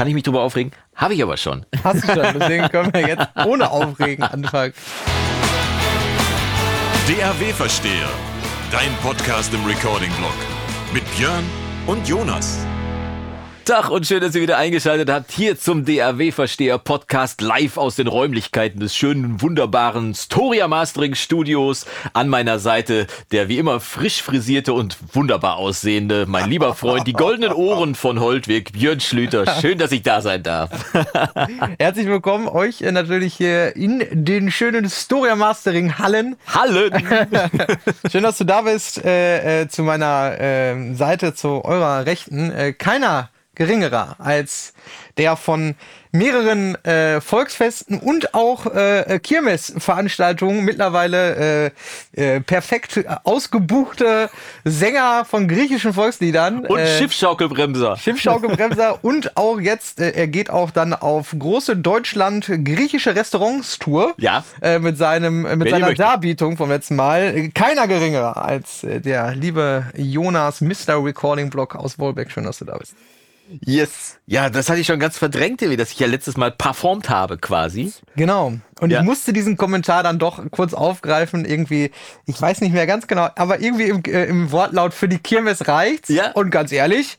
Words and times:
Kann 0.00 0.08
ich 0.08 0.14
mich 0.14 0.22
drüber 0.22 0.40
aufregen? 0.40 0.72
Habe 0.96 1.12
ich 1.12 1.22
aber 1.22 1.36
schon. 1.36 1.66
Hast 1.84 2.08
du 2.08 2.14
schon, 2.14 2.38
deswegen 2.38 2.70
können 2.70 2.90
wir 2.94 3.06
jetzt 3.06 3.26
ohne 3.44 3.70
Aufregen 3.70 4.24
anfangen. 4.24 4.72
DAW-Versteher, 7.06 8.08
dein 8.72 8.94
Podcast 9.02 9.52
im 9.52 9.62
Recording-Blog 9.66 10.32
mit 10.94 11.04
Björn 11.18 11.44
und 11.86 12.08
Jonas. 12.08 12.60
Tag 13.70 13.88
und 13.88 14.04
schön, 14.04 14.20
dass 14.20 14.34
ihr 14.34 14.42
wieder 14.42 14.58
eingeschaltet 14.58 15.08
habt 15.08 15.30
hier 15.30 15.56
zum 15.56 15.84
DAW-Versteher 15.84 16.76
Podcast 16.78 17.40
live 17.40 17.76
aus 17.76 17.94
den 17.94 18.08
Räumlichkeiten 18.08 18.80
des 18.80 18.96
schönen, 18.96 19.40
wunderbaren 19.40 20.12
Storia 20.12 20.66
Mastering 20.66 21.14
Studios. 21.14 21.86
An 22.12 22.28
meiner 22.28 22.58
Seite 22.58 23.06
der 23.30 23.48
wie 23.48 23.58
immer 23.58 23.78
frisch 23.78 24.24
frisierte 24.24 24.72
und 24.72 24.96
wunderbar 25.12 25.56
aussehende, 25.58 26.26
mein 26.26 26.50
lieber 26.50 26.74
Freund, 26.74 27.06
die 27.06 27.12
goldenen 27.12 27.52
Ohren 27.52 27.94
von 27.94 28.18
Holtwig, 28.18 28.72
Björn 28.72 28.98
Schlüter. 28.98 29.46
Schön, 29.60 29.78
dass 29.78 29.92
ich 29.92 30.02
da 30.02 30.20
sein 30.20 30.42
darf. 30.42 30.70
Herzlich 31.78 32.08
willkommen 32.08 32.48
euch 32.48 32.82
äh, 32.82 32.90
natürlich 32.90 33.34
hier 33.34 33.76
in 33.76 34.04
den 34.10 34.50
schönen 34.50 34.90
Storia 34.90 35.36
Mastering 35.36 35.96
Hallen. 35.96 36.34
Hallo! 36.48 36.90
Schön, 38.10 38.24
dass 38.24 38.36
du 38.36 38.44
da 38.44 38.62
bist. 38.62 39.04
Äh, 39.04 39.60
äh, 39.60 39.68
zu 39.68 39.84
meiner 39.84 40.40
äh, 40.40 40.94
Seite, 40.94 41.34
zu 41.34 41.64
eurer 41.64 42.04
Rechten. 42.04 42.50
Äh, 42.50 42.72
keiner 42.72 43.28
geringerer 43.54 44.16
als 44.18 44.72
der 45.18 45.36
von 45.36 45.74
mehreren 46.12 46.82
äh, 46.84 47.20
Volksfesten 47.20 47.98
und 47.98 48.34
auch 48.34 48.66
äh, 48.66 49.20
Kirmesveranstaltungen 49.22 50.64
mittlerweile 50.64 51.70
äh, 52.16 52.36
äh, 52.36 52.40
perfekt 52.40 53.04
ausgebuchte 53.24 54.28
Sänger 54.64 55.24
von 55.24 55.46
griechischen 55.46 55.92
Volksliedern. 55.92 56.66
Und 56.66 56.78
äh, 56.78 56.98
Schiffschaukelbremser. 56.98 57.96
Schiffschaukelbremser 57.96 58.98
und 59.04 59.36
auch 59.36 59.60
jetzt, 59.60 60.00
äh, 60.00 60.10
er 60.10 60.26
geht 60.26 60.50
auch 60.50 60.70
dann 60.70 60.94
auf 60.94 61.34
große 61.38 61.76
Deutschland-griechische 61.76 63.14
Restaurants-Tour. 63.14 64.14
Ja. 64.16 64.44
Äh, 64.62 64.78
mit 64.78 64.96
seinem, 64.98 65.46
äh, 65.46 65.56
mit 65.56 65.66
Wenn 65.66 65.80
seiner. 65.80 65.94
Darbietung 65.94 66.56
vom 66.56 66.70
letzten 66.70 66.96
Mal. 66.96 67.36
Äh, 67.36 67.48
Keiner 67.50 67.86
geringerer 67.86 68.42
als 68.42 68.84
äh, 68.84 69.00
der 69.00 69.34
liebe 69.34 69.84
Jonas, 69.96 70.60
Mr. 70.60 71.04
Recording 71.04 71.50
Block 71.50 71.76
aus 71.76 71.98
Wolbeck. 71.98 72.30
Schön, 72.30 72.44
dass 72.44 72.58
du 72.58 72.64
da 72.64 72.78
bist. 72.78 72.94
Yes. 73.64 74.18
Ja, 74.26 74.50
das 74.50 74.68
hatte 74.68 74.80
ich 74.80 74.86
schon 74.86 75.00
ganz 75.00 75.18
verdrängt, 75.18 75.60
wie 75.62 75.76
dass 75.76 75.92
ich 75.92 75.98
ja 75.98 76.06
letztes 76.06 76.36
Mal 76.36 76.50
performt 76.50 77.10
habe 77.10 77.38
quasi. 77.38 77.92
Genau. 78.16 78.54
Und 78.80 78.90
Ja. 78.90 79.00
ich 79.00 79.04
musste 79.04 79.32
diesen 79.32 79.56
Kommentar 79.56 80.02
dann 80.02 80.18
doch 80.18 80.42
kurz 80.50 80.74
aufgreifen. 80.74 81.44
Irgendwie, 81.44 81.90
ich 82.26 82.40
weiß 82.40 82.60
nicht 82.60 82.72
mehr 82.72 82.86
ganz 82.86 83.06
genau, 83.06 83.28
aber 83.36 83.60
irgendwie 83.60 83.84
im, 83.84 84.02
äh, 84.04 84.24
im 84.24 84.50
Wortlaut 84.52 84.94
für 84.94 85.08
die 85.08 85.18
Kirmes 85.18 85.68
reicht's. 85.68 86.08
Ja. 86.08 86.32
Und 86.32 86.50
ganz 86.50 86.72
ehrlich, 86.72 87.18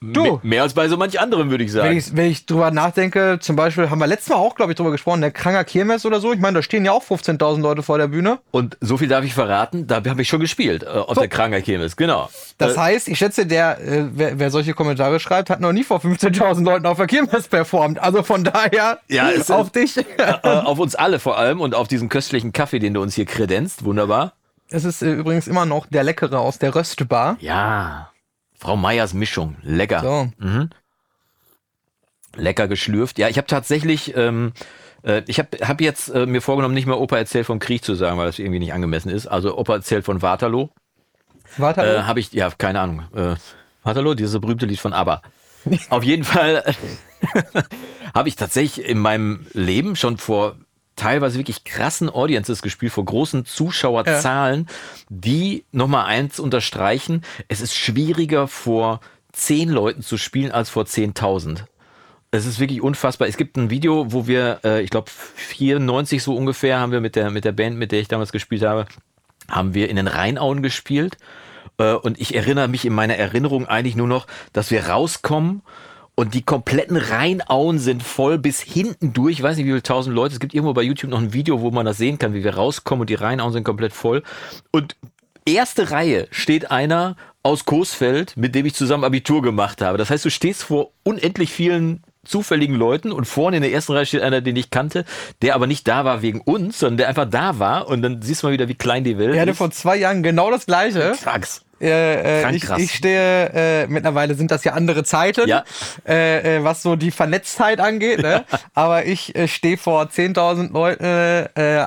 Du. 0.00 0.24
Me- 0.24 0.40
Mehr 0.42 0.62
als 0.62 0.74
bei 0.74 0.88
so 0.88 0.96
manch 0.96 1.20
anderem, 1.20 1.50
würde 1.50 1.62
ich 1.62 1.70
sagen. 1.70 1.90
wenn 1.90 1.96
ich, 1.98 2.16
wenn 2.16 2.26
ich 2.26 2.46
drüber 2.46 2.72
nachdenke, 2.72 3.38
zum 3.40 3.54
Beispiel 3.54 3.88
haben 3.90 4.00
wir 4.00 4.08
letztes 4.08 4.30
Mal 4.30 4.34
auch, 4.34 4.56
glaube 4.56 4.72
ich, 4.72 4.76
drüber 4.76 4.90
gesprochen, 4.90 5.20
der 5.20 5.30
Kranger 5.30 5.62
Kirmes 5.62 6.04
oder 6.04 6.18
so. 6.18 6.32
Ich 6.32 6.40
meine, 6.40 6.54
da 6.58 6.62
stehen 6.64 6.84
ja 6.84 6.90
auch 6.90 7.04
15.000 7.04 7.60
Leute 7.60 7.84
vor 7.84 7.96
der 7.96 8.08
Bühne. 8.08 8.40
Und 8.50 8.76
so 8.80 8.96
viel 8.96 9.06
darf 9.06 9.24
ich 9.24 9.34
verraten, 9.34 9.86
da 9.86 10.02
habe 10.04 10.20
ich 10.22 10.28
schon 10.28 10.40
gespielt, 10.40 10.82
äh, 10.82 10.86
auf 10.88 11.16
der 11.16 11.28
Kranger 11.28 11.60
Kirmes, 11.60 11.96
genau. 11.96 12.28
Das 12.58 12.74
Äh, 12.74 12.78
heißt, 12.78 13.06
ich 13.06 13.18
schätze, 13.18 13.46
der, 13.46 13.78
äh, 13.80 14.04
wer, 14.14 14.40
wer 14.40 14.50
solche 14.50 14.74
Kommentare 14.74 15.20
schreibt, 15.20 15.48
hat 15.48 15.60
noch 15.60 15.72
nie 15.72 15.84
vor 15.84 16.00
15.000 16.00 16.64
Leuten 16.64 16.84
auf 16.86 16.96
der 16.96 17.06
Kirmes 17.06 17.46
performt. 17.46 18.00
Also 18.00 18.24
von 18.24 18.42
daher, 18.42 18.98
Ja, 19.06 19.30
es- 19.30 19.48
auf 19.52 19.70
dich. 19.70 19.96
äh, 20.18 20.32
auf 20.42 20.80
uns 20.80 20.96
alle 20.98 21.18
vor 21.18 21.38
allem 21.38 21.60
und 21.60 21.74
auf 21.74 21.88
diesen 21.88 22.08
köstlichen 22.08 22.52
Kaffee, 22.52 22.78
den 22.78 22.94
du 22.94 23.02
uns 23.02 23.14
hier 23.14 23.26
kredenzt. 23.26 23.84
Wunderbar. 23.84 24.32
es 24.70 24.84
ist 24.84 25.02
äh, 25.02 25.12
übrigens 25.12 25.46
immer 25.46 25.66
noch 25.66 25.86
der 25.86 26.04
Leckere 26.04 26.38
aus 26.38 26.58
der 26.58 26.74
Röstbar. 26.74 27.36
Ja. 27.40 28.10
Frau 28.56 28.76
Meyers 28.76 29.14
Mischung. 29.14 29.56
Lecker. 29.62 30.00
So. 30.00 30.68
Lecker 32.36 32.68
geschlürft. 32.68 33.18
Ja, 33.18 33.28
ich 33.28 33.36
habe 33.38 33.46
tatsächlich, 33.46 34.16
ähm, 34.16 34.52
äh, 35.02 35.22
ich 35.26 35.38
habe 35.38 35.48
hab 35.66 35.80
jetzt 35.80 36.08
äh, 36.08 36.26
mir 36.26 36.40
vorgenommen, 36.42 36.74
nicht 36.74 36.86
mehr 36.86 36.98
Opa 36.98 37.16
erzählt 37.16 37.46
vom 37.46 37.58
Krieg 37.58 37.84
zu 37.84 37.94
sagen, 37.94 38.18
weil 38.18 38.26
das 38.26 38.38
irgendwie 38.38 38.58
nicht 38.58 38.72
angemessen 38.72 39.10
ist. 39.10 39.26
Also 39.26 39.56
Opa 39.56 39.74
erzählt 39.74 40.04
von 40.04 40.22
Waterloo. 40.22 40.68
Warte, 41.56 41.82
Äh, 41.82 42.02
habe 42.02 42.20
ich, 42.20 42.32
ja, 42.32 42.50
keine 42.50 42.80
Ahnung. 42.80 43.02
Äh, 43.14 43.36
Waterloo, 43.82 44.14
dieses 44.14 44.38
berühmte 44.40 44.66
Lied 44.66 44.78
von 44.80 44.92
ABBA. 44.92 45.22
Auf 45.90 46.04
jeden 46.04 46.24
Fall 46.24 46.62
habe 48.14 48.28
ich 48.28 48.36
tatsächlich 48.36 48.86
in 48.86 48.98
meinem 48.98 49.46
Leben 49.52 49.96
schon 49.96 50.18
vor 50.18 50.56
teilweise 50.98 51.38
wirklich 51.38 51.64
krassen 51.64 52.10
Audiences 52.10 52.60
gespielt, 52.60 52.92
vor 52.92 53.04
großen 53.04 53.44
Zuschauerzahlen, 53.46 54.66
die 55.08 55.64
nochmal 55.72 56.06
eins 56.06 56.38
unterstreichen, 56.38 57.22
es 57.48 57.60
ist 57.60 57.74
schwieriger 57.74 58.48
vor 58.48 59.00
zehn 59.32 59.68
Leuten 59.68 60.02
zu 60.02 60.18
spielen 60.18 60.52
als 60.52 60.68
vor 60.70 60.84
10.000. 60.84 61.64
Es 62.30 62.44
ist 62.44 62.60
wirklich 62.60 62.82
unfassbar. 62.82 63.28
Es 63.28 63.36
gibt 63.38 63.56
ein 63.56 63.70
Video, 63.70 64.12
wo 64.12 64.26
wir, 64.26 64.60
äh, 64.64 64.82
ich 64.82 64.90
glaube 64.90 65.10
94 65.10 66.22
so 66.22 66.36
ungefähr, 66.36 66.78
haben 66.78 66.92
wir 66.92 67.00
mit 67.00 67.16
der, 67.16 67.30
mit 67.30 67.44
der 67.44 67.52
Band, 67.52 67.78
mit 67.78 67.92
der 67.92 68.00
ich 68.00 68.08
damals 68.08 68.32
gespielt 68.32 68.62
habe, 68.62 68.86
haben 69.48 69.72
wir 69.72 69.88
in 69.88 69.96
den 69.96 70.08
Rheinauen 70.08 70.62
gespielt. 70.62 71.16
Äh, 71.78 71.94
Und 71.94 72.20
ich 72.20 72.34
erinnere 72.34 72.68
mich 72.68 72.84
in 72.84 72.92
meiner 72.92 73.16
Erinnerung 73.16 73.66
eigentlich 73.66 73.96
nur 73.96 74.08
noch, 74.08 74.26
dass 74.52 74.70
wir 74.70 74.88
rauskommen 74.88 75.62
und 76.18 76.34
die 76.34 76.42
kompletten 76.42 76.96
Rheinauen 76.96 77.78
sind 77.78 78.02
voll 78.02 78.38
bis 78.38 78.60
hinten 78.60 79.12
durch. 79.12 79.34
Ich 79.34 79.42
weiß 79.44 79.56
nicht, 79.56 79.66
wie 79.66 79.70
viele 79.70 79.84
tausend 79.84 80.16
Leute. 80.16 80.34
Es 80.34 80.40
gibt 80.40 80.52
irgendwo 80.52 80.74
bei 80.74 80.82
YouTube 80.82 81.12
noch 81.12 81.20
ein 81.20 81.32
Video, 81.32 81.60
wo 81.60 81.70
man 81.70 81.86
das 81.86 81.96
sehen 81.96 82.18
kann, 82.18 82.34
wie 82.34 82.42
wir 82.42 82.56
rauskommen 82.56 83.02
und 83.02 83.10
die 83.10 83.14
Rheinauen 83.14 83.52
sind 83.52 83.62
komplett 83.62 83.92
voll. 83.92 84.24
Und 84.72 84.96
erste 85.46 85.92
Reihe 85.92 86.26
steht 86.32 86.72
einer 86.72 87.14
aus 87.44 87.66
Coesfeld, 87.66 88.36
mit 88.36 88.56
dem 88.56 88.66
ich 88.66 88.74
zusammen 88.74 89.04
Abitur 89.04 89.42
gemacht 89.42 89.80
habe. 89.80 89.96
Das 89.96 90.10
heißt, 90.10 90.24
du 90.24 90.30
stehst 90.30 90.64
vor 90.64 90.90
unendlich 91.04 91.52
vielen 91.52 92.02
zufälligen 92.24 92.74
Leuten 92.74 93.12
und 93.12 93.26
vorne 93.26 93.58
in 93.58 93.62
der 93.62 93.70
ersten 93.70 93.92
Reihe 93.92 94.04
steht 94.04 94.22
einer, 94.22 94.40
den 94.40 94.56
ich 94.56 94.70
kannte, 94.70 95.04
der 95.40 95.54
aber 95.54 95.68
nicht 95.68 95.86
da 95.86 96.04
war 96.04 96.20
wegen 96.20 96.40
uns, 96.40 96.80
sondern 96.80 96.96
der 96.96 97.08
einfach 97.10 97.30
da 97.30 97.60
war 97.60 97.86
und 97.86 98.02
dann 98.02 98.22
siehst 98.22 98.42
du 98.42 98.48
mal 98.48 98.52
wieder, 98.52 98.66
wie 98.66 98.74
klein 98.74 99.04
die 99.04 99.18
Welt 99.18 99.34
ich 99.34 99.40
hatte 99.40 99.52
ist. 99.52 99.58
vor 99.58 99.70
zwei 99.70 99.96
Jahren 99.96 100.24
genau 100.24 100.50
das 100.50 100.66
Gleiche. 100.66 101.12
Krax. 101.22 101.62
Äh, 101.80 102.40
äh, 102.40 102.42
Krank 102.42 102.78
ich, 102.78 102.84
ich 102.84 102.94
stehe, 102.94 103.50
äh, 103.54 103.86
mittlerweile 103.86 104.34
sind 104.34 104.50
das 104.50 104.64
ja 104.64 104.72
andere 104.72 105.04
Zeiten, 105.04 105.48
Ja. 105.48 105.64
äh, 106.06 106.56
äh, 106.58 106.64
was 106.64 106.82
so 106.82 106.96
die 106.96 107.10
Vernetztheit 107.10 107.80
angeht. 107.80 108.20
Ne? 108.22 108.44
Aber 108.74 109.06
ich 109.06 109.34
äh, 109.36 109.48
stehe 109.48 109.76
vor 109.78 110.02
10.000 110.04 110.72
Leuten 110.72 111.04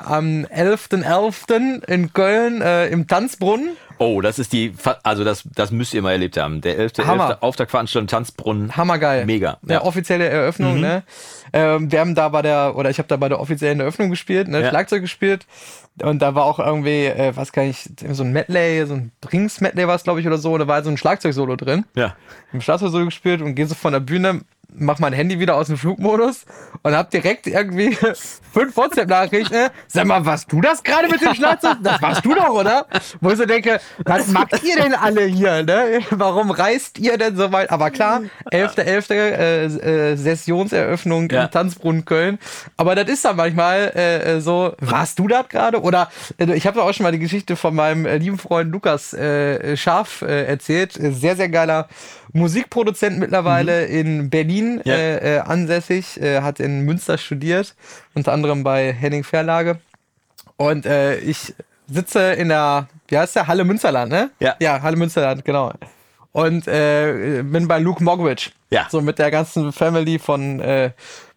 am 0.06 0.46
11.11. 0.46 1.84
in 1.86 2.12
Köln 2.12 2.60
im 2.90 3.06
Tanzbrunnen. 3.06 3.70
Oh, 4.02 4.20
das 4.20 4.38
ist 4.38 4.52
die, 4.52 4.74
also 5.02 5.24
das, 5.24 5.44
das 5.54 5.70
müsst 5.70 5.94
ihr 5.94 6.02
mal 6.02 6.12
erlebt 6.12 6.36
haben. 6.36 6.60
Der 6.60 6.78
11. 6.78 6.92
Hammer. 7.06 7.28
11. 7.30 7.38
Auftaktveranstaltung 7.42 8.06
Tanzbrunnen. 8.08 8.76
Hammergeil. 8.76 9.24
Mega. 9.26 9.58
Ja, 9.66 9.74
Ja. 9.74 9.80
Mhm. 9.80 9.86
offizielle 9.86 10.28
Eröffnung, 10.28 10.80
ne? 10.80 11.02
Ähm, 11.52 11.92
wir 11.92 12.00
haben 12.00 12.14
da 12.14 12.28
bei 12.30 12.42
der, 12.42 12.74
oder 12.76 12.90
ich 12.90 12.98
habe 12.98 13.08
da 13.08 13.16
bei 13.16 13.28
der 13.28 13.38
offiziellen 13.40 13.80
Eröffnung 13.80 14.10
gespielt, 14.10 14.48
ne? 14.48 14.62
Ja. 14.62 14.68
Schlagzeug 14.70 15.02
gespielt. 15.02 15.46
Und 16.02 16.20
da 16.22 16.34
war 16.34 16.44
auch 16.44 16.58
irgendwie, 16.58 17.04
äh, 17.06 17.32
was 17.36 17.52
kann 17.52 17.64
ich, 17.64 17.88
so 18.12 18.22
ein 18.24 18.32
Medley, 18.32 18.86
so 18.86 18.94
ein 18.94 19.12
Rings-Medley 19.30 19.86
war 19.86 19.94
es, 19.96 20.04
glaube 20.04 20.20
ich, 20.20 20.26
oder 20.26 20.38
so. 20.38 20.52
Und 20.54 20.60
da 20.60 20.66
war 20.66 20.82
so 20.82 20.88
ein 20.90 20.96
Schlagzeug-Solo 20.96 21.56
drin. 21.56 21.84
Ja. 21.94 22.16
im 22.52 22.60
Schlagzeug-Solo 22.60 23.04
gespielt 23.04 23.42
und 23.42 23.54
gehe 23.54 23.66
so 23.66 23.74
von 23.74 23.92
der 23.92 24.00
Bühne, 24.00 24.40
mach 24.74 24.98
mein 24.98 25.12
Handy 25.12 25.38
wieder 25.38 25.56
aus 25.56 25.66
dem 25.68 25.76
Flugmodus 25.76 26.44
und 26.82 26.94
hab 26.96 27.10
direkt 27.10 27.46
irgendwie 27.46 27.96
fünf 28.52 28.76
WhatsApp-Nachrichten. 28.76 29.68
Sag 29.88 30.06
mal, 30.06 30.24
warst 30.24 30.50
du 30.52 30.60
das 30.60 30.82
gerade 30.82 31.08
mit 31.08 31.20
dem 31.20 31.34
Schlagzeug? 31.34 31.76
Das 31.82 32.00
warst 32.02 32.24
du 32.24 32.34
doch, 32.34 32.50
oder? 32.50 32.86
Wo 33.20 33.30
ich 33.30 33.36
so 33.38 33.44
denke, 33.46 33.80
was 34.04 34.28
macht 34.28 34.62
ihr 34.62 34.76
denn 34.76 34.94
alle 34.94 35.24
hier, 35.24 35.62
ne? 35.62 36.00
Warum 36.10 36.50
reist 36.50 36.98
ihr 36.98 37.16
denn 37.18 37.36
so 37.36 37.50
weit? 37.52 37.70
Aber 37.70 37.90
klar, 37.90 38.22
11.11. 38.52 39.12
Äh, 39.12 39.64
äh, 40.12 40.16
Sessionseröffnung 40.16 41.28
Ja. 41.30 41.44
im 41.44 41.50
Tanzbrunnen 41.50 42.04
Köln. 42.04 42.38
Aber 42.76 42.94
das 42.94 43.08
ist 43.08 43.24
dann 43.24 43.36
manchmal 43.36 43.92
äh, 43.94 44.36
äh, 44.36 44.40
so, 44.40 44.74
warst 44.80 45.18
du 45.18 45.28
das 45.28 45.48
gerade? 45.48 45.80
Oder 45.82 46.10
äh, 46.38 46.52
ich 46.54 46.66
habe 46.66 46.82
auch 46.82 46.92
schon 46.92 47.04
mal 47.04 47.12
die 47.12 47.18
Geschichte 47.18 47.56
von 47.56 47.74
meinem 47.74 48.06
äh, 48.06 48.16
lieben 48.18 48.38
Freund 48.38 48.70
Lukas 48.72 49.10
Scharf 49.74 50.22
äh, 50.22 50.44
erzählt. 50.46 50.98
Äh, 50.98 51.12
Sehr, 51.12 51.36
sehr 51.36 51.48
geiler 51.48 51.88
Musikproduzent 52.32 53.18
mittlerweile 53.18 53.84
in 53.84 54.30
Berlin 54.30 54.61
Mhm. 54.62 54.82
Ja. 54.84 54.94
äh, 54.94 55.36
äh, 55.36 55.38
ansässig, 55.40 56.20
äh, 56.20 56.40
hat 56.42 56.60
in 56.60 56.80
Münster 56.80 57.18
studiert, 57.18 57.74
unter 58.14 58.32
anderem 58.32 58.62
bei 58.62 58.92
Henning 58.92 59.24
Verlage. 59.24 59.78
Und 60.56 60.86
äh, 60.86 61.18
ich 61.18 61.54
sitze 61.88 62.32
in 62.32 62.48
der, 62.48 62.88
wie 63.08 63.18
heißt 63.18 63.36
der, 63.36 63.46
Halle 63.46 63.64
Münsterland, 63.64 64.10
ne? 64.10 64.30
Ja. 64.40 64.54
Ja, 64.60 64.80
Halle 64.82 64.96
Münsterland, 64.96 65.44
genau. 65.44 65.72
Und 66.32 66.64
bin 66.64 67.68
bei 67.68 67.78
Luke 67.78 68.02
Mogwitch. 68.02 68.52
Ja. 68.70 68.86
So 68.90 69.02
mit 69.02 69.18
der 69.18 69.30
ganzen 69.30 69.70
Family 69.70 70.18
von, 70.18 70.60
äh, 70.60 70.92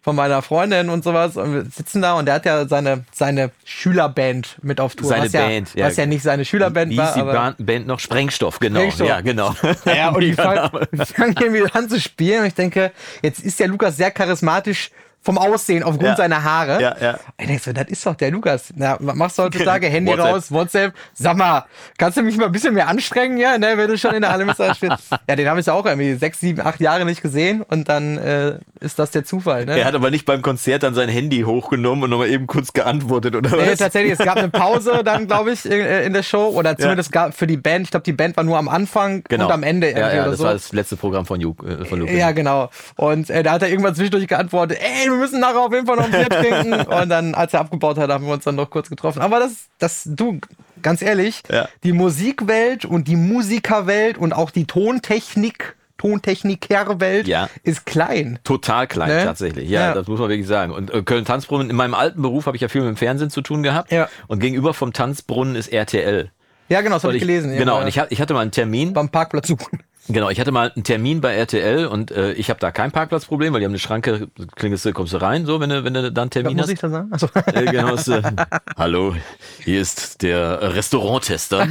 von 0.06 0.14
meiner 0.14 0.40
Freundin 0.40 0.88
und 0.88 1.02
sowas. 1.02 1.36
Und 1.36 1.52
wir 1.52 1.64
sitzen 1.64 2.00
da 2.00 2.14
und 2.14 2.26
der 2.26 2.36
hat 2.36 2.46
ja 2.46 2.68
seine, 2.68 3.04
seine 3.12 3.50
Schülerband 3.64 4.56
mit 4.62 4.80
auf 4.80 4.94
Tour. 4.94 5.08
Seine 5.08 5.24
was 5.24 5.32
ja, 5.32 5.46
Band, 5.48 5.74
ja. 5.74 5.86
Was 5.86 5.96
ja 5.96 6.06
nicht 6.06 6.22
seine 6.22 6.44
Schülerband 6.44 6.92
Wie 6.92 6.96
war. 6.96 7.12
die 7.12 7.20
aber- 7.22 7.56
Band, 7.58 7.88
noch? 7.88 7.98
Sprengstoff, 7.98 8.60
genau. 8.60 8.78
Sprengstoff. 8.78 9.08
Ja, 9.08 9.20
genau. 9.20 9.56
ja, 9.84 10.10
und 10.10 10.20
die 10.20 10.32
fangen 10.32 10.54
Name. 10.54 10.88
fangen 11.06 11.34
irgendwie 11.40 11.64
an 11.72 11.88
zu 11.88 12.00
spielen 12.00 12.42
und 12.42 12.46
ich 12.46 12.54
denke, 12.54 12.92
jetzt 13.20 13.40
ist 13.40 13.58
der 13.58 13.66
Lukas 13.66 13.96
sehr 13.96 14.12
charismatisch 14.12 14.92
vom 15.26 15.36
Aussehen, 15.38 15.82
aufgrund 15.82 16.08
Ja. 16.10 16.16
seiner 16.16 16.42
Haare. 16.44 16.80
Ja, 16.80 16.96
ja. 17.00 17.18
Ich 17.38 17.46
denke 17.46 17.62
so, 17.62 17.72
das 17.72 17.88
ist 17.88 18.06
doch 18.06 18.14
der 18.14 18.30
Lukas. 18.30 18.72
Na, 18.76 18.96
machst 19.00 19.38
du 19.38 19.42
heutzutage 19.42 19.86
Handy 19.88 20.12
WhatsApp. 20.12 20.26
raus, 20.34 20.52
WhatsApp. 20.52 20.94
Sag 21.12 21.36
mal, 21.36 21.64
kannst 21.98 22.16
du 22.16 22.22
mich 22.22 22.36
mal 22.38 22.46
ein 22.46 22.52
bisschen 22.52 22.72
mehr 22.74 22.88
anstrengen, 22.88 23.36
ja, 23.36 23.58
ne, 23.58 23.72
wenn 23.76 23.88
du 23.88 23.98
schon 23.98 24.14
in 24.14 24.22
der 24.22 24.30
Halle 24.32 24.46
bist? 24.46 24.58
ja, 25.28 25.36
den 25.36 25.48
habe 25.48 25.60
ich 25.60 25.66
ja 25.66 25.72
auch 25.74 25.84
irgendwie 25.84 26.14
sechs, 26.14 26.40
sieben, 26.40 26.60
acht 26.64 26.80
Jahre 26.80 27.04
nicht 27.04 27.20
gesehen 27.22 27.62
und 27.62 27.88
dann 27.88 28.16
äh, 28.18 28.58
ist 28.80 28.98
das 28.98 29.10
der 29.10 29.24
Zufall, 29.24 29.66
ne? 29.66 29.78
Er 29.78 29.84
hat 29.84 29.94
aber 29.96 30.10
nicht 30.10 30.24
beim 30.26 30.40
Konzert 30.42 30.84
dann 30.84 30.94
sein 30.94 31.08
Handy 31.08 31.40
hochgenommen 31.42 32.04
und 32.04 32.10
nochmal 32.10 32.28
eben 32.28 32.46
kurz 32.46 32.72
geantwortet, 32.72 33.34
oder 33.34 33.50
Nee, 33.50 33.72
was? 33.72 33.78
tatsächlich, 33.80 34.12
es 34.12 34.24
gab 34.24 34.36
eine 34.36 34.48
Pause 34.48 35.02
dann, 35.04 35.26
glaube 35.26 35.50
ich, 35.52 35.64
in, 35.66 35.72
in 35.84 36.12
der 36.12 36.22
Show. 36.22 36.46
Oder 36.54 36.78
zumindest 36.78 37.10
gab 37.10 37.34
für 37.34 37.48
die 37.48 37.56
Band, 37.56 37.86
ich 37.86 37.90
glaube, 37.90 38.04
die 38.04 38.12
Band 38.12 38.36
war 38.36 38.44
nur 38.44 38.56
am 38.58 38.68
Anfang 38.68 39.24
und 39.30 39.40
am 39.42 39.62
Ende 39.64 39.92
Genau. 39.92 40.06
Ja, 40.08 40.14
ja, 40.14 40.24
das 40.26 40.38
so. 40.38 40.44
war 40.44 40.52
das 40.52 40.72
letzte 40.72 40.96
Programm 40.96 41.26
von, 41.26 41.40
Ju, 41.40 41.54
äh, 41.66 41.84
von 41.84 41.98
Luke. 42.00 42.12
Ja, 42.16 42.30
genau. 42.32 42.70
Und 42.96 43.30
äh, 43.30 43.42
da 43.42 43.52
hat 43.52 43.62
er 43.62 43.68
irgendwann 43.70 43.94
zwischendurch 43.94 44.28
geantwortet, 44.28 44.78
ey, 44.80 45.08
wir 45.16 45.22
müssen 45.22 45.40
nachher 45.40 45.60
auf 45.60 45.72
jeden 45.72 45.86
Fall 45.86 45.96
noch 45.96 46.04
ein 46.04 46.10
Bier 46.10 46.28
trinken. 46.28 46.72
Und 46.74 47.08
dann, 47.08 47.34
als 47.34 47.52
er 47.54 47.60
abgebaut 47.60 47.98
hat, 47.98 48.10
haben 48.10 48.26
wir 48.26 48.32
uns 48.34 48.44
dann 48.44 48.54
noch 48.54 48.70
kurz 48.70 48.88
getroffen. 48.88 49.20
Aber 49.22 49.38
das, 49.40 49.66
das, 49.78 50.02
du, 50.06 50.40
ganz 50.82 51.02
ehrlich, 51.02 51.42
Ja. 51.50 51.68
die 51.84 51.92
Musikwelt 51.92 52.84
und 52.84 53.08
die 53.08 53.16
Musikerwelt 53.16 54.18
und 54.18 54.32
auch 54.32 54.50
die 54.50 54.64
Tontechnik, 54.66 55.74
Tontechnikerwelt 55.98 57.26
Ja. 57.26 57.48
ist 57.62 57.86
klein. 57.86 58.38
Total 58.44 58.86
klein, 58.86 59.08
Ne? 59.08 59.24
tatsächlich. 59.24 59.68
Ja, 59.68 59.88
Ja. 59.88 59.94
das 59.94 60.06
muss 60.08 60.18
man 60.20 60.28
wirklich 60.28 60.46
sagen. 60.46 60.72
Und 60.72 60.92
äh, 60.92 61.02
Köln-Tanzbrunnen, 61.02 61.70
in 61.70 61.76
meinem 61.76 61.94
alten 61.94 62.20
Beruf 62.22 62.46
habe 62.46 62.56
ich 62.56 62.60
ja 62.62 62.68
viel 62.68 62.82
mit 62.82 62.88
dem 62.88 62.96
Fernsehen 62.96 63.30
zu 63.30 63.40
tun 63.40 63.62
gehabt. 63.62 63.90
Ja. 63.92 64.08
Und 64.26 64.40
gegenüber 64.40 64.74
vom 64.74 64.92
Tanzbrunnen 64.92 65.54
ist 65.56 65.68
RTL. 65.72 66.30
Ja, 66.68 66.80
genau, 66.80 66.96
das 66.96 67.04
habe 67.04 67.14
ich 67.14 67.20
gelesen. 67.20 67.52
ja. 67.52 67.58
Genau, 67.58 67.80
und 67.80 67.86
ich, 67.86 68.00
ich 68.10 68.20
hatte 68.20 68.34
mal 68.34 68.40
einen 68.40 68.50
Termin. 68.50 68.92
beim 68.92 69.08
Parkplatz 69.08 69.46
suchen. 69.48 69.80
Genau, 70.08 70.30
ich 70.30 70.38
hatte 70.38 70.52
mal 70.52 70.70
einen 70.74 70.84
Termin 70.84 71.20
bei 71.20 71.34
RTL 71.34 71.86
und 71.86 72.12
äh, 72.12 72.32
ich 72.32 72.48
habe 72.48 72.60
da 72.60 72.70
kein 72.70 72.92
Parkplatzproblem, 72.92 73.52
weil 73.52 73.58
die 73.60 73.66
haben 73.66 73.72
eine 73.72 73.80
Schranke, 73.80 74.28
klingelst 74.54 74.84
du, 74.84 74.92
kommst 74.92 75.12
du 75.12 75.20
rein, 75.20 75.46
so, 75.46 75.58
wenn 75.60 75.70
du, 75.70 75.82
wenn 75.84 75.94
du 75.94 76.12
dann 76.12 76.22
einen 76.22 76.28
Was 76.28 76.30
Termin 76.30 76.56
muss 76.56 76.66
hast. 76.66 76.72
ich 76.72 76.78
da 76.78 76.88
sagen? 76.88 77.08
Also, 77.10 77.28
Äh, 77.46 77.64
genau, 77.64 77.94
ist, 77.94 78.06
äh, 78.08 78.22
Hallo, 78.76 79.16
hier 79.64 79.80
ist 79.80 80.22
der 80.22 80.74
Restauranttester. 80.74 81.66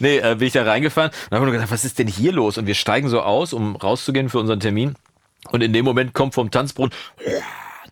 nee, 0.00 0.18
äh, 0.18 0.34
bin 0.36 0.46
ich 0.48 0.52
da 0.52 0.64
reingefahren 0.64 1.12
und 1.30 1.36
habe 1.36 1.46
nur 1.46 1.54
gedacht, 1.54 1.70
was 1.70 1.84
ist 1.84 1.98
denn 2.00 2.08
hier 2.08 2.32
los? 2.32 2.58
Und 2.58 2.66
wir 2.66 2.74
steigen 2.74 3.08
so 3.08 3.20
aus, 3.20 3.52
um 3.52 3.76
rauszugehen 3.76 4.28
für 4.28 4.40
unseren 4.40 4.58
Termin. 4.60 4.96
Und 5.52 5.62
in 5.62 5.72
dem 5.72 5.84
Moment 5.84 6.14
kommt 6.14 6.34
vom 6.34 6.50
Tanzbrunnen 6.50 6.92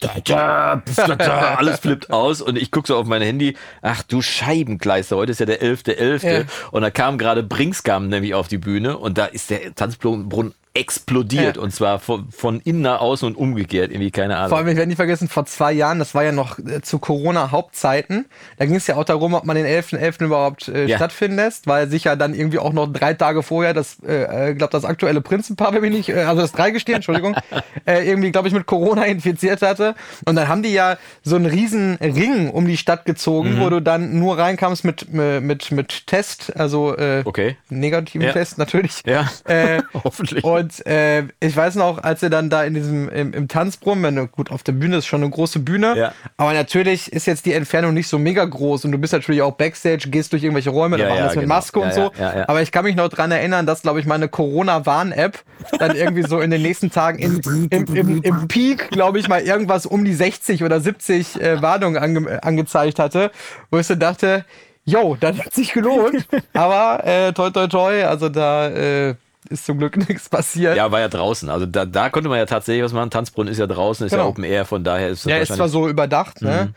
alles 1.58 1.80
flippt 1.80 2.10
aus 2.10 2.40
und 2.40 2.56
ich 2.56 2.70
gucke 2.70 2.88
so 2.88 2.96
auf 2.96 3.06
mein 3.06 3.22
Handy. 3.22 3.56
Ach 3.82 4.02
du 4.02 4.22
Scheibenkleister, 4.22 5.16
heute 5.16 5.32
ist 5.32 5.40
ja 5.40 5.46
der 5.46 5.62
11.11. 5.62 6.38
Ja. 6.38 6.44
Und 6.70 6.82
da 6.82 6.90
kam 6.90 7.18
gerade 7.18 7.42
Bringskam 7.42 8.08
nämlich 8.08 8.34
auf 8.34 8.48
die 8.48 8.58
Bühne 8.58 8.98
und 8.98 9.18
da 9.18 9.26
ist 9.26 9.50
der 9.50 9.74
Tanzbrunnen 9.74 10.54
explodiert 10.78 11.56
Ja. 11.56 11.62
und 11.62 11.72
zwar 11.74 11.98
von, 11.98 12.30
von 12.30 12.60
innen 12.60 12.82
nach 12.82 13.00
außen 13.00 13.26
und 13.28 13.36
umgekehrt, 13.36 13.90
irgendwie 13.90 14.10
keine 14.10 14.36
Ahnung. 14.36 14.48
Vor 14.50 14.58
allem, 14.58 14.68
ich 14.68 14.76
werde 14.76 14.88
nicht 14.88 14.96
vergessen, 14.96 15.28
vor 15.28 15.44
zwei 15.46 15.72
Jahren, 15.72 15.98
das 15.98 16.14
war 16.14 16.24
ja 16.24 16.32
noch 16.32 16.58
äh, 16.58 16.80
zu 16.82 16.98
Corona-Hauptzeiten, 16.98 18.26
da 18.58 18.66
ging 18.66 18.76
es 18.76 18.86
ja 18.86 18.96
auch 18.96 19.04
darum, 19.04 19.34
ob 19.34 19.44
man 19.44 19.56
den 19.56 19.66
11.11. 19.66 20.24
überhaupt 20.24 20.68
äh, 20.68 20.86
Ja. 20.86 20.96
stattfinden 20.96 21.36
lässt, 21.36 21.66
weil 21.66 21.88
sich 21.88 22.04
ja 22.04 22.16
dann 22.16 22.34
irgendwie 22.34 22.58
auch 22.58 22.72
noch 22.72 22.86
drei 22.86 23.14
Tage 23.14 23.42
vorher 23.42 23.74
das, 23.74 23.98
äh, 24.02 24.54
glaube 24.54 24.70
das 24.72 24.84
aktuelle 24.84 25.20
Prinzenpaar, 25.20 25.72
wenn 25.74 25.84
ich 25.84 25.90
nicht, 25.90 26.08
äh, 26.10 26.22
also 26.22 26.42
das 26.42 26.52
Dreigestehen, 26.52 26.96
Entschuldigung, 26.96 27.36
äh, 27.86 28.08
irgendwie, 28.08 28.30
glaube 28.30 28.48
ich, 28.48 28.54
mit 28.54 28.66
Corona 28.66 29.04
infiziert 29.04 29.62
hatte. 29.62 29.94
Und 30.26 30.36
dann 30.36 30.48
haben 30.48 30.62
die 30.62 30.72
ja 30.72 30.96
so 31.22 31.36
einen 31.36 31.46
riesen 31.46 31.96
Ring 31.96 32.50
um 32.50 32.66
die 32.66 32.76
Stadt 32.76 33.04
gezogen, 33.04 33.56
Mhm. 33.56 33.60
wo 33.60 33.70
du 33.70 33.80
dann 33.80 34.18
nur 34.18 34.38
reinkamst 34.38 34.84
mit, 34.84 35.06
äh, 35.14 35.40
mit, 35.40 35.70
mit 35.72 36.06
Test, 36.06 36.52
also 36.56 36.96
äh, 36.96 37.22
Okay. 37.24 37.56
negativen 37.68 38.26
Ja. 38.26 38.32
Test 38.32 38.58
natürlich. 38.58 39.02
Ja, 39.06 39.28
Äh, 39.44 39.82
hoffentlich. 40.04 40.44
und 40.44 40.67
äh, 40.86 41.24
ich 41.40 41.56
weiß 41.56 41.74
noch, 41.76 42.02
als 42.02 42.22
er 42.22 42.30
dann 42.30 42.50
da 42.50 42.64
in 42.64 42.74
diesem 42.74 43.08
im, 43.08 43.32
im 43.32 43.48
Tanzbrunnen, 43.48 44.02
wenn 44.04 44.16
du, 44.16 44.26
gut 44.26 44.50
auf 44.50 44.62
der 44.62 44.72
Bühne 44.72 44.96
ist 44.98 45.06
schon 45.06 45.22
eine 45.22 45.30
große 45.30 45.58
Bühne, 45.60 45.94
Ja. 45.96 46.12
aber 46.36 46.52
natürlich 46.52 47.12
ist 47.12 47.26
jetzt 47.26 47.46
die 47.46 47.52
Entfernung 47.52 47.94
nicht 47.94 48.08
so 48.08 48.18
mega 48.18 48.44
groß 48.44 48.84
und 48.84 48.92
du 48.92 48.98
bist 48.98 49.12
natürlich 49.12 49.42
auch 49.42 49.52
Backstage, 49.52 50.08
gehst 50.10 50.32
durch 50.32 50.42
irgendwelche 50.42 50.70
Räume, 50.70 50.96
da 50.98 51.04
Ja, 51.04 51.08
machen 51.08 51.18
ja, 51.18 51.24
das 51.26 51.34
mit 51.36 51.42
genau. 51.44 51.54
Maske 51.54 51.80
und 51.80 51.94
so. 51.94 52.12
Aber 52.46 52.62
ich 52.62 52.72
kann 52.72 52.84
mich 52.84 52.96
noch 52.96 53.08
dran 53.08 53.30
erinnern, 53.30 53.66
dass, 53.66 53.82
glaube 53.82 54.00
ich, 54.00 54.06
meine 54.06 54.28
Corona-Warn-App 54.28 55.42
dann 55.78 55.94
irgendwie 55.96 56.22
so 56.22 56.40
in 56.40 56.50
den 56.50 56.62
nächsten 56.62 56.90
Tagen 56.90 57.18
in, 57.18 57.40
im, 57.70 57.94
im, 57.94 58.22
im 58.22 58.48
Peak, 58.48 58.90
glaube 58.90 59.18
ich, 59.18 59.28
mal 59.28 59.40
irgendwas 59.42 59.86
um 59.86 60.04
die 60.04 60.14
60 60.14 60.62
oder 60.64 60.80
70 60.80 61.40
äh, 61.40 61.62
Warnungen 61.62 61.96
ange 62.02 62.42
angezeigt 62.42 62.98
hatte, 62.98 63.30
wo 63.70 63.78
ich 63.78 63.86
so 63.86 63.94
dachte, 63.94 64.44
yo, 64.84 65.16
das 65.20 65.38
hat 65.38 65.54
sich 65.54 65.72
gelohnt. 65.72 66.26
Aber 66.54 67.04
äh, 67.04 67.32
toi 67.32 67.50
toi 67.50 67.66
toi, 67.66 68.04
also 68.04 68.28
da 68.28 68.68
äh, 68.68 69.14
ist 69.48 69.66
zum 69.66 69.78
Glück 69.78 69.96
nichts 70.08 70.28
passiert. 70.28 70.76
Ja, 70.76 70.90
war 70.92 71.00
ja 71.00 71.08
draußen. 71.08 71.48
Also 71.48 71.66
da, 71.66 71.84
da 71.84 72.10
konnte 72.10 72.28
man 72.28 72.38
ja 72.38 72.46
tatsächlich 72.46 72.84
was 72.84 72.92
machen. 72.92 73.10
Tanzbrunnen 73.10 73.50
ist 73.52 73.58
ja 73.58 73.66
draußen, 73.66 74.06
ist 74.06 74.12
ja 74.12 74.18
Genau. 74.18 74.30
Open 74.30 74.44
Air, 74.44 74.64
von 74.64 74.84
daher 74.84 75.08
ist 75.08 75.24
das 75.24 75.30
Ja, 75.30 75.38
ist 75.38 75.54
zwar 75.54 75.68
so 75.68 75.88
überdacht, 75.88 76.42
ne? 76.42 76.68
Mhm. 76.70 76.74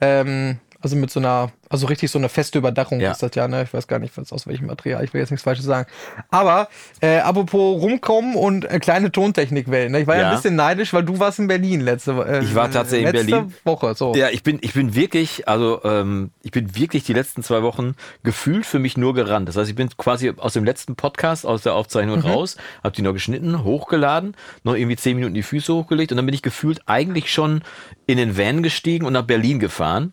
Ähm, 0.00 0.58
also 0.80 0.96
mit 0.96 1.10
so 1.10 1.20
einer, 1.20 1.50
also 1.68 1.86
richtig 1.86 2.10
so 2.10 2.18
eine 2.18 2.28
feste 2.28 2.58
Überdachung 2.58 3.00
Ja. 3.00 3.12
ist 3.12 3.22
das 3.22 3.34
ja, 3.34 3.48
ne? 3.48 3.62
Ich 3.64 3.72
weiß 3.74 3.86
gar 3.88 3.98
nicht, 3.98 4.16
was, 4.16 4.32
aus 4.32 4.46
welchem 4.46 4.66
Material, 4.66 5.04
ich 5.04 5.12
will 5.12 5.20
jetzt 5.20 5.30
nichts 5.30 5.44
Falsches 5.44 5.64
sagen. 5.64 5.88
Aber, 6.30 6.68
äh, 7.00 7.18
apropos 7.18 7.80
rumkommen 7.82 8.34
und 8.36 8.64
äh, 8.64 8.78
kleine 8.78 9.12
Tontechnikwellen, 9.12 9.92
ne? 9.92 10.00
Ich 10.00 10.06
war 10.06 10.16
ja. 10.16 10.22
Ja. 10.22 10.30
ein 10.30 10.36
bisschen 10.36 10.56
neidisch, 10.56 10.92
weil 10.92 11.04
du 11.04 11.18
warst 11.18 11.38
in 11.38 11.46
Berlin 11.46 11.80
letzte 11.80 12.12
äh, 12.12 12.44
Ich 12.44 12.54
war 12.54 12.70
tatsächlich 12.70 13.06
in 13.08 13.26
Berlin. 13.26 13.54
Woche, 13.64 13.94
so. 13.94 14.14
Ja, 14.14 14.28
ich 14.30 14.42
bin, 14.42 14.58
ich 14.62 14.74
bin 14.74 14.94
wirklich, 14.94 15.48
also 15.48 15.80
ähm, 15.84 16.30
ich 16.42 16.50
bin 16.50 16.74
wirklich 16.76 17.04
die 17.04 17.12
letzten 17.12 17.42
zwei 17.42 17.62
Wochen 17.62 17.94
gefühlt 18.22 18.66
für 18.66 18.78
mich 18.78 18.96
nur 18.96 19.14
gerannt. 19.14 19.48
Das 19.48 19.56
heißt, 19.56 19.68
ich 19.68 19.76
bin 19.76 19.88
quasi 19.96 20.32
aus 20.36 20.52
dem 20.54 20.64
letzten 20.64 20.96
Podcast, 20.96 21.46
aus 21.46 21.62
der 21.62 21.74
Aufzeichnung 21.74 22.20
raus, 22.20 22.56
habe 22.82 22.94
die 22.94 23.02
noch 23.02 23.12
geschnitten, 23.12 23.64
hochgeladen, 23.64 24.36
noch 24.64 24.74
irgendwie 24.74 24.96
zehn 24.96 25.16
Minuten 25.16 25.34
die 25.34 25.42
Füße 25.42 25.72
hochgelegt 25.72 26.12
und 26.12 26.16
dann 26.16 26.26
bin 26.26 26.34
ich 26.34 26.42
gefühlt 26.42 26.80
eigentlich 26.86 27.32
schon 27.32 27.62
in 28.06 28.16
den 28.16 28.36
Van 28.36 28.62
gestiegen 28.62 29.06
und 29.06 29.12
nach 29.12 29.22
Berlin 29.24 29.58
gefahren, 29.58 30.12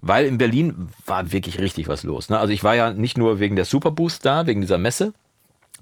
weil 0.00 0.26
in 0.26 0.38
Berlin 0.38 0.88
war 1.04 1.32
wirklich 1.32 1.58
richtig 1.60 1.88
was 1.88 2.02
los. 2.02 2.28
Ne? 2.30 2.38
Also 2.38 2.52
ich 2.52 2.64
war 2.64 2.74
ja 2.74 2.92
nicht 2.92 3.18
nur 3.18 3.38
wegen 3.38 3.56
der 3.56 3.64
Superboost 3.64 4.24
da, 4.24 4.46
wegen 4.46 4.60
dieser 4.60 4.78
Messe, 4.78 5.12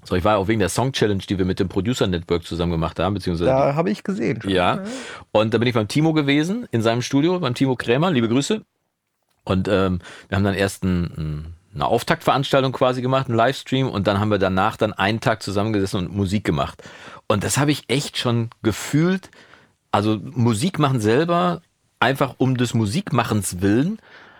sondern 0.03 0.19
ich 0.19 0.25
war 0.25 0.37
auch 0.37 0.47
wegen 0.47 0.59
der 0.59 0.69
Song 0.69 0.91
Challenge, 0.91 1.23
die 1.27 1.37
wir 1.37 1.45
mit 1.45 1.59
dem 1.59 1.67
Producer 1.67 2.05
Network 2.07 2.45
zusammen 2.45 2.73
gemacht 2.73 2.99
haben, 2.99 3.15
beziehungsweise 3.15 3.49
Da 3.49 3.75
habe 3.75 3.89
ich 3.89 4.03
gesehen. 4.03 4.41
schon. 4.41 4.51
ja. 4.51 4.83
Und 5.31 5.53
da 5.53 5.57
bin 5.57 5.67
ich 5.67 5.73
beim 5.73 5.87
Timo 5.87 6.13
gewesen, 6.13 6.67
in 6.71 6.81
seinem 6.81 7.01
Studio, 7.01 7.39
beim 7.39 7.55
Timo 7.55 7.75
Krämer, 7.75 8.11
liebe 8.11 8.29
Grüße. 8.29 8.61
Und 9.43 9.67
ähm, 9.67 9.99
wir 10.27 10.35
haben 10.37 10.43
dann 10.43 10.53
erst 10.55 10.83
ein, 10.83 11.03
ein, 11.17 11.53
eine 11.73 11.85
Auftaktveranstaltung 11.85 12.71
quasi 12.71 13.01
gemacht, 13.01 13.27
einen 13.27 13.37
Livestream, 13.37 13.87
und 13.89 14.07
dann 14.07 14.19
haben 14.19 14.29
wir 14.29 14.37
danach 14.39 14.77
dann 14.77 14.93
einen 14.93 15.21
Tag 15.21 15.41
zusammengesessen 15.43 15.99
und 15.99 16.15
Musik 16.15 16.43
gemacht. 16.43 16.83
Und 17.27 17.43
das 17.43 17.57
habe 17.57 17.71
ich 17.71 17.83
echt 17.87 18.17
schon 18.17 18.49
gefühlt. 18.61 19.29
Also 19.91 20.19
Musik 20.21 20.77
machen 20.77 20.99
selber, 20.99 21.61
einfach 21.99 22.35
um 22.37 22.57
des 22.57 22.73
Musikmachens 22.73 23.61
willen, 23.61 23.99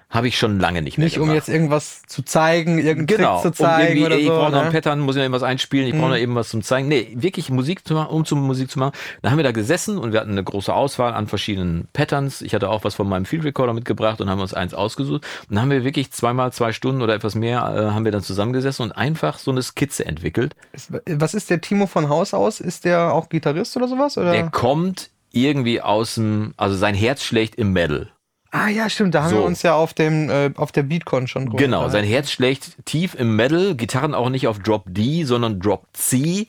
habe 0.09 0.27
ich 0.27 0.37
schon 0.37 0.59
lange 0.59 0.81
nicht 0.81 0.97
mehr 0.97 1.05
Nicht 1.05 1.17
um 1.17 1.23
gemacht. 1.27 1.35
jetzt 1.35 1.49
irgendwas 1.49 2.03
zu 2.07 2.23
zeigen, 2.23 2.77
irgendeinen 2.77 3.07
Genau, 3.17 3.41
Trick 3.41 3.55
zu 3.55 3.63
zeigen 3.63 3.99
um 3.99 4.05
oder 4.05 4.15
ich 4.17 4.27
so. 4.27 4.31
brauche 4.33 4.51
noch 4.51 4.59
ein 4.59 4.65
ne? 4.67 4.71
Pattern, 4.71 4.99
muss 4.99 5.15
ich 5.15 5.19
noch 5.19 5.23
irgendwas 5.23 5.43
einspielen, 5.43 5.87
ich 5.87 5.93
brauche 5.93 6.09
noch 6.09 6.17
eben 6.17 6.35
was 6.35 6.49
zum 6.49 6.61
Zeigen. 6.61 6.87
Nee, 6.87 7.11
wirklich 7.15 7.49
Musik 7.49 7.85
zu 7.87 7.95
machen, 7.95 8.09
um 8.15 8.23
zum 8.25 8.41
Musik 8.45 8.69
zu 8.69 8.79
machen. 8.79 8.93
Da 9.21 9.31
haben 9.31 9.37
wir 9.37 9.43
da 9.43 9.51
gesessen 9.51 9.97
und 9.97 10.13
wir 10.13 10.19
hatten 10.21 10.31
eine 10.31 10.43
große 10.43 10.73
Auswahl 10.73 11.13
an 11.13 11.27
verschiedenen 11.27 11.87
Patterns. 11.93 12.41
Ich 12.41 12.53
hatte 12.53 12.69
auch 12.69 12.83
was 12.83 12.95
von 12.95 13.09
meinem 13.09 13.25
Field 13.25 13.43
Recorder 13.43 13.73
mitgebracht 13.73 14.21
und 14.21 14.29
haben 14.29 14.39
uns 14.39 14.53
eins 14.53 14.73
ausgesucht. 14.73 15.25
Und 15.49 15.55
dann 15.55 15.61
haben 15.63 15.71
wir 15.71 15.83
wirklich 15.83 16.11
zweimal 16.11 16.53
zwei 16.53 16.71
Stunden 16.71 17.01
oder 17.01 17.13
etwas 17.15 17.35
mehr 17.35 17.59
äh, 17.75 17.91
haben 17.93 18.05
wir 18.05 18.11
dann 18.11 18.23
zusammengesessen 18.23 18.83
und 18.83 18.91
einfach 18.91 19.39
so 19.39 19.51
eine 19.51 19.63
Skizze 19.63 20.05
entwickelt. 20.05 20.55
Was 21.07 21.33
ist 21.33 21.49
der 21.49 21.61
Timo 21.61 21.87
von 21.87 22.09
Haus 22.09 22.33
aus? 22.33 22.59
Ist 22.59 22.85
der 22.85 23.11
auch 23.13 23.27
Gitarrist 23.29 23.75
oder 23.75 23.87
sowas? 23.87 24.17
Oder? 24.17 24.31
Der 24.31 24.49
kommt 24.49 25.09
irgendwie 25.31 25.81
aus 25.81 26.15
dem, 26.15 26.53
also 26.57 26.75
sein 26.77 26.95
Herz 26.95 27.21
schlägt 27.23 27.55
im 27.55 27.73
Metal. 27.73 28.09
Ah 28.55 28.67
ja, 28.69 28.89
stimmt, 28.89 29.13
da 29.15 29.23
haben 29.23 29.29
So. 29.31 29.37
wir 29.37 29.43
uns 29.43 29.61
ja 29.61 29.75
auf 29.75 29.93
dem 29.93 30.29
äh, 30.29 30.51
auf 30.55 30.71
der 30.71 30.83
Beatcon 30.83 31.27
schon 31.27 31.45
drüber 31.45 31.57
Genau, 31.57 31.89
sein 31.89 32.05
Herz 32.05 32.31
schlägt 32.31 32.77
tief 32.85 33.15
im 33.15 33.35
Metal, 33.35 33.75
Gitarren 33.75 34.13
auch 34.15 34.29
nicht 34.29 34.47
auf 34.47 34.59
Drop 34.59 34.83
D, 34.87 35.23
sondern 35.23 35.59
Drop 35.59 35.85
C. 35.93 36.47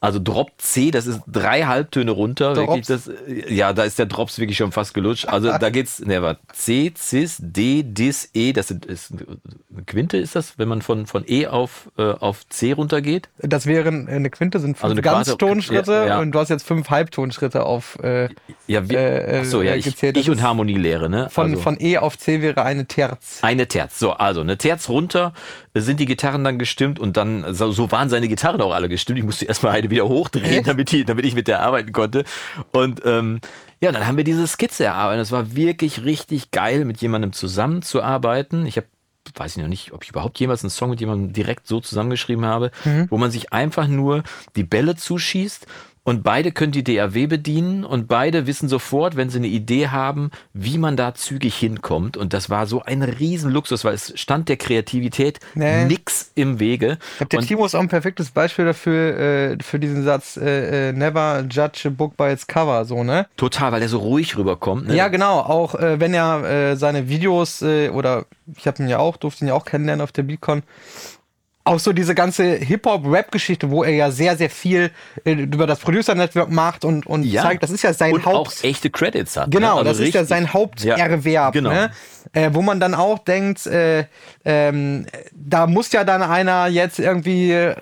Also 0.00 0.20
Drop 0.22 0.52
C, 0.58 0.92
das 0.92 1.06
ist 1.08 1.20
drei 1.26 1.64
Halbtöne 1.64 2.12
runter. 2.12 2.54
Wirklich, 2.54 2.86
das, 2.86 3.10
ja, 3.48 3.72
da 3.72 3.82
ist 3.82 3.98
der 3.98 4.06
Drops 4.06 4.38
wirklich 4.38 4.56
schon 4.56 4.70
fast 4.70 4.94
gelutscht. 4.94 5.26
Also 5.26 5.48
da 5.58 5.70
geht's, 5.70 5.98
ne, 6.00 6.22
warte, 6.22 6.40
C, 6.52 6.92
Cis, 6.96 7.38
D, 7.40 7.82
Dis, 7.82 8.30
E, 8.32 8.52
das 8.52 8.70
ist, 8.70 8.86
ist 8.86 9.12
eine 9.12 9.84
Quinte 9.86 10.16
ist 10.16 10.36
das, 10.36 10.56
wenn 10.58 10.68
man 10.68 10.82
von, 10.82 11.06
von 11.06 11.24
E 11.26 11.48
auf, 11.48 11.90
äh, 11.98 12.02
auf 12.12 12.46
C 12.48 12.72
runtergeht? 12.72 13.28
Das 13.38 13.66
wären 13.66 14.06
äh, 14.06 14.12
eine 14.12 14.30
Quinte 14.30 14.60
sind 14.60 14.76
fünf 14.76 14.84
Also 14.84 14.92
eine 14.92 15.02
Quarte- 15.02 15.30
Ganztonschritte 15.30 15.92
ja, 15.92 16.06
ja. 16.06 16.20
und 16.20 16.30
du 16.30 16.38
hast 16.38 16.50
jetzt 16.50 16.64
fünf 16.66 16.90
Halbtonschritte 16.90 17.64
auf 17.64 17.98
äh, 18.00 18.28
Ja, 18.68 18.88
wir, 18.88 18.98
Äh, 18.98 19.38
äh, 19.38 19.40
ach 19.40 19.44
so, 19.46 19.62
ja, 19.62 19.74
ich, 19.74 20.00
ich 20.00 20.30
und 20.30 20.42
Harmonielehre, 20.42 21.10
ne? 21.10 21.28
von, 21.30 21.50
also. 21.50 21.60
von 21.62 21.76
E 21.80 21.98
auf 21.98 22.16
C 22.16 22.40
wäre 22.40 22.62
eine 22.62 22.86
Terz. 22.86 23.38
Eine 23.42 23.66
Terz. 23.66 23.98
So, 23.98 24.12
also 24.12 24.42
eine 24.42 24.58
Terz 24.58 24.88
runter 24.88 25.32
sind 25.82 26.00
die 26.00 26.06
Gitarren 26.06 26.44
dann 26.44 26.58
gestimmt 26.58 26.98
und 26.98 27.16
dann, 27.16 27.54
so, 27.54 27.70
so 27.72 27.90
waren 27.90 28.08
seine 28.08 28.28
Gitarren 28.28 28.60
auch 28.60 28.72
alle 28.72 28.88
gestimmt. 28.88 29.18
Ich 29.18 29.24
musste 29.24 29.44
erstmal 29.44 29.72
eine 29.72 29.90
wieder 29.90 30.08
hochdrehen, 30.08 30.64
damit, 30.66 30.92
die, 30.92 31.04
damit 31.04 31.24
ich 31.24 31.34
mit 31.34 31.48
der 31.48 31.62
arbeiten 31.62 31.92
konnte. 31.92 32.24
Und 32.72 33.02
ähm, 33.04 33.40
ja, 33.80 33.92
dann 33.92 34.06
haben 34.06 34.16
wir 34.16 34.24
diese 34.24 34.46
Skizze 34.46 34.84
erarbeitet. 34.84 35.22
Es 35.22 35.32
war 35.32 35.54
wirklich 35.54 36.04
richtig 36.04 36.50
geil, 36.50 36.84
mit 36.84 37.00
jemandem 37.00 37.32
zusammenzuarbeiten. 37.32 38.66
Ich 38.66 38.76
habe 38.76 38.86
weiß 39.34 39.56
ich 39.56 39.62
noch 39.62 39.68
nicht, 39.68 39.92
ob 39.92 40.04
ich 40.04 40.08
überhaupt 40.08 40.40
jemals 40.40 40.62
einen 40.62 40.70
Song 40.70 40.88
mit 40.88 41.00
jemandem 41.00 41.34
direkt 41.34 41.66
so 41.66 41.80
zusammengeschrieben 41.80 42.46
habe, 42.46 42.70
wo 43.10 43.18
man 43.18 43.30
sich 43.30 43.52
einfach 43.52 43.86
nur 43.86 44.22
die 44.56 44.64
Bälle 44.64 44.96
zuschießt 44.96 45.66
und 46.08 46.22
beide 46.22 46.52
können 46.52 46.72
die 46.72 46.82
DAW 46.82 47.26
bedienen 47.26 47.84
und 47.84 48.08
beide 48.08 48.46
wissen 48.46 48.68
sofort, 48.68 49.16
wenn 49.16 49.28
sie 49.30 49.38
eine 49.38 49.46
Idee 49.46 49.88
haben, 49.88 50.30
wie 50.52 50.78
man 50.78 50.96
da 50.96 51.14
zügig 51.14 51.54
hinkommt. 51.56 52.16
Und 52.16 52.32
das 52.32 52.48
war 52.50 52.66
so 52.66 52.82
ein 52.82 53.02
Riesenluxus, 53.02 53.84
weil 53.84 53.94
es 53.94 54.12
stand 54.18 54.48
der 54.48 54.56
Kreativität 54.56 55.38
Nee. 55.54 55.84
nix 55.84 56.32
im 56.34 56.60
Wege. 56.60 56.98
Ich 57.12 57.16
glaube, 57.18 57.28
der 57.30 57.38
Und- 57.40 57.46
Timo 57.46 57.66
ist 57.66 57.74
auch 57.74 57.80
ein 57.80 57.88
perfektes 57.88 58.30
Beispiel 58.30 58.64
dafür, 58.64 59.18
äh, 59.18 59.56
für 59.62 59.78
diesen 59.78 60.02
Satz, 60.04 60.36
äh, 60.36 60.88
äh, 60.88 60.92
never 60.92 61.44
judge 61.50 61.82
a 61.86 61.90
book 61.90 62.16
by 62.16 62.24
its 62.32 62.46
cover, 62.46 62.84
so, 62.84 63.04
ne? 63.04 63.26
Total, 63.36 63.72
weil 63.72 63.82
er 63.82 63.88
so 63.88 63.98
ruhig 63.98 64.36
rüberkommt. 64.36 64.88
Ne? 64.88 64.96
Ja, 64.96 65.08
genau. 65.08 65.40
Auch 65.40 65.74
äh, 65.74 66.00
wenn 66.00 66.14
er 66.14 66.44
äh, 66.44 66.76
seine 66.76 67.08
Videos 67.08 67.60
äh, 67.62 67.90
oder 67.90 68.24
ich 68.56 68.66
habe 68.66 68.82
ihn 68.82 68.88
ja 68.88 68.98
auch, 68.98 69.16
durfte 69.18 69.44
ihn 69.44 69.48
ja 69.48 69.54
auch 69.54 69.64
kennenlernen 69.66 70.02
auf 70.02 70.12
der 70.12 70.22
Beatcon. 70.22 70.62
Auch 71.64 71.78
so 71.78 71.92
diese 71.92 72.14
ganze 72.14 72.54
Hip-Hop-Rap-Geschichte, 72.54 73.70
wo 73.70 73.84
er 73.84 73.92
ja 73.94 74.10
sehr, 74.10 74.36
sehr 74.38 74.48
viel 74.48 74.90
äh, 75.24 75.32
über 75.32 75.66
das 75.66 75.80
Producer-Network 75.80 76.50
macht 76.50 76.84
und, 76.86 77.06
und 77.06 77.24
Ja. 77.24 77.42
zeigt, 77.42 77.62
das 77.62 77.70
ist 77.70 77.82
ja 77.82 77.92
sein 77.92 78.14
und 78.14 78.24
Haupt. 78.24 78.36
auch 78.48 78.64
echte 78.64 78.88
Credits 78.88 79.36
hat. 79.36 79.50
Genau, 79.50 79.74
ne? 79.82 79.88
Also 79.90 80.00
das 80.00 80.08
ist 80.08 80.14
ja 80.14 80.24
sein 80.24 80.50
Haupterwerb, 80.54 81.52
genau. 81.52 81.68
ne? 81.70 81.90
äh, 82.32 82.50
wo 82.52 82.62
man 82.62 82.78
dann 82.80 82.94
auch 82.94 83.18
denkt, 83.18 83.66
äh, 83.66 84.04
ähm, 84.46 85.06
da 85.34 85.66
muss 85.66 85.92
ja 85.92 86.04
dann 86.04 86.22
einer 86.22 86.66
jetzt 86.68 86.98
irgendwie 87.00 87.52
äh, 87.52 87.74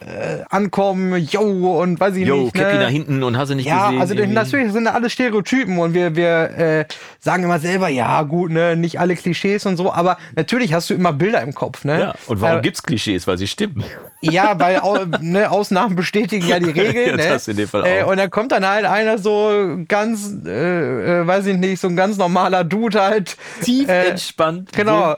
ankommen, 0.50 1.16
yo, 1.30 1.80
und 1.80 1.98
weiß 2.00 2.16
ich 2.16 2.26
Jo, 2.26 2.42
nicht. 2.44 2.54
Cappy 2.54 2.74
ne? 2.76 2.80
da 2.82 2.88
hinten 2.88 3.22
und 3.22 3.36
hast 3.38 3.50
du 3.50 3.54
nicht 3.54 3.66
Ja, 3.66 3.86
gesehen. 3.86 4.00
also 4.00 4.14
das- 4.14 4.20
irgendwie. 4.20 4.34
natürlich 4.34 4.72
sind 4.72 4.84
da 4.84 4.92
alle 4.92 5.10
Stereotypen 5.10 5.78
und 5.78 5.94
wir, 5.94 6.16
wir 6.16 6.50
äh, 6.58 6.84
sagen 7.20 7.44
immer 7.44 7.58
selber, 7.60 7.88
ja 7.88 8.22
gut, 8.22 8.50
ne, 8.50 8.74
nicht 8.76 8.98
alle 9.00 9.14
Klischees 9.16 9.64
und 9.66 9.76
so, 9.76 9.92
aber 9.92 10.16
natürlich 10.34 10.72
hast 10.74 10.90
du 10.90 10.94
immer 10.94 11.12
Bilder 11.12 11.40
im 11.42 11.54
Kopf, 11.54 11.84
ne? 11.84 12.00
Ja, 12.00 12.14
und 12.26 12.40
warum 12.40 12.58
äh, 12.58 12.62
gibt's 12.62 12.82
Klischees? 12.82 13.26
Weil 13.28 13.38
sie 13.38 13.46
stimmen. 13.46 13.75
Ja, 14.20 14.58
weil 14.58 14.80
ne, 15.20 15.50
Ausnahmen 15.50 15.96
bestätigen 15.96 16.46
ja 16.46 16.58
die 16.58 16.70
Regel. 16.70 17.06
Ja, 17.10 17.16
ne? 17.16 17.28
das 17.28 17.48
in 17.48 17.56
dem 17.56 17.68
Fall 17.68 17.84
Äh, 17.86 18.02
auch. 18.02 18.10
und 18.10 18.16
dann 18.16 18.30
kommt 18.30 18.52
dann 18.52 18.66
halt 18.66 18.84
einer 18.86 19.18
so 19.18 19.76
ganz, 19.88 20.34
äh, 20.46 21.20
äh, 21.20 21.26
weiß 21.26 21.46
ich 21.46 21.56
nicht, 21.56 21.80
so 21.80 21.88
ein 21.88 21.96
ganz 21.96 22.16
normaler 22.16 22.64
Dude 22.64 23.00
halt. 23.00 23.36
Tief 23.62 23.88
äh, 23.88 24.08
entspannt. 24.08 24.72
Genau, 24.72 25.14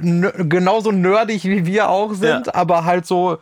genauso 0.00 0.92
nerdig 0.92 1.44
wie 1.44 1.66
wir 1.66 1.88
auch 1.88 2.12
sind, 2.14 2.46
Ja. 2.46 2.54
aber 2.54 2.84
halt 2.84 3.06
so, 3.06 3.38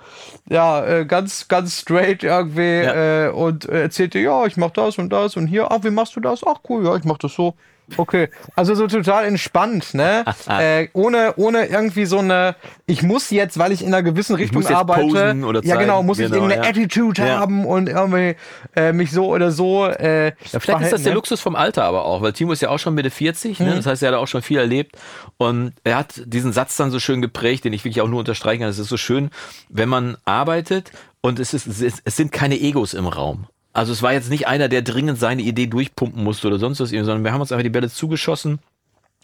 ja, 0.48 0.84
äh, 0.84 1.04
ganz, 1.04 1.48
ganz 1.48 1.78
straight 1.80 2.22
irgendwie 2.22 2.82
Ja. 2.82 3.26
äh, 3.26 3.30
und 3.30 3.68
äh, 3.68 3.82
erzählt 3.82 4.14
dir, 4.14 4.22
ja, 4.22 4.46
ich 4.46 4.56
mach 4.56 4.70
das 4.70 4.98
und 4.98 5.10
das 5.12 5.36
und 5.36 5.46
hier, 5.46 5.70
ach, 5.70 5.80
wie 5.82 5.90
machst 5.90 6.16
du 6.16 6.20
das? 6.20 6.40
Ach 6.46 6.56
cool, 6.68 6.84
ja, 6.84 6.96
ich 6.96 7.04
mach 7.04 7.18
das 7.18 7.34
so. 7.34 7.54
Okay, 7.96 8.28
also 8.56 8.74
so 8.74 8.86
total 8.86 9.24
entspannt, 9.24 9.94
ne? 9.94 10.24
äh, 10.48 10.88
ohne, 10.92 11.34
ohne 11.36 11.66
irgendwie 11.66 12.04
so 12.06 12.18
eine, 12.18 12.56
ich 12.86 13.02
muss 13.02 13.30
jetzt, 13.30 13.58
weil 13.58 13.72
ich 13.72 13.82
in 13.82 13.88
einer 13.88 14.02
gewissen 14.02 14.36
Richtung 14.36 14.62
muss 14.62 14.68
jetzt 14.68 14.78
arbeite, 14.78 15.02
posen 15.02 15.44
oder 15.44 15.62
ja 15.64 15.76
genau, 15.76 16.02
muss 16.02 16.18
ich 16.18 16.26
genau, 16.26 16.36
irgendeine 16.42 16.62
ja. 16.64 16.68
Attitude 16.70 17.22
Ja. 17.22 17.38
haben 17.40 17.64
und 17.66 17.88
irgendwie 17.88 18.36
äh, 18.76 18.92
mich 18.92 19.10
so 19.10 19.26
oder 19.34 19.50
so. 19.50 19.86
Äh, 19.86 20.32
Ja, 20.52 20.60
vielleicht 20.60 20.82
ist 20.82 20.92
das 20.92 21.02
der 21.02 21.12
ne? 21.12 21.16
Luxus 21.16 21.40
vom 21.40 21.56
Alter 21.56 21.84
aber 21.84 22.04
auch, 22.04 22.22
weil 22.22 22.32
Timo 22.32 22.52
ist 22.52 22.62
ja 22.62 22.68
auch 22.70 22.78
schon 22.78 22.94
Mitte 22.94 23.10
40, 23.10 23.60
Mhm. 23.60 23.66
ne? 23.66 23.74
das 23.76 23.86
heißt, 23.86 24.02
er 24.02 24.12
hat 24.12 24.18
auch 24.18 24.28
schon 24.28 24.42
viel 24.42 24.58
erlebt 24.58 24.96
und 25.36 25.72
er 25.84 25.96
hat 25.96 26.22
diesen 26.26 26.52
Satz 26.52 26.76
dann 26.76 26.90
so 26.90 26.98
schön 27.00 27.20
geprägt, 27.22 27.64
den 27.64 27.72
ich 27.72 27.84
wirklich 27.84 28.00
auch 28.00 28.08
nur 28.08 28.20
unterstreichen 28.20 28.60
kann. 28.60 28.70
Es 28.70 28.78
ist 28.78 28.88
so 28.88 28.96
schön, 28.96 29.30
wenn 29.68 29.88
man 29.88 30.16
arbeitet 30.24 30.92
und 31.20 31.38
es, 31.38 31.52
ist, 31.54 31.66
es 32.04 32.16
sind 32.16 32.32
keine 32.32 32.58
Egos 32.60 32.94
im 32.94 33.06
Raum. 33.06 33.46
Also 33.72 33.92
es 33.92 34.02
war 34.02 34.12
jetzt 34.12 34.30
nicht 34.30 34.48
einer, 34.48 34.68
der 34.68 34.82
dringend 34.82 35.18
seine 35.18 35.42
Idee 35.42 35.66
durchpumpen 35.66 36.22
musste 36.22 36.48
oder 36.48 36.58
sonst 36.58 36.80
was, 36.80 36.90
sondern 36.90 37.24
wir 37.24 37.32
haben 37.32 37.40
uns 37.40 37.52
einfach 37.52 37.62
die 37.62 37.70
Bälle 37.70 37.88
zugeschossen 37.88 38.58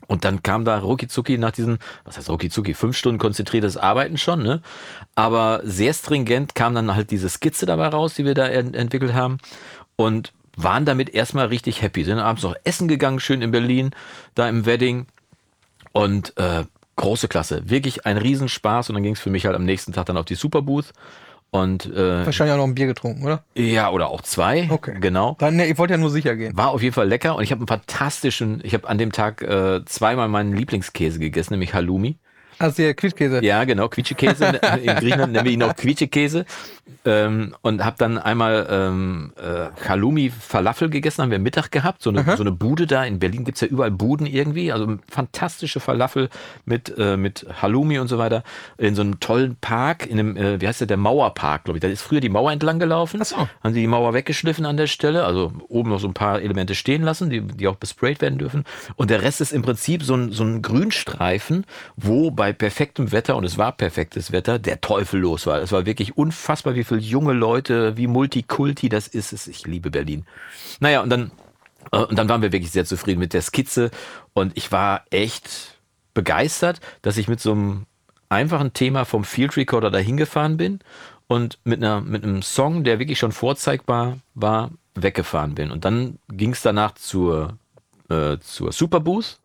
und 0.08 0.24
dann 0.24 0.42
kam 0.42 0.64
da 0.64 0.78
rucki 0.78 1.38
nach 1.38 1.50
diesen, 1.50 1.78
was 2.04 2.16
heißt 2.16 2.30
rucki 2.30 2.74
fünf 2.74 2.96
Stunden 2.96 3.18
konzentriertes 3.18 3.76
Arbeiten 3.76 4.18
schon, 4.18 4.42
ne? 4.42 4.62
Aber 5.14 5.60
sehr 5.64 5.92
stringent 5.94 6.54
kam 6.54 6.74
dann 6.74 6.94
halt 6.94 7.10
diese 7.10 7.28
Skizze 7.28 7.66
dabei 7.66 7.88
raus, 7.88 8.14
die 8.14 8.24
wir 8.24 8.34
da 8.34 8.46
ent 8.46 8.76
entwickelt 8.76 9.14
haben. 9.14 9.38
Und 9.96 10.32
waren 10.56 10.84
damit 10.84 11.10
erstmal 11.10 11.46
richtig 11.46 11.82
happy. 11.82 12.04
Sind 12.04 12.18
abends 12.18 12.42
noch 12.42 12.54
essen 12.64 12.88
gegangen, 12.88 13.20
schön 13.20 13.42
in 13.42 13.50
Berlin, 13.50 13.90
da 14.34 14.48
im 14.48 14.64
Wedding. 14.64 15.06
Und 15.92 16.36
äh, 16.36 16.64
große 16.96 17.28
Klasse. 17.28 17.68
Wirklich 17.68 18.06
ein 18.06 18.16
Riesenspaß. 18.16 18.90
Und 18.90 18.94
dann 18.94 19.02
ging 19.02 19.14
es 19.14 19.20
für 19.20 19.30
mich 19.30 19.46
halt 19.46 19.56
am 19.56 19.64
nächsten 19.64 19.92
Tag 19.92 20.06
dann 20.06 20.16
auf 20.16 20.24
die 20.26 20.34
Superbooth. 20.34 20.92
Und 21.50 21.86
äh, 21.86 22.26
Wahrscheinlich 22.26 22.52
auch 22.52 22.58
noch 22.58 22.66
ein 22.66 22.74
Bier 22.74 22.86
getrunken, 22.86 23.24
oder? 23.24 23.42
ja, 23.54 23.90
oder 23.90 24.08
auch 24.08 24.20
zwei. 24.22 24.68
Okay. 24.70 24.96
Genau. 25.00 25.36
Dann, 25.38 25.56
ne, 25.56 25.66
ich 25.66 25.78
wollte 25.78 25.94
ja 25.94 25.98
nur 25.98 26.10
sicher 26.10 26.36
gehen. 26.36 26.56
War 26.56 26.70
auf 26.70 26.82
jeden 26.82 26.94
Fall 26.94 27.08
lecker 27.08 27.36
und 27.36 27.42
ich 27.44 27.50
habe 27.50 27.60
einen 27.60 27.68
fantastischen, 27.68 28.60
ich 28.62 28.74
habe 28.74 28.88
an 28.88 28.98
dem 28.98 29.12
Tag 29.12 29.42
äh, 29.42 29.84
zweimal 29.86 30.28
meinen 30.28 30.54
Lieblingskäse 30.54 31.18
gegessen, 31.18 31.54
nämlich 31.54 31.72
Halloumi. 31.72 32.18
Also 32.58 32.82
der 32.82 32.94
Quietschkäse. 32.94 33.44
Ja, 33.44 33.64
genau, 33.64 33.88
Quietschekäse. 33.88 34.46
In 34.82 34.96
Griechenland 34.96 35.32
nennen 35.32 35.44
wir 35.44 35.52
ihn 35.52 35.62
auch 35.62 35.76
Quietschekäse. 35.76 36.46
Ähm, 37.04 37.54
und 37.62 37.84
habe 37.84 37.96
dann 37.98 38.18
einmal 38.18 38.66
ähm, 38.70 39.32
äh, 39.36 39.88
Halloumi 39.88 40.30
Falafel 40.30 40.88
gegessen, 40.90 41.22
haben 41.22 41.30
wir 41.30 41.38
Mittag 41.38 41.70
gehabt. 41.70 42.02
So 42.02 42.10
eine, 42.10 42.24
so 42.36 42.42
eine 42.42 42.52
Bude 42.52 42.86
da. 42.86 43.04
In 43.04 43.18
Berlin 43.18 43.44
gibt's 43.44 43.60
ja 43.60 43.68
überall 43.68 43.90
Buden 43.90 44.26
irgendwie. 44.26 44.72
Also 44.72 44.96
fantastische 45.08 45.80
Falafel 45.80 46.30
mit, 46.64 46.92
äh, 46.96 47.16
mit 47.16 47.46
Halloumi 47.60 47.98
und 47.98 48.08
so 48.08 48.18
weiter. 48.18 48.42
In 48.78 48.94
so 48.94 49.02
einem 49.02 49.20
tollen 49.20 49.56
Park, 49.56 50.06
in 50.06 50.18
einem, 50.18 50.36
äh, 50.36 50.60
wie 50.60 50.66
heißt 50.66 50.80
der, 50.80 50.86
der 50.86 50.96
Mauerpark, 50.96 51.64
glaube 51.64 51.78
ich. 51.78 51.82
Da 51.82 51.88
ist 51.88 52.02
früher 52.02 52.20
die 52.20 52.28
Mauer 52.28 52.52
entlang 52.52 52.78
gelaufen. 52.78 53.20
Ach 53.22 53.26
so. 53.26 53.36
Haben 53.36 53.74
sie 53.74 53.80
die 53.80 53.86
Mauer 53.86 54.14
weggeschliffen 54.14 54.64
an 54.66 54.76
der 54.76 54.86
Stelle. 54.86 55.24
Also 55.24 55.52
oben 55.68 55.90
noch 55.90 56.00
so 56.00 56.08
ein 56.08 56.14
paar 56.14 56.40
Elemente 56.40 56.74
stehen 56.74 57.02
lassen, 57.02 57.30
die, 57.30 57.40
die 57.40 57.68
auch 57.68 57.76
besprayt 57.76 58.20
werden 58.20 58.38
dürfen. 58.38 58.64
Und 58.96 59.10
der 59.10 59.22
Rest 59.22 59.40
ist 59.40 59.52
im 59.52 59.62
Prinzip 59.62 60.02
so 60.02 60.14
ein, 60.14 60.32
so 60.32 60.44
ein 60.44 60.62
Grünstreifen, 60.62 61.64
wo 61.96 62.30
bei 62.30 62.45
perfektem 62.52 63.12
Wetter, 63.12 63.36
und 63.36 63.44
es 63.44 63.58
war 63.58 63.72
perfektes 63.72 64.32
Wetter, 64.32 64.58
der 64.58 64.80
Teufel 64.80 65.20
los 65.20 65.46
war. 65.46 65.60
Es 65.60 65.72
war 65.72 65.86
wirklich 65.86 66.16
unfassbar, 66.16 66.74
wie 66.74 66.84
viele 66.84 67.00
junge 67.00 67.32
Leute, 67.32 67.96
wie 67.96 68.06
Multikulti 68.06 68.88
das 68.88 69.08
ist. 69.08 69.46
Ich 69.46 69.66
liebe 69.66 69.90
Berlin. 69.90 70.26
Naja, 70.80 71.02
und 71.02 71.10
dann, 71.10 71.30
äh, 71.92 71.98
und 71.98 72.18
dann 72.18 72.28
waren 72.28 72.42
wir 72.42 72.52
wirklich 72.52 72.72
sehr 72.72 72.84
zufrieden 72.84 73.20
mit 73.20 73.32
der 73.32 73.42
Skizze. 73.42 73.90
Und 74.34 74.56
ich 74.56 74.72
war 74.72 75.04
echt 75.10 75.78
begeistert, 76.14 76.80
dass 77.02 77.16
ich 77.16 77.28
mit 77.28 77.40
so 77.40 77.52
einem 77.52 77.86
einfachen 78.28 78.72
Thema 78.72 79.04
vom 79.04 79.24
Field 79.24 79.56
Recorder 79.56 79.90
dahin 79.90 80.16
gefahren 80.16 80.56
bin 80.56 80.80
und 81.28 81.58
mit, 81.64 81.82
einer, 81.82 82.00
mit 82.00 82.24
einem 82.24 82.42
Song, 82.42 82.84
der 82.84 82.98
wirklich 82.98 83.18
schon 83.18 83.32
vorzeigbar 83.32 84.18
war, 84.34 84.70
weggefahren 84.94 85.54
bin. 85.54 85.70
Und 85.70 85.84
dann 85.84 86.18
ging 86.28 86.52
es 86.52 86.62
danach 86.62 86.94
zur, 86.94 87.58
äh, 88.08 88.38
zur 88.38 88.72
Superbooth. 88.72 89.38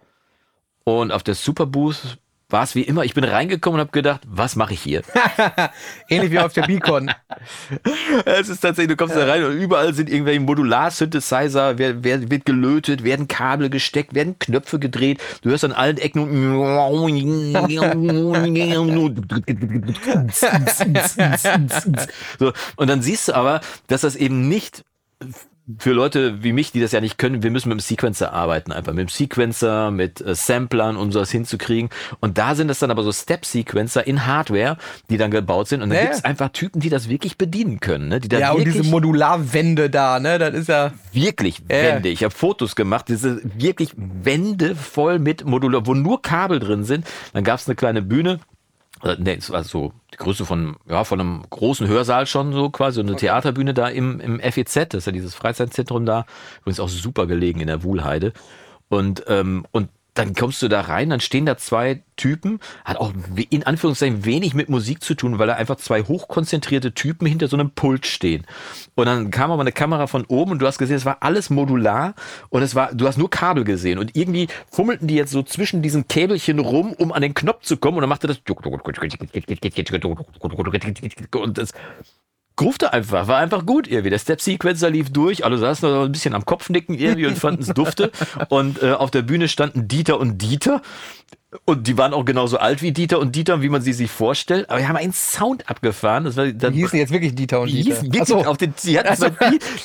Und 0.83 1.11
auf 1.11 1.23
der 1.23 1.35
Superbooth 1.35 2.17
war 2.51 2.63
es 2.63 2.75
wie 2.75 2.81
immer, 2.81 3.03
ich 3.03 3.13
bin 3.13 3.23
reingekommen 3.23 3.79
und 3.79 3.87
habe 3.87 3.91
gedacht, 3.91 4.21
was 4.27 4.55
mache 4.55 4.73
ich 4.73 4.81
hier? 4.81 5.01
Ähnlich 6.09 6.31
wie 6.31 6.39
auf 6.39 6.53
der 6.53 6.63
Beacon. 6.63 7.11
Es 8.25 8.49
ist 8.49 8.59
tatsächlich, 8.59 8.89
du 8.89 8.97
kommst 8.97 9.15
da 9.15 9.25
rein 9.25 9.43
und 9.43 9.57
überall 9.57 9.93
sind 9.93 10.09
irgendwelche 10.09 10.41
Modular-Synthesizer, 10.41 11.77
wer, 11.77 12.03
wer 12.03 12.29
wird 12.29 12.45
gelötet, 12.45 13.03
werden 13.03 13.27
Kabel 13.27 13.69
gesteckt, 13.69 14.13
werden 14.13 14.37
Knöpfe 14.39 14.79
gedreht. 14.79 15.21
Du 15.41 15.49
hörst 15.49 15.63
an 15.63 15.71
allen 15.71 15.97
Ecken 15.97 16.21
so, 22.39 22.53
und 22.75 22.89
dann 22.89 23.01
siehst 23.01 23.29
du 23.29 23.33
aber, 23.33 23.61
dass 23.87 24.01
das 24.01 24.15
eben 24.15 24.47
nicht 24.47 24.83
für 25.79 25.91
Leute 25.91 26.43
wie 26.43 26.53
mich, 26.53 26.71
die 26.71 26.79
das 26.79 26.91
ja 26.91 27.01
nicht 27.01 27.17
können, 27.17 27.43
wir 27.43 27.51
müssen 27.51 27.69
mit 27.69 27.77
dem 27.77 27.81
Sequencer 27.81 28.33
arbeiten, 28.33 28.71
einfach 28.71 28.93
mit 28.93 29.07
dem 29.07 29.09
Sequencer, 29.09 29.91
mit 29.91 30.21
äh, 30.21 30.35
Samplern, 30.35 30.97
um 30.97 31.11
sowas 31.11 31.31
hinzukriegen. 31.31 31.89
Und 32.19 32.37
da 32.37 32.55
sind 32.55 32.69
es 32.69 32.79
dann 32.79 32.91
aber 32.91 33.03
so 33.03 33.11
Step-Sequencer 33.11 34.05
in 34.05 34.25
Hardware, 34.25 34.77
die 35.09 35.17
dann 35.17 35.31
gebaut 35.31 35.67
sind. 35.67 35.81
Und 35.81 35.89
dann 35.89 35.97
Ja, 35.97 36.03
gibt 36.03 36.15
es 36.15 36.23
einfach 36.25 36.49
Typen, 36.49 36.81
die 36.81 36.89
das 36.89 37.09
wirklich 37.09 37.37
bedienen 37.37 37.79
können, 37.79 38.09
ne? 38.09 38.19
die 38.19 38.29
da 38.29 38.39
Ja, 38.39 38.51
und 38.51 38.65
diese 38.65 38.83
Modularwände 38.83 39.89
da, 39.89 40.19
ne? 40.19 40.39
Das 40.39 40.53
ist 40.53 40.69
ja. 40.69 40.91
wirklich 41.11 41.59
ja. 41.69 41.95
Wände. 41.95 42.09
Ich 42.09 42.23
habe 42.23 42.33
Fotos 42.33 42.75
gemacht, 42.75 43.05
diese 43.09 43.41
wirklich 43.57 43.91
Wände 43.95 44.75
voll 44.75 45.19
mit 45.19 45.45
Modular, 45.45 45.85
wo 45.85 45.93
nur 45.93 46.21
Kabel 46.21 46.59
drin 46.59 46.83
sind. 46.83 47.05
Dann 47.33 47.43
gab 47.43 47.59
es 47.59 47.67
eine 47.67 47.75
kleine 47.75 48.01
Bühne. 48.01 48.39
Nee, 49.17 49.35
es 49.35 49.49
war 49.49 49.63
so 49.63 49.93
die 50.13 50.17
Größe 50.17 50.45
von, 50.45 50.75
ja, 50.87 51.03
von 51.03 51.19
einem 51.19 51.43
großen 51.49 51.87
Hörsaal 51.87 52.27
schon 52.27 52.53
so 52.53 52.69
quasi, 52.69 52.95
so 52.95 53.01
eine 53.01 53.15
Theaterbühne 53.15 53.73
da 53.73 53.87
im, 53.87 54.19
im 54.19 54.39
FEZ, 54.39 54.89
das 54.89 54.99
ist 54.99 55.05
ja 55.05 55.11
dieses 55.11 55.33
Freizeitzentrum 55.33 56.05
da, 56.05 56.25
übrigens 56.61 56.79
auch 56.79 56.89
super 56.89 57.25
gelegen 57.25 57.61
in 57.61 57.67
der 57.67 57.83
Wuhlheide. 57.83 58.33
Und, 58.89 59.23
ähm, 59.27 59.65
und 59.71 59.89
dann 60.13 60.33
kommst 60.33 60.61
du 60.61 60.67
da 60.67 60.81
rein, 60.81 61.09
dann 61.09 61.21
stehen 61.21 61.45
da 61.45 61.57
zwei 61.57 62.03
Typen, 62.17 62.59
hat 62.83 62.97
auch 62.97 63.13
in 63.49 63.63
Anführungszeichen 63.63 64.25
wenig 64.25 64.53
mit 64.53 64.69
Musik 64.69 65.01
zu 65.01 65.15
tun, 65.15 65.39
weil 65.39 65.47
da 65.47 65.53
einfach 65.53 65.77
zwei 65.77 66.03
hochkonzentrierte 66.03 66.93
Typen 66.93 67.25
hinter 67.25 67.47
so 67.47 67.55
einem 67.55 67.71
Pult 67.71 68.05
stehen. 68.05 68.45
Und 68.95 69.05
dann 69.05 69.31
kam 69.31 69.51
aber 69.51 69.61
eine 69.61 69.71
Kamera 69.71 70.07
von 70.07 70.25
oben 70.25 70.51
und 70.51 70.59
du 70.59 70.67
hast 70.67 70.77
gesehen, 70.77 70.97
es 70.97 71.05
war 71.05 71.17
alles 71.21 71.49
modular 71.49 72.13
und 72.49 72.61
es 72.61 72.75
war, 72.75 72.93
du 72.93 73.07
hast 73.07 73.17
nur 73.17 73.29
Kabel 73.29 73.63
gesehen 73.63 73.97
und 73.99 74.15
irgendwie 74.15 74.47
fummelten 74.69 75.07
die 75.07 75.15
jetzt 75.15 75.31
so 75.31 75.43
zwischen 75.43 75.81
diesen 75.81 76.07
Käbelchen 76.07 76.59
rum, 76.59 76.93
um 76.93 77.11
an 77.11 77.21
den 77.21 77.33
Knopf 77.33 77.63
zu 77.63 77.77
kommen 77.77 77.97
und 77.97 78.01
dann 78.01 78.09
machte 78.09 78.27
das 78.27 78.41
und 81.33 81.57
das 81.57 81.73
grufte 82.61 82.93
einfach, 82.93 83.27
war 83.27 83.39
einfach 83.39 83.65
gut 83.65 83.87
irgendwie. 83.87 84.11
Der 84.11 84.19
Step-Sequencer 84.19 84.89
lief 84.89 85.11
durch, 85.11 85.43
alle 85.43 85.57
saßen 85.57 85.89
noch 85.89 86.05
ein 86.05 86.11
bisschen 86.11 86.35
am 86.35 86.45
Kopfnicken 86.45 86.95
irgendwie 86.97 87.25
und 87.25 87.37
fanden 87.37 87.63
es 87.63 87.69
dufte. 87.69 88.11
Und 88.49 88.81
äh, 88.83 88.91
auf 88.91 89.11
der 89.11 89.21
Bühne 89.21 89.47
standen 89.47 89.87
Dieter 89.87 90.19
und 90.19 90.41
Dieter. 90.41 90.81
Und 91.65 91.85
die 91.87 91.97
waren 91.97 92.13
auch 92.13 92.23
genauso 92.23 92.57
alt 92.59 92.81
wie 92.81 92.93
Dieter 92.93 93.19
und 93.19 93.35
Dieter, 93.35 93.61
wie 93.61 93.67
man 93.67 93.81
sie 93.81 93.91
sich 93.91 94.09
vorstellt. 94.09 94.69
Aber 94.69 94.79
die 94.79 94.87
haben 94.87 94.95
einen 94.95 95.11
Sound 95.11 95.69
abgefahren. 95.69 96.23
Das 96.23 96.37
war, 96.37 96.45
die 96.47 96.69
hießen 96.79 96.97
jetzt 96.97 97.11
wirklich 97.11 97.35
Dieter 97.35 97.59
und 97.59 97.67
die 97.69 97.83
Dieter. 97.83 98.01
wirklich 98.03 98.25
so. 98.25 98.37
auf 98.45 98.55
den, 98.55 98.73
die, 98.83 98.97
hatten 98.97 99.13
zwei, 99.17 99.31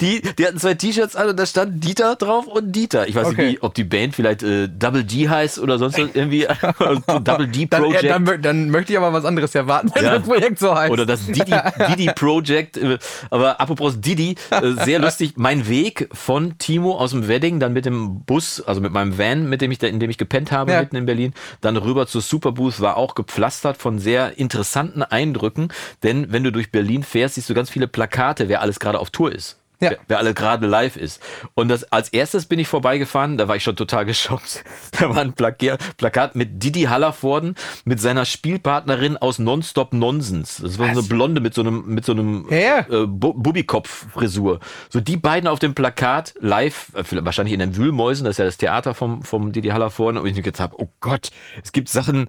die, 0.01 0.23
die 0.39 0.47
hatten 0.47 0.59
zwei 0.59 0.75
T-Shirts 0.75 1.17
an 1.17 1.31
und 1.31 1.37
da 1.41 1.45
stand 1.45 1.83
Dieter 1.83 2.15
drauf 2.15 2.47
und 2.47 2.71
Dieter. 2.71 3.09
Ich 3.09 3.17
weiß 3.17 3.27
Okay. 3.27 3.47
nicht, 3.49 3.63
ob 3.65 3.75
die 3.75 3.83
Band 3.83 4.15
vielleicht 4.15 4.45
äh, 4.45 4.69
Double 4.69 5.03
D 5.03 5.29
heißt 5.29 5.59
oder 5.59 5.79
sonst 5.79 5.99
irgendwie. 5.99 6.47
Double 7.25 7.49
D 7.49 7.67
Dann, 7.67 7.83
Project. 7.83 8.03
ja, 8.05 8.13
dann, 8.13 8.25
mö- 8.29 8.39
dann 8.39 8.71
möchte 8.71 8.93
ich 8.93 8.99
aber 8.99 9.13
was 9.13 9.25
anderes 9.25 9.53
erwarten, 9.55 9.91
wenn 9.93 10.05
Ja. 10.05 10.19
das 10.19 10.23
Projekt 10.29 10.61
so 10.61 10.73
heißt. 10.73 10.93
Oder 10.93 11.05
das 11.05 11.27
Didi, 11.27 11.53
Didi 11.91 12.07
Project. 12.15 12.77
äh, 12.77 12.99
Aber 13.31 13.61
apropos 13.61 14.01
Didi, 14.01 14.37
äh, 14.51 14.85
sehr 14.85 15.01
lustig. 15.01 15.33
Mein 15.37 15.69
Weg 15.69 16.09
von 16.13 16.59
Timo 16.59 16.97
aus 16.97 17.11
dem 17.11 17.27
Wedding, 17.27 17.59
dann 17.59 17.73
mit 17.73 17.87
dem 17.87 18.21
Bus, 18.25 18.61
also 18.61 18.81
mit 18.81 18.93
meinem 18.93 19.19
Van, 19.19 19.49
mit 19.49 19.61
dem 19.63 19.73
ich, 19.73 19.83
in 19.83 19.99
dem 19.99 20.11
ich 20.11 20.19
gepennt 20.19 20.53
habe, 20.53 20.71
Ja. 20.71 20.81
mitten 20.81 20.95
in 20.95 21.07
Berlin, 21.07 21.35
dann 21.61 21.77
rüber 21.77 22.07
zur 22.07 22.21
Superbooth, 22.21 22.81
war 22.81 22.97
auch 22.97 23.15
gepflastert 23.15 23.77
von 23.77 23.99
sehr 23.99 24.39
interessanten 24.39 25.03
Eindrücken. 25.03 25.69
Denn 26.03 26.33
wenn 26.33 26.45
du 26.45 26.53
durch 26.53 26.71
Berlin 26.71 27.03
fährst, 27.03 27.37
siehst 27.37 27.51
du 27.51 27.55
ganz 27.55 27.71
viele 27.71 27.89
Plakate, 27.89 28.49
wer 28.49 28.61
alles 28.61 28.81
gerade 28.81 28.99
auf 28.99 29.11
Tour 29.11 29.33
ist. 29.33 29.59
Ja. 29.81 29.91
Wer, 29.91 29.99
wer 30.09 30.19
alle 30.19 30.33
gerade 30.33 30.67
live 30.67 30.97
ist. 30.97 31.21
Und 31.55 31.69
das, 31.69 31.85
als 31.93 32.09
erstes 32.09 32.47
bin 32.47 32.59
ich 32.59 32.67
vorbeigefahren, 32.67 33.37
da 33.37 33.47
war 33.47 33.57
ich 33.57 33.63
schon 33.63 33.77
total 33.77 34.05
geschockt. 34.07 34.65
Da 34.99 35.11
war 35.11 35.19
ein 35.19 35.35
Plakat, 35.35 35.79
Plakat 35.99 36.35
mit 36.35 36.63
Didi 36.63 36.85
Hallervorden 36.85 37.55
mit 37.85 38.01
seiner 38.01 38.25
Spielpartnerin 38.25 39.17
aus 39.19 39.39
Nonstop 39.39 39.93
Nonsens. 39.93 40.59
Das 40.63 40.79
war 40.79 40.87
so 40.95 41.01
eine 41.01 41.03
Blonde 41.09 41.41
mit 41.43 41.53
so 41.55 41.61
einem, 41.61 41.85
mit 41.87 42.05
so 42.07 42.13
einem 42.13 42.47
Ja, 42.51 42.57
ja. 42.59 42.79
äh, 42.89 43.07
Bu- 43.07 43.35
Bubikopf-Frisur. 43.35 44.61
So 44.89 45.01
die 45.01 45.17
beiden 45.17 45.49
auf 45.49 45.59
dem 45.59 45.75
Plakat 45.75 46.35
live, 46.41 46.93
äh, 46.95 47.05
wahrscheinlich 47.25 47.53
in 47.53 47.61
den 47.61 47.77
Wühlmäusen, 47.77 48.25
das 48.25 48.33
ist 48.35 48.39
ja 48.39 48.45
das 48.47 48.57
Theater 48.57 48.95
vom, 48.95 49.23
vom 49.23 49.53
Didi 49.53 49.69
Hallervorden. 49.69 50.19
Und 50.21 50.27
ich 50.27 50.35
mir 50.35 50.43
gedacht 50.43 50.61
habe, 50.61 50.77
oh 50.81 50.89
Gott, 51.01 51.31
es 51.63 51.73
gibt 51.73 51.89
Sachen, 51.89 52.29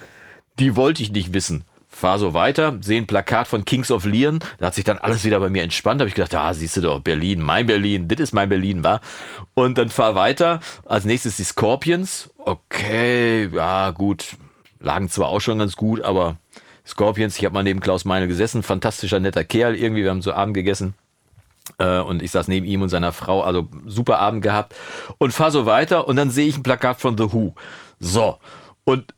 die 0.60 0.76
wollte 0.76 1.02
ich 1.02 1.12
nicht 1.12 1.34
wissen. 1.34 1.64
Fahr 1.98 2.20
so 2.20 2.36
weiter, 2.36 2.78
sehe 2.82 3.02
ein 3.02 3.08
Plakat 3.08 3.48
von 3.48 3.66
Kings 3.66 3.90
of 3.90 4.06
Leon, 4.06 4.38
da 4.60 4.68
hat 4.68 4.76
sich 4.76 4.84
dann 4.84 5.00
alles 5.00 5.24
wieder 5.24 5.40
bei 5.40 5.50
mir 5.50 5.64
entspannt, 5.64 6.00
habe 6.00 6.08
ich 6.08 6.14
gedacht, 6.14 6.36
ah, 6.36 6.54
siehst 6.54 6.78
du 6.78 6.82
doch, 6.82 7.00
Berlin, 7.00 7.42
mein 7.42 7.66
Berlin, 7.66 8.08
das 8.08 8.20
ist 8.20 8.34
mein 8.34 8.50
Berlin, 8.50 8.84
war. 8.84 9.02
Und 9.56 9.80
dann 9.80 9.90
fahr 9.90 10.14
weiter, 10.14 10.60
als 10.86 11.06
nächstes 11.06 11.38
die 11.38 11.44
Scorpions, 11.44 12.30
okay, 12.38 13.50
ja 13.52 13.90
gut, 13.90 14.36
lagen 14.80 15.10
zwar 15.10 15.30
auch 15.30 15.42
schon 15.42 15.58
ganz 15.58 15.76
gut, 15.76 16.02
aber 16.02 16.38
Scorpions, 16.86 17.36
ich 17.36 17.46
habe 17.46 17.54
mal 17.56 17.64
neben 17.64 17.80
Klaus 17.80 18.06
Meine 18.06 18.28
gesessen, 18.28 18.62
fantastischer, 18.62 19.20
netter 19.20 19.44
Kerl, 19.44 19.76
irgendwie, 19.76 20.04
wir 20.04 20.12
haben 20.12 20.22
so 20.22 20.34
Abend 20.34 20.54
gegessen. 20.54 20.94
Äh, 21.80 22.00
und 22.00 22.22
ich 22.22 22.30
saß 22.30 22.48
neben 22.48 22.68
ihm 22.68 22.84
und 22.84 22.90
seiner 22.90 23.12
Frau, 23.12 23.42
also 23.42 23.70
super 23.88 24.20
Abend 24.20 24.44
gehabt. 24.44 24.76
Und 25.18 25.34
fahr 25.34 25.50
so 25.50 25.66
weiter 25.66 26.08
und 26.08 26.16
dann 26.16 26.30
sehe 26.30 26.48
ich 26.48 26.58
ein 26.58 26.64
Plakat 26.64 27.02
von 27.02 27.18
The 27.18 27.34
Who. 27.34 27.56
So, 28.00 28.38
und 28.84 29.16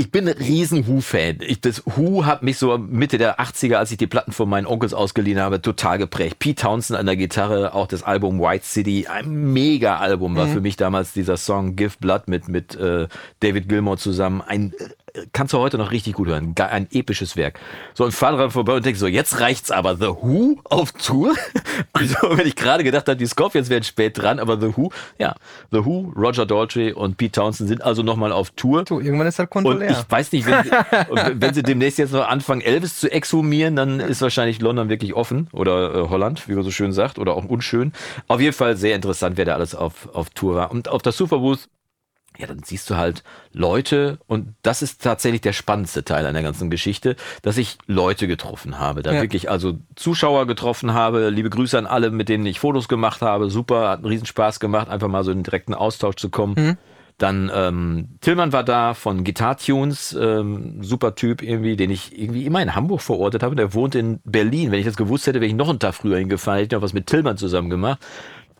ich 0.00 0.10
bin 0.10 0.26
ein 0.26 0.34
riesen 0.38 0.88
Who-Fan. 0.88 1.40
Ich, 1.42 1.60
das 1.60 1.82
Who 1.84 2.24
hat 2.24 2.42
mich 2.42 2.56
so 2.56 2.78
Mitte 2.78 3.18
der 3.18 3.38
80er, 3.38 3.74
als 3.74 3.90
ich 3.90 3.98
die 3.98 4.06
Platten 4.06 4.32
von 4.32 4.48
meinen 4.48 4.66
Onkels 4.66 4.94
ausgeliehen 4.94 5.38
habe, 5.38 5.60
total 5.60 5.98
geprägt. 5.98 6.38
Pete 6.38 6.62
Townsend 6.62 6.98
an 6.98 7.04
der 7.04 7.16
Gitarre, 7.16 7.74
auch 7.74 7.86
das 7.86 8.02
Album 8.02 8.40
White 8.40 8.64
City, 8.64 9.06
ein 9.08 9.52
mega 9.52 9.98
Album 9.98 10.36
war 10.36 10.46
für 10.46 10.62
mich 10.62 10.76
damals 10.76 11.12
dieser 11.12 11.36
Song 11.36 11.76
Give 11.76 11.92
Blood 12.00 12.28
mit, 12.28 12.48
mit 12.48 12.74
äh, 12.76 13.08
David 13.40 13.68
Gilmour 13.68 13.98
zusammen. 13.98 14.40
Ein 14.40 14.72
kannst 15.32 15.52
du 15.52 15.58
heute 15.58 15.78
noch 15.78 15.90
richtig 15.90 16.14
gut 16.14 16.28
hören. 16.28 16.54
Ein 16.58 16.88
episches 16.92 17.36
Werk. 17.36 17.58
So, 17.94 18.04
und 18.04 18.12
fahr 18.12 18.32
dran 18.32 18.50
vorbei 18.50 18.74
und 18.74 18.84
denk 18.84 18.96
so, 18.96 19.06
jetzt 19.06 19.40
reicht's 19.40 19.70
aber. 19.70 19.96
The 19.96 20.08
Who 20.08 20.58
auf 20.64 20.92
Tour? 20.92 21.34
Also, 21.92 22.14
wenn 22.36 22.46
ich 22.46 22.56
gerade 22.56 22.84
gedacht 22.84 23.08
habe, 23.08 23.16
die 23.16 23.26
Scorpions 23.26 23.68
wären 23.68 23.82
spät 23.82 24.16
dran, 24.16 24.38
aber 24.38 24.60
The 24.60 24.76
Who, 24.76 24.90
ja, 25.18 25.34
The 25.70 25.84
Who, 25.84 26.12
Roger 26.16 26.46
Daltrey 26.46 26.92
und 26.92 27.16
Pete 27.16 27.32
Townsend 27.32 27.68
sind 27.68 27.82
also 27.82 28.02
nochmal 28.02 28.32
auf 28.32 28.50
Tour. 28.50 28.84
du, 28.84 29.00
irgendwann 29.00 29.26
ist 29.26 29.38
das 29.38 29.50
Konto 29.50 29.70
Und 29.70 29.82
ich 29.82 29.96
weiß 30.08 30.32
nicht, 30.32 30.46
wenn 30.46 30.64
sie, 30.64 30.70
wenn 31.40 31.54
sie 31.54 31.62
demnächst 31.62 31.98
jetzt 31.98 32.12
noch 32.12 32.28
anfangen, 32.28 32.60
Elvis 32.60 33.00
zu 33.00 33.10
exhumieren, 33.10 33.76
dann 33.76 34.00
ist 34.00 34.22
wahrscheinlich 34.22 34.60
London 34.60 34.88
wirklich 34.88 35.14
offen 35.14 35.48
oder 35.52 35.94
äh, 35.94 36.08
Holland, 36.08 36.48
wie 36.48 36.54
man 36.54 36.62
so 36.62 36.70
schön 36.70 36.92
sagt, 36.92 37.18
oder 37.18 37.34
auch 37.34 37.44
unschön. 37.44 37.92
Auf 38.28 38.40
jeden 38.40 38.54
Fall 38.54 38.76
sehr 38.76 38.94
interessant, 38.94 39.36
wer 39.36 39.44
da 39.44 39.54
alles 39.54 39.74
auf, 39.74 40.08
auf 40.14 40.30
Tour 40.30 40.54
war. 40.54 40.70
Und 40.70 40.88
auf 40.88 41.02
der 41.02 41.12
Superbooth, 41.12 41.68
ja, 42.40 42.46
dann 42.46 42.62
siehst 42.64 42.88
du 42.90 42.96
halt 42.96 43.22
Leute 43.52 44.18
und 44.26 44.54
das 44.62 44.82
ist 44.82 45.02
tatsächlich 45.02 45.40
der 45.42 45.52
spannendste 45.52 46.04
Teil 46.04 46.26
an 46.26 46.34
der 46.34 46.42
ganzen 46.42 46.70
Geschichte, 46.70 47.16
dass 47.42 47.56
ich 47.58 47.78
Leute 47.86 48.26
getroffen 48.26 48.78
habe, 48.78 49.02
da 49.02 49.12
Ja. 49.12 49.20
wirklich 49.22 49.50
also 49.50 49.78
Zuschauer 49.96 50.46
getroffen 50.46 50.94
habe. 50.94 51.28
Liebe 51.30 51.50
Grüße 51.50 51.78
an 51.78 51.86
alle, 51.86 52.10
mit 52.10 52.28
denen 52.28 52.46
ich 52.46 52.60
Fotos 52.60 52.88
gemacht 52.88 53.22
habe. 53.22 53.50
Super, 53.50 53.90
hat 53.90 53.98
einen 53.98 54.06
Riesenspaß 54.06 54.58
gemacht, 54.60 54.88
einfach 54.88 55.08
mal 55.08 55.22
so 55.24 55.30
in 55.30 55.38
den 55.38 55.44
direkten 55.44 55.74
Austausch 55.74 56.16
zu 56.16 56.30
kommen. 56.30 56.78
Dann 57.18 57.50
ähm, 57.54 58.08
Tillmann 58.22 58.54
war 58.54 58.64
da 58.64 58.94
von 58.94 59.24
Guitar 59.24 59.58
Tunes, 59.58 60.16
ähm, 60.18 60.82
super 60.82 61.14
Typ 61.14 61.42
irgendwie, 61.42 61.76
den 61.76 61.90
ich 61.90 62.18
irgendwie 62.18 62.46
immer 62.46 62.62
in 62.62 62.74
Hamburg 62.74 63.02
verortet 63.02 63.42
habe. 63.42 63.54
Der 63.56 63.74
wohnt 63.74 63.94
in 63.94 64.20
Berlin. 64.24 64.70
Wenn 64.70 64.78
ich 64.78 64.86
das 64.86 64.96
gewusst 64.96 65.26
hätte, 65.26 65.38
wäre 65.42 65.48
ich 65.48 65.54
noch 65.54 65.68
einen 65.68 65.78
Tag 65.78 65.94
früher 65.94 66.16
hingefahren, 66.16 66.60
hätte 66.60 66.74
ich 66.74 66.78
noch 66.78 66.82
was 66.82 66.94
mit 66.94 67.06
Tillmann 67.08 67.36
zusammen 67.36 67.68
gemacht. 67.68 67.98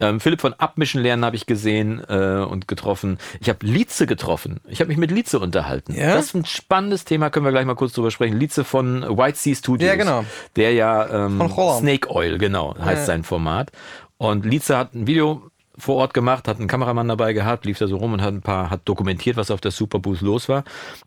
Ähm, 0.01 0.21
Philipp 0.21 0.41
von 0.41 0.55
Abmischen 0.55 1.03
lernen 1.03 1.25
habe 1.25 1.37
ich 1.37 1.47
gesehen 1.47 2.03
äh, 2.09 2.45
und 2.49 2.69
getroffen. 2.69 3.19
Ich 3.41 3.49
habe 3.49 3.65
Lietze 3.67 4.07
getroffen. 4.07 4.61
Ich 4.69 4.81
habe 4.81 4.89
mich 4.89 4.97
mit 4.97 5.11
Lietze 5.11 5.39
unterhalten. 5.39 5.95
Ja? 5.95 6.15
Das 6.15 6.27
ist 6.27 6.35
ein 6.35 6.47
spannendes 6.47 7.05
Thema, 7.05 7.31
können 7.31 7.45
wir 7.45 7.53
gleich 7.53 7.67
mal 7.67 7.75
kurz 7.75 7.93
drüber 7.93 8.11
sprechen. 8.11 8.39
Lietze 8.39 8.65
von 8.65 9.03
White 9.03 9.39
Sea 9.39 9.55
Studios. 9.55 9.89
Ja, 9.89 9.97
genau. 9.97 10.25
Der 10.57 10.73
ja 10.73 11.27
ähm. 11.27 11.41
Snake 11.79 12.11
Oil, 12.11 12.39
genau, 12.39 12.75
heißt 12.79 13.01
Ja. 13.01 13.07
sein 13.07 13.25
Format. 13.25 13.73
Und 14.17 14.45
Lietze 14.45 14.77
hat 14.77 14.95
ein 14.95 15.07
Video 15.07 15.51
vor 15.79 15.97
Ort 15.97 16.15
gemacht, 16.15 16.47
hat 16.49 16.59
einen 16.59 16.69
Kameramann 16.69 17.09
dabei 17.09 17.33
gehabt, 17.33 17.65
lief 17.65 17.79
da 17.79 17.87
so 17.87 17.97
rum 17.97 18.13
und 18.13 18.23
hat 18.23 18.35
ein 18.35 18.43
paar, 18.43 18.71
hat 18.71 18.83
dokumentiert, 18.85 19.37
was 19.37 19.51
auf 19.51 19.61
der 19.61 19.71
Superbooth 19.71 20.21
los 20.21 20.49
war. 20.49 20.65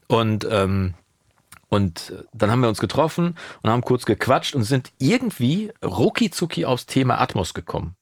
Und 0.07 0.47
ähm, 0.49 0.93
und 1.69 2.13
dann 2.33 2.51
haben 2.51 2.61
wir 2.61 2.69
uns 2.69 2.79
getroffen 2.79 3.35
und 3.63 3.69
haben 3.71 3.81
kurz 3.81 4.05
gequatscht 4.05 4.53
und 4.53 4.61
sind 4.61 4.91
irgendwie 4.99 5.71
rucki 5.83 6.29
zucki 6.29 6.65
aufs 6.65 6.85
Thema 6.85 7.19
Atmos 7.19 7.55
gekommen. 7.55 7.95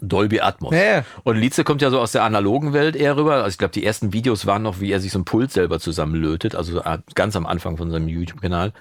Dolby 0.00 0.40
Atmos. 0.40 0.74
Ja. 0.74 1.04
Und 1.24 1.36
Lietze 1.36 1.64
kommt 1.64 1.82
ja 1.82 1.90
so 1.90 2.00
aus 2.00 2.12
der 2.12 2.24
analogen 2.24 2.72
Welt 2.72 2.96
eher 2.96 3.16
rüber. 3.16 3.36
Also 3.36 3.48
ich 3.48 3.58
glaube, 3.58 3.72
die 3.72 3.84
ersten 3.84 4.12
Videos 4.12 4.46
waren 4.46 4.62
noch, 4.62 4.80
wie 4.80 4.92
er 4.92 5.00
sich 5.00 5.12
so 5.12 5.18
ein 5.18 5.24
Pult 5.24 5.52
selber 5.52 5.80
zusammenlötet, 5.80 6.54
also 6.54 6.72
so 6.74 6.82
ganz 7.14 7.36
am 7.36 7.46
Anfang 7.46 7.76
von 7.76 7.90
seinem 7.90 8.08
YouTube-Kanal. 8.08 8.72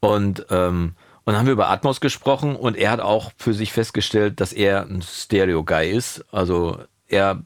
Und, 0.00 0.46
ähm, 0.50 0.94
und 1.24 1.32
dann 1.32 1.38
haben 1.38 1.46
wir 1.46 1.52
über 1.52 1.70
Atmos 1.70 2.00
gesprochen 2.00 2.56
und 2.56 2.76
er 2.76 2.90
hat 2.90 3.00
auch 3.00 3.32
für 3.36 3.54
sich 3.54 3.72
festgestellt, 3.72 4.40
dass 4.40 4.52
er 4.52 4.82
ein 4.82 5.02
Stereo-Guy 5.02 5.90
ist. 5.90 6.24
Also 6.30 6.78
er 7.08 7.42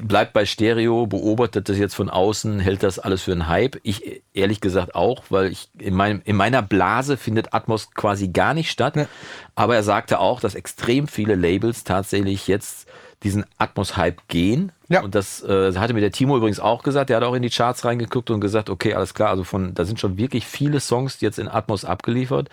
bleibt 0.00 0.32
bei 0.32 0.46
Stereo, 0.46 1.06
beobachtet 1.06 1.68
das 1.68 1.76
jetzt 1.76 1.94
von 1.94 2.08
außen, 2.08 2.60
hält 2.60 2.82
das 2.82 2.98
alles 2.98 3.22
für 3.22 3.32
einen 3.32 3.48
Hype. 3.48 3.78
Ich 3.82 4.22
ehrlich 4.32 4.62
gesagt 4.62 4.94
auch, 4.94 5.24
weil 5.28 5.52
ich 5.52 5.68
in, 5.78 5.94
meinem, 5.94 6.22
in 6.24 6.36
meiner 6.36 6.62
Blase 6.62 7.18
findet 7.18 7.52
Atmos 7.52 7.90
quasi 7.92 8.28
gar 8.28 8.54
nicht 8.54 8.70
statt. 8.70 8.96
Ja. 8.96 9.06
Aber 9.54 9.76
er 9.76 9.82
sagte 9.82 10.18
auch, 10.18 10.40
dass 10.40 10.54
extrem 10.54 11.08
viele 11.08 11.34
Labels 11.34 11.84
tatsächlich 11.84 12.48
jetzt 12.48 12.88
diesen 13.22 13.44
Atmos-Hype 13.58 14.28
gehen. 14.28 14.72
Ja. 14.88 15.02
Und 15.02 15.14
das 15.14 15.42
äh, 15.44 15.74
hatte 15.76 15.92
mir 15.92 16.00
der 16.00 16.10
Timo 16.10 16.38
übrigens 16.38 16.58
auch 16.58 16.82
gesagt. 16.82 17.10
Der 17.10 17.18
hat 17.18 17.24
auch 17.24 17.34
in 17.34 17.42
die 17.42 17.50
Charts 17.50 17.84
reingeguckt 17.84 18.30
und 18.30 18.40
gesagt, 18.40 18.70
okay, 18.70 18.94
alles 18.94 19.12
klar, 19.12 19.28
also 19.28 19.44
von, 19.44 19.74
da 19.74 19.84
sind 19.84 20.00
schon 20.00 20.16
wirklich 20.16 20.46
viele 20.46 20.80
Songs 20.80 21.20
jetzt 21.20 21.38
in 21.38 21.48
Atmos 21.48 21.84
abgeliefert. 21.84 22.48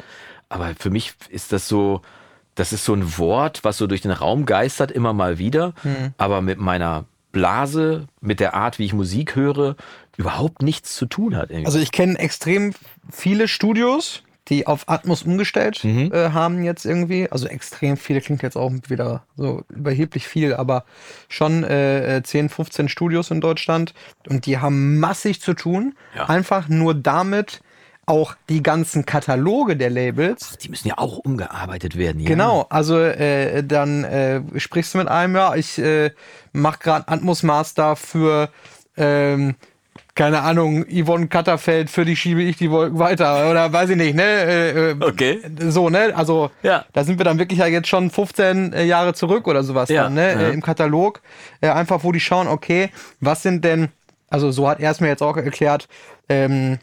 Aber 0.50 0.74
für 0.78 0.90
mich 0.90 1.14
ist 1.30 1.54
das 1.54 1.70
so, 1.70 2.02
das 2.56 2.74
ist 2.74 2.84
so 2.84 2.94
ein 2.94 3.18
Wort, 3.18 3.64
was 3.64 3.78
so 3.78 3.88
durch 3.88 4.02
den 4.02 4.12
Raum 4.12 4.46
geistert, 4.46 4.92
immer 4.92 5.14
mal 5.14 5.38
wieder. 5.38 5.74
Aber 6.18 6.42
mit 6.42 6.60
meiner 6.60 7.06
Blase, 7.32 8.08
mit 8.22 8.40
der 8.40 8.54
Art, 8.54 8.80
wie 8.80 8.86
ich 8.86 8.94
Musik 8.94 9.36
höre, 9.36 9.76
überhaupt 10.18 10.62
nichts 10.62 10.96
zu 10.96 11.06
tun 11.06 11.36
hat. 11.36 11.50
Irgendwie. 11.50 11.66
Also 11.68 11.80
ich 11.80 11.92
kenne 11.92 12.18
extrem 12.20 12.74
viele 13.12 13.48
Studios, 13.48 14.24
die 14.48 14.66
auf 14.66 14.90
Atmos 14.90 15.24
umgestellt 15.24 15.84
Mhm. 15.84 16.12
äh, 16.12 16.32
haben 16.32 16.64
jetzt 16.64 16.86
irgendwie. 16.86 17.30
Also 17.32 17.48
extrem 17.48 17.98
viele 17.98 18.20
klingt 18.20 18.42
jetzt 18.42 18.58
auch 18.58 18.72
wieder 18.88 19.24
so 19.38 19.64
überheblich 19.70 20.28
viel, 20.28 20.56
aber 20.56 20.86
schon 21.28 21.64
äh, 21.64 22.18
äh, 22.18 22.24
10, 22.24 22.50
15 22.50 22.90
Studios 22.90 23.30
in 23.32 23.42
Deutschland 23.42 23.94
und 24.28 24.46
die 24.48 24.58
haben 24.58 25.00
massig 25.00 25.40
zu 25.42 25.54
tun. 25.54 25.96
Ja. 26.16 26.26
Einfach 26.28 26.68
nur 26.68 26.96
damit 26.96 27.62
auch 28.10 28.36
die 28.50 28.64
ganzen 28.64 29.06
Kataloge 29.06 29.78
der 29.78 29.90
Labels 29.90 30.58
die 30.58 30.70
müssen 30.70 30.88
ja 30.88 30.98
auch 30.98 31.18
umgearbeitet 31.20 31.98
werden. 31.98 32.20
Ja. 32.22 32.28
Genau, 32.28 32.66
also 32.70 33.00
äh, 33.00 33.64
dann 33.64 34.04
äh, 34.04 34.42
sprichst 34.58 34.94
du 34.94 34.98
mit 34.98 35.08
einem, 35.08 35.36
ja, 35.36 35.56
ich 35.56 35.78
äh, 35.78 36.12
mache 36.52 36.80
gerade 36.80 37.08
Atmos 37.08 37.44
Master 37.44 37.96
für, 37.96 38.50
ähm, 38.98 39.56
keine 40.16 40.42
Ahnung, 40.42 40.86
Yvonne 40.90 41.28
Katterfeld, 41.28 41.90
für 41.90 42.04
die 42.04 42.16
schiebe 42.16 42.42
ich 42.42 42.58
die 42.58 42.72
Wolken 42.72 43.00
weiter 43.00 43.50
oder 43.50 43.72
weiß 43.72 43.92
ich 43.92 43.96
nicht, 43.96 44.16
ne? 44.16 44.24
Äh, 44.24 44.92
äh, 44.92 44.96
Okay. 45.00 45.40
So, 45.70 45.90
ne? 45.90 46.12
Also 46.16 46.52
Ja. 46.64 46.84
da 46.94 47.04
sind 47.06 47.20
wir 47.20 47.24
dann 47.26 47.40
wirklich 47.40 47.60
ja 47.60 47.68
jetzt 47.68 47.88
schon 47.88 48.10
15 48.10 48.74
äh, 48.74 48.84
Jahre 48.86 49.14
zurück 49.14 49.48
oder 49.48 49.64
sowas 49.64 49.88
Ja, 49.90 50.04
dann, 50.04 50.16
ne? 50.16 50.34
ja. 50.34 50.50
Im 50.50 50.62
Katalog. 50.62 51.22
Einfach, 51.62 52.04
wo 52.04 52.12
die 52.12 52.20
schauen, 52.20 52.48
okay, 52.48 52.90
was 53.22 53.44
sind 53.44 53.64
denn, 53.64 53.90
also 54.30 54.52
so 54.52 54.68
hat 54.68 54.80
er 54.82 54.92
es 54.92 55.00
mir 55.00 55.08
jetzt 55.08 55.24
auch 55.24 55.38
erklärt, 55.38 55.88
ähm, 56.28 56.80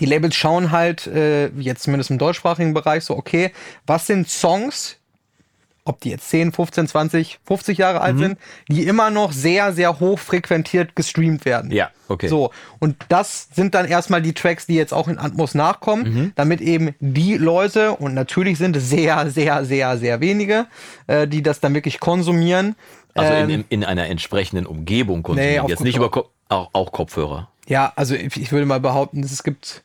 die 0.00 0.06
Labels 0.06 0.34
schauen 0.34 0.70
halt, 0.70 1.06
äh, 1.06 1.48
jetzt 1.58 1.82
zumindest 1.84 2.10
im 2.10 2.18
deutschsprachigen 2.18 2.74
Bereich, 2.74 3.04
so, 3.04 3.16
okay, 3.16 3.52
was 3.86 4.06
sind 4.06 4.28
Songs, 4.28 4.96
ob 5.84 6.00
die 6.00 6.10
jetzt 6.10 6.28
10, 6.30 6.50
15, 6.50 6.88
20, 6.88 7.38
50 7.46 7.78
Jahre 7.78 8.00
alt 8.00 8.18
sind, 8.18 8.38
die 8.68 8.82
immer 8.88 9.10
noch 9.10 9.30
sehr, 9.30 9.72
sehr 9.72 10.00
hoch 10.00 10.18
frequentiert 10.18 10.96
gestreamt 10.96 11.44
werden. 11.44 11.70
Ja, 11.70 11.90
okay. 12.08 12.26
So, 12.26 12.50
und 12.80 12.96
das 13.08 13.48
sind 13.54 13.72
dann 13.76 13.86
erstmal 13.86 14.20
die 14.20 14.32
Tracks, 14.34 14.66
die 14.66 14.74
jetzt 14.74 14.92
auch 14.92 15.06
in 15.06 15.16
Atmos 15.16 15.54
nachkommen, 15.54 16.02
Mhm. 16.12 16.32
damit 16.34 16.60
eben 16.60 16.96
die 16.98 17.36
Leute, 17.36 17.92
und 17.92 18.14
natürlich 18.14 18.58
sind 18.58 18.74
es 18.74 18.90
sehr, 18.90 19.30
sehr, 19.30 19.64
sehr, 19.64 19.96
sehr 19.96 20.20
wenige, 20.20 20.66
äh, 21.06 21.28
die 21.28 21.40
das 21.42 21.60
dann 21.60 21.72
wirklich 21.74 22.00
konsumieren. 22.00 22.74
Also 23.14 23.32
ähm, 23.32 23.48
in, 23.48 23.60
in, 23.60 23.64
in 23.68 23.84
einer 23.84 24.06
entsprechenden 24.08 24.66
Umgebung 24.66 25.22
konsumieren. 25.22 25.66
Nee, 25.66 25.70
Jetzt 25.70 25.84
nicht 25.84 25.96
über 25.96 26.10
Ko 26.10 26.28
auch, 26.48 26.70
auch 26.72 26.90
Kopfhörer. 26.90 27.48
Ja, 27.68 27.92
also 27.96 28.14
ich 28.16 28.36
ich 28.36 28.50
würde 28.52 28.66
mal 28.66 28.80
behaupten, 28.80 29.22
es 29.22 29.42
gibt 29.42 29.82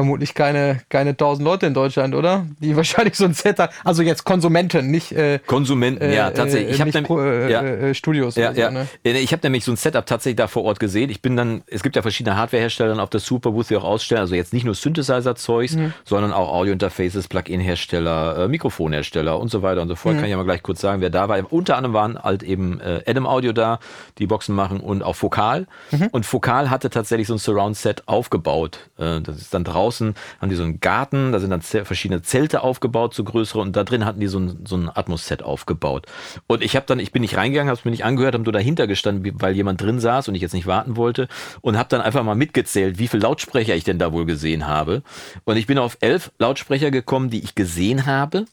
vermutlich 0.00 0.32
keine, 0.32 0.80
keine 0.88 1.14
tausend 1.14 1.44
Leute 1.44 1.66
in 1.66 1.74
Deutschland, 1.74 2.14
oder? 2.14 2.46
Die 2.58 2.74
wahrscheinlich 2.82 3.16
so 3.16 3.26
ein 3.26 3.34
Set 3.34 3.58
haben. 3.58 3.70
Also 3.84 4.02
jetzt 4.02 4.24
Konsumenten, 4.24 4.90
nicht, 4.90 5.12
äh, 5.12 5.40
Konsumenten, 5.46 6.10
ja, 6.10 6.30
äh, 6.30 6.32
tatsächlich. 6.32 6.70
Ich 6.70 6.76
äh, 6.76 6.80
habe 6.80 6.90
nämlich, 6.90 7.06
Pro, 7.06 7.20
äh, 7.20 7.50
ja, 7.52 7.62
äh, 7.62 7.94
Studios 7.94 8.36
ja, 8.36 8.46
oder 8.46 8.54
so, 8.54 8.60
ja. 8.62 8.70
ne? 8.70 8.86
Äh, 9.04 9.18
Ich 9.18 9.32
habe 9.32 9.42
nämlich 9.42 9.62
so 9.66 9.72
ein 9.72 9.76
Setup 9.76 10.06
tatsächlich 10.06 10.36
da 10.36 10.46
vor 10.46 10.64
Ort 10.64 10.80
gesehen. 10.80 11.10
Ich 11.10 11.20
bin 11.20 11.36
dann, 11.36 11.60
es 11.66 11.82
gibt 11.82 11.96
ja 11.96 12.02
verschiedene 12.02 12.36
Hardwarehersteller 12.36 12.98
auf 13.02 13.10
der 13.10 13.20
Superbooth, 13.20 13.68
die 13.68 13.76
auch 13.76 13.84
ausstellen. 13.84 14.22
Also 14.22 14.34
jetzt 14.34 14.54
nicht 14.54 14.64
nur 14.64 14.74
Synthesizer-Zeugs, 14.74 15.76
Mhm. 15.76 15.92
sondern 16.06 16.32
auch 16.32 16.50
Audio-Interfaces, 16.50 17.28
Plugin-Hersteller, 17.28 18.44
äh, 18.44 18.48
Mikrofonhersteller 18.48 19.38
und 19.38 19.50
so 19.50 19.60
weiter 19.62 19.82
und 19.82 19.88
so 19.88 19.96
fort. 19.96 20.14
Mhm. 20.14 20.18
Kann 20.18 20.24
ich 20.26 20.30
ja 20.30 20.36
mal 20.38 20.44
gleich 20.44 20.62
kurz 20.62 20.80
sagen, 20.80 21.02
wer 21.02 21.10
da 21.10 21.28
war. 21.28 21.38
Unter 21.52 21.76
anderem 21.76 21.92
waren 21.94 22.18
halt 22.22 22.42
eben 22.42 22.80
äh, 22.80 23.02
Adam 23.06 23.26
Audio 23.26 23.52
da, 23.52 23.78
die 24.18 24.26
Boxen 24.26 24.54
machen 24.54 24.80
und 24.80 25.02
auch 25.02 25.16
Fokal. 25.16 25.66
Mhm. 25.90 26.08
Und 26.12 26.24
Fokal 26.24 26.70
hatte 26.70 26.88
tatsächlich 26.88 27.28
so 27.28 27.34
ein 27.34 27.38
Surround-Set 27.38 28.04
aufgebaut. 28.06 28.78
Äh, 28.98 29.20
das 29.20 29.36
ist 29.36 29.52
dann 29.52 29.64
draußen, 29.64 29.89
haben 29.98 30.50
die 30.50 30.56
so 30.56 30.62
einen 30.62 30.80
Garten, 30.80 31.32
da 31.32 31.40
sind 31.40 31.50
dann 31.50 31.62
verschiedene 31.62 32.22
Zelte 32.22 32.62
aufgebaut, 32.62 33.14
so 33.14 33.24
größere, 33.24 33.60
und 33.60 33.76
da 33.76 33.84
drin 33.84 34.04
hatten 34.04 34.20
die 34.20 34.28
so 34.28 34.38
ein, 34.38 34.64
so 34.66 34.76
ein 34.76 34.88
Atmos-Set 34.88 35.42
aufgebaut. 35.42 36.06
Und 36.46 36.62
ich 36.62 36.76
habe 36.76 36.86
dann, 36.86 36.98
ich 36.98 37.12
bin 37.12 37.22
nicht 37.22 37.36
reingegangen, 37.36 37.68
habe 37.68 37.78
es 37.78 37.84
mir 37.84 37.90
nicht 37.90 38.04
angehört, 38.04 38.34
habe 38.34 38.44
nur 38.44 38.52
dahinter 38.52 38.86
gestanden, 38.86 39.34
weil 39.40 39.54
jemand 39.54 39.80
drin 39.80 40.00
saß 40.00 40.28
und 40.28 40.34
ich 40.34 40.42
jetzt 40.42 40.54
nicht 40.54 40.66
warten 40.66 40.96
wollte 40.96 41.28
und 41.60 41.76
habe 41.76 41.88
dann 41.88 42.00
einfach 42.00 42.22
mal 42.22 42.34
mitgezählt, 42.34 42.98
wie 42.98 43.08
viele 43.08 43.22
Lautsprecher 43.22 43.74
ich 43.74 43.84
denn 43.84 43.98
da 43.98 44.12
wohl 44.12 44.26
gesehen 44.26 44.66
habe. 44.66 45.02
Und 45.44 45.56
ich 45.56 45.66
bin 45.66 45.78
auf 45.78 45.96
elf 46.00 46.30
Lautsprecher 46.38 46.90
gekommen, 46.90 47.30
die 47.30 47.42
ich 47.42 47.54
gesehen 47.54 48.06
habe. 48.06 48.44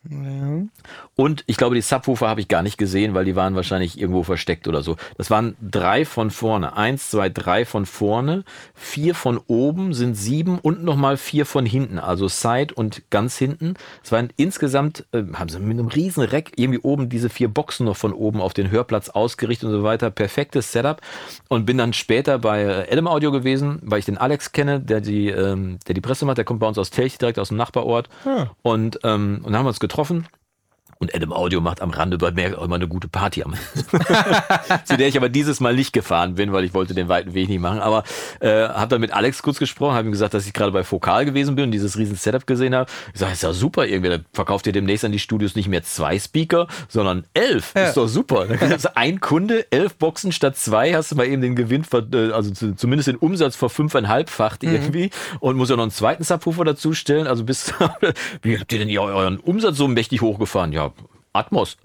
Und 1.16 1.44
ich 1.48 1.58
glaube, 1.58 1.76
die 1.76 1.82
Subwoofer 1.82 2.28
habe 2.28 2.42
ich 2.42 2.48
gar 2.48 2.62
nicht 2.62 2.78
gesehen, 2.78 3.14
weil 3.14 3.26
die 3.26 3.36
waren 3.36 3.56
wahrscheinlich 3.56 4.00
irgendwo 4.00 4.24
versteckt 4.24 4.68
oder 4.68 4.84
so. 4.84 4.98
Das 5.18 5.30
waren 5.30 5.56
drei 5.62 6.06
von 6.06 6.32
vorne. 6.32 6.78
Eins, 6.78 7.10
zwei, 7.10 7.30
drei 7.30 7.66
von 7.66 7.86
vorne. 7.86 8.44
Vier 8.76 9.16
von 9.16 9.40
oben 9.48 9.94
sind 9.94 10.16
sieben 10.16 10.60
und 10.60 10.84
nochmal 10.84 11.17
vier 11.18 11.46
von 11.46 11.66
hinten. 11.66 12.00
Also 12.00 12.28
Side 12.28 12.74
und 12.74 13.04
ganz 13.10 13.38
hinten. 13.38 13.76
Es 14.04 14.12
waren 14.12 14.30
insgesamt, 14.38 15.06
äh, 15.12 15.24
haben 15.34 15.50
sie 15.50 15.60
mit 15.60 15.78
einem 15.78 15.88
riesen 15.88 16.24
Rack 16.24 16.52
irgendwie 16.56 16.80
oben 16.80 17.10
diese 17.10 17.30
vier 17.30 17.48
Boxen 17.48 17.86
noch 17.86 17.98
von 17.98 18.14
oben 18.14 18.42
auf 18.42 18.54
den 18.54 18.72
Hörplatz 18.72 19.10
ausgerichtet 19.10 19.70
und 19.70 19.76
so 19.76 19.84
weiter. 19.84 20.10
Perfektes 20.10 20.72
Setup. 20.72 21.02
Und 21.50 21.66
bin 21.66 21.78
dann 21.78 21.94
später 21.94 22.40
bei 22.40 22.64
äh, 22.64 22.92
Adam 22.92 23.08
Audio 23.08 23.32
gewesen, 23.32 23.80
weil 23.84 24.00
ich 24.00 24.06
den 24.06 24.18
Alex 24.18 24.52
kenne, 24.52 24.80
der 24.80 25.02
die, 25.02 25.30
ähm, 25.30 25.80
der 25.88 25.96
die 25.96 26.02
Presse 26.02 26.26
macht. 26.26 26.38
Der 26.38 26.46
kommt 26.46 26.60
bei 26.60 26.68
uns 26.68 26.78
aus 26.78 26.90
Telch, 26.90 27.18
direkt 27.18 27.40
aus 27.40 27.50
dem 27.50 27.58
Nachbarort. 27.58 28.10
Und, 28.62 29.00
ähm, 29.04 29.42
und 29.44 29.56
haben 29.56 29.66
wir 29.66 29.70
uns 29.70 29.80
getroffen. 29.80 30.28
Und 31.00 31.14
Adam 31.14 31.32
Audio 31.32 31.62
macht 31.62 31.82
am 31.82 31.92
Rande 31.92 32.18
bei 32.18 32.32
mir 32.32 32.58
auch 32.58 32.64
immer 32.64 32.76
eine 32.76 32.88
gute 32.88 33.08
Party 33.08 33.44
am. 33.44 33.54
Zu 34.86 34.98
der 34.98 35.08
ich 35.08 35.18
aber 35.18 35.30
dieses 35.30 35.60
Mal 35.60 35.76
nicht 35.76 35.94
gefahren 35.94 36.36
bin, 36.36 36.52
weil 36.54 36.64
ich 36.64 36.74
wollte 36.74 36.96
den 36.96 37.08
weiten 37.08 37.34
Weg 37.34 37.50
nicht 37.50 37.60
machen. 37.60 37.80
Aber 37.80 38.04
äh, 38.40 38.68
habe 38.68 38.88
dann 38.88 39.02
mit 39.02 39.14
Alex 39.14 39.44
kurz 39.44 39.60
gesprochen, 39.60 39.96
habe 39.96 40.08
ihm 40.08 40.12
gesagt, 40.12 40.34
dass 40.34 40.48
ich 40.48 40.54
gerade 40.54 40.72
bei 40.72 40.84
Fokal 40.84 41.26
gewesen 41.26 41.56
bin 41.56 41.66
und 41.66 41.72
dieses 41.72 41.98
riesen 41.98 42.16
Setup 42.16 42.48
gesehen 42.48 42.74
habe. 42.74 42.90
Ich 43.14 43.20
sage, 43.20 43.34
ist 43.34 43.44
ja 43.44 43.54
super, 43.54 43.86
irgendwie, 43.86 44.10
dann 44.10 44.26
verkauft 44.34 44.66
ihr 44.66 44.74
demnächst 44.74 45.06
an 45.06 45.12
die 45.12 45.20
Studios 45.20 45.56
nicht 45.56 45.68
mehr 45.68 45.84
zwei 45.84 46.18
Speaker, 46.18 46.68
sondern 46.88 47.26
elf. 47.34 47.74
Ja. 47.76 47.90
Ist 47.90 47.98
doch 47.98 48.08
super. 48.08 48.48
Dann 48.48 48.72
hast 48.72 48.86
du 48.86 48.98
ein 48.98 49.20
Kunde, 49.20 49.72
elf 49.72 49.96
Boxen 49.96 50.32
statt 50.32 50.58
zwei, 50.58 50.94
hast 50.94 51.12
du 51.12 51.16
mal 51.16 51.28
eben 51.28 51.42
den 51.42 51.56
Gewinn, 51.56 51.84
äh, 51.94 52.32
also 52.32 52.52
zu, 52.52 52.76
zumindest 52.76 53.08
den 53.08 53.18
Umsatz 53.18 53.56
vor 53.56 53.70
fünfeinhalbfacht 53.70 54.64
irgendwie 54.64 55.12
und 55.40 55.58
muss 55.58 55.70
ja 55.70 55.76
noch 55.76 55.84
einen 55.84 55.92
zweiten 55.92 56.24
Subwoofer 56.24 56.66
dazu 56.66 56.94
stellen. 56.94 57.28
Also 57.28 57.44
bis, 57.44 57.74
wie 58.42 58.58
habt 58.58 58.74
ihr 58.74 58.80
denn 58.80 58.98
euren 58.98 59.40
Umsatz 59.40 59.78
so 59.78 59.88
mächtig 59.88 60.22
hochgefahren? 60.22 60.72
Ja, 60.72 60.87
Atmos. 61.34 61.78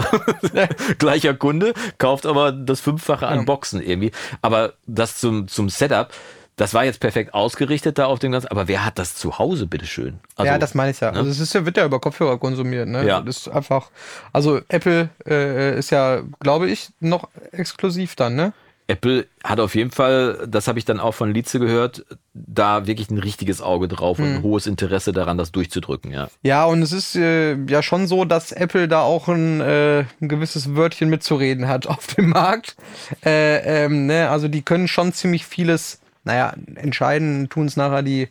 Gleicher 0.98 1.34
Kunde, 1.34 1.74
kauft 1.98 2.26
aber 2.26 2.52
das 2.52 2.80
Fünffache 2.80 3.26
an 3.26 3.44
Boxen 3.44 3.82
irgendwie. 3.82 4.12
Aber 4.40 4.74
das 4.86 5.18
zum, 5.18 5.48
zum 5.48 5.68
Setup, 5.68 6.12
das 6.56 6.74
war 6.74 6.84
jetzt 6.84 7.00
perfekt 7.00 7.34
ausgerichtet 7.34 7.98
da 7.98 8.06
auf 8.06 8.18
dem 8.18 8.32
Ganzen. 8.32 8.48
Aber 8.48 8.68
wer 8.68 8.84
hat 8.84 8.98
das 8.98 9.14
zu 9.14 9.38
Hause, 9.38 9.66
bitteschön? 9.66 10.20
Also, 10.36 10.52
ja, 10.52 10.58
das 10.58 10.74
meine 10.74 10.90
ich 10.90 11.00
ja. 11.00 11.10
Also 11.10 11.30
es 11.30 11.40
ist 11.40 11.54
ja, 11.54 11.64
wird 11.64 11.76
ja 11.76 11.84
über 11.84 11.98
Kopfhörer 11.98 12.38
konsumiert, 12.38 12.88
ne? 12.88 13.06
Ja. 13.06 13.20
Das 13.20 13.38
ist 13.38 13.48
einfach, 13.48 13.90
also 14.32 14.60
Apple 14.68 15.08
äh, 15.26 15.78
ist 15.78 15.90
ja, 15.90 16.22
glaube 16.40 16.68
ich, 16.70 16.90
noch 17.00 17.28
exklusiv 17.52 18.16
dann, 18.16 18.34
ne? 18.34 18.52
Apple 18.86 19.26
hat 19.44 19.60
auf 19.60 19.74
jeden 19.74 19.90
Fall, 19.90 20.46
das 20.48 20.68
habe 20.68 20.78
ich 20.78 20.84
dann 20.84 21.00
auch 21.00 21.12
von 21.12 21.32
Lize 21.32 21.58
gehört, 21.58 22.04
da 22.34 22.86
wirklich 22.86 23.10
ein 23.10 23.18
richtiges 23.18 23.60
Auge 23.60 23.88
drauf 23.88 24.18
und 24.18 24.24
ein 24.24 24.42
hohes 24.42 24.66
Interesse 24.66 25.12
daran, 25.12 25.38
das 25.38 25.52
durchzudrücken, 25.52 26.10
ja. 26.10 26.28
Ja, 26.42 26.64
und 26.64 26.82
es 26.82 26.92
ist 26.92 27.16
äh, 27.16 27.54
ja 27.66 27.82
schon 27.82 28.06
so, 28.06 28.24
dass 28.24 28.52
Apple 28.52 28.88
da 28.88 29.02
auch 29.02 29.28
ein, 29.28 29.60
äh, 29.60 30.04
ein 30.20 30.28
gewisses 30.28 30.74
Wörtchen 30.74 31.08
mitzureden 31.10 31.68
hat 31.68 31.86
auf 31.88 32.06
dem 32.08 32.30
Markt. 32.30 32.76
Äh, 33.24 33.84
ähm, 33.84 34.06
ne? 34.06 34.30
Also 34.30 34.48
die 34.48 34.62
können 34.62 34.88
schon 34.88 35.12
ziemlich 35.12 35.46
vieles, 35.46 36.00
naja, 36.24 36.54
entscheiden, 36.74 37.48
tun 37.48 37.66
es 37.66 37.76
nachher 37.76 38.02
die, 38.02 38.28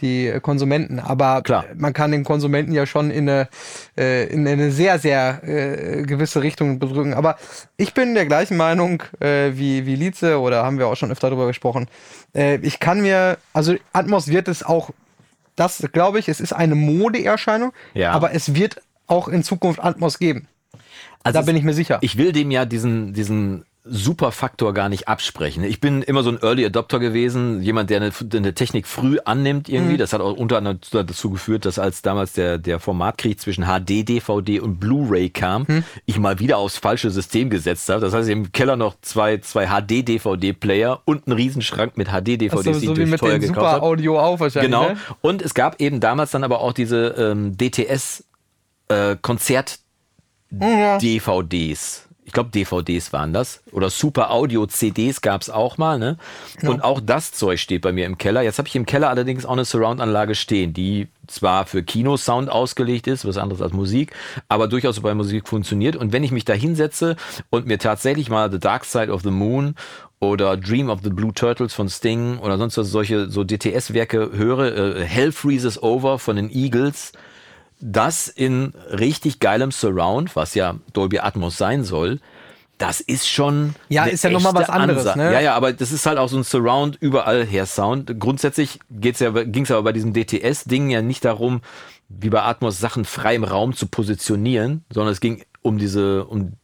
die 0.00 0.32
Konsumenten. 0.42 0.98
Aber 0.98 1.42
Klar. 1.42 1.64
man 1.76 1.92
kann 1.92 2.10
den 2.10 2.24
Konsumenten 2.24 2.72
ja 2.72 2.84
schon 2.86 3.10
in 3.10 3.28
eine, 3.28 3.48
äh, 3.96 4.26
in 4.26 4.46
eine 4.46 4.70
sehr, 4.70 4.98
sehr 4.98 5.40
äh, 5.44 6.02
gewisse 6.02 6.42
Richtung 6.42 6.78
bedrücken. 6.78 7.14
Aber 7.14 7.36
ich 7.76 7.94
bin 7.94 8.14
der 8.14 8.26
gleichen 8.26 8.56
Meinung 8.56 9.02
äh, 9.20 9.52
wie, 9.54 9.86
wie 9.86 9.94
Lize, 9.96 10.40
oder 10.40 10.64
haben 10.64 10.78
wir 10.78 10.88
auch 10.88 10.96
schon 10.96 11.12
öfter 11.12 11.28
darüber 11.30 11.46
gesprochen. 11.46 11.86
Äh, 12.34 12.56
ich 12.56 12.80
kann 12.80 13.02
mir, 13.02 13.38
also 13.52 13.74
Atmos 13.92 14.28
wird 14.28 14.48
es 14.48 14.62
auch 14.62 14.90
das 15.56 15.88
glaube 15.92 16.18
ich, 16.18 16.28
es 16.28 16.40
ist 16.40 16.52
eine 16.52 16.74
Modeerscheinung, 16.74 17.72
Ja. 17.94 18.10
aber 18.10 18.34
es 18.34 18.54
wird 18.56 18.82
auch 19.06 19.28
in 19.28 19.44
Zukunft 19.44 19.78
Atmos 19.82 20.18
geben. 20.18 20.48
Also 21.22 21.38
da 21.38 21.44
bin 21.44 21.56
ich 21.56 21.62
mir 21.62 21.74
sicher. 21.74 21.98
Ich 22.00 22.18
will 22.18 22.32
dem 22.32 22.50
ja 22.50 22.64
diesen, 22.64 23.12
diesen 23.12 23.64
Superfaktor 23.86 24.72
gar 24.72 24.88
nicht 24.88 25.08
absprechen. 25.08 25.62
Ich 25.62 25.78
bin 25.78 26.00
immer 26.00 26.22
so 26.22 26.30
ein 26.30 26.38
Early 26.42 26.64
Adopter 26.64 26.98
gewesen, 26.98 27.62
jemand, 27.62 27.90
der 27.90 28.00
eine, 28.00 28.12
eine 28.32 28.54
Technik 28.54 28.86
früh 28.86 29.18
annimmt 29.24 29.68
Mhm. 29.68 29.74
irgendwie. 29.74 29.96
Das 29.98 30.14
hat 30.14 30.22
auch 30.22 30.34
unter 30.36 30.56
anderem 30.56 30.78
dazu 30.90 31.28
geführt, 31.30 31.66
dass 31.66 31.78
als 31.78 32.00
damals 32.00 32.32
der, 32.32 32.56
der 32.56 32.80
Formatkrieg 32.80 33.38
zwischen 33.38 33.64
HD, 33.64 34.02
DVD 34.02 34.60
und 34.60 34.80
Blu-ray 34.80 35.28
kam, 35.28 35.66
Mhm. 35.68 35.84
ich 36.06 36.18
mal 36.18 36.38
wieder 36.38 36.56
aufs 36.56 36.78
falsche 36.78 37.10
System 37.10 37.50
gesetzt 37.50 37.88
habe. 37.90 38.00
Das 38.00 38.14
heißt, 38.14 38.28
im 38.30 38.52
Keller 38.52 38.76
noch 38.76 38.94
zwei, 39.02 39.36
zwei 39.38 39.66
HD-DVD-Player 39.66 41.02
und 41.04 41.26
einen 41.26 41.36
Riesenschrank 41.36 41.98
mit 41.98 42.08
HD-DVDs, 42.08 42.64
so, 42.64 42.80
die 42.80 42.86
so 42.86 42.92
ich 42.96 43.08
mit 43.10 43.20
teuer 43.20 43.38
gekauft 43.38 43.56
Super 43.56 43.72
habe. 43.72 43.82
Audio 43.82 44.18
auch 44.18 44.40
wahrscheinlich. 44.40 44.70
Genau. 44.72 44.88
Ne? 44.88 44.96
Und 45.20 45.42
es 45.42 45.52
gab 45.52 45.80
eben 45.80 46.00
damals 46.00 46.30
dann 46.30 46.42
aber 46.42 46.60
auch 46.60 46.72
diese 46.72 47.08
ähm, 47.18 47.56
DTS 47.58 48.24
äh. 48.88 49.16
Ich 50.96 51.22
glaube, 52.34 52.50
DVDs 52.50 53.12
waren 53.12 53.32
das. 53.32 53.62
Oder 53.72 53.88
Super 53.88 54.30
Audio 54.30 54.66
CDs 54.66 55.22
gab 55.22 55.40
es 55.40 55.48
auch 55.48 55.78
mal, 55.78 55.98
ne? 55.98 56.18
Und 56.62 56.84
auch 56.84 57.00
das 57.00 57.32
Zeug 57.32 57.58
steht 57.58 57.82
bei 57.82 57.92
mir 57.92 58.04
im 58.06 58.18
Keller. 58.18 58.42
Jetzt 58.42 58.58
habe 58.58 58.68
ich 58.68 58.76
im 58.76 58.84
Keller 58.84 59.08
allerdings 59.08 59.46
auch 59.46 59.52
eine 59.52 59.64
Surround-Anlage 59.64 60.34
stehen, 60.34 60.74
die 60.74 61.08
zwar 61.26 61.66
für 61.66 61.82
Kinosound 61.82 62.50
ausgelegt 62.50 63.06
ist, 63.06 63.24
was 63.24 63.38
anderes 63.38 63.62
als 63.62 63.72
Musik, 63.72 64.12
aber 64.48 64.68
durchaus 64.68 65.00
bei 65.00 65.14
Musik 65.14 65.48
funktioniert. 65.48 65.96
Und 65.96 66.12
wenn 66.12 66.22
ich 66.22 66.32
mich 66.32 66.44
da 66.44 66.52
hinsetze 66.52 67.16
und 67.50 67.66
mir 67.66 67.78
tatsächlich 67.78 68.28
mal 68.28 68.50
The 68.50 68.58
Dark 68.58 68.84
Side 68.84 69.10
of 69.10 69.22
the 69.22 69.30
Moon 69.30 69.74
oder 70.20 70.56
Dream 70.56 70.90
of 70.90 71.00
the 71.02 71.10
Blue 71.10 71.32
Turtles 71.32 71.74
von 71.74 71.88
Sting 71.88 72.38
oder 72.38 72.58
sonst 72.58 72.76
was 72.76 72.90
solche 72.90 73.30
so 73.30 73.44
DTS-Werke 73.44 74.30
höre, 74.34 74.96
äh, 74.96 75.04
Hell 75.04 75.32
Freezes 75.32 75.82
Over 75.82 76.18
von 76.18 76.36
den 76.36 76.50
Eagles, 76.50 77.12
das 77.86 78.28
in 78.28 78.72
richtig 78.90 79.40
geilem 79.40 79.70
Surround, 79.70 80.34
was 80.36 80.54
ja 80.54 80.76
Dolby 80.94 81.18
Atmos 81.18 81.58
sein 81.58 81.84
soll, 81.84 82.18
das 82.78 83.00
ist 83.00 83.28
schon. 83.28 83.74
Ja, 83.88 84.06
ist 84.06 84.24
ja 84.24 84.30
noch 84.30 84.40
mal 84.42 84.54
was 84.54 84.70
anderes, 84.70 85.06
Ansa- 85.06 85.16
ne? 85.16 85.32
Ja, 85.32 85.40
ja, 85.40 85.54
aber 85.54 85.72
das 85.72 85.92
ist 85.92 86.06
halt 86.06 86.18
auch 86.18 86.28
so 86.28 86.38
ein 86.38 86.44
Surround 86.44 86.96
überall 86.98 87.44
her 87.44 87.66
Sound. 87.66 88.18
Grundsätzlich 88.18 88.80
geht's 88.90 89.20
ja, 89.20 89.30
ging 89.30 89.64
es 89.64 89.70
aber 89.70 89.82
bei 89.82 89.92
diesem 89.92 90.12
DTS-Ding 90.14 90.88
ja 90.90 91.02
nicht 91.02 91.24
darum, 91.24 91.60
wie 92.08 92.30
bei 92.30 92.42
Atmos 92.42 92.80
Sachen 92.80 93.04
frei 93.04 93.34
im 93.34 93.44
Raum 93.44 93.74
zu 93.74 93.86
positionieren, 93.86 94.84
sondern 94.90 95.12
es 95.12 95.20
ging 95.20 95.44
um 95.62 95.78
diese, 95.78 96.24
um 96.24 96.54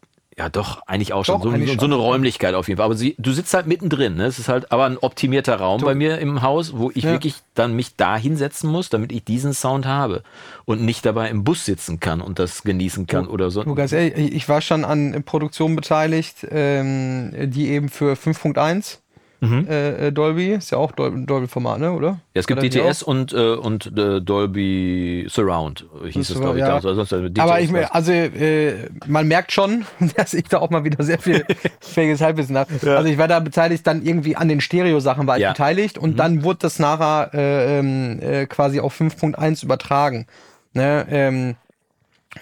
ja 0.41 0.49
doch, 0.49 0.81
eigentlich 0.87 1.13
auch 1.13 1.23
schon. 1.27 1.35
Doch, 1.37 1.43
so, 1.43 1.51
eigentlich 1.51 1.73
so 1.75 1.81
schon. 1.81 1.93
eine 1.93 1.97
Räumlichkeit 1.97 2.55
auf 2.55 2.67
jeden 2.67 2.79
Fall. 2.79 2.87
Aber 2.87 2.97
sie, 2.97 3.15
du 3.19 3.31
sitzt 3.33 3.53
halt 3.53 3.67
mittendrin. 3.67 4.15
Ne? 4.15 4.25
Es 4.25 4.39
ist 4.39 4.49
halt 4.49 4.73
aber 4.73 4.87
ein 4.87 4.97
optimierter 4.97 5.57
Raum 5.57 5.83
bei 5.83 5.95
mir 5.95 6.17
im 6.19 6.41
Haus, 6.41 6.73
wo 6.79 6.91
ich 6.95 7.05
Ja. 7.05 7.11
wirklich 7.11 7.35
dann 7.53 7.75
mich 7.77 7.97
da 7.97 8.17
hinsetzen 8.17 8.71
muss, 8.71 8.89
damit 8.89 9.13
ich 9.13 9.23
diesen 9.23 9.53
Sound 9.53 9.85
habe 9.85 10.23
und 10.65 10.81
nicht 10.81 11.05
dabei 11.05 11.29
im 11.29 11.45
Bus 11.45 11.67
sitzen 11.67 12.01
kann 12.01 12.23
und 12.23 12.39
das 12.39 12.63
genießen 12.63 13.07
kann 13.07 13.27
oder 13.27 13.51
so. 13.51 13.65
Du, 13.65 13.75
ganz 13.75 13.93
ehrlich, 13.93 14.17
ich 14.17 14.33
ich 14.41 14.49
war 14.49 14.63
schon 14.63 14.87
an 14.87 15.23
Produktionen 15.25 15.77
beteiligt, 15.77 16.47
ähm, 16.51 17.33
die 17.51 17.69
eben 17.69 17.91
für 17.91 18.15
5.1 18.17 19.01
äh, 19.43 20.09
äh, 20.09 20.13
Dolby. 20.13 20.53
Ist 20.53 20.71
ja 20.71 20.79
auch 20.79 20.93
Dol 20.93 21.25
Dolby-Format, 21.25 21.81
ne, 21.81 21.93
oder? 21.93 22.09
Ja, 22.09 22.41
es 22.41 22.47
gibt 22.47 22.61
Oder 22.61 22.69
DTS 22.69 23.03
und, 23.03 23.33
äh, 23.33 23.55
und 23.55 23.87
äh, 23.99 24.21
Dolby 24.21 25.27
Surround, 25.29 25.87
hieß 26.07 26.31
es, 26.31 26.41
glaube 26.41 26.59
ich. 26.59 26.61
Ja. 26.61 26.81
da. 26.81 26.89
Also, 26.89 27.29
DTS 27.29 27.41
Aber 27.41 27.61
ich, 27.61 27.75
also 27.75 28.13
äh, 28.13 28.75
man 29.07 29.27
merkt 29.29 29.53
schon, 29.53 29.87
dass 30.17 30.35
ich 30.35 30.45
da 30.45 30.59
auch 30.59 30.71
mal 30.71 30.85
wieder 30.85 31.03
sehr 31.03 31.19
viel 31.19 31.45
fähiges 31.81 32.21
Halbwissen 32.21 32.57
habe. 32.59 32.73
Also 32.97 33.09
ich 33.09 33.19
war 33.19 33.29
da 33.29 33.41
beteiligt, 33.41 33.87
dann 33.87 34.05
irgendwie 34.05 34.37
an 34.37 34.49
den 34.49 34.61
Stereo-Sachen 34.61 35.27
war 35.27 35.37
ich 35.37 35.43
Ja. 35.43 35.53
beteiligt 35.53 35.97
und 35.99 36.19
dann 36.19 36.43
wurde 36.43 36.61
das 36.63 36.79
nachher 36.79 37.31
äh, 37.33 37.79
ähm, 37.79 38.21
äh, 38.21 38.47
quasi 38.47 38.81
auf 38.81 39.01
5.1 39.01 39.65
übertragen. 39.65 40.27
Ne? 40.75 41.07
Ähm, 41.11 41.57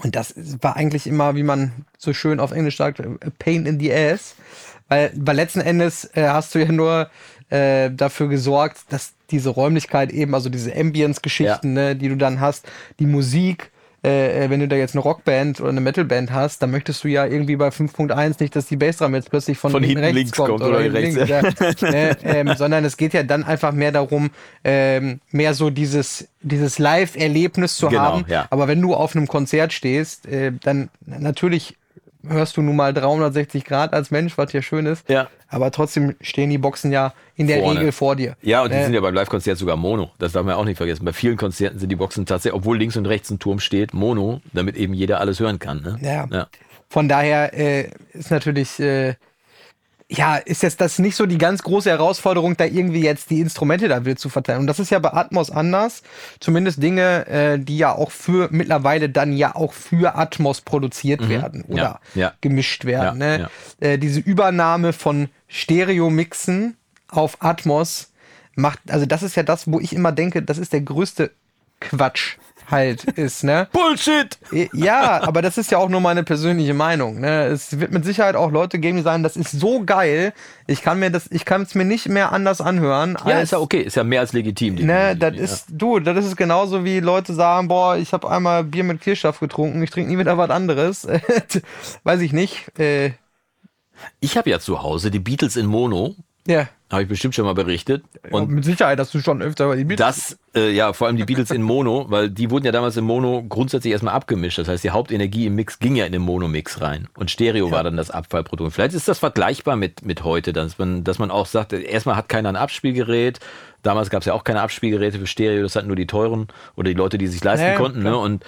und 0.02 0.16
das 0.16 0.34
war 0.60 0.76
eigentlich 0.76 1.06
immer, 1.06 1.34
wie 1.34 1.42
man 1.42 1.72
so 1.96 2.12
schön 2.12 2.40
auf 2.40 2.52
Englisch 2.52 2.76
sagt, 2.76 3.00
a 3.00 3.06
pain 3.38 3.64
in 3.64 3.80
the 3.80 3.92
ass. 3.92 4.34
Weil, 4.88 5.12
weil 5.16 5.36
letzten 5.36 5.60
Endes 5.60 6.04
äh, 6.14 6.28
hast 6.28 6.54
du 6.54 6.58
ja 6.58 6.72
nur 6.72 7.10
äh, 7.50 7.90
dafür 7.90 8.28
gesorgt, 8.28 8.78
dass 8.90 9.12
diese 9.30 9.50
Räumlichkeit 9.50 10.10
eben, 10.12 10.34
also 10.34 10.48
diese 10.48 10.74
Ambience-Geschichten, 10.74 11.72
ne, 11.72 11.96
die 11.96 12.08
du 12.08 12.16
dann 12.16 12.40
hast, 12.40 12.66
die 12.98 13.06
Musik, 13.06 13.70
äh, 14.04 14.44
äh, 14.44 14.50
wenn 14.50 14.60
du 14.60 14.68
da 14.68 14.76
jetzt 14.76 14.94
eine 14.94 15.02
Rockband 15.02 15.60
oder 15.60 15.70
eine 15.70 15.80
Metalband 15.80 16.30
hast, 16.30 16.62
dann 16.62 16.70
möchtest 16.70 17.02
du 17.02 17.08
ja 17.08 17.26
irgendwie 17.26 17.56
bei 17.56 17.68
5.1 17.68 18.36
nicht, 18.38 18.54
dass 18.54 18.66
die 18.66 18.76
Bassdrum 18.76 19.14
jetzt 19.14 19.28
plötzlich 19.28 19.58
von, 19.58 19.72
Von 19.72 19.82
hinten 19.82 20.04
rechts 20.04 20.14
links 20.14 20.32
kommt 20.32 20.62
oder 20.62 20.80
hinten 20.80 20.96
rechts, 20.96 21.16
links, 21.16 21.80
ja. 21.80 21.90
ne, 21.90 22.16
ähm, 22.22 22.54
sondern 22.56 22.84
es 22.84 22.96
geht 22.96 23.12
ja 23.12 23.24
dann 23.24 23.44
einfach 23.44 23.72
mehr 23.72 23.90
darum, 23.90 24.30
ähm, 24.62 25.20
mehr 25.32 25.52
so 25.54 25.70
dieses, 25.70 26.28
dieses 26.42 26.78
Live-Erlebnis 26.78 27.76
zu 27.76 27.88
Genau, 27.88 28.00
haben. 28.00 28.24
ja. 28.28 28.46
Aber 28.50 28.68
wenn 28.68 28.80
du 28.80 28.94
auf 28.94 29.16
einem 29.16 29.26
Konzert 29.26 29.72
stehst, 29.72 30.26
äh, 30.26 30.52
dann 30.62 30.90
natürlich 31.04 31.77
hörst 32.26 32.56
du 32.56 32.62
nun 32.62 32.76
mal 32.76 32.92
360 32.92 33.64
Grad 33.64 33.92
als 33.92 34.10
Mensch, 34.10 34.36
was 34.36 34.52
ja 34.52 34.62
schön 34.62 34.86
ist. 34.86 35.08
Ja. 35.08 35.28
Aber 35.48 35.70
trotzdem 35.70 36.14
stehen 36.20 36.50
die 36.50 36.58
Boxen 36.58 36.92
ja 36.92 37.14
in 37.36 37.46
der 37.46 37.60
Vorne. 37.60 37.80
Regel 37.80 37.92
vor 37.92 38.16
dir. 38.16 38.36
Ja, 38.42 38.62
und 38.62 38.72
die 38.72 38.76
Äh, 38.76 38.84
sind 38.84 38.94
ja 38.94 39.00
beim 39.00 39.14
Live-Konzert 39.14 39.56
sogar 39.58 39.76
Mono. 39.76 40.10
Das 40.18 40.32
darf 40.32 40.44
man 40.44 40.54
ja 40.54 40.60
auch 40.60 40.64
nicht 40.64 40.76
vergessen. 40.76 41.04
Bei 41.04 41.12
vielen 41.12 41.36
Konzerten 41.36 41.78
sind 41.78 41.88
die 41.88 41.96
Boxen 41.96 42.26
tatsächlich, 42.26 42.58
obwohl 42.58 42.76
links 42.78 42.96
und 42.96 43.06
rechts 43.06 43.30
ein 43.30 43.38
Turm 43.38 43.60
steht, 43.60 43.94
Mono, 43.94 44.40
damit 44.52 44.76
eben 44.76 44.94
jeder 44.94 45.20
alles 45.20 45.40
hören 45.40 45.58
kann. 45.58 45.80
Ne? 45.82 45.98
Ja. 46.02 46.26
ja. 46.30 46.48
Von 46.88 47.08
daher 47.08 47.54
äh, 47.58 47.90
ist 48.12 48.30
natürlich, 48.30 48.78
äh, 48.80 49.14
ja, 50.10 50.36
ist 50.36 50.62
jetzt 50.62 50.80
das 50.80 50.98
nicht 50.98 51.16
so 51.16 51.26
die 51.26 51.36
ganz 51.36 51.62
große 51.62 51.90
Herausforderung, 51.90 52.56
da 52.56 52.64
irgendwie 52.64 53.02
jetzt 53.02 53.28
die 53.28 53.40
Instrumente 53.40 53.88
da 53.88 54.06
wild 54.06 54.18
zu 54.18 54.30
verteilen. 54.30 54.60
Und 54.60 54.66
das 54.66 54.78
ist 54.78 54.90
ja 54.90 54.98
bei 55.00 55.12
Atmos 55.12 55.50
anders. 55.50 56.02
Zumindest 56.40 56.82
Dinge, 56.82 57.26
äh, 57.26 57.58
die 57.58 57.76
ja 57.76 57.94
auch 57.94 58.10
für 58.10 58.48
mittlerweile 58.50 59.10
dann 59.10 59.36
ja 59.36 59.54
auch 59.54 59.74
für 59.74 60.16
Atmos 60.16 60.62
produziert 60.62 61.28
werden 61.28 61.62
oder 61.64 62.00
Mhm. 62.14 62.20
Ja, 62.20 62.22
ja. 62.28 62.32
gemischt 62.40 62.86
werden. 62.86 63.20
Ja, 63.20 63.38
ne? 63.38 63.50
Äh, 63.80 63.98
diese 63.98 64.20
Übernahme 64.20 64.94
von 64.94 65.28
Stereo-Mixen 65.48 66.76
auf 67.08 67.36
Atmos 67.42 68.10
macht, 68.54 68.78
also 68.88 69.04
das 69.04 69.22
ist 69.22 69.36
ja 69.36 69.42
das, 69.42 69.70
wo 69.70 69.78
ich 69.78 69.92
immer 69.92 70.12
denke, 70.12 70.42
das 70.42 70.56
ist 70.58 70.72
der 70.72 70.80
größte 70.80 71.30
Quatsch 71.80 72.36
halt 72.70 73.04
ist, 73.04 73.44
ne? 73.44 73.68
Bullshit! 73.72 74.38
Ja, 74.72 75.22
aber 75.22 75.42
das 75.42 75.58
ist 75.58 75.70
ja 75.70 75.78
auch 75.78 75.88
nur 75.88 76.00
meine 76.00 76.22
persönliche 76.24 76.74
Meinung. 76.74 77.20
Ne? 77.20 77.46
Es 77.46 77.78
wird 77.80 77.92
mit 77.92 78.04
Sicherheit 78.04 78.36
auch 78.36 78.50
Leute 78.50 78.78
geben, 78.78 78.96
die 78.98 79.02
sagen, 79.02 79.22
das 79.22 79.36
ist 79.36 79.52
so 79.52 79.84
geil, 79.84 80.32
ich 80.66 80.82
kann 80.82 80.98
mir 80.98 81.10
das, 81.10 81.30
ich 81.30 81.44
kann 81.44 81.62
es 81.62 81.74
mir 81.74 81.84
nicht 81.84 82.08
mehr 82.08 82.32
anders 82.32 82.60
anhören. 82.60 83.16
Ja, 83.26 83.36
als, 83.36 83.44
ist 83.44 83.52
ja 83.52 83.58
okay. 83.58 83.80
Ist 83.80 83.96
ja 83.96 84.04
mehr 84.04 84.20
als 84.20 84.32
legitim. 84.32 84.74
Ne, 84.74 85.16
definitiv, 85.16 85.18
das 85.20 85.36
ja. 85.36 85.42
ist, 85.42 85.66
du, 85.70 85.98
das 86.00 86.24
ist 86.24 86.36
genauso 86.36 86.84
wie 86.84 87.00
Leute 87.00 87.32
sagen, 87.34 87.68
boah, 87.68 87.96
ich 87.96 88.12
habe 88.12 88.30
einmal 88.30 88.64
Bier 88.64 88.84
mit 88.84 89.00
Kirschsaft 89.00 89.40
getrunken, 89.40 89.82
ich 89.82 89.90
trinke 89.90 90.10
nie 90.10 90.18
wieder 90.18 90.36
was 90.36 90.50
anderes. 90.50 91.06
Weiß 92.04 92.20
ich 92.20 92.32
nicht. 92.32 92.78
Äh, 92.78 93.12
Ich 94.20 94.36
habe 94.36 94.50
ja 94.50 94.60
zu 94.60 94.82
Hause 94.82 95.10
die 95.10 95.18
Beatles 95.18 95.56
in 95.56 95.66
Mono. 95.66 96.14
ja, 96.46 96.68
Habe 96.90 97.02
ich 97.02 97.08
bestimmt 97.08 97.34
schon 97.34 97.44
mal 97.44 97.52
berichtet. 97.52 98.02
und 98.30 98.44
Und 98.44 98.50
mit 98.50 98.64
Sicherheit 98.64 98.98
hast 98.98 99.12
du 99.12 99.20
schon 99.20 99.42
öfter 99.42 99.66
über 99.66 99.76
die 99.76 99.84
Beatles. 99.84 100.06
das, 100.06 100.38
äh, 100.54 100.70
ja, 100.70 100.94
vor 100.94 101.06
allem 101.06 101.18
die 101.18 101.24
Beatles 101.24 101.50
in 101.50 101.60
Mono, 101.60 102.06
weil 102.08 102.30
die 102.30 102.50
wurden 102.50 102.64
ja 102.64 102.72
damals 102.72 102.96
in 102.96 103.04
Mono 103.04 103.44
grundsätzlich 103.46 103.92
erstmal 103.92 104.14
abgemischt. 104.14 104.58
Das 104.58 104.68
heißt, 104.68 104.84
die 104.84 104.90
Hauptenergie 104.90 105.44
im 105.46 105.54
Mix 105.54 105.78
ging 105.80 105.96
ja 105.96 106.06
in 106.06 106.12
den 106.12 106.22
Mono-Mix 106.22 106.80
rein. 106.80 107.08
Und 107.18 107.30
Stereo 107.30 107.70
war 107.70 107.84
dann 107.84 107.98
das 107.98 108.10
Abfallprodukt. 108.10 108.72
Vielleicht 108.72 108.94
ist 108.94 109.06
das 109.06 109.18
vergleichbar 109.18 109.76
mit, 109.76 110.06
mit 110.06 110.24
heute, 110.24 110.54
dass 110.54 110.78
man, 110.78 111.04
dass 111.04 111.18
man 111.18 111.30
auch 111.30 111.44
sagt, 111.44 111.74
erstmal 111.74 112.16
hat 112.16 112.30
keiner 112.30 112.48
ein 112.48 112.56
Abspielgerät. 112.56 113.38
Damals 113.82 114.08
gab 114.08 114.22
es 114.22 114.26
ja 114.26 114.32
auch 114.32 114.44
keine 114.44 114.62
Abspielgeräte 114.62 115.18
für 115.18 115.26
Stereo, 115.26 115.62
das 115.62 115.76
hatten 115.76 115.88
nur 115.88 115.96
die 115.96 116.06
teuren 116.06 116.48
oder 116.74 116.88
die 116.88 116.96
Leute, 116.96 117.18
die 117.18 117.26
sich 117.26 117.44
leisten 117.44 117.66
Ja, 117.66 117.72
ja, 117.72 117.78
konnten. 117.78 118.02
Ne? 118.02 118.16
Und, 118.16 118.44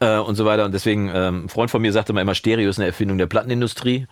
äh, 0.00 0.18
und 0.18 0.34
so 0.34 0.44
weiter. 0.44 0.66
Und 0.66 0.72
deswegen, 0.74 1.10
ähm, 1.14 1.46
ein 1.46 1.48
Freund 1.48 1.70
von 1.70 1.80
mir 1.80 1.92
sagte 1.92 2.12
mal 2.12 2.20
immer, 2.20 2.34
Stereo 2.34 2.68
ist 2.68 2.78
eine 2.78 2.86
Erfindung 2.86 3.16
der 3.16 3.26
Plattenindustrie. 3.26 4.06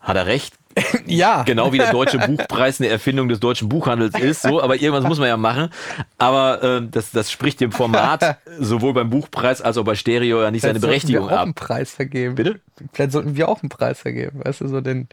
Hat 0.00 0.16
er 0.16 0.24
recht. 0.24 0.54
ja, 1.06 1.42
Genau 1.42 1.72
wie 1.72 1.78
der 1.78 1.90
deutsche 1.90 2.18
Buchpreis 2.18 2.80
eine 2.80 2.88
Erfindung 2.90 3.28
des 3.28 3.40
deutschen 3.40 3.68
Buchhandels 3.68 4.18
ist, 4.18 4.42
so, 4.42 4.62
aber 4.62 4.76
irgendwas 4.76 5.04
muss 5.04 5.18
man 5.18 5.28
ja 5.28 5.36
machen. 5.36 5.70
Aber 6.18 6.62
äh, 6.62 6.82
das, 6.88 7.10
das 7.10 7.30
spricht 7.30 7.60
dem 7.60 7.72
Format 7.72 8.38
sowohl 8.58 8.94
beim 8.94 9.10
Buchpreis 9.10 9.60
als 9.60 9.78
auch 9.78 9.84
bei 9.84 9.94
Stereo 9.94 10.42
ja 10.42 10.50
nicht 10.50 10.62
seine 10.62 10.78
Vielleicht 10.78 10.82
sollten 10.82 10.90
Berechtigung 10.90 11.28
wir 11.28 11.34
auch 11.34 11.38
ab. 11.38 11.44
einen 11.44 11.54
Preis 11.54 11.90
vergeben. 11.90 12.34
Bitte? 12.36 12.60
Vielleicht 12.92 13.12
sollten 13.12 13.36
wir 13.36 13.48
auch 13.48 13.62
einen 13.62 13.68
Preis 13.68 14.00
vergeben, 14.00 14.40
weißt 14.44 14.60
du, 14.60 14.68
so 14.68 14.80
den 14.80 15.08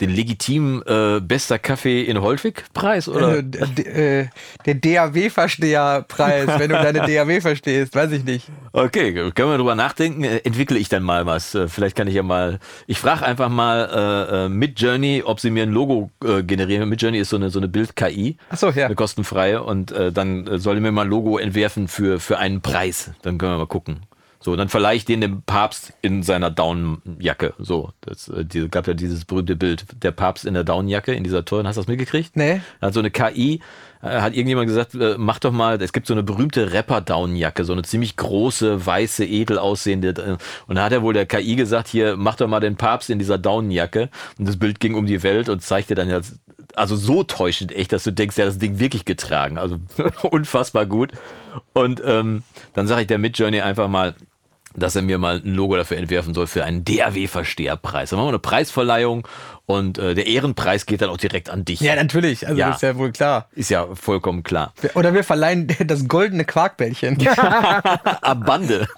Den 0.00 0.10
legitimen 0.10 0.82
äh, 0.86 1.20
bester 1.20 1.58
Kaffee 1.58 2.02
in 2.02 2.20
Holtwig-Preis, 2.20 3.08
oder? 3.08 3.38
äh, 3.38 3.42
d- 3.42 3.82
äh, 3.82 4.26
der 4.66 4.74
DAW-Versteher-Preis, 4.74 6.46
wenn 6.58 6.70
du 6.70 6.76
deine 6.76 7.00
DAW 7.06 7.40
verstehst, 7.40 7.94
weiß 7.94 8.12
ich 8.12 8.24
nicht. 8.24 8.46
Okay, 8.72 9.12
können 9.32 9.50
wir 9.50 9.58
drüber 9.58 9.74
nachdenken. 9.74 10.24
Äh, 10.24 10.38
Entwickle 10.38 10.78
ich 10.78 10.88
dann 10.88 11.02
mal 11.02 11.26
was. 11.26 11.54
Äh, 11.54 11.68
Vielleicht 11.68 11.96
kann 11.96 12.08
ich 12.08 12.14
ja 12.14 12.22
mal. 12.22 12.58
Ich 12.86 12.98
frage 12.98 13.24
einfach 13.26 13.48
mal 13.48 14.46
äh, 14.46 14.48
mit 14.48 14.80
Journey, 14.80 15.22
ob 15.24 15.40
sie 15.40 15.50
mir 15.50 15.64
ein 15.64 15.70
Logo 15.70 16.10
äh, 16.24 16.42
generieren. 16.42 16.88
Mit 16.88 17.02
Journey 17.02 17.18
ist 17.18 17.30
so 17.30 17.36
eine 17.36 17.50
so 17.50 17.58
eine 17.58 17.68
Bild-KI. 17.68 18.36
Ach 18.50 18.56
so, 18.56 18.70
ja. 18.70 18.86
Eine 18.86 18.94
kostenfreie. 18.94 19.62
Und 19.62 19.92
äh, 19.92 20.12
dann 20.12 20.58
soll 20.58 20.80
mir 20.80 20.92
mal 20.92 21.02
ein 21.02 21.08
Logo 21.08 21.38
entwerfen 21.38 21.88
für, 21.88 22.20
für 22.20 22.38
einen 22.38 22.60
Preis. 22.60 23.10
Dann 23.22 23.38
können 23.38 23.52
wir 23.52 23.58
mal 23.58 23.66
gucken. 23.66 24.00
So, 24.42 24.56
dann 24.56 24.70
verleihe 24.70 24.96
ich 24.96 25.04
den 25.04 25.20
dem 25.20 25.42
Papst 25.42 25.92
in 26.00 26.22
seiner 26.22 26.50
Downjacke. 26.50 27.52
So, 27.58 27.90
das 28.00 28.28
äh, 28.28 28.42
die, 28.44 28.68
gab 28.70 28.86
ja 28.86 28.94
dieses 28.94 29.26
berühmte 29.26 29.54
Bild. 29.54 29.84
Der 30.02 30.12
Papst 30.12 30.46
in 30.46 30.54
der 30.54 30.64
Downjacke, 30.64 31.12
in 31.12 31.24
dieser 31.24 31.44
tollen. 31.44 31.66
Hast 31.66 31.76
du 31.76 31.82
das 31.82 31.88
mitgekriegt? 31.88 32.36
Nee. 32.36 32.62
Hat 32.80 32.94
so 32.94 33.00
eine 33.00 33.10
KI, 33.10 33.60
äh, 34.02 34.20
hat 34.22 34.32
irgendjemand 34.34 34.66
gesagt, 34.66 34.94
äh, 34.94 35.16
mach 35.18 35.40
doch 35.40 35.52
mal, 35.52 35.80
es 35.82 35.92
gibt 35.92 36.06
so 36.06 36.14
eine 36.14 36.22
berühmte 36.22 36.72
Rapper-Downjacke, 36.72 37.64
so 37.64 37.74
eine 37.74 37.82
ziemlich 37.82 38.16
große, 38.16 38.86
weiße, 38.86 39.26
edel 39.26 39.58
aussehende. 39.58 40.08
äh, 40.08 40.36
Und 40.66 40.76
da 40.76 40.84
hat 40.84 40.92
er 40.92 41.02
wohl 41.02 41.12
der 41.12 41.26
KI 41.26 41.54
gesagt, 41.54 41.88
hier, 41.88 42.16
mach 42.16 42.36
doch 42.36 42.48
mal 42.48 42.60
den 42.60 42.76
Papst 42.76 43.10
in 43.10 43.18
dieser 43.18 43.36
Downjacke. 43.36 44.08
Und 44.38 44.48
das 44.48 44.56
Bild 44.58 44.80
ging 44.80 44.94
um 44.94 45.04
die 45.04 45.22
Welt 45.22 45.50
und 45.50 45.60
zeigte 45.60 45.94
dann 45.94 46.08
ja, 46.08 46.20
also 46.76 46.96
so 46.96 47.24
täuschend 47.24 47.72
echt, 47.72 47.92
dass 47.92 48.04
du 48.04 48.10
denkst, 48.12 48.38
ja, 48.38 48.46
das 48.46 48.56
Ding 48.58 48.78
wirklich 48.78 49.04
getragen. 49.04 49.58
Also 49.58 49.76
unfassbar 50.30 50.86
gut. 50.86 51.12
Und 51.74 52.00
ähm, 52.04 52.42
dann 52.72 52.86
sage 52.86 53.02
ich 53.02 53.06
der 53.06 53.18
Midjourney 53.18 53.60
einfach 53.60 53.88
mal, 53.88 54.14
dass 54.74 54.96
er 54.96 55.02
mir 55.02 55.18
mal 55.18 55.42
ein 55.44 55.54
Logo 55.54 55.76
dafür 55.76 55.96
entwerfen 55.96 56.34
soll 56.34 56.46
für 56.46 56.64
einen 56.64 56.84
DAW-Versteherpreis. 56.84 58.10
Dann 58.10 58.18
machen 58.18 58.28
wir 58.28 58.30
eine 58.30 58.38
Preisverleihung 58.38 59.26
und 59.70 59.98
äh, 59.98 60.14
der 60.14 60.26
Ehrenpreis 60.26 60.86
geht 60.86 61.00
dann 61.02 61.10
auch 61.10 61.16
direkt 61.16 61.50
an 61.50 61.64
dich. 61.64 61.80
Ja, 61.80 61.94
natürlich, 61.96 62.46
also 62.46 62.58
Ja. 62.58 62.70
ist 62.70 62.82
ja 62.82 62.96
wohl 62.96 63.12
klar. 63.12 63.48
Ist 63.54 63.70
ja 63.70 63.86
vollkommen 63.94 64.42
klar. 64.42 64.72
Oder 64.94 65.14
wir 65.14 65.24
verleihen 65.24 65.68
das 65.86 66.08
goldene 66.08 66.44
Quarkbällchen. 66.44 67.18
Am 68.22 68.40
Bande. 68.40 68.88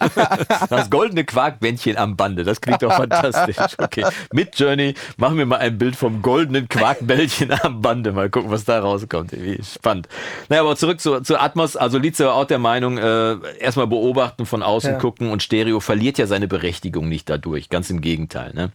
Das 0.71 0.91
goldene 0.91 1.25
Quarkbändchen 1.25 1.97
am 1.97 2.17
Bande. 2.17 2.45
Das 2.45 2.61
klingt 2.61 2.83
doch 2.83 2.93
fantastisch. 2.93 3.57
Okay. 3.79 4.05
Mit 4.33 4.59
Journey 4.59 4.95
machen 5.17 5.39
wir 5.39 5.47
mal 5.47 5.59
ein 5.59 5.79
Bild 5.79 5.97
vom 5.97 6.23
goldenen 6.23 6.69
Quarkbällchen 6.69 7.53
am 7.63 7.81
Bande. 7.83 8.13
Mal 8.13 8.31
gucken, 8.31 8.51
was 8.51 8.65
da 8.65 8.81
rauskommt. 8.81 9.33
Wie 9.33 9.61
spannend. 9.63 10.09
Naja, 10.49 10.63
aber 10.63 10.77
zurück 10.77 11.01
zu, 11.01 11.21
zu 11.21 11.39
Atmos. 11.41 11.77
Also 11.77 11.99
Lize 11.99 12.25
war 12.27 12.35
auch 12.35 12.45
der 12.47 12.59
Meinung, 12.59 12.99
äh, 12.99 13.37
erstmal 13.59 13.87
beobachten, 13.87 14.47
von 14.47 14.63
außen 14.63 14.93
Ja. 14.93 14.99
gucken 14.99 15.31
und 15.31 15.43
Stereo 15.43 15.81
verliert 15.81 16.19
ja 16.19 16.27
seine 16.27 16.49
Berechtigung 16.49 17.09
nicht 17.09 17.29
dadurch. 17.29 17.69
Ganz 17.69 17.91
im 17.91 18.01
Gegenteil. 18.01 18.53
Ne? 18.55 18.71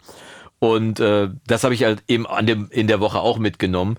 Und 0.60 1.00
äh, 1.00 1.30
das 1.46 1.63
habe 1.63 1.74
ich 1.74 1.84
halt 1.84 2.04
eben 2.08 2.26
an 2.26 2.48
dem, 2.48 2.70
in 2.72 2.88
der 2.88 3.00
Woche 3.00 3.20
auch 3.20 3.38
mitgenommen. 3.38 3.98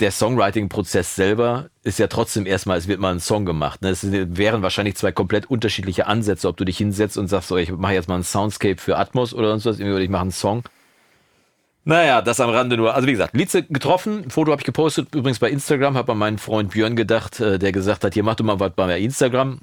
Der 0.00 0.12
Songwriting-Prozess 0.12 1.16
selber 1.16 1.70
ist 1.82 1.98
ja 1.98 2.06
trotzdem 2.06 2.46
erstmal, 2.46 2.78
es 2.78 2.86
wird 2.86 3.00
mal 3.00 3.12
ein 3.12 3.20
Song 3.20 3.44
gemacht. 3.44 3.82
Ne? 3.82 3.88
Es 3.88 4.06
wären 4.12 4.62
wahrscheinlich 4.62 4.96
zwei 4.96 5.10
komplett 5.10 5.50
unterschiedliche 5.50 6.06
Ansätze, 6.06 6.46
ob 6.46 6.56
du 6.56 6.64
dich 6.64 6.78
hinsetzt 6.78 7.18
und 7.18 7.26
sagst, 7.26 7.48
so, 7.48 7.56
ich 7.56 7.72
mache 7.72 7.94
jetzt 7.94 8.08
mal 8.08 8.16
ein 8.16 8.22
Soundscape 8.22 8.80
für 8.80 8.96
Atmos 8.96 9.34
oder 9.34 9.48
sonst 9.48 9.64
was, 9.64 9.80
oder 9.80 9.98
ich 9.98 10.10
mache 10.10 10.22
einen 10.22 10.30
Song. 10.30 10.62
Naja, 11.84 12.20
das 12.20 12.38
am 12.38 12.50
Rande 12.50 12.76
nur. 12.76 12.94
Also 12.94 13.08
wie 13.08 13.12
gesagt, 13.12 13.34
Lize 13.34 13.62
getroffen, 13.62 14.30
Foto 14.30 14.52
habe 14.52 14.60
ich 14.60 14.66
gepostet, 14.66 15.14
übrigens 15.14 15.38
bei 15.38 15.48
Instagram, 15.48 15.96
habe 15.96 16.12
an 16.12 16.18
meinen 16.18 16.38
Freund 16.38 16.72
Björn 16.72 16.96
gedacht, 16.96 17.40
äh, 17.40 17.58
der 17.58 17.72
gesagt 17.72 18.04
hat, 18.04 18.12
hier 18.12 18.22
mach 18.22 18.34
du 18.34 18.44
mal 18.44 18.60
was 18.60 18.74
bei 18.74 19.00
Instagram. 19.00 19.60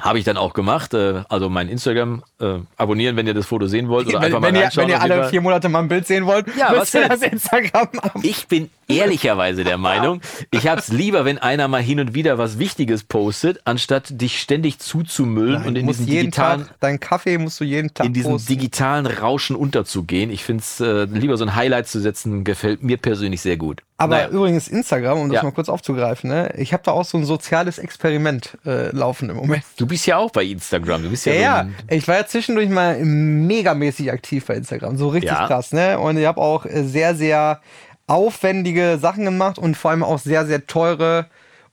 Habe 0.00 0.18
ich 0.18 0.24
dann 0.24 0.36
auch 0.36 0.54
gemacht. 0.54 0.94
äh, 0.94 1.22
Also 1.28 1.48
mein 1.48 1.68
Instagram 1.68 2.22
äh, 2.40 2.58
abonnieren, 2.76 3.16
wenn 3.16 3.26
ihr 3.26 3.34
das 3.34 3.46
Foto 3.46 3.66
sehen 3.66 3.88
wollt. 3.88 4.06
Oder 4.08 4.18
wenn, 4.18 4.24
einfach 4.26 4.40
mal 4.40 4.48
wenn, 4.52 4.60
ihr, 4.60 4.70
wenn 4.74 4.88
ihr 4.88 5.00
alle 5.00 5.28
vier 5.28 5.40
Monate 5.40 5.68
mal 5.68 5.80
ein 5.80 5.88
Bild 5.88 6.06
sehen 6.06 6.26
wollt, 6.26 6.46
Ja, 6.56 6.70
müsst 6.70 6.94
was 6.94 6.94
ihr 6.94 7.08
das 7.08 7.22
Instagram 7.22 7.88
haben. 8.02 8.20
Ich 8.22 8.46
bin 8.48 8.70
ehrlicherweise 8.88 9.64
der 9.64 9.78
Meinung, 9.78 10.20
ich 10.50 10.66
hab's 10.66 10.88
lieber, 10.88 11.24
wenn 11.24 11.38
einer 11.38 11.68
mal 11.68 11.82
hin 11.82 12.00
und 12.00 12.14
wieder 12.14 12.38
was 12.38 12.58
Wichtiges 12.58 13.04
postet, 13.04 13.60
anstatt 13.64 14.20
dich 14.20 14.40
ständig 14.40 14.78
zuzumüllen 14.78 15.64
und 15.66 15.74
du 15.74 15.80
in 15.80 15.86
jeden 15.88 16.06
digitalen 16.06 16.66
Tag, 16.66 16.80
deinen 16.80 17.00
Kaffee 17.00 17.38
musst 17.38 17.60
du 17.60 17.64
jeden 17.64 17.92
Tag 17.92 18.06
in 18.06 18.14
diesem 18.14 18.32
posten. 18.32 18.48
digitalen 18.48 19.06
Rauschen 19.06 19.56
unterzugehen. 19.56 20.30
Ich 20.30 20.44
finde 20.44 20.62
es 20.62 20.80
äh, 20.80 21.04
lieber 21.04 21.36
so 21.36 21.44
ein 21.44 21.54
Highlight 21.54 21.86
zu 21.88 22.00
setzen, 22.00 22.44
gefällt 22.44 22.82
mir 22.82 22.96
persönlich 22.96 23.40
sehr 23.40 23.56
gut. 23.56 23.82
Aber 24.00 24.14
Naja. 24.16 24.28
übrigens 24.28 24.68
Instagram, 24.68 25.18
um 25.18 25.28
das 25.28 25.36
Ja. 25.38 25.42
mal 25.42 25.50
kurz 25.50 25.68
aufzugreifen, 25.68 26.30
ne? 26.30 26.52
ich 26.56 26.72
habe 26.72 26.82
da 26.84 26.92
auch 26.92 27.04
so 27.04 27.18
ein 27.18 27.24
soziales 27.24 27.78
Experiment 27.78 28.56
äh, 28.64 28.90
laufen 28.94 29.28
im 29.28 29.36
Moment. 29.36 29.64
du 29.76 29.86
bist 29.86 30.06
ja 30.06 30.16
auch 30.18 30.30
bei 30.30 30.44
Instagram. 30.44 31.02
Du 31.02 31.10
bist 31.10 31.26
ja, 31.26 31.32
Ja, 31.34 31.40
so 31.64 31.70
ja, 31.90 31.96
ich 31.96 32.06
war 32.06 32.16
ja 32.16 32.26
zwischendurch 32.26 32.68
mal 32.68 32.98
megamäßig 33.04 34.12
aktiv 34.12 34.46
bei 34.46 34.54
Instagram, 34.54 34.96
so 34.96 35.08
richtig 35.08 35.32
Ja. 35.32 35.46
krass, 35.46 35.72
ne? 35.72 35.98
Und 35.98 36.16
ich 36.16 36.26
habe 36.26 36.40
auch 36.40 36.64
äh, 36.64 36.84
sehr, 36.84 37.14
sehr 37.16 37.60
aufwendige 38.08 38.98
Sachen 39.00 39.24
gemacht 39.24 39.58
und 39.58 39.76
vor 39.76 39.92
allem 39.92 40.02
auch 40.02 40.18
sehr, 40.18 40.46
sehr 40.46 40.66
teure 40.66 41.26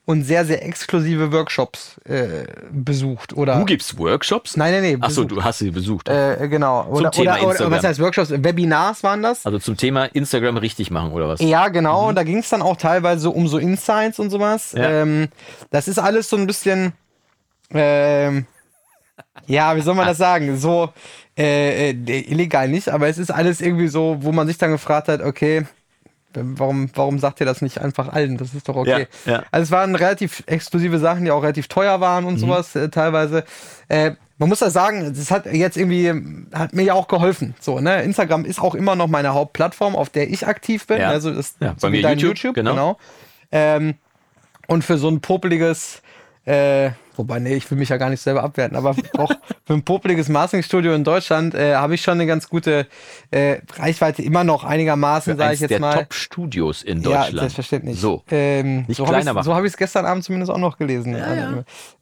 und 0.06 0.24
sehr, 0.24 0.46
sehr 0.46 0.64
exklusive 0.64 1.32
Workshops 1.32 2.00
äh, 2.06 2.46
besucht. 2.72 3.34
Oder 3.34 3.58
Du 3.58 3.66
gibst 3.66 3.98
Workshops? 3.98 4.56
Nein, 4.56 4.74
nein, 4.74 4.82
nee. 4.84 4.98
Achso, 5.02 5.24
du 5.24 5.44
hast 5.44 5.60
sie 5.60 5.72
besucht. 5.72 6.08
Äh, 6.10 6.48
genau. 6.48 6.86
Oder, 6.86 7.10
Thema 7.10 7.32
oder, 7.32 7.42
oder 7.42 7.50
Instagram. 7.50 7.72
was 7.74 7.84
heißt 7.84 8.00
Workshops? 8.00 8.32
Webinars 8.32 9.02
waren 9.02 9.24
das? 9.24 9.46
also 9.46 9.58
zum 9.58 9.78
Thema 9.78 10.06
Instagram 10.06 10.58
richtig 10.58 10.92
machen 10.92 11.12
oder 11.12 11.28
was? 11.28 11.42
Ja, 11.42 11.70
genau. 11.70 12.12
Da 12.12 12.24
ging 12.24 12.38
es 12.38 12.50
dann 12.50 12.62
auch 12.62 12.78
teilweise 12.78 13.32
um 13.32 13.48
so 13.48 13.58
Insights 13.58 14.20
und 14.20 14.30
sowas. 14.30 14.74
Ja. 14.74 15.02
Ähm, 15.02 15.30
das 15.72 15.88
ist 15.88 15.98
alles 15.98 16.30
so 16.30 16.38
ein 16.38 16.46
bisschen, 16.46 16.94
ähm, 17.72 18.46
ja, 19.48 19.76
wie 19.76 19.82
soll 19.82 19.96
man 19.96 20.06
das 20.06 20.20
sagen? 20.20 20.58
So 20.58 20.94
äh, 21.36 21.90
äh, 21.90 22.32
illegal 22.32 22.70
nicht, 22.70 22.90
aber 22.90 23.08
es 23.08 23.18
ist 23.18 23.32
alles 23.32 23.60
irgendwie 23.60 23.88
so, 23.88 24.18
wo 24.22 24.32
man 24.32 24.46
sich 24.46 24.60
dann 24.60 24.72
gefragt 24.72 25.08
hat, 25.08 25.22
okay, 25.22 25.66
warum, 26.44 26.90
warum 26.96 27.20
sagt 27.20 27.40
ihr 27.40 27.46
das 27.46 27.62
nicht 27.62 27.80
einfach 27.80 28.10
allen? 28.10 28.38
Das 28.38 28.54
ist 28.54 28.68
doch 28.70 28.76
okay. 28.76 29.08
Ja, 29.26 29.32
ja. 29.34 29.44
Also 29.52 29.64
es 29.64 29.72
waren 29.72 29.96
relativ 29.96 30.44
exklusive 30.46 31.00
Sachen, 31.00 31.26
die 31.26 31.32
auch 31.32 31.42
relativ 31.44 31.68
teuer 31.68 32.00
waren 32.02 32.24
Mhm. 32.24 32.30
und 32.30 32.38
sowas 32.38 32.76
äh, 32.76 32.90
teilweise. 32.90 33.44
Äh, 33.88 34.12
man 34.38 34.50
muss 34.50 34.60
das 34.60 34.74
sagen, 34.74 35.14
das 35.16 35.32
hat 35.32 35.46
jetzt 35.46 35.78
irgendwie, 35.78 36.12
hat 36.54 36.74
mir 36.74 36.84
ja 36.84 36.94
auch 36.94 37.08
geholfen. 37.08 37.56
So, 37.62 37.80
ne? 37.80 38.02
Instagram 38.04 38.44
ist 38.44 38.60
auch 38.62 38.76
immer 38.76 38.96
noch 38.98 39.08
meine 39.08 39.34
Hauptplattform, 39.34 39.96
auf 39.96 40.10
der 40.10 40.30
ich 40.30 40.46
aktiv 40.46 40.86
bin. 40.88 41.00
Ja. 41.00 41.10
Also 41.10 41.32
das, 41.32 41.56
Ja, 41.62 41.74
so 41.78 41.88
bei 41.88 41.94
wie 41.94 41.98
mir 41.98 42.04
dein 42.04 42.18
YouTube, 42.20 42.54
genau. 42.56 42.98
Ähm, 43.52 43.96
und 44.68 44.84
für 44.84 44.98
so 44.98 45.08
ein 45.10 45.22
popeliges, 45.22 46.02
äh, 46.46 46.92
wobei, 47.16 47.40
nee, 47.40 47.56
ich 47.56 47.70
will 47.72 47.78
mich 47.78 47.90
ja 47.90 47.98
gar 47.98 48.10
nicht 48.10 48.22
selber 48.22 48.44
abwerten, 48.44 48.78
aber 48.78 48.96
auch 49.18 49.32
für 49.66 49.74
ein 49.74 49.84
popeliges 49.84 50.30
Mastering-Studio 50.30 50.94
in 50.94 51.04
Deutschland 51.04 51.56
äh, 51.56 51.76
habe 51.76 51.96
ich 51.96 52.02
schon 52.02 52.14
eine 52.14 52.28
ganz 52.28 52.48
gute 52.48 52.88
äh, 53.32 53.58
Reichweite, 53.78 54.22
immer 54.22 54.44
noch 54.44 54.64
einigermaßen, 54.64 55.38
sage 55.38 55.56
ich 55.56 55.60
jetzt 55.60 55.72
der 55.72 55.80
mal. 55.80 55.96
Top-Studios 55.96 56.84
in 56.84 57.02
Deutschland. 57.02 57.34
Ja, 57.34 57.40
selbstverständlich. 57.40 58.00
So. 58.00 58.24
Ähm, 58.30 58.86
Nicht 58.88 58.98
so 58.98 59.08
habe 59.08 59.16
kleiner 59.16 59.34
machen. 59.34 59.46
so 59.46 59.56
hab 59.56 59.64
ich 59.64 59.72
es 59.72 59.78
gestern 59.78 60.06
Abend 60.06 60.24
zumindest 60.24 60.52
auch 60.52 60.60
noch 60.60 60.78
gelesen. 60.78 61.18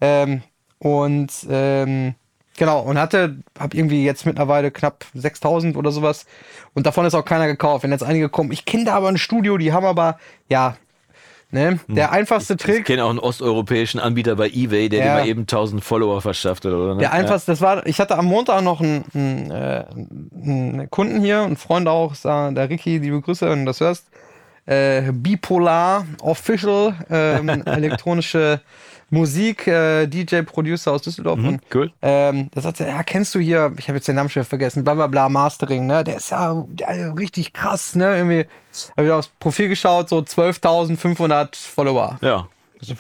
Ähm, 0.02 0.42
und 0.80 1.32
ähm, 1.50 2.16
genau, 2.58 2.82
und 2.82 3.00
hatte, 3.00 3.38
habe 3.58 3.78
irgendwie 3.78 4.04
jetzt 4.04 4.26
mittlerweile 4.26 4.72
knapp 4.72 5.06
6000 5.14 5.78
oder 5.78 5.92
sowas. 5.92 6.26
Und 6.74 6.86
davon 6.86 7.06
ist 7.06 7.14
auch 7.14 7.24
keiner 7.24 7.48
gekauft. 7.48 7.84
Wenn 7.84 7.92
jetzt 7.92 8.04
einige 8.04 8.28
kommen, 8.28 8.52
ich 8.52 8.66
kenne 8.66 8.84
da 8.84 8.96
aber 8.96 9.08
ein 9.08 9.18
Studio, 9.18 9.58
die 9.58 9.72
haben 9.72 9.86
aber, 9.86 10.18
ja, 10.50 10.76
ne, 11.54 11.80
der 11.88 12.12
einfachste 12.12 12.54
Hm. 12.54 12.58
Ich 12.60 12.66
Trick. 12.66 12.86
kenne 12.86 13.06
auch 13.06 13.10
einen 13.10 13.20
osteuropäischen 13.20 14.00
Anbieter 14.00 14.36
bei 14.36 14.50
eBay, 14.50 14.90
der 14.90 15.00
Ja. 15.00 15.06
dir 15.16 15.22
mal 15.22 15.28
eben 15.28 15.42
1000 15.42 15.84
Follower 15.84 16.22
verschafft 16.22 16.66
oder, 16.66 16.78
oder 16.78 16.94
ne? 16.96 17.00
Der 17.00 17.14
einfachste, 17.14 17.52
das 17.52 17.62
war, 17.62 17.86
ich 17.86 18.00
hatte 18.00 18.18
am 18.18 18.26
Montag 18.26 18.62
noch 18.64 18.82
einen, 18.82 19.06
einen, 19.14 19.52
äh, 19.52 19.86
einen 20.44 20.90
Kunden 20.90 21.22
hier, 21.22 21.42
einen 21.44 21.56
Freund 21.56 21.88
auch, 21.88 22.14
der 22.24 22.70
Ricky, 22.70 22.98
liebe 22.98 23.22
Grüße, 23.22 23.50
wenn 23.50 23.60
du 23.60 23.66
das 23.66 23.80
hörst. 23.80 24.08
Äh, 24.66 25.12
Bipolar 25.12 26.06
Official, 26.22 26.96
ähm, 27.10 27.50
elektronische 27.66 28.62
Musik, 29.14 29.68
äh, 29.68 30.08
DJ, 30.08 30.42
Producer 30.42 30.92
aus 30.92 31.04
Düsseldorf. 31.04 31.38
Mhm, 31.38 31.48
und, 31.48 31.62
cool. 31.74 31.92
Ähm, 32.02 32.50
da 32.52 32.62
sagt 32.62 32.80
er, 32.80 32.88
ja, 32.88 33.04
kennst 33.04 33.36
du 33.36 33.40
hier, 33.40 33.72
ich 33.78 33.88
habe 33.88 33.98
jetzt 33.98 34.08
den 34.08 34.16
Namen 34.16 34.30
schon 34.30 34.44
vergessen, 34.44 34.84
bla 34.84 34.96
bla 34.96 35.06
bla, 35.06 35.30
Mastering, 35.30 35.86
ne? 35.86 36.04
Der 36.04 36.18
ist 36.18 36.32
ja, 36.32 36.66
der, 36.68 37.16
richtig 37.16 37.54
krass, 37.54 37.96
ne? 37.96 38.18
Irgendwie, 38.18 38.48
habe 38.98 39.08
ich 39.08 39.14
aufs 39.14 39.30
Profil 39.40 39.70
geschaut, 39.70 40.10
so 40.10 40.18
12.500 40.18 41.56
Follower. 41.56 42.18
Ja. 42.22 42.48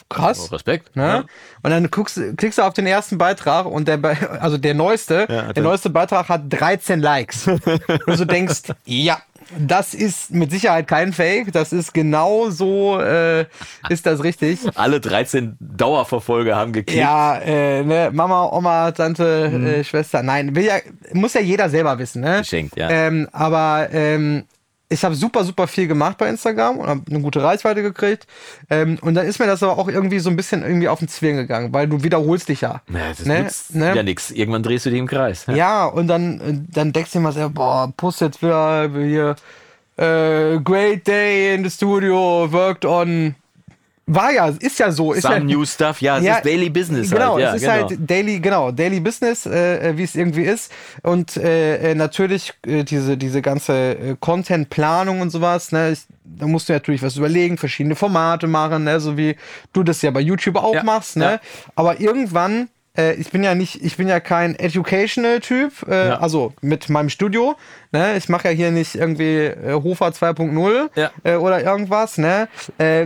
Krass. 0.07 0.47
Oh, 0.49 0.53
Respekt. 0.53 0.95
Ne? 0.95 1.03
Ja. 1.03 1.17
Und 1.61 1.71
dann 1.71 1.91
guckst, 1.91 2.17
klickst 2.37 2.57
du 2.57 2.61
auf 2.61 2.73
den 2.73 2.87
ersten 2.87 3.17
Beitrag 3.17 3.65
und 3.65 3.87
der, 3.87 3.99
also 4.41 4.57
der 4.57 4.73
neueste, 4.75 5.27
Ja, 5.29 5.51
der 5.51 5.63
neueste 5.63 5.89
Beitrag 5.89 6.29
hat 6.29 6.43
13 6.47 7.01
Likes. 7.01 7.47
und 7.47 8.19
du 8.19 8.25
denkst, 8.25 8.61
ja, 8.85 9.17
das 9.57 9.93
ist 9.93 10.31
mit 10.31 10.51
Sicherheit 10.51 10.87
kein 10.87 11.13
Fake, 11.13 11.51
das 11.53 11.73
ist 11.73 11.93
genau 11.93 12.49
so, 12.49 12.99
äh, 12.99 13.45
ist 13.89 14.05
das 14.05 14.23
richtig. 14.23 14.59
Alle 14.75 14.99
13 14.99 15.55
Dauerverfolger 15.59 16.55
haben 16.55 16.73
geklickt. 16.73 16.99
Ja, 16.99 17.37
äh, 17.37 17.83
ne, 17.83 18.09
Mama, 18.13 18.45
Oma, 18.51 18.91
Tante, 18.91 19.49
Mhm. 19.53 19.65
äh, 19.67 19.83
Schwester, 19.83 20.23
nein, 20.23 20.55
will 20.55 20.65
ja, 20.65 20.75
muss 21.13 21.33
ja 21.33 21.41
jeder 21.41 21.69
selber 21.69 21.97
wissen, 21.99 22.21
ne? 22.21 22.39
Geschenkt, 22.39 22.75
ja. 22.77 22.89
Ähm, 22.89 23.27
aber 23.31 23.89
ähm, 23.91 24.43
ich 24.93 25.03
habe 25.03 25.15
super, 25.15 25.43
super 25.43 25.67
viel 25.67 25.87
gemacht 25.87 26.17
bei 26.17 26.29
Instagram 26.29 26.77
und 26.77 26.87
habe 26.87 27.01
eine 27.09 27.19
gute 27.19 27.41
Reichweite 27.43 27.81
gekriegt. 27.81 28.27
Ähm, 28.69 28.97
und 29.01 29.15
dann 29.15 29.25
ist 29.25 29.39
mir 29.39 29.47
das 29.47 29.63
aber 29.63 29.77
auch 29.77 29.87
irgendwie 29.89 30.19
so 30.19 30.29
ein 30.29 30.35
bisschen 30.35 30.63
irgendwie 30.63 30.87
auf 30.87 30.99
den 30.99 31.07
Zwirn 31.07 31.35
gegangen, 31.35 31.73
weil 31.73 31.87
du 31.87 32.03
wiederholst 32.03 32.49
dich 32.49 32.61
ja. 32.61 32.81
Ja, 32.91 33.09
das 33.09 33.25
Ne? 33.25 33.43
nützt 33.43 33.75
Ne? 33.75 33.95
ja 33.95 34.03
nichts. 34.03 34.31
Irgendwann 34.31 34.63
drehst 34.63 34.85
du 34.85 34.89
dich 34.89 34.99
im 34.99 35.07
Kreis. 35.07 35.45
Ja, 35.47 35.85
und 35.85 36.07
dann, 36.07 36.67
dann 36.71 36.93
denkst 36.93 37.11
du 37.11 37.19
mal 37.19 37.31
so, 37.33 37.49
boah, 37.49 37.91
post 37.97 38.21
jetzt 38.21 38.41
wieder 38.41 38.89
hier, 38.95 39.35
äh, 39.97 40.59
great 40.63 41.05
day 41.07 41.55
in 41.55 41.63
the 41.63 41.69
studio, 41.69 42.51
worked 42.51 42.85
on. 42.85 43.35
War 44.05 44.31
ja, 44.33 44.49
ist 44.59 44.79
ja 44.79 44.91
so. 44.91 45.13
Ist 45.13 45.21
Some 45.21 45.35
ja, 45.35 45.39
new 45.43 45.63
stuff. 45.65 46.01
Ja, 46.01 46.17
es 46.17 46.25
Ja, 46.25 46.35
ist 46.35 46.45
Daily 46.45 46.69
Business 46.69 47.09
Genau, 47.09 47.35
halt. 47.35 47.41
Ja, 47.41 47.49
es 47.55 47.61
ist 47.61 47.69
genau. 47.71 47.87
halt 47.89 48.09
Daily, 48.09 48.39
genau, 48.39 48.71
Daily 48.71 48.99
Business, 48.99 49.45
äh, 49.45 49.89
äh, 49.91 49.97
wie 49.97 50.03
es 50.03 50.15
irgendwie 50.15 50.43
ist. 50.43 50.71
Und 51.03 51.37
äh, 51.37 51.91
äh, 51.91 51.95
natürlich 51.95 52.53
äh, 52.67 52.83
diese, 52.83 53.15
diese 53.15 53.41
ganze 53.41 53.73
äh, 53.97 54.15
Content-Planung 54.19 55.21
und 55.21 55.29
sowas, 55.29 55.71
ne, 55.71 55.91
ich, 55.91 56.01
da 56.25 56.47
musst 56.47 56.67
du 56.67 56.73
natürlich 56.73 57.01
was 57.01 57.15
überlegen, 57.15 57.57
verschiedene 57.57 57.95
Formate 57.95 58.47
machen, 58.47 58.83
ne, 58.83 58.99
so 58.99 59.15
wie 59.15 59.37
du 59.71 59.83
das 59.83 60.01
ja 60.01 60.11
bei 60.11 60.19
YouTube 60.19 60.57
auch 60.57 60.75
Ja, 60.75 60.83
machst, 60.83 61.15
ne? 61.15 61.39
Aber 61.75 62.01
irgendwann, 62.01 62.67
äh, 62.97 63.13
ich 63.15 63.29
bin 63.31 63.41
ja 63.41 63.55
nicht, 63.55 63.81
ich 63.85 63.95
bin 63.95 64.09
ja 64.09 64.19
kein 64.19 64.55
Educational-Typ, 64.59 65.87
äh, 65.87 66.07
Ja. 66.09 66.19
also 66.19 66.51
mit 66.61 66.89
meinem 66.89 67.09
Studio, 67.09 67.55
ne? 67.93 68.17
Ich 68.17 68.27
mache 68.27 68.49
ja 68.49 68.53
hier 68.53 68.71
nicht 68.71 68.95
irgendwie 68.95 69.45
äh, 69.45 69.73
Hofer 69.81 70.07
2.0 70.09 70.89
Ja. 70.95 71.11
äh, 71.23 71.35
oder 71.35 71.63
irgendwas, 71.63 72.17
ne? 72.17 72.49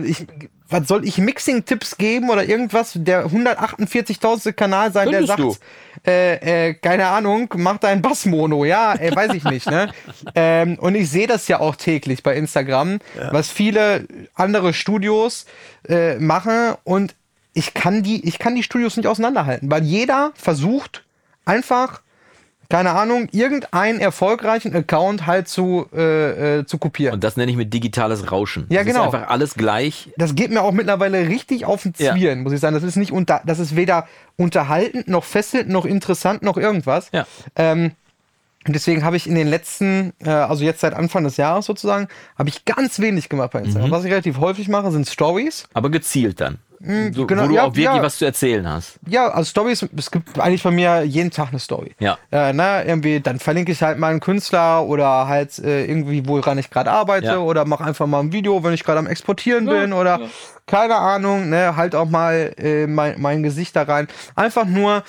Ich, 0.04 0.26
was 0.68 0.86
soll 0.86 1.06
ich 1.06 1.18
Mixing-Tipps 1.18 1.96
geben 1.96 2.30
oder 2.30 2.44
irgendwas? 2.44 2.92
Der 2.94 3.26
148.000. 3.26 4.52
Kanal 4.52 4.92
sein, 4.92 5.10
der 5.10 5.24
Könntest 5.24 5.38
sagt, 5.38 6.06
äh, 6.06 6.68
äh, 6.68 6.74
keine 6.74 7.06
Ahnung, 7.06 7.52
mach 7.56 7.78
dein 7.78 8.02
Bassmono, 8.02 8.64
ja, 8.64 8.94
äh, 8.94 9.14
weiß 9.14 9.34
ich 9.34 9.44
nicht, 9.44 9.70
ne? 9.70 9.90
ähm, 10.34 10.78
und 10.78 10.94
ich 10.94 11.10
sehe 11.10 11.26
das 11.26 11.48
ja 11.48 11.60
auch 11.60 11.76
täglich 11.76 12.22
bei 12.22 12.34
Instagram, 12.34 12.98
was 13.30 13.50
viele 13.50 14.06
andere 14.34 14.74
Studios 14.74 15.46
äh, 15.88 16.18
machen 16.18 16.74
und 16.84 17.14
ich 17.54 17.74
kann 17.74 18.02
die, 18.02 18.26
ich 18.26 18.38
kann 18.38 18.54
die 18.54 18.62
Studios 18.62 18.96
nicht 18.96 19.06
auseinanderhalten, 19.06 19.70
weil 19.70 19.82
jeder 19.82 20.32
versucht 20.36 21.04
einfach 21.44 22.02
keine 22.70 22.90
Ahnung, 22.90 23.28
irgendeinen 23.32 23.98
erfolgreichen 23.98 24.74
Account 24.76 25.26
halt 25.26 25.48
zu, 25.48 25.86
äh, 25.94 26.58
äh, 26.58 26.66
zu 26.66 26.76
kopieren. 26.78 27.14
Und 27.14 27.24
das 27.24 27.36
nenne 27.38 27.50
ich 27.50 27.56
mit 27.56 27.72
digitales 27.72 28.30
Rauschen. 28.30 28.66
Ja, 28.68 28.80
das 28.80 28.86
genau. 28.88 29.08
Ist 29.08 29.14
einfach 29.14 29.30
alles 29.30 29.54
gleich. 29.54 30.10
das 30.18 30.34
geht 30.34 30.50
mir 30.50 30.60
auch 30.62 30.72
mittlerweile 30.72 31.28
richtig 31.28 31.64
auf 31.64 31.82
den 31.84 31.94
Ja. 31.96 32.14
Zwirn, 32.14 32.42
muss 32.42 32.52
ich 32.52 32.60
sagen. 32.60 32.74
Das 32.74 32.82
ist 32.84 32.96
nicht 32.96 33.10
unter, 33.12 33.40
das 33.46 33.58
ist 33.58 33.74
weder 33.74 34.06
unterhaltend 34.36 35.08
noch 35.08 35.24
fesselnd 35.24 35.70
noch 35.70 35.86
interessant 35.86 36.42
noch 36.42 36.56
irgendwas. 36.58 37.08
Ja. 37.12 37.26
Ähm, 37.56 37.92
und 38.66 38.74
deswegen 38.74 39.02
habe 39.02 39.16
ich 39.16 39.26
in 39.26 39.34
den 39.34 39.48
letzten, 39.48 40.12
äh, 40.22 40.28
also 40.28 40.62
jetzt 40.62 40.80
seit 40.80 40.92
Anfang 40.92 41.24
des 41.24 41.38
Jahres 41.38 41.64
sozusagen, 41.64 42.08
habe 42.38 42.50
ich 42.50 42.66
ganz 42.66 42.98
wenig 43.00 43.30
gemacht 43.30 43.50
bei 43.52 43.60
Mhm. 43.60 43.64
Instagram. 43.66 43.90
Was 43.92 44.04
ich 44.04 44.10
relativ 44.10 44.38
häufig 44.40 44.68
mache, 44.68 44.90
sind 44.90 45.08
Stories. 45.08 45.64
Aber 45.72 45.88
gezielt 45.90 46.40
dann. 46.42 46.58
So, 46.80 47.26
genau, 47.26 47.44
wo 47.44 47.48
du 47.48 47.54
ja, 47.54 47.62
auch 47.62 47.74
wirklich 47.74 47.84
ja. 47.96 48.02
was 48.02 48.18
zu 48.18 48.24
erzählen 48.24 48.68
hast. 48.68 49.00
Ja, 49.08 49.28
also 49.28 49.50
Stories, 49.50 49.84
es 49.96 50.10
gibt 50.10 50.38
eigentlich 50.38 50.62
von 50.62 50.74
mir 50.74 51.02
jeden 51.02 51.30
Tag 51.30 51.48
eine 51.48 51.58
Story. 51.58 51.94
Ja. 51.98 52.18
Äh, 52.30 52.52
ne, 52.52 52.84
irgendwie, 52.86 53.20
dann 53.20 53.40
verlinke 53.40 53.72
ich 53.72 53.82
halt 53.82 53.98
mal 53.98 54.10
einen 54.10 54.20
Künstler 54.20 54.84
oder 54.84 55.26
halt 55.26 55.58
äh, 55.58 55.86
irgendwie, 55.86 56.26
woran 56.26 56.56
ich 56.58 56.70
gerade 56.70 56.90
arbeite 56.90 57.26
Ja. 57.26 57.38
oder 57.38 57.64
mache 57.64 57.84
einfach 57.84 58.06
mal 58.06 58.20
ein 58.20 58.32
Video, 58.32 58.62
wenn 58.62 58.74
ich 58.74 58.84
gerade 58.84 59.00
am 59.00 59.06
Exportieren 59.08 59.66
bin 59.66 59.92
oder 59.92 60.20
keine 60.66 60.96
Ahnung, 60.96 61.48
ne, 61.48 61.74
halt 61.74 61.94
auch 61.94 62.08
mal 62.08 62.54
äh, 62.58 62.86
mein, 62.86 63.20
mein 63.20 63.42
Gesicht 63.42 63.74
da 63.74 63.82
rein. 63.82 64.06
Einfach 64.36 64.66
nur, 64.66 65.02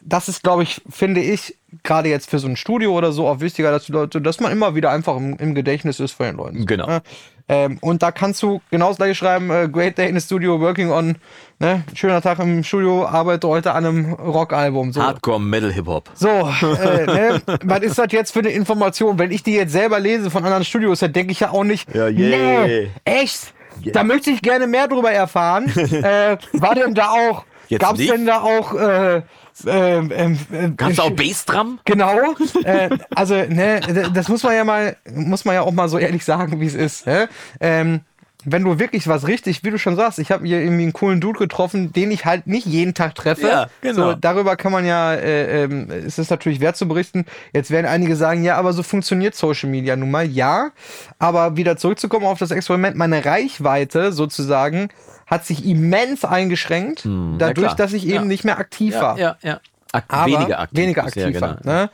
das 0.00 0.28
ist, 0.28 0.42
glaube 0.42 0.64
ich, 0.64 0.82
finde 0.90 1.20
ich, 1.20 1.56
gerade 1.82 2.08
jetzt 2.08 2.30
für 2.30 2.38
so 2.38 2.48
ein 2.48 2.56
Studio 2.56 2.96
oder 2.96 3.12
so 3.12 3.26
auch 3.26 3.40
wichtiger, 3.40 3.70
dass 3.70 3.86
die 3.86 3.92
Leute, 3.92 4.20
dass 4.20 4.40
man 4.40 4.52
immer 4.52 4.74
wieder 4.74 4.90
einfach 4.90 5.16
im, 5.16 5.36
im 5.36 5.54
Gedächtnis 5.54 6.00
ist 6.00 6.12
von 6.12 6.26
den 6.26 6.36
Leuten. 6.36 6.66
Genau. 6.66 6.86
Ne? 6.86 7.02
Ähm, 7.50 7.78
und 7.80 8.00
da 8.00 8.12
kannst 8.12 8.42
du 8.44 8.60
genau 8.70 8.88
das 8.88 8.98
gleiche 8.98 9.16
schreiben, 9.16 9.50
äh, 9.50 9.68
Great 9.68 9.98
Day 9.98 10.08
in 10.08 10.18
the 10.18 10.24
Studio, 10.24 10.60
working 10.60 10.92
on, 10.92 11.16
ne, 11.58 11.82
schöner 11.94 12.22
Tag 12.22 12.38
im 12.38 12.62
Studio, 12.62 13.04
arbeite 13.04 13.48
heute 13.48 13.72
an 13.72 13.84
einem 13.84 14.12
Rockalbum. 14.12 14.92
So. 14.92 15.02
Hardcore 15.02 15.40
Metal 15.40 15.72
Hip 15.72 15.88
Hop. 15.88 16.08
So, 16.14 16.28
äh, 16.28 17.06
ne? 17.06 17.42
was 17.64 17.80
ist 17.80 17.98
das 17.98 18.12
jetzt 18.12 18.30
für 18.30 18.38
eine 18.38 18.50
Information? 18.50 19.18
Wenn 19.18 19.32
ich 19.32 19.42
die 19.42 19.54
jetzt 19.54 19.72
selber 19.72 19.98
lese 19.98 20.30
von 20.30 20.44
anderen 20.44 20.64
Studios, 20.64 21.00
dann 21.00 21.12
denke 21.12 21.32
ich 21.32 21.40
ja 21.40 21.50
auch 21.50 21.64
nicht, 21.64 21.92
Ja, 21.92 22.06
yeah. 22.06 22.66
nee, 22.66 22.90
echt? 23.04 23.52
Da 23.84 24.04
möchte 24.04 24.30
ich 24.30 24.42
gerne 24.42 24.68
mehr 24.68 24.86
drüber 24.86 25.10
erfahren. 25.10 25.66
äh, 25.76 26.36
war 26.52 26.74
denn 26.76 26.94
da 26.94 27.10
auch, 27.10 27.44
gab's 27.80 27.98
nicht? 27.98 28.12
denn 28.12 28.26
da 28.26 28.42
auch, 28.42 28.74
äh, 28.74 29.22
ähm, 29.66 30.10
ähm, 30.14 30.38
äh, 30.52 30.70
Kannst 30.76 30.98
du 30.98 31.02
auch 31.02 31.10
Bassdrum? 31.16 31.78
Genau. 31.84 32.34
äh, 32.64 32.90
also, 33.14 33.34
ne, 33.34 33.80
das 34.14 34.28
muss 34.28 34.42
man 34.42 34.54
ja 34.54 34.64
mal, 34.64 34.96
muss 35.12 35.44
man 35.44 35.54
ja 35.54 35.62
auch 35.62 35.72
mal 35.72 35.88
so 35.88 35.98
ehrlich 35.98 36.24
sagen, 36.24 36.60
wie 36.60 36.66
es 36.66 36.74
ist. 36.74 37.06
Ne? 37.06 37.28
Ähm, 37.60 38.00
wenn 38.44 38.64
du 38.64 38.78
wirklich 38.78 39.06
was 39.08 39.26
richtig, 39.26 39.64
wie 39.64 39.70
du 39.70 39.78
schon 39.78 39.96
sagst, 39.96 40.18
ich 40.18 40.30
habe 40.30 40.46
hier 40.46 40.60
irgendwie 40.60 40.84
einen 40.84 40.92
coolen 40.92 41.20
Dude 41.20 41.38
getroffen, 41.38 41.92
den 41.92 42.10
ich 42.10 42.24
halt 42.24 42.46
nicht 42.46 42.66
jeden 42.66 42.94
Tag 42.94 43.14
treffe. 43.14 43.46
Ja, 43.46 43.66
genau. 43.80 44.10
So, 44.10 44.14
darüber 44.14 44.56
kann 44.56 44.72
man 44.72 44.86
ja, 44.86 45.14
äh, 45.14 45.64
es 45.64 46.18
ist 46.18 46.30
natürlich 46.30 46.60
wert 46.60 46.76
zu 46.76 46.88
berichten. 46.88 47.26
Jetzt 47.52 47.70
werden 47.70 47.86
einige 47.86 48.16
sagen, 48.16 48.42
ja, 48.42 48.56
aber 48.56 48.72
so 48.72 48.82
funktioniert 48.82 49.34
Social 49.34 49.68
Media 49.68 49.96
nun 49.96 50.10
mal. 50.10 50.26
Ja, 50.26 50.70
aber 51.18 51.56
wieder 51.56 51.76
zurückzukommen 51.76 52.26
auf 52.26 52.38
das 52.38 52.50
Experiment, 52.50 52.96
meine 52.96 53.24
Reichweite 53.24 54.12
sozusagen 54.12 54.88
hat 55.30 55.46
sich 55.46 55.64
immens 55.64 56.24
eingeschränkt, 56.24 57.04
Hm, 57.04 57.36
dadurch, 57.38 57.74
dass 57.74 57.92
ich 57.92 58.06
eben 58.06 58.26
nicht 58.26 58.44
mehr 58.44 58.58
aktiv 58.58 58.94
war 58.94 59.16
ja, 59.18 59.36
ja. 59.42 59.60
Ak 59.92 60.04
aber 60.08 60.26
weniger 60.26 60.60
aktiv. 60.60 60.78
Weniger 60.78 61.04
aktiv 61.04 61.24
genau. 61.32 61.40
war, 61.40 61.58
ne? 61.64 61.90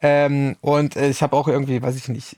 ähm, 0.00 0.56
und 0.60 0.96
äh, 0.96 1.08
ich 1.08 1.22
habe 1.22 1.36
auch 1.36 1.48
irgendwie, 1.48 1.80
weiß 1.82 1.96
ich 1.96 2.08
nicht, 2.08 2.36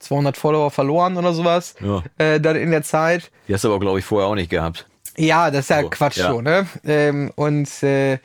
200 0.00 0.36
Follower 0.36 0.70
verloren 0.70 1.16
oder 1.16 1.32
sowas. 1.32 1.74
Ja. 1.80 2.02
Äh, 2.18 2.40
dann 2.40 2.56
in 2.56 2.70
der 2.70 2.82
Zeit. 2.82 3.30
Die 3.48 3.54
hast 3.54 3.64
du 3.64 3.68
aber, 3.68 3.80
glaube 3.80 3.98
ich, 3.98 4.04
vorher 4.04 4.28
auch 4.28 4.34
nicht 4.34 4.50
gehabt. 4.50 4.86
Ja, 5.16 5.50
das 5.50 5.60
ist 5.62 5.70
ja 5.70 5.82
So, 5.82 5.90
Quatsch 5.90 6.16
ja. 6.18 6.30
so, 6.30 6.40
ne? 6.40 6.66
Ähm, 6.84 7.32
und 7.34 7.82
äh, 7.82 8.18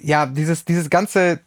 ja, 0.00 0.26
dieses, 0.26 0.64
dieses 0.64 0.90
ganze, 0.90 1.40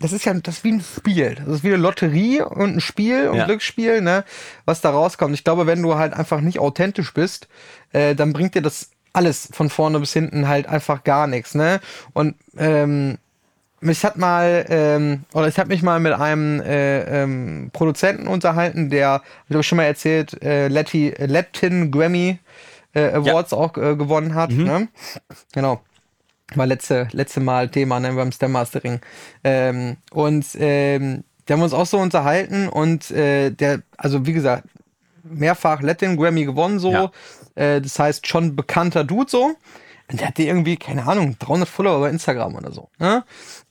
das 0.00 0.12
ist 0.12 0.24
ja 0.24 0.34
das 0.34 0.58
ist 0.58 0.64
wie 0.64 0.72
ein 0.72 0.80
Spiel. 0.82 1.36
Das 1.36 1.56
ist 1.56 1.64
wie 1.64 1.68
eine 1.68 1.76
Lotterie 1.76 2.42
und 2.42 2.76
ein 2.76 2.80
Spiel 2.80 3.28
und 3.28 3.36
Ja. 3.38 3.44
Glücksspiel, 3.46 4.00
ne? 4.00 4.24
Was 4.64 4.80
da 4.80 4.90
rauskommt. 4.90 5.34
Ich 5.34 5.44
glaube, 5.44 5.66
wenn 5.66 5.82
du 5.82 5.94
halt 5.94 6.12
einfach 6.12 6.40
nicht 6.40 6.58
authentisch 6.58 7.14
bist, 7.14 7.48
äh, 7.92 8.14
dann 8.16 8.32
bringt 8.32 8.54
dir 8.56 8.62
das 8.62 8.90
alles 9.16 9.48
von 9.52 9.70
vorne 9.70 9.98
bis 9.98 10.12
hinten 10.12 10.46
halt 10.46 10.66
einfach 10.66 11.02
gar 11.04 11.26
nichts, 11.26 11.54
ne? 11.54 11.80
Und 12.12 12.34
ähm, 12.56 13.18
mich 13.80 14.04
hat 14.04 14.16
mal, 14.16 14.64
ähm, 14.68 15.24
oder 15.32 15.48
ich 15.48 15.58
habe 15.58 15.68
mich 15.68 15.82
mal 15.82 16.00
mit 16.00 16.12
einem 16.12 16.60
äh, 16.60 17.22
ähm, 17.22 17.70
Produzenten 17.72 18.26
unterhalten, 18.26 18.90
der, 18.90 19.22
habe 19.48 19.60
ich 19.60 19.66
schon 19.66 19.76
mal 19.76 19.84
erzählt, 19.84 20.42
äh, 20.42 20.68
Lati, 20.68 21.14
Latin 21.18 21.90
Grammy 21.90 22.38
äh, 22.94 23.12
Awards 23.12 23.52
auch 23.52 23.76
äh, 23.76 23.96
gewonnen 23.96 24.34
hat. 24.34 24.50
Ne? 24.50 24.88
Genau. 25.52 25.80
War 26.54 26.66
letzte, 26.66 27.08
letzte 27.12 27.40
Mal 27.40 27.68
Thema 27.68 28.00
ne, 28.00 28.12
beim 28.12 28.32
Stem 28.32 28.52
Mastering. 28.52 29.00
Ähm, 29.44 29.96
und 30.10 30.46
ähm, 30.54 31.24
der 31.46 31.56
haben 31.56 31.62
uns 31.62 31.74
auch 31.74 31.86
so 31.86 31.98
unterhalten 31.98 32.68
und 32.68 33.10
äh, 33.10 33.50
der, 33.50 33.82
also 33.96 34.26
wie 34.26 34.32
gesagt, 34.32 34.64
mehrfach 35.22 35.82
Latin 35.82 36.16
Grammy 36.16 36.44
gewonnen 36.44 36.78
so. 36.78 36.92
Ja. 36.92 37.10
Äh, 37.56 37.80
das 37.80 37.98
heißt 37.98 38.26
schon 38.26 38.54
bekannter 38.54 39.02
Dude 39.04 39.30
so. 39.30 39.56
Und 40.08 40.20
der 40.20 40.28
hatte 40.28 40.44
irgendwie, 40.44 40.76
keine 40.76 41.06
Ahnung, 41.06 41.36
300 41.38 41.68
Follower 41.68 42.00
bei 42.00 42.10
Instagram 42.10 42.54
oder 42.54 42.70
so. 42.70 42.88
Ne? 42.98 43.24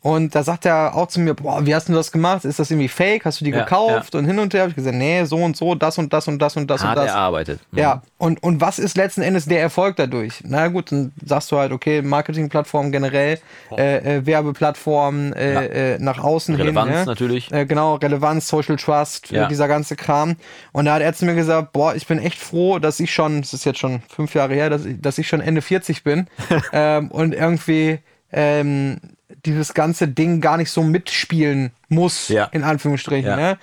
Und 0.06 0.36
da 0.36 0.44
sagt 0.44 0.68
er 0.68 0.94
auch 0.94 1.08
zu 1.08 1.20
mir, 1.20 1.34
boah, 1.34 1.66
wie 1.66 1.74
hast 1.74 1.90
du 1.90 1.94
das 1.94 2.12
gemacht? 2.12 2.46
Ist 2.46 2.60
das 2.60 2.70
irgendwie 2.70 2.90
fake? 2.90 3.26
Hast 3.26 3.42
du 3.42 3.46
die 3.46 3.50
Ja, 3.50 3.64
gekauft? 3.64 4.14
Und 4.14 4.26
hin 4.26 4.38
und 4.38 4.54
her 4.54 4.62
habe 4.62 4.70
ich 4.70 4.76
gesagt, 4.76 4.96
nee, 4.96 5.24
so 5.24 5.38
und 5.38 5.58
so, 5.58 5.74
das 5.74 5.98
und 5.98 6.14
das 6.14 6.28
und 6.28 6.40
das 6.40 6.56
und 6.56 6.68
das 6.70 6.84
Hart 6.84 6.96
und 7.00 7.06
das. 7.06 7.12
erarbeitet. 7.12 7.60
Mhm. 7.72 7.80
Ja, 7.80 8.04
und, 8.20 8.44
und 8.44 8.62
was 8.62 8.78
ist 8.78 8.98
letzten 8.98 9.24
Endes 9.24 9.46
der 9.46 9.62
Erfolg 9.62 9.96
dadurch? 9.96 10.42
Na 10.44 10.68
gut, 10.68 10.92
dann 10.92 11.12
sagst 11.26 11.52
du 11.52 11.58
halt, 11.58 11.72
okay, 11.72 12.04
Marketingplattformen 12.04 12.92
generell, 12.92 13.40
äh, 13.76 14.18
äh, 14.18 14.26
Werbeplattformen 14.28 15.34
äh, 15.34 15.54
Ja. 15.54 15.62
äh, 15.96 15.98
nach 16.00 16.24
außen 16.24 16.54
Relevanz 16.54 16.90
hin. 16.92 17.00
ne? 17.00 17.06
natürlich. 17.06 17.52
Äh, 17.52 17.66
genau, 17.66 17.96
Relevanz, 17.96 18.48
Social 18.48 18.76
Trust, 18.76 19.32
Ja. 19.32 19.46
äh, 19.46 19.48
dieser 19.48 19.68
ganze 19.68 19.96
Kram. 19.96 20.36
Und 20.72 20.86
da 20.86 20.94
hat 20.94 21.02
er 21.02 21.14
zu 21.16 21.26
mir 21.26 21.34
gesagt, 21.34 21.74
boah, 21.74 21.96
ich 21.96 22.06
bin 22.06 22.20
echt 22.20 22.38
froh, 22.38 22.78
dass 22.78 23.00
ich 23.00 23.12
schon, 23.12 23.42
das 23.42 23.54
ist 23.54 23.66
jetzt 23.66 23.80
schon 23.80 24.04
fünf 24.08 24.36
Jahre 24.36 24.54
her, 24.54 24.70
dass 24.70 24.86
ich, 24.86 25.02
dass 25.02 25.18
ich 25.18 25.28
schon 25.28 25.42
Ende 25.42 25.64
40 25.64 26.04
bin 26.04 26.28
ähm, 26.74 27.10
und 27.10 27.34
irgendwie 27.34 27.98
ähm, 28.32 29.00
dieses 29.46 29.74
ganze 29.74 30.08
Ding 30.08 30.42
gar 30.42 30.58
nicht 30.58 30.72
so 30.72 30.84
mitspielen 30.84 31.72
muss, 31.90 32.28
Ja. 32.30 32.46
in 32.46 32.64
Anführungsstrichen. 32.64 33.30
Ja. 33.30 33.36
Ne? 33.36 33.58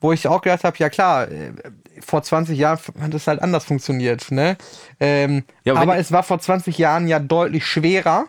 Wo 0.00 0.12
ich 0.12 0.28
auch 0.28 0.42
gedacht 0.42 0.64
habe, 0.64 0.76
ja 0.78 0.88
klar, 0.90 1.28
äh, 1.28 1.52
vor 2.00 2.22
20 2.22 2.56
Jahren 2.58 2.78
hat 3.00 3.12
das 3.14 3.26
halt 3.26 3.42
anders 3.42 3.64
funktioniert. 3.64 4.30
Ne? 4.30 4.56
Ähm, 5.00 5.42
Ja, 5.64 5.74
aber 5.74 5.96
es 5.96 6.12
war 6.12 6.22
vor 6.22 6.38
20 6.38 6.78
Jahren 6.78 7.08
ja 7.08 7.18
deutlich 7.18 7.66
schwerer, 7.66 8.26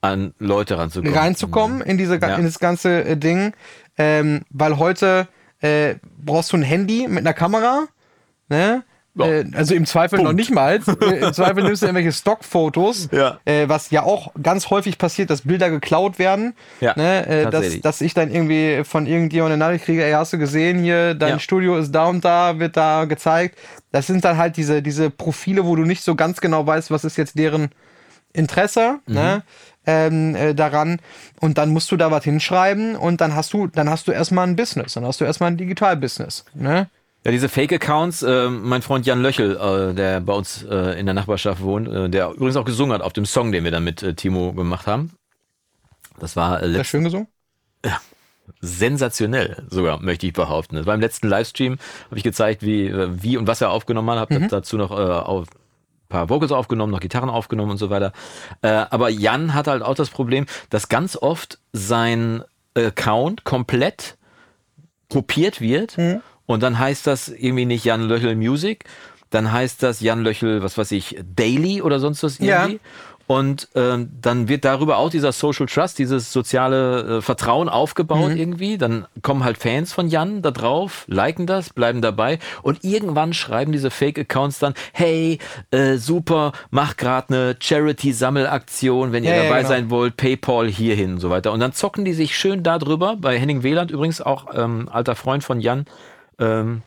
An 0.00 0.34
Leute 0.38 0.78
ranzukommen. 0.78 1.14
reinzukommen 1.16 1.80
in, 1.82 1.96
diese, 1.98 2.14
in 2.14 2.44
das 2.44 2.58
ganze 2.58 3.04
äh, 3.04 3.16
Ding. 3.16 3.52
Ähm, 3.98 4.42
weil 4.50 4.78
heute 4.78 5.28
äh, 5.60 5.96
brauchst 6.18 6.52
du 6.52 6.56
ein 6.56 6.62
Handy 6.62 7.06
mit 7.08 7.18
einer 7.20 7.34
Kamera. 7.34 7.84
Ne? 8.48 8.82
Ja. 9.14 9.26
Äh, 9.26 9.44
also 9.54 9.74
im 9.74 9.84
Zweifel 9.84 10.22
noch 10.22 10.32
nicht 10.32 10.50
mal. 10.50 10.80
Äh, 11.02 11.16
Im 11.18 11.32
Zweifel 11.34 11.62
nimmst 11.64 11.82
du 11.82 11.86
irgendwelche 11.86 12.12
Stockfotos, 12.12 13.08
Ja. 13.12 13.38
äh, 13.44 13.68
was 13.68 13.90
ja 13.90 14.02
auch 14.04 14.32
ganz 14.42 14.70
häufig 14.70 14.96
passiert, 14.96 15.28
dass 15.28 15.42
Bilder 15.42 15.68
geklaut 15.68 16.18
werden. 16.18 16.54
Ja, 16.80 16.94
ne? 16.96 17.26
äh, 17.26 17.50
dass, 17.50 17.80
dass 17.80 18.00
ich 18.00 18.14
dann 18.14 18.30
irgendwie 18.30 18.84
von 18.84 19.06
irgendjemandem 19.06 19.60
eine 19.60 19.64
Nachricht 19.66 19.84
kriege, 19.84 20.04
ey, 20.04 20.12
hast 20.12 20.32
du 20.32 20.38
gesehen 20.38 20.78
hier, 20.82 21.14
dein 21.14 21.30
Ja. 21.34 21.38
Studio 21.38 21.76
ist 21.76 21.92
da 21.92 22.06
und 22.06 22.24
da, 22.24 22.58
wird 22.58 22.76
da 22.76 23.04
gezeigt. 23.04 23.58
Das 23.90 24.06
sind 24.06 24.24
dann 24.24 24.38
halt 24.38 24.56
diese, 24.56 24.80
diese 24.82 25.10
Profile, 25.10 25.66
wo 25.66 25.76
du 25.76 25.82
nicht 25.82 26.02
so 26.02 26.14
ganz 26.14 26.40
genau 26.40 26.66
weißt, 26.66 26.90
was 26.90 27.04
ist 27.04 27.18
jetzt 27.18 27.38
deren 27.38 27.68
Interesse 28.32 28.98
ne, 29.06 29.42
ähm, 29.86 30.34
äh, 30.34 30.54
daran 30.54 31.00
und 31.40 31.58
dann 31.58 31.68
musst 31.70 31.90
du 31.92 31.98
da 31.98 32.10
was 32.10 32.24
hinschreiben 32.24 32.96
und 32.96 33.20
dann 33.20 33.34
hast 33.34 33.52
du 33.52 33.66
dann 33.66 33.90
hast 33.90 34.08
du 34.08 34.12
erstmal 34.12 34.46
ein 34.46 34.56
Business, 34.56 34.94
dann 34.94 35.04
hast 35.04 35.20
du 35.20 35.26
erstmal 35.26 35.50
ein 35.50 35.58
Digital-Business. 35.58 36.46
Ne? 36.54 36.88
Ja, 37.24 37.30
diese 37.30 37.48
Fake-Accounts, 37.48 38.22
äh, 38.22 38.48
mein 38.48 38.82
Freund 38.82 39.06
Jan 39.06 39.22
Löchel, 39.22 39.56
äh, 39.56 39.94
der 39.94 40.20
bei 40.20 40.32
uns 40.32 40.64
äh, 40.64 40.98
in 40.98 41.06
der 41.06 41.14
Nachbarschaft 41.14 41.62
wohnt, 41.62 41.86
äh, 41.88 42.08
der 42.08 42.30
übrigens 42.30 42.56
auch 42.56 42.64
gesungen 42.64 42.92
hat 42.92 43.02
auf 43.02 43.12
dem 43.12 43.26
Song, 43.26 43.52
den 43.52 43.62
wir 43.62 43.70
dann 43.70 43.84
mit 43.84 44.02
äh, 44.02 44.14
Timo 44.14 44.52
gemacht 44.52 44.86
haben. 44.88 45.12
Das 46.18 46.34
war 46.34 46.62
äh, 46.62 46.72
das 46.72 46.86
schön 46.86 47.04
gesungen? 47.04 47.28
sensationell, 48.60 49.64
sogar 49.70 50.00
möchte 50.00 50.26
ich 50.26 50.32
behaupten. 50.32 50.76
Das 50.76 50.86
war 50.86 50.94
im 50.94 51.00
letzten 51.00 51.28
Livestream, 51.28 51.78
habe 52.06 52.16
ich 52.16 52.24
gezeigt, 52.24 52.62
wie, 52.62 52.86
äh, 52.86 53.08
wie 53.10 53.36
und 53.36 53.46
was 53.46 53.60
er 53.60 53.70
aufgenommen 53.70 54.18
hat, 54.18 54.30
habe 54.30 54.48
dazu 54.48 54.76
noch 54.76 54.90
auf 54.90 55.46
paar 56.08 56.28
Vocals 56.28 56.52
aufgenommen, 56.52 56.92
noch 56.92 57.00
Gitarren 57.00 57.30
aufgenommen 57.30 57.72
und 57.72 57.78
so 57.78 57.88
weiter. 57.88 58.12
Äh, 58.60 58.68
aber 58.68 59.08
Jan 59.08 59.54
hat 59.54 59.66
halt 59.66 59.82
auch 59.82 59.94
das 59.94 60.10
Problem, 60.10 60.46
dass 60.70 60.88
ganz 60.88 61.16
oft 61.16 61.58
sein 61.72 62.44
Account 62.74 63.44
komplett 63.44 64.18
kopiert 65.08 65.60
wird 65.60 65.96
und 66.52 66.62
dann 66.62 66.78
heißt 66.78 67.06
das 67.06 67.28
irgendwie 67.28 67.64
nicht 67.66 67.84
Jan 67.84 68.02
Löchel 68.08 68.36
Music, 68.36 68.84
dann 69.30 69.50
heißt 69.50 69.82
das 69.82 70.00
Jan 70.00 70.22
Löchel, 70.22 70.62
was 70.62 70.76
weiß 70.78 70.92
ich, 70.92 71.16
Daily 71.36 71.82
oder 71.82 71.98
sonst 72.00 72.22
was 72.22 72.38
Ja. 72.38 72.62
irgendwie. 72.64 72.80
Und 73.28 73.68
ähm, 73.76 74.10
dann 74.20 74.48
wird 74.48 74.64
darüber 74.66 74.98
auch 74.98 75.08
dieser 75.08 75.32
Social 75.32 75.64
Trust, 75.64 75.98
dieses 75.98 76.32
soziale 76.32 77.18
äh, 77.18 77.22
Vertrauen 77.22 77.70
aufgebaut 77.70 78.32
irgendwie. 78.36 78.76
Dann 78.76 79.06
kommen 79.22 79.42
halt 79.42 79.56
Fans 79.56 79.92
von 79.92 80.08
Jan 80.08 80.42
da 80.42 80.50
drauf, 80.50 81.04
liken 81.06 81.46
das, 81.46 81.70
bleiben 81.70 82.02
dabei 82.02 82.40
und 82.62 82.84
irgendwann 82.84 83.32
schreiben 83.32 83.72
diese 83.72 83.90
Fake-Accounts 83.90 84.58
dann, 84.58 84.74
hey, 84.92 85.38
äh, 85.70 85.96
super, 85.96 86.52
mach 86.70 86.96
gerade 86.98 87.28
eine 87.32 87.56
Charity-Sammelaktion, 87.58 89.12
wenn 89.12 89.24
ihr 89.24 89.30
Ja, 89.30 89.36
ja, 89.36 89.42
dabei 89.44 89.58
genau. 89.58 89.68
sein 89.68 89.90
wollt, 89.90 90.16
Paypal 90.16 90.68
hierhin 90.68 91.14
und 91.14 91.20
so 91.20 91.30
weiter. 91.30 91.52
Und 91.52 91.60
dann 91.60 91.72
zocken 91.72 92.04
die 92.04 92.12
sich 92.12 92.36
schön 92.36 92.62
darüber. 92.62 93.16
Bei 93.16 93.38
Henning 93.38 93.62
Wieland 93.62 93.90
übrigens 93.90 94.20
auch 94.20 94.46
ähm, 94.54 94.88
alter 94.92 95.14
Freund 95.14 95.42
von 95.42 95.60
Jan. 95.60 95.86
Ähm, 96.38 96.82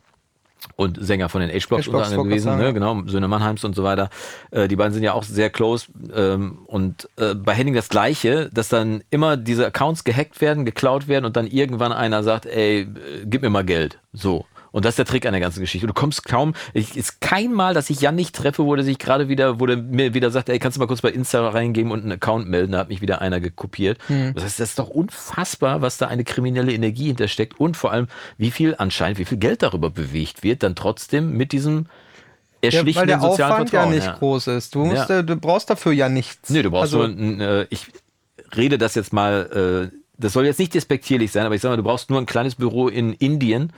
und 0.76 0.98
Sänger 1.00 1.30
von 1.30 1.42
den 1.42 1.50
H-Blocks 1.50 1.88
unter 1.88 2.06
anderem 2.06 2.28
gewesen, 2.28 2.58
ne? 2.58 2.74
genau, 2.74 3.02
Söhne 3.06 3.28
Mannheims 3.28 3.64
und 3.64 3.76
so 3.76 3.84
weiter. 3.84 4.10
Äh, 4.52 4.68
die 4.68 4.76
beiden 4.76 4.94
sind 4.94 5.04
ja 5.04 5.14
auch 5.14 5.24
sehr 5.24 5.50
close. 5.50 5.88
Ähm, 6.14 6.60
und 6.66 7.08
äh, 7.18 7.36
bei 7.36 7.54
Henning 7.54 7.76
das 7.76 7.90
Gleiche, 7.90 8.50
dass 8.52 8.70
dann 8.70 9.04
immer 9.10 9.38
diese 9.38 9.68
Accounts 9.68 10.04
gehackt 10.04 10.42
werden, 10.42 10.66
geklaut 10.66 11.08
werden 11.08 11.26
und 11.26 11.38
dann 11.38 11.48
irgendwann 11.48 11.94
einer 11.94 12.24
sagt, 12.24 12.46
ey, 12.46 12.82
äh, 12.82 12.88
gib 13.26 13.42
mir 13.42 13.50
mal 13.50 13.64
Geld. 13.64 14.00
So. 14.12 14.46
Und 14.76 14.84
das 14.84 14.92
ist 14.92 14.98
der 14.98 15.06
Trick 15.06 15.26
an 15.26 15.32
der 15.32 15.40
ganzen 15.40 15.62
Geschichte. 15.62 15.88
Du 15.88 15.94
kommst 15.94 16.26
kaum, 16.26 16.54
es 16.74 16.98
ist 16.98 17.22
kein 17.22 17.54
Mal, 17.54 17.74
dass 17.74 17.90
ich 17.90 18.02
Jan 18.02 18.14
nicht 18.16 18.36
treffe, 18.36 18.66
wo 18.66 18.76
der 18.76 18.84
sich 18.84 19.00
gerade 19.00 19.30
wieder, 19.30 19.62
wo 19.62 19.68
der 19.68 19.78
mir 19.78 20.14
wieder 20.14 20.32
sagt, 20.32 20.50
ey, 20.50 20.60
kannst 20.60 20.76
du 20.76 20.82
mal 20.82 20.86
kurz 20.88 21.00
bei 21.00 21.12
Insta 21.12 21.48
reingeben 21.48 21.94
und 21.94 22.02
einen 22.04 22.12
Account 22.12 22.50
melden, 22.50 22.74
da 22.74 22.80
hat 22.80 22.90
mich 22.90 23.00
wieder 23.00 23.22
einer 23.22 23.40
gekopiert. 23.40 24.00
Das 24.10 24.44
heißt, 24.44 24.60
das 24.60 24.70
ist 24.72 24.80
doch 24.80 24.90
unfassbar, 24.90 25.82
was 25.82 25.98
da 25.98 26.08
eine 26.08 26.26
kriminelle 26.26 26.74
Energie 26.74 27.06
hintersteckt 27.06 27.58
und 27.58 27.78
vor 27.78 27.94
allem, 27.94 28.08
wie 28.38 28.52
viel 28.52 28.76
anscheinend, 28.78 29.18
wie 29.18 29.24
viel 29.24 29.38
Geld 29.38 29.64
darüber 29.64 29.90
bewegt 29.90 30.44
wird, 30.44 30.62
dann 30.62 30.76
trotzdem 30.76 31.38
mit 31.38 31.54
diesem 31.54 31.86
Ja, 32.62 32.86
weil 32.86 33.08
der 33.08 33.22
sozialen 33.22 33.54
Aufwand 33.54 33.72
ja 33.72 33.80
Vertrauen. 33.84 33.96
nicht 33.96 34.20
groß 34.20 34.48
ist. 34.48 34.76
Du, 34.76 34.84
musst, 34.84 35.08
Ja. 35.08 35.20
äh, 35.20 35.24
du 35.24 35.38
brauchst 35.38 35.70
dafür 35.70 35.94
ja 35.94 36.10
nichts. 36.10 36.50
Nee, 36.50 36.64
du 36.64 36.72
brauchst 36.72 36.94
also, 36.94 37.08
nur, 37.08 37.08
ein, 37.08 37.40
äh, 37.40 37.68
ich 37.70 37.86
rede 38.58 38.78
das 38.78 38.96
jetzt 38.96 39.14
mal, 39.14 39.90
äh, 39.94 39.98
das 40.18 40.34
soll 40.34 40.46
jetzt 40.46 40.60
nicht 40.60 40.74
despektierlich 40.74 41.32
sein, 41.32 41.46
aber 41.46 41.56
ich 41.56 41.62
sag 41.62 41.70
mal, 41.70 41.78
du 41.78 41.84
brauchst 41.84 42.10
nur 42.10 42.20
ein 42.20 42.26
kleines 42.26 42.56
Büro 42.56 42.90
in 42.90 43.14
Indien, 43.14 43.72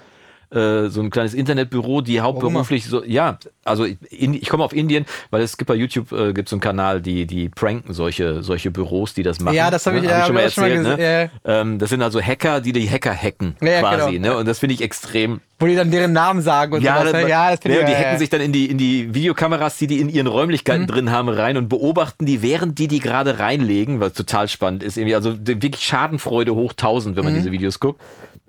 äh, 0.51 0.87
so 0.87 1.01
ein 1.01 1.09
kleines 1.09 1.33
Internetbüro, 1.33 2.01
die 2.01 2.21
hauptberuflich 2.21 2.85
so, 2.85 3.03
ja, 3.03 3.37
also 3.65 3.85
in, 3.85 4.33
ich 4.33 4.47
komme 4.47 4.63
auf 4.63 4.73
Indien, 4.73 5.05
weil 5.29 5.41
es 5.41 5.57
gibt 5.57 5.67
bei 5.67 5.75
YouTube 5.75 6.11
äh, 6.13 6.33
gibt 6.33 6.47
so 6.49 6.55
einen 6.55 6.61
Kanal, 6.61 7.01
die 7.01 7.25
die 7.25 7.49
pranken 7.49 7.93
solche 7.93 8.43
solche 8.43 8.71
Büros, 8.71 9.13
die 9.13 9.23
das 9.23 9.39
machen. 9.41 9.55
Ja, 9.55 9.69
das 9.71 9.85
habe 9.85 9.97
ich, 9.97 10.03
ne? 10.03 10.09
ja, 10.09 10.19
Hab 10.19 10.25
schon 10.27 10.35
mal 10.35 10.47
ich 10.47 10.53
schon 10.53 10.63
mal 10.63 10.69
erzählt. 10.71 10.97
gesehen, 10.97 10.97
ne? 10.97 11.31
ähm, 11.45 11.79
das 11.79 11.89
sind 11.89 12.01
also 12.01 12.21
Hacker, 12.21 12.61
die 12.61 12.71
die 12.71 12.89
Hacker 12.89 13.13
hacken 13.13 13.55
Ja, 13.61 13.67
ja, 13.69 13.79
quasi, 13.81 14.13
genau. 14.13 14.29
ne? 14.29 14.37
Und 14.37 14.47
das 14.47 14.59
finde 14.59 14.75
ich 14.75 14.81
extrem 14.81 15.41
Wo 15.59 15.65
die 15.65 15.75
dann 15.75 15.91
deren 15.91 16.13
Namen 16.13 16.41
sagen 16.41 16.73
und 16.73 16.81
ja, 16.81 16.99
sowas. 16.99 17.11
das, 17.11 17.23
ne? 17.23 17.29
ja, 17.29 17.51
das 17.51 17.59
finde 17.59 17.77
ja, 17.77 17.81
ich 17.83 17.87
die 17.87 17.91
ja, 17.93 17.97
hacken 17.99 18.13
ja. 18.13 18.19
sich 18.19 18.29
dann 18.29 18.41
in 18.41 18.51
die, 18.53 18.65
in 18.69 18.77
die 18.77 19.13
Videokameras, 19.13 19.77
die 19.77 19.87
die 19.87 19.99
in 19.99 20.07
ihren 20.09 20.27
Räumlichkeiten 20.27 20.83
Mhm. 20.83 20.87
drin 20.87 21.11
haben, 21.11 21.27
rein 21.29 21.57
und 21.57 21.67
beobachten 21.67 22.25
die, 22.25 22.41
während 22.41 22.79
die 22.79 22.87
die 22.87 22.99
gerade 22.99 23.39
reinlegen, 23.39 23.99
was 23.99 24.13
total 24.13 24.47
spannend 24.47 24.81
ist. 24.83 24.95
Irgendwie, 24.97 25.15
also 25.15 25.35
wirklich 25.45 25.83
Schadenfreude 25.83 26.55
hoch 26.55 26.71
1000, 26.73 27.17
wenn 27.17 27.23
man 27.25 27.33
Mhm. 27.33 27.37
diese 27.39 27.51
Videos 27.51 27.79
guckt. 27.81 27.99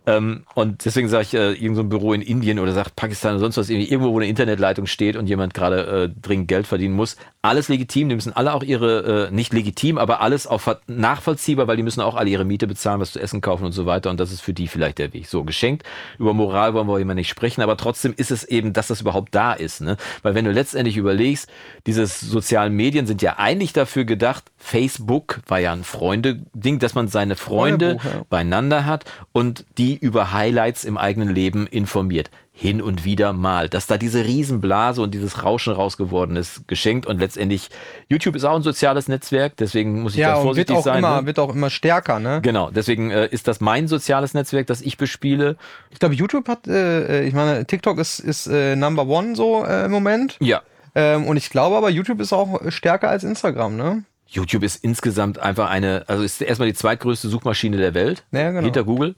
Ähm, 0.09 0.45
und 0.55 0.87
deswegen 0.87 1.11
sage 1.11 1.23
ich, 1.23 1.35
äh, 1.35 1.53
irgend 1.53 1.77
so 1.77 1.83
ein 1.83 1.91
Büro 1.91 2.15
in 2.15 2.23
Indien 2.23 2.59
oder 2.59 2.73
sagt 2.73 2.97
Pakistan 2.97 3.33
oder 3.33 3.41
sonst 3.41 3.59
was, 3.59 3.69
irgendwie 3.69 3.91
irgendwo, 3.91 4.15
wo 4.15 4.19
eine 4.19 4.27
Internetleitung 4.27 4.87
steht 4.87 5.17
und 5.17 5.27
jemand 5.27 5.53
gerade 5.53 6.05
äh, 6.05 6.21
dringend 6.23 6.49
Geld 6.49 6.67
verdienen 6.67 6.95
muss. 6.95 7.17
Alles 7.43 7.69
legitim, 7.69 8.09
die 8.09 8.15
müssen 8.15 8.33
alle 8.33 8.55
auch 8.55 8.63
ihre, 8.63 9.29
äh, 9.29 9.31
nicht 9.31 9.53
legitim, 9.53 9.99
aber 9.99 10.23
alles 10.23 10.47
auch 10.47 10.63
nachvollziehbar, 10.87 11.67
weil 11.67 11.77
die 11.77 11.83
müssen 11.83 12.01
auch 12.01 12.15
alle 12.15 12.31
ihre 12.31 12.47
Miete 12.47 12.67
bezahlen, 12.67 13.01
was 13.01 13.13
zu 13.13 13.21
essen 13.21 13.43
kaufen 13.43 13.67
und 13.67 13.73
so 13.73 13.85
weiter. 13.85 14.09
Und 14.09 14.19
das 14.19 14.33
ist 14.33 14.41
für 14.41 14.55
die 14.55 14.67
vielleicht 14.67 14.97
der 14.97 15.13
Weg. 15.13 15.27
So, 15.27 15.45
geschenkt. 15.45 15.83
Über 16.19 16.33
Moral 16.33 16.73
wollen 16.73 16.89
wir 16.89 16.99
immer 17.01 17.15
nicht 17.15 17.29
sprechen, 17.29 17.61
aber 17.61 17.77
trotzdem 17.77 18.15
ist 18.17 18.31
es 18.31 18.45
eben, 18.45 18.73
dass 18.73 18.87
das 18.87 19.03
überhaupt 19.03 19.35
da 19.35 19.53
ist. 19.53 19.83
Ne? 19.83 19.99
Weil 20.23 20.35
wenn 20.35 20.47
du 20.47 20.53
letztendlich 20.53 20.97
überlegst, 20.97 21.51
diese 21.87 22.07
sozialen 22.07 22.73
Medien 22.73 23.07
sind 23.07 23.21
ja 23.21 23.39
eigentlich 23.39 23.75
dafür 23.75 24.07
gedacht, 24.07 24.45
Facebook 24.57 25.41
war 25.47 25.59
ja 25.59 25.75
ein 25.75 25.85
Freunde-Ding, 25.85 26.79
dass 26.79 26.95
man 26.95 27.09
seine 27.09 27.37
Freunde 27.37 27.99
ja. 28.03 28.25
beieinander 28.31 28.87
hat 28.87 29.05
und 29.33 29.67
die 29.77 29.98
über 30.01 30.33
Highlights 30.33 30.85
im 30.85 30.97
eigenen 30.97 31.29
Leben 31.29 31.67
informiert. 31.67 32.31
Hin 32.53 32.83
und 32.83 33.05
wieder 33.05 33.33
mal. 33.33 33.69
Dass 33.69 33.87
da 33.87 33.99
diese 33.99 34.25
Riesenblase 34.25 35.01
und 35.01 35.15
dieses 35.15 35.45
Rauschen 35.45 35.73
raus 35.73 35.97
geworden 35.97 36.35
ist, 36.37 36.67
geschenkt 36.67 37.07
und 37.07 37.21
letztendlich, 37.21 37.69
YouTube 38.09 38.35
ist 38.35 38.45
auch 38.45 38.57
ein 38.57 38.63
soziales 38.63 39.07
Netzwerk, 39.07 39.57
deswegen 39.57 40.03
muss 40.03 40.15
ich 40.15 40.19
ja, 40.19 40.31
da 40.31 40.35
und 40.35 40.39
wird 40.39 40.47
vorsichtig 40.47 40.77
auch, 40.77 40.85
sein. 40.85 40.99
immer, 40.99 41.21
ne? 41.21 41.27
wird 41.27 41.39
auch 41.39 41.55
immer 41.55 41.71
stärker, 41.71 42.19
ne? 42.19 42.41
Genau, 42.43 42.71
deswegen 42.71 43.11
äh, 43.11 43.29
ist 43.29 43.47
das 43.47 43.61
mein 43.61 43.87
soziales 43.87 44.35
Netzwerk, 44.35 44.67
das 44.67 44.81
ich 44.81 44.97
bespiele. 44.97 45.57
Ich 45.91 46.01
glaube, 46.01 46.15
YouTube 46.15 46.49
hat, 46.49 46.67
äh, 46.67 47.25
ich 47.25 47.35
meine, 47.35 47.65
TikTok 47.65 47.99
ist, 47.99 48.19
ist 48.19 48.49
äh, 48.49 48.75
Number 48.75 49.07
One 49.07 49.37
so 49.37 49.65
äh, 49.65 49.85
im 49.85 49.93
Moment. 49.93 50.37
Ja. 50.41 50.63
Ähm, 50.95 51.27
und 51.27 51.37
ich 51.37 51.51
glaube 51.51 51.77
aber, 51.77 51.91
YouTube 51.91 52.21
ist 52.21 52.33
auch 52.33 52.61
stärker 52.71 53.09
als 53.09 53.23
Instagram, 53.23 53.77
ne? 53.77 54.05
YouTube 54.29 54.63
ist 54.63 54.85
insgesamt 54.85 55.39
einfach 55.39 55.71
eine, 55.71 56.05
also 56.07 56.23
ist 56.23 56.41
erstmal 56.43 56.69
die 56.69 56.75
zweitgrößte 56.75 57.29
Suchmaschine 57.29 57.79
der 57.79 57.95
Welt 57.95 58.25
Ja, 58.31 58.51
genau. 58.51 58.63
hinter 58.63 58.85
Google 58.85 59.15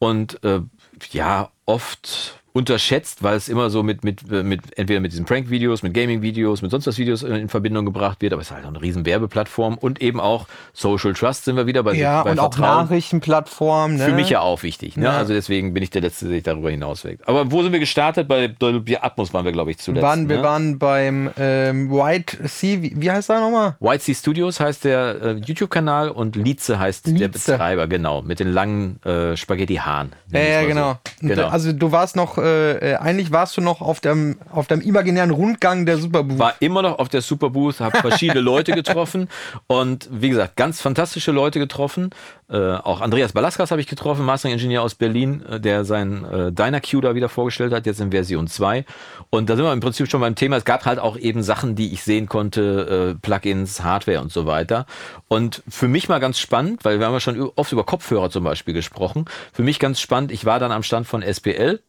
und 0.00 0.42
äh, 0.42 0.62
ja 1.12 1.52
oft 1.66 2.39
unterschätzt, 2.52 3.22
weil 3.22 3.36
es 3.36 3.48
immer 3.48 3.70
so 3.70 3.82
mit, 3.82 4.02
mit, 4.04 4.28
mit 4.30 4.76
entweder 4.78 5.00
mit 5.00 5.12
diesen 5.12 5.24
Prank-Videos, 5.24 5.82
mit 5.82 5.94
Gaming-Videos, 5.94 6.62
mit 6.62 6.70
sonst 6.70 6.86
was 6.86 6.98
Videos 6.98 7.22
in 7.22 7.48
Verbindung 7.48 7.84
gebracht 7.84 8.20
wird, 8.22 8.32
aber 8.32 8.42
es 8.42 8.48
ist 8.48 8.54
halt 8.54 8.64
auch 8.64 8.70
eine 8.70 8.82
riesen 8.82 9.06
Werbeplattform 9.06 9.78
und 9.78 10.02
eben 10.02 10.20
auch 10.20 10.46
Social 10.72 11.12
Trust 11.14 11.44
sind 11.44 11.56
wir 11.56 11.66
wieder 11.66 11.82
bei, 11.82 11.94
Ja, 11.94 12.22
bei 12.24 12.32
und 12.32 12.38
auch 12.40 12.52
Vertrauen. 12.54 12.84
Nachrichtenplattformen, 12.84 13.96
ne? 13.98 14.04
Für 14.06 14.12
mich 14.12 14.30
ja 14.30 14.40
auch 14.40 14.62
wichtig. 14.62 14.96
Ne? 14.96 15.04
Ja. 15.04 15.12
Also 15.18 15.32
deswegen 15.32 15.74
bin 15.74 15.82
ich 15.82 15.90
der 15.90 16.02
Letzte, 16.02 16.24
der 16.26 16.34
sich 16.34 16.42
darüber 16.42 16.70
hinauswegt. 16.70 17.26
Aber 17.28 17.50
wo 17.52 17.62
sind 17.62 17.72
wir 17.72 17.78
gestartet? 17.80 18.28
Bei 18.28 18.48
Dolby 18.48 18.96
Atmos 18.96 19.32
waren 19.34 19.44
wir, 19.44 19.52
glaube 19.52 19.70
ich, 19.70 19.78
Wir 19.78 19.82
zuletzt. 19.84 20.02
waren, 20.02 20.28
wir 20.28 20.36
ne? 20.38 20.42
waren 20.42 20.78
beim 20.78 21.30
ähm, 21.38 21.90
White 21.90 22.38
Sea, 22.48 22.82
wie, 22.82 22.92
wie 22.96 23.10
heißt 23.10 23.28
der 23.28 23.40
nochmal? 23.40 23.76
White 23.80 24.04
Sea 24.04 24.14
Studios 24.14 24.58
heißt 24.60 24.84
der 24.84 25.22
äh, 25.22 25.32
YouTube-Kanal 25.44 26.10
und 26.10 26.36
Lize 26.36 26.78
heißt 26.78 27.06
der 27.06 27.12
Lize. 27.28 27.28
Betreiber, 27.52 27.86
genau, 27.86 28.22
mit 28.22 28.40
den 28.40 28.52
langen 28.52 29.02
äh, 29.04 29.36
Spaghetti-Haaren. 29.36 30.12
Ja, 30.32 30.40
ja, 30.40 30.62
genau. 30.64 30.98
So. 31.20 31.28
Genau. 31.28 31.42
äh, 31.42 31.44
Also 31.50 31.72
du 31.72 31.92
warst 31.92 32.16
noch, 32.16 32.38
äh, 32.40 32.92
äh, 32.92 32.96
eigentlich 32.96 33.32
warst 33.32 33.56
du 33.56 33.60
noch 33.60 33.80
auf 33.80 34.00
dem, 34.00 34.38
auf 34.50 34.66
dem 34.66 34.80
imaginären 34.80 35.30
Rundgang 35.30 35.86
der 35.86 35.98
Superbooth. 35.98 36.38
war 36.38 36.54
immer 36.60 36.82
noch 36.82 36.98
auf 36.98 37.08
der 37.08 37.22
Superbooth, 37.22 37.80
habe 37.80 37.98
verschiedene 37.98 38.40
Leute 38.40 38.72
getroffen 38.72 39.28
und 39.66 40.08
wie 40.10 40.30
gesagt, 40.30 40.56
ganz 40.56 40.80
fantastische 40.80 41.32
Leute 41.32 41.58
getroffen. 41.58 42.10
Äh, 42.50 42.74
auch 42.74 43.00
Andreas 43.00 43.32
Balaskas 43.32 43.70
habe 43.70 43.80
ich 43.80 43.86
getroffen, 43.86 44.24
Mastering-Ingenieur 44.24 44.82
aus 44.82 44.96
Berlin, 44.96 45.44
äh, 45.46 45.60
der 45.60 45.84
sein 45.84 46.24
äh, 46.24 46.50
Dyna-Q 46.50 47.00
da 47.00 47.14
wieder 47.14 47.28
vorgestellt 47.28 47.72
hat, 47.72 47.86
jetzt 47.86 48.00
in 48.00 48.10
Version 48.10 48.48
2. 48.48 48.84
Und 49.30 49.48
da 49.48 49.54
sind 49.54 49.64
wir 49.64 49.72
im 49.72 49.80
Prinzip 49.80 50.10
schon 50.10 50.20
beim 50.20 50.34
Thema. 50.34 50.56
Es 50.56 50.64
gab 50.64 50.84
halt 50.84 50.98
auch 50.98 51.16
eben 51.16 51.42
Sachen, 51.44 51.76
die 51.76 51.92
ich 51.92 52.02
sehen 52.02 52.26
konnte, 52.26 53.14
äh, 53.16 53.20
Plugins, 53.20 53.84
Hardware 53.84 54.20
und 54.20 54.32
so 54.32 54.46
weiter. 54.46 54.86
Und 55.28 55.62
für 55.68 55.86
mich 55.86 56.08
mal 56.08 56.18
ganz 56.18 56.40
spannend, 56.40 56.84
weil 56.84 56.98
wir 56.98 57.06
haben 57.06 57.12
ja 57.12 57.20
schon 57.20 57.40
oft 57.54 57.70
über 57.70 57.84
Kopfhörer 57.84 58.30
zum 58.30 58.42
Beispiel 58.42 58.74
gesprochen. 58.74 59.26
Für 59.52 59.62
mich 59.62 59.78
ganz 59.78 60.00
spannend, 60.00 60.32
ich 60.32 60.44
war 60.44 60.58
dann 60.58 60.72
am 60.72 60.82
Stand 60.82 61.06
von 61.06 61.22
SPL 61.22 61.80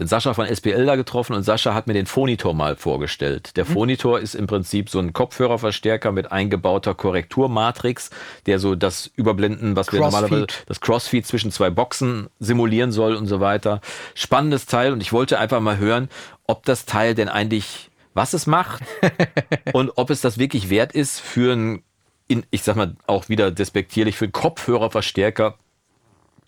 den 0.00 0.06
Sascha 0.06 0.32
von 0.32 0.46
SPL 0.46 0.86
da 0.86 0.96
getroffen 0.96 1.34
und 1.34 1.42
Sascha 1.42 1.74
hat 1.74 1.86
mir 1.86 1.92
den 1.92 2.06
Phonitor 2.06 2.54
mal 2.54 2.74
vorgestellt. 2.74 3.56
Der 3.56 3.66
Phonitor 3.66 4.18
ist 4.18 4.34
im 4.34 4.46
Prinzip 4.46 4.88
so 4.88 4.98
ein 4.98 5.12
Kopfhörerverstärker 5.12 6.10
mit 6.10 6.32
eingebauter 6.32 6.94
Korrekturmatrix, 6.94 8.08
der 8.46 8.58
so 8.58 8.74
das 8.74 9.10
Überblenden, 9.14 9.76
was 9.76 9.92
wir 9.92 10.00
Crossfeed. 10.00 10.22
normalerweise, 10.22 10.46
das 10.66 10.80
Crossfeed 10.80 11.26
zwischen 11.26 11.52
zwei 11.52 11.68
Boxen 11.68 12.28
simulieren 12.38 12.92
soll 12.92 13.14
und 13.14 13.26
so 13.26 13.40
weiter. 13.40 13.82
Spannendes 14.14 14.64
Teil 14.64 14.92
und 14.92 15.02
ich 15.02 15.12
wollte 15.12 15.38
einfach 15.38 15.60
mal 15.60 15.76
hören, 15.76 16.08
ob 16.46 16.64
das 16.64 16.86
Teil 16.86 17.14
denn 17.14 17.28
eigentlich, 17.28 17.90
was 18.14 18.32
es 18.32 18.46
macht 18.46 18.82
und 19.74 19.92
ob 19.96 20.08
es 20.08 20.22
das 20.22 20.38
wirklich 20.38 20.70
wert 20.70 20.92
ist 20.92 21.20
für 21.20 21.54
ein, 21.54 21.82
in, 22.26 22.46
ich 22.50 22.62
sag 22.62 22.76
mal 22.76 22.96
auch 23.06 23.28
wieder 23.28 23.50
despektierlich, 23.50 24.16
für 24.16 24.24
einen 24.24 24.32
Kopfhörerverstärker 24.32 25.56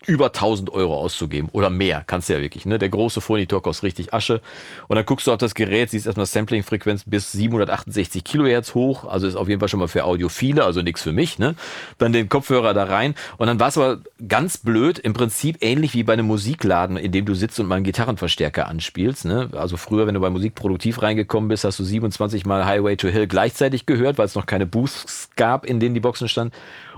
über 0.07 0.27
1000 0.27 0.69
Euro 0.71 0.97
auszugeben 0.97 1.49
oder 1.51 1.69
mehr, 1.69 2.03
kannst 2.05 2.29
du 2.29 2.33
ja 2.33 2.41
wirklich. 2.41 2.65
Ne? 2.65 2.79
Der 2.79 2.89
große 2.89 3.21
Phonitor 3.21 3.61
kostet 3.61 3.83
richtig 3.85 4.13
Asche. 4.13 4.41
Und 4.87 4.95
dann 4.95 5.05
guckst 5.05 5.27
du 5.27 5.31
auf 5.31 5.37
das 5.37 5.55
Gerät, 5.55 5.89
siehst 5.89 6.05
erstmal 6.05 6.25
Sampling-Frequenz 6.25 7.03
bis 7.05 7.31
768 7.31 8.23
Kilohertz 8.23 8.75
hoch, 8.75 9.05
also 9.05 9.27
ist 9.27 9.35
auf 9.35 9.47
jeden 9.47 9.59
Fall 9.59 9.69
schon 9.69 9.79
mal 9.79 9.87
für 9.87 10.03
Audiophile, 10.03 10.63
also 10.63 10.81
nichts 10.81 11.01
für 11.01 11.11
mich. 11.11 11.39
Ne? 11.39 11.55
Dann 11.97 12.13
den 12.13 12.29
Kopfhörer 12.29 12.73
da 12.73 12.85
rein 12.85 13.15
und 13.37 13.47
dann 13.47 13.59
war 13.59 13.69
es 13.69 13.77
aber 13.77 13.99
ganz 14.27 14.57
blöd, 14.57 14.99
im 14.99 15.13
Prinzip 15.13 15.57
ähnlich 15.61 15.93
wie 15.93 16.03
bei 16.03 16.13
einem 16.13 16.27
Musikladen, 16.27 16.97
in 16.97 17.11
dem 17.11 17.25
du 17.25 17.33
sitzt 17.33 17.59
und 17.59 17.67
mal 17.67 17.75
einen 17.75 17.85
Gitarrenverstärker 17.85 18.67
anspielst. 18.67 19.25
Ne? 19.25 19.49
Also 19.53 19.77
früher, 19.77 20.07
wenn 20.07 20.15
du 20.15 20.19
bei 20.19 20.29
Musik 20.29 20.55
produktiv 20.55 21.01
reingekommen 21.01 21.47
bist, 21.47 21.63
hast 21.63 21.79
du 21.79 21.83
27 21.83 22.45
Mal 22.45 22.65
Highway 22.65 22.97
to 22.97 23.07
Hill 23.07 23.27
gleichzeitig 23.27 23.85
gehört, 23.85 24.17
weil 24.17 24.25
es 24.25 24.35
noch 24.35 24.45
keine 24.45 24.65
Boosts 24.65 25.29
gab, 25.35 25.65
in 25.65 25.79
denen 25.79 25.93
die 25.93 25.99
Boxen 25.99 26.27
standen. 26.27 26.53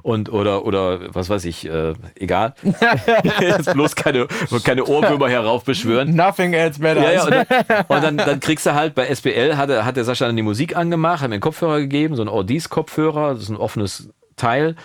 Und 0.06 0.32
oder 0.32 0.66
oder 0.66 1.16
was 1.16 1.32
weiß 1.32 1.46
ich, 1.46 1.68
äh, 1.68 1.96
egal. 2.14 2.54
Jetzt 3.42 3.74
bloß 3.74 3.96
keine, 3.96 4.28
keine 4.64 4.86
Ohrwürmer 4.86 5.30
heraufbeschwören. 5.30 6.16
Nothing 6.16 6.54
else 6.54 6.80
matters. 6.80 7.04
Ja, 7.06 7.12
ja, 7.12 7.24
und, 7.24 7.32
dann, 7.32 7.86
und 7.88 8.04
dann, 8.04 8.18
dann 8.18 8.40
kriegst 8.40 8.68
du 8.68 8.76
halt 8.76 8.94
bei 8.94 9.08
SBL, 9.08 9.58
hat, 9.58 9.72
hat 9.72 9.98
der 9.98 10.04
Sascha 10.04 10.28
dann 10.28 10.36
die 10.36 10.44
Musik 10.44 10.78
angemacht, 10.78 11.22
hat 11.22 11.30
mir 11.30 11.34
einen 11.34 11.42
Kopfhörer 11.42 11.80
gegeben, 11.80 12.16
so 12.16 12.22
ein 12.22 12.28
Ordiz-Kopfhörer, 12.28 13.34
das 13.34 13.42
ist 13.42 13.50
ein 13.50 13.58
offenes 13.58 14.10
Teil. 14.36 14.76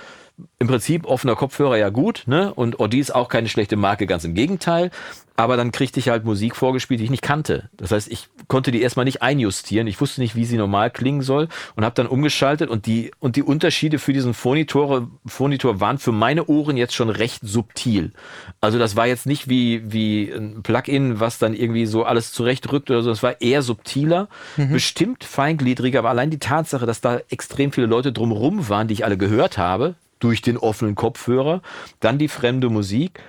Im 0.59 0.69
Prinzip 0.69 1.05
offener 1.05 1.37
Kopfhörer 1.37 1.77
ja 1.77 1.91
gut, 1.91 2.23
ne? 2.25 2.55
Und 2.55 2.81
Ordiz 2.81 3.11
auch 3.11 3.29
keine 3.29 3.51
schlechte 3.51 3.77
Marke, 3.77 4.07
ganz 4.07 4.25
im 4.25 4.33
Gegenteil. 4.33 4.91
Aber 5.37 5.59
dann 5.59 5.71
kriegte 5.71 6.01
ich 6.01 6.09
halt 6.09 6.25
Musik 6.25 6.57
vorgespielt, 6.57 6.99
die 6.99 7.05
ich 7.05 7.11
nicht 7.11 7.23
kannte. 7.23 7.69
Das 7.77 7.91
heißt, 7.91 8.11
ich 8.11 8.31
konnte 8.51 8.73
die 8.73 8.83
erstmal 8.83 9.05
nicht 9.05 9.23
einjustieren. 9.23 9.87
Ich 9.87 10.01
wusste 10.01 10.21
nicht, 10.21 10.35
wie 10.35 10.45
sie 10.45 10.59
normal 10.59 10.91
klingen 10.91 11.23
soll 11.23 11.49
und 11.77 11.85
habe 11.85 11.95
dann 11.95 12.09
umgeschaltet 12.09 12.69
und 12.69 12.85
die 12.85 13.13
und 13.21 13.37
die 13.37 13.43
Unterschiede 13.43 13.99
für 13.99 14.13
diesen 14.13 14.35
Phonitor, 14.35 15.09
Phonitor 15.25 15.81
waren 15.81 15.99
für 15.99 16.13
meine 16.13 16.47
Ohren 16.47 16.77
jetzt 16.77 16.95
schon 16.95 17.11
recht 17.11 17.43
subtil. 17.43 18.13
Also 18.61 18.79
das 18.79 18.97
war 18.97 19.07
jetzt 19.07 19.25
nicht 19.25 19.49
wie 19.49 19.83
wie 19.91 20.31
ein 20.31 20.63
Plugin, 20.63 21.21
was 21.21 21.39
dann 21.39 21.55
irgendwie 21.55 21.87
so 21.87 22.05
alles 22.05 22.33
zurechtrückt 22.33 22.91
oder 22.91 23.03
so. 23.03 23.11
Es 23.13 23.23
war 23.23 23.41
eher 23.41 23.63
subtiler, 23.63 24.29
bestimmt 24.57 25.23
feingliedriger, 25.23 26.01
aber 26.01 26.11
allein 26.11 26.31
die 26.31 26.39
Tatsache, 26.39 26.87
dass 26.87 27.01
da 27.01 27.21
extrem 27.31 27.71
viele 27.71 27.87
Leute 27.87 28.13
drumherum 28.13 28.69
waren, 28.69 28.89
die 28.89 28.95
ich 28.95 29.05
alle 29.05 29.17
gehört 29.17 29.59
habe 29.59 29.95
durch 30.19 30.43
den 30.43 30.59
offenen 30.59 30.97
Kopfhörer, 30.97 31.63
dann 32.01 32.19
die 32.19 32.29
fremde 32.29 32.69
Musik. 32.69 33.21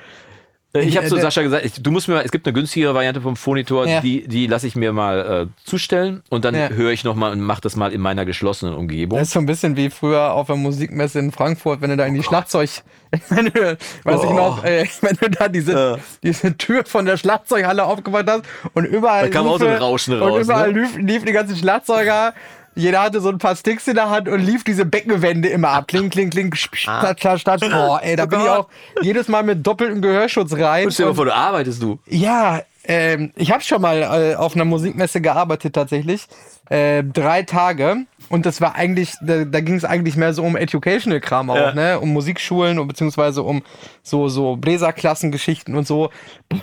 Äh, 0.74 0.82
Ich 0.84 0.96
habe 0.98 1.08
zu 1.08 1.18
äh, 1.18 1.22
Sascha 1.22 1.42
gesagt, 1.42 1.66
ich, 1.66 1.74
du 1.82 1.92
musst 1.92 2.08
mir 2.08 2.16
mal, 2.16 2.22
es 2.26 2.32
gibt 2.32 2.48
eine 2.48 2.54
günstigere 2.54 2.94
Variante 2.94 3.22
vom 3.22 3.36
Phonitor, 3.36 3.86
Ja. 3.88 4.00
die, 4.02 4.28
die 4.28 4.48
lasse 4.48 4.68
ich 4.68 4.76
mir 4.76 4.94
mal 4.94 5.48
äh, 5.50 5.70
zustellen 5.70 6.24
und 6.30 6.46
dann 6.46 6.56
Ja. 6.56 6.70
höre 6.70 6.92
ich 6.92 7.04
nochmal 7.04 7.32
und 7.34 7.42
mache 7.42 7.62
das 7.62 7.76
mal 7.76 7.92
in 7.92 8.00
meiner 8.02 8.26
geschlossenen 8.26 8.74
Umgebung. 8.76 9.20
Das 9.20 9.28
ist 9.30 9.34
so 9.34 9.40
ein 9.40 9.46
bisschen 9.46 9.76
wie 9.76 9.90
früher 9.90 10.34
auf 10.34 10.48
der 10.48 10.56
Musikmesse 10.56 11.20
in 11.20 11.32
Frankfurt, 11.32 11.82
wenn 11.82 11.90
du 11.90 11.98
da 11.98 12.06
in 12.06 12.14
die 12.14 12.24
Schlagzeug, 12.24 12.70
wenn 13.30 13.46
du, 13.48 13.78
weiß 14.04 14.24
ich 14.24 14.30
Oh. 14.30 14.34
noch, 14.34 14.64
äh, 14.64 14.86
wenn 15.02 15.18
du 15.20 15.30
da 15.30 15.48
diese, 15.50 15.74
Ja. 15.74 15.98
diese 16.24 16.56
Tür 16.58 16.86
von 16.86 17.06
der 17.06 17.18
Schlagzeughalle 17.18 17.84
aufgemacht 17.84 18.26
hast 18.28 18.44
und 18.74 18.86
überall 18.86 19.24
Da 19.24 19.30
kam 19.30 19.48
auch 19.48 19.60
so 19.60 19.66
ein 19.68 19.76
Rauschen 19.76 20.14
und 20.14 20.22
raus, 20.22 20.44
überall 20.46 20.72
ne? 20.72 20.82
lief, 20.82 20.98
lief 20.98 21.26
die 21.26 21.32
ganzen 21.34 21.58
Schlagzeuger. 21.58 22.34
Jeder 22.76 23.02
hatte 23.02 23.20
so 23.20 23.30
ein 23.30 23.38
paar 23.38 23.56
Sticks 23.56 23.88
in 23.88 23.96
der 23.96 24.10
Hand 24.10 24.30
und 24.30 24.40
lief 24.40 24.64
diese 24.64 24.86
Beckenwände 24.86 25.50
immer 25.50 25.70
ab. 25.70 25.88
Kling, 25.88 26.10
kling, 26.10 26.30
kling, 26.30 26.54
statt, 26.56 27.20
statt, 27.20 27.40
statt. 27.42 27.60
Boah, 27.60 28.00
ey, 28.02 28.16
da 28.16 28.26
bin 28.28 28.40
ich 28.40 28.48
auch 28.48 28.68
jedes 29.02 29.28
Mal 29.28 29.44
mit 29.44 29.66
doppeltem 29.66 30.02
Gehörschutz 30.02 30.54
rein. 30.54 30.90
Stell 30.92 31.08
dir 31.08 31.16
vor, 31.16 31.26
du 31.26 31.36
arbeitest 31.36 31.82
du. 31.82 32.00
ja, 32.08 32.62
ähm, 32.84 33.32
ich 33.36 33.52
habe 33.52 33.62
schon 33.62 33.82
mal 33.82 34.02
äh, 34.02 34.36
auf 34.36 34.56
einer 34.56 34.66
Musikmesse 34.66 35.22
gearbeitet 35.22 35.76
tatsächlich. 35.76 36.28
Äh, 36.70 37.04
drei 37.04 37.44
Tage. 37.44 38.06
Und 38.32 38.46
das 38.46 38.62
war 38.62 38.76
eigentlich, 38.76 39.14
da, 39.22 39.44
da 39.46 39.60
ging 39.62 39.76
es 39.76 39.86
eigentlich 39.86 40.16
mehr 40.16 40.34
so 40.34 40.44
um 40.44 40.56
Educational-Kram 40.56 41.50
auch, 41.50 41.56
Ja. 41.56 41.74
ne? 41.74 42.00
Um 42.00 42.10
Musikschulen 42.14 42.80
und 42.80 42.88
beziehungsweise 42.88 43.44
um 43.44 43.62
so, 44.02 44.30
so 44.30 44.56
Bläserklassengeschichten 44.56 45.76
und 45.76 45.86
so. 45.86 46.10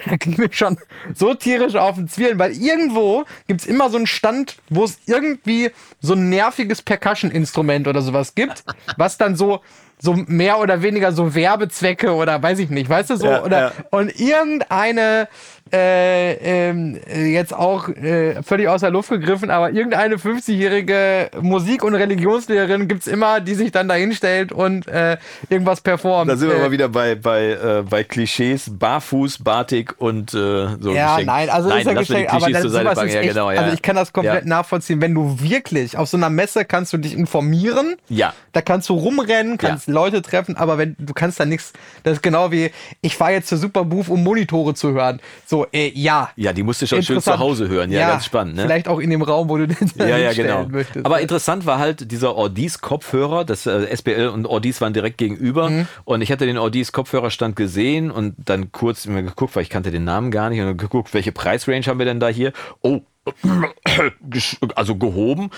Da 0.08 0.16
ging 0.16 0.34
mir 0.38 0.48
schon 0.52 0.78
so 1.14 1.34
tierisch 1.34 1.76
auf 1.76 1.94
den 1.96 2.08
Zwirn, 2.08 2.38
weil 2.38 2.52
irgendwo 2.52 3.24
gibt's 3.46 3.66
immer 3.66 3.90
so 3.90 3.96
einen 3.98 4.06
Stand, 4.06 4.56
wo 4.70 4.84
es 4.84 4.98
irgendwie 5.06 5.70
so 6.00 6.14
ein 6.14 6.28
nerviges 6.28 6.82
Percussion-Instrument 6.82 7.86
oder 7.88 8.02
sowas 8.02 8.34
gibt, 8.34 8.64
was 8.96 9.18
dann 9.18 9.36
so 9.36 9.60
so 10.00 10.14
mehr 10.14 10.60
oder 10.60 10.80
weniger 10.82 11.10
so 11.10 11.34
Werbezwecke 11.34 12.14
oder 12.14 12.40
weiß 12.40 12.60
ich 12.60 12.70
nicht, 12.70 12.88
weißt 12.88 13.10
du 13.10 13.16
so 13.16 13.26
Ja, 13.26 13.42
oder 13.42 13.58
ja. 13.60 13.72
und 13.90 14.20
irgendeine 14.20 15.26
äh, 15.72 16.32
ähm, 16.68 16.98
äh, 17.08 17.26
jetzt 17.26 17.54
auch 17.54 17.88
äh, 17.88 18.42
völlig 18.42 18.68
aus 18.68 18.80
der 18.80 18.90
Luft 18.90 19.10
gegriffen, 19.10 19.50
aber 19.50 19.70
irgendeine 19.72 20.16
50-jährige 20.16 21.30
Musik- 21.40 21.84
und 21.84 21.94
Religionslehrerin 21.94 22.88
gibt's 22.88 23.06
immer, 23.06 23.40
die 23.40 23.54
sich 23.54 23.70
dann 23.72 23.88
da 23.88 23.94
hinstellt 23.94 24.52
und 24.52 24.86
äh, 24.88 25.16
irgendwas 25.48 25.80
performt. 25.80 26.30
Da 26.30 26.36
sind 26.36 26.48
wir 26.50 26.56
äh, 26.56 26.60
mal 26.60 26.70
wieder 26.70 26.88
bei, 26.88 27.14
bei, 27.14 27.82
bei 27.88 28.04
Klischees, 28.04 28.70
Barfuß, 28.70 29.42
Batik 29.44 29.94
und 29.98 30.30
so. 30.30 30.38
Ja, 30.38 31.12
Geschenk. 31.16 31.26
nein, 31.26 31.50
also 31.50 31.68
nein, 31.68 31.78
ist 31.80 31.86
ja 31.86 31.92
geschenkt, 31.94 32.32
aber 32.32 32.50
das, 32.50 32.62
sowas 32.62 33.02
ist 33.04 33.14
Ja, 33.14 33.20
echt, 33.20 33.28
genau, 33.30 33.50
ja. 33.50 33.60
also 33.60 33.74
ich 33.74 33.82
kann 33.82 33.96
das 33.96 34.12
komplett 34.12 34.44
Ja. 34.44 34.48
nachvollziehen, 34.48 35.00
wenn 35.00 35.14
du 35.14 35.40
wirklich 35.40 35.96
auf 35.96 36.08
so 36.08 36.16
einer 36.16 36.30
Messe 36.30 36.64
kannst 36.64 36.92
du 36.92 36.98
dich 36.98 37.14
informieren, 37.16 37.96
Ja. 38.08 38.32
da 38.52 38.60
kannst 38.62 38.88
du 38.88 38.94
rumrennen, 38.94 39.58
kannst 39.58 39.88
Leute 39.88 40.22
treffen, 40.22 40.56
aber 40.56 40.78
wenn 40.78 40.96
du 40.98 41.12
kannst 41.14 41.40
da 41.40 41.44
nichts, 41.44 41.72
das 42.02 42.14
ist 42.14 42.22
genau 42.22 42.50
wie, 42.52 42.70
ich 43.00 43.16
fahre 43.16 43.32
jetzt 43.32 43.48
zur 43.48 43.58
Superbooth, 43.58 44.08
um 44.08 44.22
Monitore 44.22 44.74
zu 44.74 44.92
hören. 44.92 45.20
So, 45.46 45.57
äh, 45.72 45.90
ja. 45.94 46.30
Ja, 46.36 46.52
die 46.52 46.62
musst 46.62 46.82
du 46.82 46.86
schon 46.86 47.02
schön 47.02 47.20
zu 47.20 47.38
Hause 47.38 47.68
hören. 47.68 47.90
Ja, 47.92 48.08
ganz 48.10 48.24
spannend. 48.24 48.56
Ne? 48.56 48.62
Vielleicht 48.62 48.88
auch 48.88 48.98
in 48.98 49.10
dem 49.10 49.22
Raum, 49.22 49.48
wo 49.48 49.56
du 49.56 49.66
den 49.66 49.76
Ja, 49.96 50.16
ja, 50.18 50.32
genau. 50.32 50.66
möchtest. 50.68 51.04
Aber 51.04 51.20
interessant 51.20 51.66
war 51.66 51.78
halt 51.78 52.10
dieser 52.10 52.34
Ordis 52.36 52.80
Kopfhörer, 52.80 53.44
das 53.44 53.66
äh, 53.66 53.86
SBL 53.96 54.28
und 54.28 54.46
Ordis 54.46 54.80
waren 54.80 54.92
direkt 54.92 55.18
gegenüber 55.18 55.70
Mhm. 55.70 55.86
und 56.04 56.20
ich 56.22 56.30
hatte 56.32 56.46
den 56.46 56.58
Ordis 56.58 56.92
Kopfhörerstand 56.92 57.56
gesehen 57.56 58.10
und 58.10 58.34
dann 58.44 58.72
kurz 58.72 59.06
mir 59.06 59.22
geguckt, 59.22 59.54
weil 59.56 59.62
ich 59.62 59.70
kannte 59.70 59.90
den 59.90 60.04
Namen 60.04 60.30
gar 60.30 60.50
nicht 60.50 60.60
und 60.60 60.66
dann 60.66 60.76
geguckt, 60.76 61.12
welche 61.14 61.32
Preisrange 61.32 61.84
haben 61.86 61.98
wir 61.98 62.06
denn 62.06 62.20
da 62.20 62.28
hier? 62.28 62.52
Oh, 62.82 63.00
also 64.74 64.96
gehoben. 64.96 65.50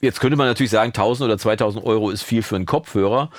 Jetzt 0.00 0.20
könnte 0.20 0.36
man 0.36 0.46
natürlich 0.46 0.70
sagen, 0.70 0.88
1000 0.90 1.26
oder 1.28 1.38
2000 1.38 1.84
Euro 1.84 2.10
ist 2.10 2.22
viel 2.22 2.42
für 2.42 2.56
einen 2.56 2.66
Kopfhörer. 2.66 3.30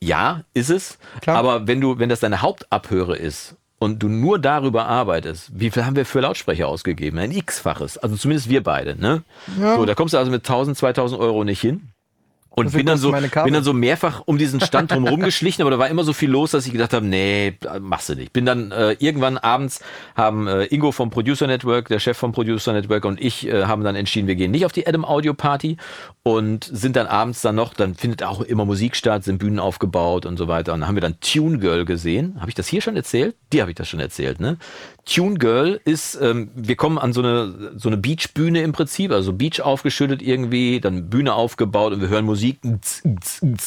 Ja, 0.00 0.42
ist 0.54 0.70
es. 0.70 0.98
Klar. 1.22 1.36
Aber 1.36 1.66
wenn 1.66 1.80
du, 1.80 1.98
wenn 1.98 2.08
das 2.08 2.20
deine 2.20 2.42
Hauptabhöre 2.42 3.16
ist 3.16 3.56
und 3.84 4.02
du 4.02 4.08
nur 4.08 4.38
darüber 4.38 4.86
arbeitest, 4.86 5.50
wie 5.54 5.70
viel 5.70 5.84
haben 5.84 5.94
wir 5.94 6.06
für 6.06 6.20
Lautsprecher 6.20 6.66
ausgegeben? 6.66 7.18
Ein 7.18 7.30
X-faches. 7.30 7.98
Also 7.98 8.16
zumindest 8.16 8.48
wir 8.48 8.62
beide, 8.62 8.98
ne? 8.98 9.22
So, 9.76 9.84
da 9.84 9.94
kommst 9.94 10.14
du 10.14 10.18
also 10.18 10.30
mit 10.30 10.40
1000, 10.40 10.76
2000 10.76 11.20
Euro 11.20 11.44
nicht 11.44 11.60
hin. 11.60 11.90
Und 12.56 12.72
bin 12.72 12.86
dann, 12.86 12.98
so, 12.98 13.10
bin 13.10 13.52
dann 13.52 13.64
so 13.64 13.72
mehrfach 13.72 14.22
um 14.26 14.38
diesen 14.38 14.60
Stand 14.60 14.92
drumherum 14.92 15.20
geschlichen, 15.20 15.62
aber 15.62 15.72
da 15.72 15.78
war 15.80 15.88
immer 15.88 16.04
so 16.04 16.12
viel 16.12 16.30
los, 16.30 16.52
dass 16.52 16.66
ich 16.66 16.72
gedacht 16.72 16.92
habe, 16.92 17.04
nee, 17.04 17.58
machst 17.80 18.08
du 18.08 18.14
nicht. 18.14 18.32
Bin 18.32 18.46
dann 18.46 18.70
äh, 18.70 18.92
irgendwann 19.00 19.38
abends 19.38 19.80
haben 20.14 20.46
äh, 20.46 20.66
Ingo 20.66 20.92
vom 20.92 21.10
Producer 21.10 21.48
Network, 21.48 21.88
der 21.88 21.98
Chef 21.98 22.16
vom 22.16 22.30
Producer 22.30 22.72
Network 22.72 23.06
und 23.06 23.20
ich 23.20 23.48
äh, 23.48 23.64
haben 23.64 23.82
dann 23.82 23.96
entschieden, 23.96 24.28
wir 24.28 24.36
gehen 24.36 24.52
nicht 24.52 24.64
auf 24.64 24.70
die 24.70 24.86
Adam 24.86 25.04
Audio 25.04 25.34
Party 25.34 25.78
und 26.22 26.64
sind 26.64 26.94
dann 26.94 27.08
abends 27.08 27.42
dann 27.42 27.56
noch, 27.56 27.74
dann 27.74 27.96
findet 27.96 28.22
auch 28.22 28.40
immer 28.40 28.64
Musik 28.64 28.94
statt, 28.94 29.24
sind 29.24 29.38
Bühnen 29.38 29.58
aufgebaut 29.58 30.24
und 30.24 30.36
so 30.36 30.46
weiter. 30.46 30.74
Und 30.74 30.80
dann 30.80 30.88
haben 30.88 30.94
wir 30.94 31.02
dann 31.02 31.18
Tune 31.20 31.58
Girl 31.58 31.84
gesehen. 31.84 32.36
Habe 32.38 32.50
ich 32.50 32.54
das 32.54 32.68
hier 32.68 32.80
schon 32.80 32.94
erzählt? 32.96 33.34
Die 33.52 33.60
habe 33.62 33.72
ich 33.72 33.76
das 33.76 33.88
schon 33.88 34.00
erzählt, 34.00 34.38
ne? 34.38 34.58
Tune 35.04 35.36
Girl 35.38 35.80
ist, 35.84 36.18
ähm, 36.20 36.50
wir 36.54 36.76
kommen 36.76 36.98
an 36.98 37.12
so 37.12 37.20
eine, 37.20 37.72
so 37.76 37.88
eine 37.88 37.96
Beachbühne 37.96 38.62
im 38.62 38.72
Prinzip, 38.72 39.12
also 39.12 39.32
Beach 39.32 39.60
aufgeschüttet 39.60 40.22
irgendwie, 40.22 40.80
dann 40.80 41.10
Bühne 41.10 41.34
aufgebaut 41.34 41.92
und 41.92 42.00
wir 42.00 42.08
hören 42.08 42.24
Musik, 42.24 42.58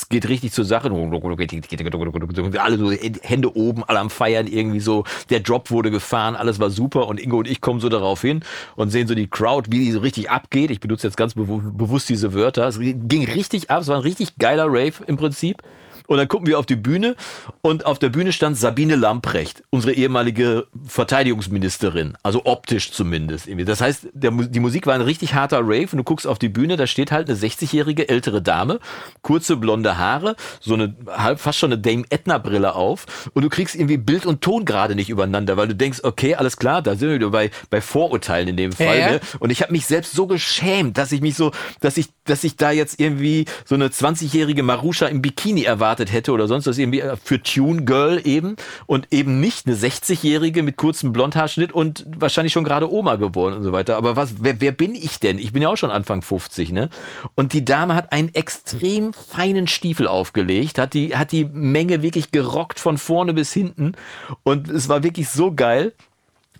geht 0.09 0.27
richtig 0.29 0.51
zur 0.51 0.65
Sache. 0.65 0.89
Alle 0.89 2.77
so 2.77 2.91
Hände 2.91 3.55
oben, 3.55 3.83
alle 3.83 3.99
am 3.99 4.09
Feiern 4.09 4.47
irgendwie 4.47 4.79
so. 4.79 5.03
Der 5.29 5.39
Drop 5.39 5.69
wurde 5.69 5.91
gefahren, 5.91 6.35
alles 6.35 6.59
war 6.59 6.69
super 6.69 7.07
und 7.07 7.19
Ingo 7.19 7.37
und 7.37 7.47
ich 7.47 7.61
kommen 7.61 7.79
so 7.79 7.89
darauf 7.89 8.21
hin 8.21 8.41
und 8.75 8.89
sehen 8.89 9.07
so 9.07 9.13
die 9.13 9.27
Crowd, 9.27 9.71
wie 9.71 9.85
die 9.85 9.91
so 9.91 9.99
richtig 9.99 10.29
abgeht. 10.29 10.71
Ich 10.71 10.79
benutze 10.79 11.07
jetzt 11.07 11.17
ganz 11.17 11.35
bewu 11.35 11.61
bewusst 11.61 12.09
diese 12.09 12.33
Wörter. 12.33 12.67
Es 12.67 12.79
ging 12.79 13.25
richtig 13.25 13.69
ab, 13.69 13.81
es 13.81 13.87
war 13.87 13.97
ein 13.97 14.01
richtig 14.01 14.37
geiler 14.37 14.65
Rave 14.67 15.03
im 15.05 15.17
Prinzip. 15.17 15.61
Und 16.07 16.17
dann 16.17 16.27
gucken 16.27 16.47
wir 16.47 16.57
auf 16.57 16.65
die 16.65 16.75
Bühne 16.75 17.15
und 17.61 17.85
auf 17.85 17.99
der 17.99 18.09
Bühne 18.09 18.31
stand 18.31 18.57
Sabine 18.57 18.95
Lamprecht, 18.95 19.63
unsere 19.69 19.93
ehemalige 19.93 20.67
Verteidigungsministerin, 20.85 22.17
also 22.23 22.45
optisch 22.45 22.91
zumindest. 22.91 23.47
Irgendwie. 23.47 23.65
Das 23.65 23.81
heißt, 23.81 24.07
der, 24.13 24.31
die 24.31 24.59
Musik 24.59 24.87
war 24.87 24.95
ein 24.95 25.01
richtig 25.01 25.33
harter 25.33 25.59
Rave 25.59 25.89
und 25.91 25.97
du 25.97 26.03
guckst 26.03 26.25
auf 26.25 26.39
die 26.39 26.49
Bühne, 26.49 26.77
da 26.77 26.87
steht 26.87 27.11
halt 27.11 27.29
eine 27.29 27.37
60-jährige 27.37 28.07
ältere 28.09 28.41
Dame, 28.41 28.79
kurze 29.21 29.57
blonde 29.57 29.97
Haare, 29.97 30.35
so 30.59 30.73
eine 30.73 30.95
halb 31.07 31.39
fast 31.39 31.59
schon 31.59 31.71
eine 31.71 31.81
Dame 31.81 32.05
Edna 32.09 32.37
Brille 32.37 32.73
auf 32.75 33.05
und 33.33 33.43
du 33.43 33.49
kriegst 33.49 33.75
irgendwie 33.75 33.97
Bild 33.97 34.25
und 34.25 34.41
Ton 34.41 34.65
gerade 34.65 34.95
nicht 34.95 35.09
übereinander, 35.09 35.57
weil 35.57 35.67
du 35.67 35.75
denkst, 35.75 35.99
okay, 36.03 36.35
alles 36.35 36.57
klar, 36.57 36.81
da 36.81 36.95
sind 36.95 37.09
wir 37.09 37.15
wieder 37.15 37.29
bei, 37.29 37.51
bei 37.69 37.81
Vorurteilen 37.81 38.47
in 38.47 38.57
dem 38.57 38.71
Fall. 38.71 38.99
Ja. 38.99 39.11
Ne? 39.11 39.19
Und 39.39 39.49
ich 39.49 39.61
habe 39.61 39.73
mich 39.73 39.85
selbst 39.85 40.13
so 40.13 40.27
geschämt, 40.27 40.97
dass 40.97 41.11
ich 41.11 41.21
mich 41.21 41.35
so, 41.35 41.51
dass 41.81 41.97
ich, 41.97 42.07
dass 42.23 42.43
ich 42.43 42.55
da 42.55 42.71
jetzt 42.71 42.99
irgendwie 42.99 43.45
so 43.65 43.75
eine 43.75 43.89
20-jährige 43.89 44.63
Marusha 44.63 45.07
im 45.07 45.21
Bikini 45.21 45.63
erwartet 45.97 46.13
hätte 46.13 46.31
oder 46.31 46.47
sonst 46.47 46.67
was 46.67 46.77
irgendwie 46.77 47.01
äh, 47.01 47.15
für 47.21 47.41
Tune 47.41 47.83
Girl 47.83 48.21
eben 48.23 48.55
und 48.85 49.07
eben 49.11 49.39
nicht 49.39 49.67
eine 49.67 49.75
60-jährige 49.75 50.63
mit 50.63 50.77
kurzem 50.77 51.13
Blondhaarschnitt 51.13 51.71
und 51.71 52.05
wahrscheinlich 52.07 52.53
schon 52.53 52.63
gerade 52.63 52.91
Oma 52.91 53.15
geworden 53.15 53.55
und 53.55 53.63
so 53.63 53.71
weiter. 53.71 53.97
Aber 53.97 54.15
was, 54.15 54.35
wer, 54.41 54.61
wer 54.61 54.71
bin 54.71 54.95
ich 54.95 55.19
denn? 55.19 55.39
Ich 55.39 55.53
bin 55.53 55.61
ja 55.61 55.69
auch 55.69 55.77
schon 55.77 55.91
Anfang 55.91 56.21
50, 56.21 56.71
ne? 56.71 56.89
Und 57.35 57.53
die 57.53 57.65
Dame 57.65 57.95
hat 57.95 58.11
einen 58.11 58.33
extrem 58.33 59.13
feinen 59.13 59.67
Stiefel 59.67 60.07
aufgelegt, 60.07 60.77
hat 60.77 60.93
die, 60.93 61.15
hat 61.15 61.31
die 61.31 61.45
Menge 61.45 62.01
wirklich 62.01 62.31
gerockt 62.31 62.79
von 62.79 62.97
vorne 62.97 63.33
bis 63.33 63.53
hinten 63.53 63.93
und 64.43 64.69
es 64.69 64.89
war 64.89 65.03
wirklich 65.03 65.29
so 65.29 65.53
geil. 65.53 65.93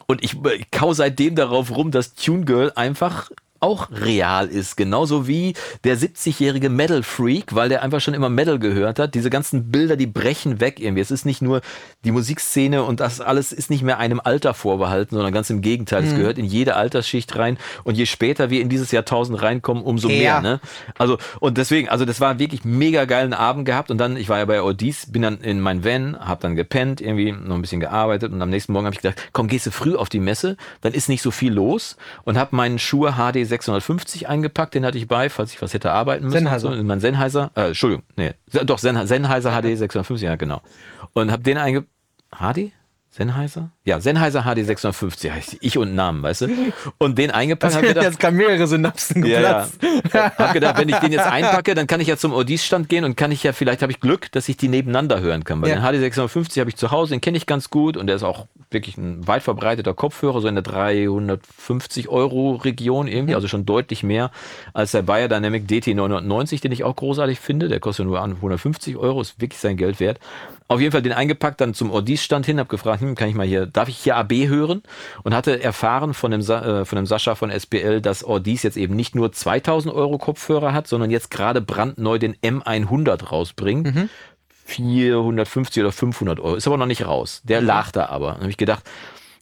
Und 0.10 0.24
ich 0.24 0.36
äh, 0.46 0.64
kau 0.72 0.94
seitdem 0.94 1.36
darauf 1.36 1.76
rum, 1.76 1.92
dass 1.92 2.14
Tune 2.14 2.46
Girl 2.46 2.72
einfach 2.76 3.30
auch 3.60 3.90
real 3.92 4.48
ist, 4.48 4.78
genauso 4.78 5.28
wie 5.28 5.54
der 5.84 5.98
70-jährige 5.98 6.70
Metal 6.70 7.04
Freak, 7.04 7.56
weil 7.56 7.70
der 7.70 7.84
einfach 7.84 8.02
schon 8.02 8.14
immer 8.14 8.30
Metal 8.30 8.60
gehört 8.60 9.00
hat. 9.00 9.16
Diese 9.16 9.30
ganzen 9.30 9.72
Bilder, 9.72 9.96
die 9.96 10.08
brechen 10.08 10.60
weg 10.60 10.80
irgendwie. 10.80 11.02
Es 11.02 11.12
ist 11.12 11.26
nicht 11.26 11.42
nur 11.42 11.62
die 12.06 12.12
Musikszene 12.12 12.84
und 12.84 13.00
das 13.00 13.22
alles 13.22 13.52
ist 13.54 13.70
nicht 13.70 13.84
mehr 13.84 13.98
einem 13.98 14.20
Alter 14.24 14.54
vorbehalten, 14.54 15.16
sondern 15.16 15.34
ganz 15.34 15.50
im 15.50 15.62
Gegenteil. 15.62 16.04
Es 16.04 16.16
gehört 16.16 16.38
in 16.38 16.46
jede 16.46 16.76
Altersschicht 16.76 17.36
rein 17.36 17.58
und 17.84 17.96
je 17.98 18.06
später 18.06 18.50
wir 18.50 18.62
in 18.62 18.70
dieses 18.70 18.92
Jahrtausend 18.92 19.42
reinkommen, 19.42 19.84
umso 19.84 20.10
Ja. 20.10 20.18
mehr. 20.18 20.42
Ne? 20.42 20.60
Also 20.98 21.18
und 21.40 21.58
deswegen, 21.58 21.90
also 21.90 22.06
das 22.06 22.20
war 22.22 22.40
wirklich 22.40 22.64
mega 22.66 23.06
geilen 23.06 23.34
Abend 23.34 23.66
gehabt 23.66 23.92
und 23.92 23.98
dann, 23.98 24.18
ich 24.18 24.30
war 24.30 24.38
ja 24.40 24.46
bei 24.46 24.62
Odis, 24.62 25.12
bin 25.12 25.22
dann 25.22 25.40
in 25.42 25.60
mein 25.62 25.84
Van, 25.84 26.18
hab 26.20 26.40
dann 26.42 26.56
gepennt, 26.56 27.02
irgendwie 27.02 27.32
noch 27.32 27.56
ein 27.56 27.62
bisschen 27.62 27.80
gearbeitet 27.80 28.32
und 28.32 28.42
am 28.42 28.50
nächsten 28.50 28.74
Morgen 28.74 28.86
habe 28.86 28.96
ich 28.96 29.02
gedacht, 29.02 29.22
komm, 29.34 29.48
gehst 29.48 29.66
du 29.66 29.72
früh 29.72 29.96
auf 29.96 30.10
die 30.10 30.20
Messe, 30.20 30.58
dann 30.82 30.94
ist 30.94 31.10
nicht 31.10 31.22
so 31.22 31.32
viel 31.32 31.54
los 31.54 31.98
und 32.24 32.38
habe 32.38 32.56
meinen 32.56 32.80
Schuhe 32.80 33.14
HD 33.14 33.47
650 33.48 34.28
eingepackt, 34.28 34.74
den 34.76 34.86
hatte 34.86 34.98
ich 34.98 35.08
bei, 35.08 35.30
falls 35.30 35.54
ich 35.54 35.62
was 35.62 35.74
hätte 35.74 35.92
arbeiten 35.92 36.26
müssen. 36.26 36.38
Sennheiser. 36.38 36.70
So, 36.70 36.76
in 36.76 36.86
mein 36.86 37.00
Sennheiser, 37.00 37.52
äh, 37.56 37.68
Entschuldigung, 37.68 38.04
nee, 38.16 38.34
doch 38.66 38.78
Sen 38.78 39.08
Sennheiser 39.08 39.52
HD 39.52 39.78
650, 39.78 40.26
ja 40.26 40.36
genau. 40.36 40.62
Und 41.14 41.32
habe 41.32 41.44
den 41.44 41.58
einge 41.58 41.86
HD 42.32 42.72
Sennheiser? 43.18 43.72
Ja, 43.84 44.00
Sennheiser 44.00 44.44
HD 44.44 44.64
650 44.64 45.32
heißt 45.32 45.58
ich 45.62 45.78
und 45.80 45.96
Namen, 45.96 46.22
weißt 46.22 46.42
du? 46.42 46.48
Und 47.00 47.18
den 47.18 47.32
eingepackt 47.32 47.74
Das 47.74 47.78
hab 47.78 47.88
gedacht, 47.88 48.06
jetzt 48.06 48.20
kann 48.20 48.36
mehrere 48.36 48.68
Synapsen 48.68 49.26
ja, 49.26 49.42
ja. 49.42 49.68
geplatzt. 50.04 50.38
Hab 50.38 50.54
gedacht, 50.54 50.78
wenn 50.78 50.88
ich 50.88 50.98
den 50.98 51.12
jetzt 51.12 51.26
einpacke, 51.26 51.74
dann 51.74 51.88
kann 51.88 52.00
ich 52.00 52.08
ja 52.08 52.18
zum 52.18 52.32
Audis-Stand 52.32 52.90
gehen 52.90 53.04
und 53.06 53.18
kann 53.18 53.32
ich 53.32 53.42
ja, 53.42 53.54
vielleicht 53.54 53.82
habe 53.82 53.92
ich 53.92 54.00
Glück, 54.00 54.32
dass 54.34 54.48
ich 54.50 54.58
die 54.58 54.68
nebeneinander 54.68 55.20
hören 55.20 55.44
kann. 55.44 55.62
Weil 55.64 55.70
Ja. 55.70 55.76
den 55.78 55.84
HD 55.84 56.00
650 56.00 56.60
habe 56.60 56.70
ich 56.70 56.76
zu 56.76 56.92
Hause, 56.92 57.16
den 57.16 57.22
kenne 57.22 57.38
ich 57.38 57.48
ganz 57.48 57.72
gut 57.72 57.98
und 57.98 58.06
der 58.06 58.18
ist 58.18 58.24
auch 58.24 58.46
wirklich 58.70 58.98
ein 58.98 59.28
weit 59.28 59.42
verbreiteter 59.42 59.96
Kopfhörer, 59.96 60.40
so 60.40 60.48
in 60.48 60.54
der 60.56 60.64
350 60.64 62.10
Euro 62.10 62.56
Region 62.56 63.08
irgendwie, 63.08 63.34
also 63.34 63.48
schon 63.48 63.66
deutlich 63.66 64.04
mehr 64.04 64.30
als 64.74 64.92
der 64.92 65.02
Bayer 65.02 65.28
Dynamic 65.28 65.68
DT 65.68 65.96
990, 65.96 66.62
den 66.62 66.72
ich 66.72 66.84
auch 66.84 66.96
großartig 66.96 67.40
finde. 67.40 67.68
Der 67.68 67.80
kostet 67.80 68.06
nur 68.06 68.22
150 68.22 68.96
Euro, 68.98 69.22
ist 69.22 69.42
wirklich 69.42 69.60
sein 69.60 69.78
Geld 69.78 70.00
wert. 70.00 70.20
Auf 70.70 70.82
jeden 70.82 70.92
Fall 70.92 71.02
den 71.02 71.14
eingepackt, 71.14 71.62
dann 71.62 71.74
zum 71.74 71.92
Audis-Stand 71.92 72.46
hin, 72.46 72.60
habe 72.60 72.68
gefragt, 72.68 73.02
hm, 73.02 73.16
kann 73.16 73.30
ich 73.30 73.36
mal 73.36 73.48
hier, 73.48 73.66
darf 73.66 73.88
ich 73.88 73.98
hier 73.98 74.18
AB 74.18 74.34
hören? 74.48 74.84
Und 75.24 75.34
hatte 75.34 75.64
erfahren 75.64 76.14
von 76.14 76.32
dem, 76.32 76.42
Sa 76.42 76.82
äh, 76.82 76.86
von 76.86 76.98
dem 76.98 77.06
Sascha 77.06 77.36
von 77.36 77.50
SPL, 77.50 78.02
dass 78.02 78.24
Audis 78.24 78.64
jetzt 78.64 78.76
eben 78.76 78.96
nicht 78.96 79.16
nur 79.16 79.32
2000 79.32 79.94
Euro 79.94 80.18
Kopfhörer 80.18 80.74
hat, 80.74 80.88
sondern 80.88 81.10
jetzt 81.10 81.32
gerade 81.32 81.62
brandneu 81.62 82.20
den 82.20 82.36
M100 82.36 83.26
rausbringt. 83.26 83.88
450 84.66 85.82
oder 85.82 85.94
500 85.94 86.40
Euro. 86.42 86.56
Ist 86.56 86.68
aber 86.68 86.78
noch 86.78 86.86
nicht 86.86 87.06
raus. 87.06 87.42
Der 87.46 87.62
lag 87.62 87.92
da 87.92 88.08
aber. 88.08 88.34
Dann 88.34 88.42
habe 88.42 88.50
ich 88.50 88.58
gedacht, 88.58 88.84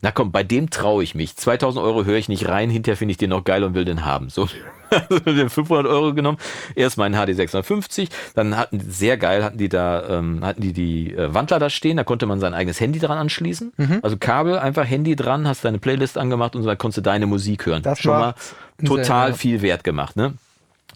na 0.05 0.11
komm, 0.11 0.31
bei 0.31 0.43
dem 0.43 0.69
traue 0.69 1.03
ich 1.03 1.15
mich. 1.15 1.35
2000 1.35 1.83
Euro 1.83 2.05
höre 2.05 2.17
ich 2.17 2.29
nicht 2.29 2.47
rein, 2.47 2.69
hinterher 2.69 2.95
finde 2.95 3.13
ich 3.13 3.17
den 3.17 3.31
noch 3.31 3.43
geil 3.43 3.63
und 3.63 3.73
will 3.73 3.85
den 3.85 4.05
haben. 4.05 4.29
So. 4.29 4.47
also 5.25 5.49
500 5.49 5.87
Euro 5.87 6.13
genommen. 6.13 6.37
Erst 6.75 6.99
meinen 6.99 7.15
HD 7.15 7.35
650, 7.35 8.09
dann 8.35 8.55
hatten 8.55 8.79
sehr 8.87 9.17
geil 9.17 9.43
hatten 9.43 9.57
die 9.57 9.67
da 9.67 10.07
ähm, 10.07 10.45
hatten 10.45 10.61
die 10.61 10.73
die 10.73 11.15
äh, 11.15 11.33
Wandler 11.33 11.57
da 11.57 11.71
stehen, 11.71 11.97
da 11.97 12.03
konnte 12.03 12.27
man 12.27 12.39
sein 12.39 12.53
eigenes 12.53 12.79
Handy 12.79 12.99
dran 12.99 13.17
anschließen. 13.17 13.73
Mhm. 13.77 13.99
Also 14.03 14.17
Kabel 14.17 14.59
einfach 14.59 14.85
Handy 14.85 15.15
dran, 15.15 15.47
hast 15.47 15.65
deine 15.65 15.79
Playlist 15.79 16.19
angemacht 16.19 16.55
und 16.55 16.61
so, 16.61 16.69
da 16.69 16.75
konntest 16.75 16.99
du 16.99 17.01
deine 17.01 17.25
Musik 17.25 17.65
hören. 17.65 17.81
Das 17.81 17.97
Schon 17.97 18.11
war 18.11 18.19
mal 18.19 18.35
sehr, 18.77 18.87
total 18.87 19.29
ja. 19.29 19.35
viel 19.35 19.63
wert 19.63 19.83
gemacht, 19.83 20.15
ne? 20.15 20.35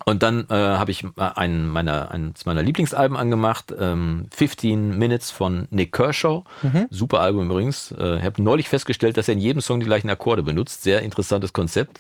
Und 0.06 0.24
dann 0.24 0.46
äh, 0.50 0.54
habe 0.54 0.92
ich 0.92 1.04
äh, 1.04 1.08
einen 1.18 1.68
meiner, 1.68 2.12
eines 2.12 2.46
meiner 2.46 2.64
Lieblingsalben 2.64 3.18
angemacht, 3.18 3.74
ähm, 3.78 4.28
15 4.34 4.98
Minutes 4.98 5.32
von 5.32 5.68
Nick 5.72 5.92
Kershaw. 5.92 6.44
Mhm. 6.62 6.88
Super 6.90 7.20
Album 7.20 7.50
übrigens. 7.50 7.92
Äh, 7.92 8.18
ich 8.20 8.24
habe 8.24 8.42
neulich 8.42 8.70
festgestellt, 8.70 9.18
dass 9.18 9.28
er 9.28 9.34
in 9.34 9.40
jedem 9.40 9.62
Song 9.62 9.80
die 9.80 9.86
gleichen 9.86 10.10
Akkorde 10.10 10.44
benutzt. 10.44 10.84
Sehr 10.84 11.02
interessantes 11.02 11.54
Konzept. 11.54 12.00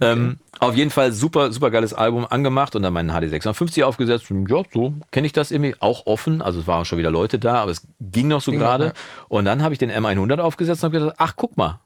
Ähm, 0.00 0.38
auf 0.60 0.76
jeden 0.76 0.90
Fall 0.90 1.12
super, 1.12 1.52
super 1.52 1.70
geiles 1.70 1.94
Album 1.94 2.26
angemacht 2.28 2.76
und 2.76 2.82
dann 2.82 2.92
meinen 2.92 3.10
HD 3.10 3.30
650 3.30 3.84
aufgesetzt. 3.84 4.26
Ja, 4.30 4.62
so 4.72 4.94
kenne 5.10 5.26
ich 5.26 5.32
das 5.32 5.50
irgendwie 5.50 5.74
auch 5.80 6.06
offen. 6.06 6.42
Also 6.42 6.60
es 6.60 6.66
waren 6.66 6.84
schon 6.84 6.98
wieder 6.98 7.10
Leute 7.10 7.38
da, 7.38 7.56
aber 7.56 7.70
es 7.70 7.86
ging 8.00 8.28
noch 8.28 8.42
so 8.42 8.52
gerade. 8.52 8.84
ja. 8.86 8.92
Und 9.28 9.46
dann 9.46 9.62
habe 9.62 9.72
ich 9.72 9.78
den 9.78 9.90
M100 9.90 10.38
aufgesetzt 10.38 10.82
und 10.82 10.88
habe 10.92 11.00
gedacht, 11.00 11.16
ach 11.18 11.34
guck 11.36 11.56
mal. 11.56 11.80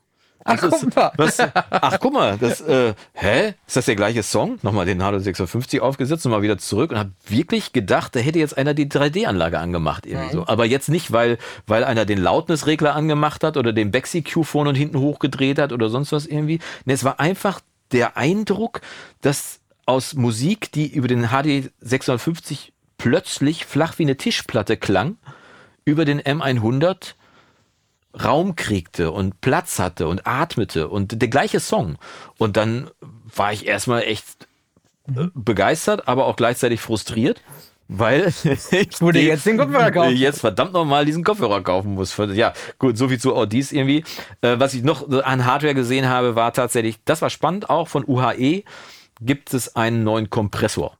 Ach, 0.45 0.59
Das 0.61 0.73
ist- 0.75 0.81
guck 0.81 0.97
mal. 0.97 1.13
Was, 1.17 1.39
ach, 1.71 1.99
guck 2.01 2.13
mal, 2.13 2.39
das, 2.39 2.61
äh, 2.63 2.95
hä? 3.13 3.55
Ist 3.67 3.77
das 3.77 3.85
der 3.87 3.97
gleiche 3.97 4.23
Song? 4.23 4.59
Nochmal 4.63 4.87
den 4.87 4.99
HD 4.99 5.23
650 5.23 5.81
aufgesetzt 5.81 6.25
und 6.27 6.33
mal 6.33 6.43
wieder 6.43 6.59
zurück 6.59 6.91
und 6.93 6.99
habe 6.99 7.11
wirklich 7.27 7.73
gedacht, 7.73 8.17
da 8.17 8.21
hätte 8.21 8.39
jetzt 8.39 8.57
einer 8.57 8.75
die 8.75 8.87
3D-Anlage 8.89 9.59
angemacht 9.59 10.07
irgendwie 10.07 10.33
so. 10.33 10.47
Aber 10.47 10.65
jetzt 10.65 10.89
nicht, 10.89 11.13
weil, 11.13 11.39
weil 11.67 11.85
einer 11.85 12.05
den 12.07 12.19
Loudness-Regler 12.19 12.95
angemacht 12.95 13.45
hat 13.45 13.57
oder 13.57 13.73
den 13.73 13.91
Bexy-Q 13.91 14.45
vorne 14.45 14.71
und 14.71 14.77
hinten 14.77 14.99
hochgedreht 14.99 15.59
hat 15.59 15.73
oder 15.73 15.89
sonst 15.91 16.13
was 16.13 16.27
irgendwie. 16.27 16.59
Ne, 16.85 16.95
es 16.95 17.05
war 17.05 17.21
einfach 17.21 17.61
der 17.93 18.17
Eindruck, 18.17 18.81
dass 19.21 19.61
aus 19.87 20.15
Musik, 20.15 20.71
die 20.73 20.87
über 20.93 21.09
den 21.09 21.29
HD 21.29 21.71
650 21.81 22.73
plötzlich 22.99 23.65
flach 23.67 23.99
wie 23.99 24.05
eine 24.05 24.17
Tischplatte 24.17 24.77
klang, 24.77 25.17
über 25.85 26.05
den 26.05 26.21
M100 26.21 27.15
Raum 28.15 28.57
kriegte 28.57 29.13
und 29.13 29.41
Platz 29.41 29.79
hatte 29.79 30.09
und 30.09 30.27
atmete 30.27 30.89
und 30.89 31.21
der 31.21 31.29
gleiche 31.29 31.61
Song. 31.61 31.97
Und 32.39 32.57
dann 32.57 32.91
war 33.35 33.53
ich 33.53 33.67
erstmal 33.67 34.03
echt 34.03 34.49
äh, 35.09 35.29
begeistert, 35.35 36.09
aber 36.09 36.27
auch 36.27 36.37
gleichzeitig 36.37 36.81
frustriert, 36.81 37.41
weil 37.89 38.27
ich 38.45 39.01
Würde 39.01 39.21
jetzt 39.21 39.47
den 39.47 39.59
Kopfhörer 39.59 39.91
kaufen. 39.93 40.17
Jetzt 40.17 40.41
verdammt 40.41 40.73
nochmal 40.73 41.05
diesen 41.05 41.25
Kopfhörer 41.25 41.63
kaufen 41.63 41.95
muss. 41.95 42.17
Ja, 42.17 42.53
gut, 42.79 42.99
so 42.99 43.09
viel 43.09 43.21
zu 43.21 43.35
Audis 43.35 43.73
irgendwie. 43.73 44.05
Äh, 44.41 44.59
was 44.59 44.75
ich 44.75 44.83
noch 44.83 45.09
an 45.09 45.45
Hardware 45.45 45.75
gesehen 45.75 46.09
habe, 46.09 46.35
war 46.35 46.53
tatsächlich, 46.53 46.99
das 47.05 47.23
war 47.23 47.31
spannend, 47.31 47.71
auch 47.71 47.89
von 47.89 48.05
UHE 48.07 48.65
gibt 49.21 49.55
es 49.55 49.77
einen 49.77 50.03
neuen 50.03 50.31
Kompressor. 50.31 50.97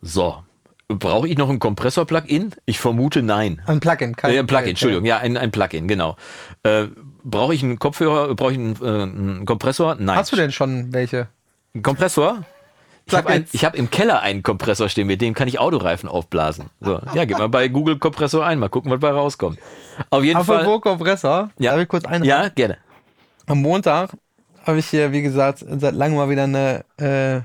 So. 0.00 0.44
Brauche 0.88 1.26
ich 1.28 1.38
noch 1.38 1.48
ein 1.48 1.58
Kompressor-Plugin? 1.58 2.54
Ich 2.66 2.78
vermute 2.78 3.22
nein. 3.22 3.62
Ein 3.66 3.80
Plugin, 3.80 4.14
kein 4.16 4.32
Äh, 4.32 4.38
ein 4.38 4.46
Plugin, 4.46 4.70
Entschuldigung, 4.70 5.04
ja, 5.06 5.18
ein, 5.18 5.36
ein 5.36 5.50
Plugin, 5.50 5.88
genau. 5.88 6.16
Äh, 6.62 6.86
brauche 7.24 7.54
ich 7.54 7.62
einen 7.62 7.78
Kopfhörer, 7.78 8.34
brauche 8.34 8.52
ich 8.52 8.58
einen, 8.58 8.76
äh, 8.82 9.02
einen 9.02 9.46
Kompressor? 9.46 9.96
Nein. 9.98 10.16
Hast 10.16 10.32
du 10.32 10.36
denn 10.36 10.52
schon 10.52 10.92
welche? 10.92 11.28
einen 11.74 11.82
Kompressor? 11.82 12.44
Ich 13.06 13.14
habe 13.14 13.44
hab 13.54 13.74
im 13.74 13.90
Keller 13.90 14.20
einen 14.20 14.42
Kompressor 14.42 14.88
stehen, 14.88 15.06
mit 15.06 15.20
dem 15.20 15.34
kann 15.34 15.46
ich 15.48 15.58
Autoreifen 15.58 16.08
aufblasen. 16.08 16.70
So, 16.80 17.00
ja, 17.14 17.24
gib 17.26 17.38
mal 17.38 17.48
bei 17.48 17.68
Google 17.68 17.98
Kompressor 17.98 18.46
ein, 18.46 18.58
mal 18.58 18.68
gucken, 18.70 18.90
was 18.90 19.00
bei 19.00 19.10
rauskommt. 19.10 19.58
Auf 20.10 20.24
jeden 20.24 20.42
Fall. 20.42 20.60
Apropos 20.60 20.80
Kompressor, 20.82 21.50
Ja. 21.58 21.72
darf 21.72 21.82
ich 21.82 21.88
kurz 21.88 22.04
eine? 22.06 22.24
Ja, 22.26 22.48
gerne. 22.48 22.78
Am 23.46 23.60
Montag 23.60 24.10
habe 24.64 24.78
ich 24.78 24.86
hier, 24.86 25.12
wie 25.12 25.20
gesagt, 25.20 25.64
seit 25.68 25.94
langem 25.94 26.16
mal 26.16 26.30
wieder 26.30 26.44
eine, 26.44 26.84
äh, 26.96 27.40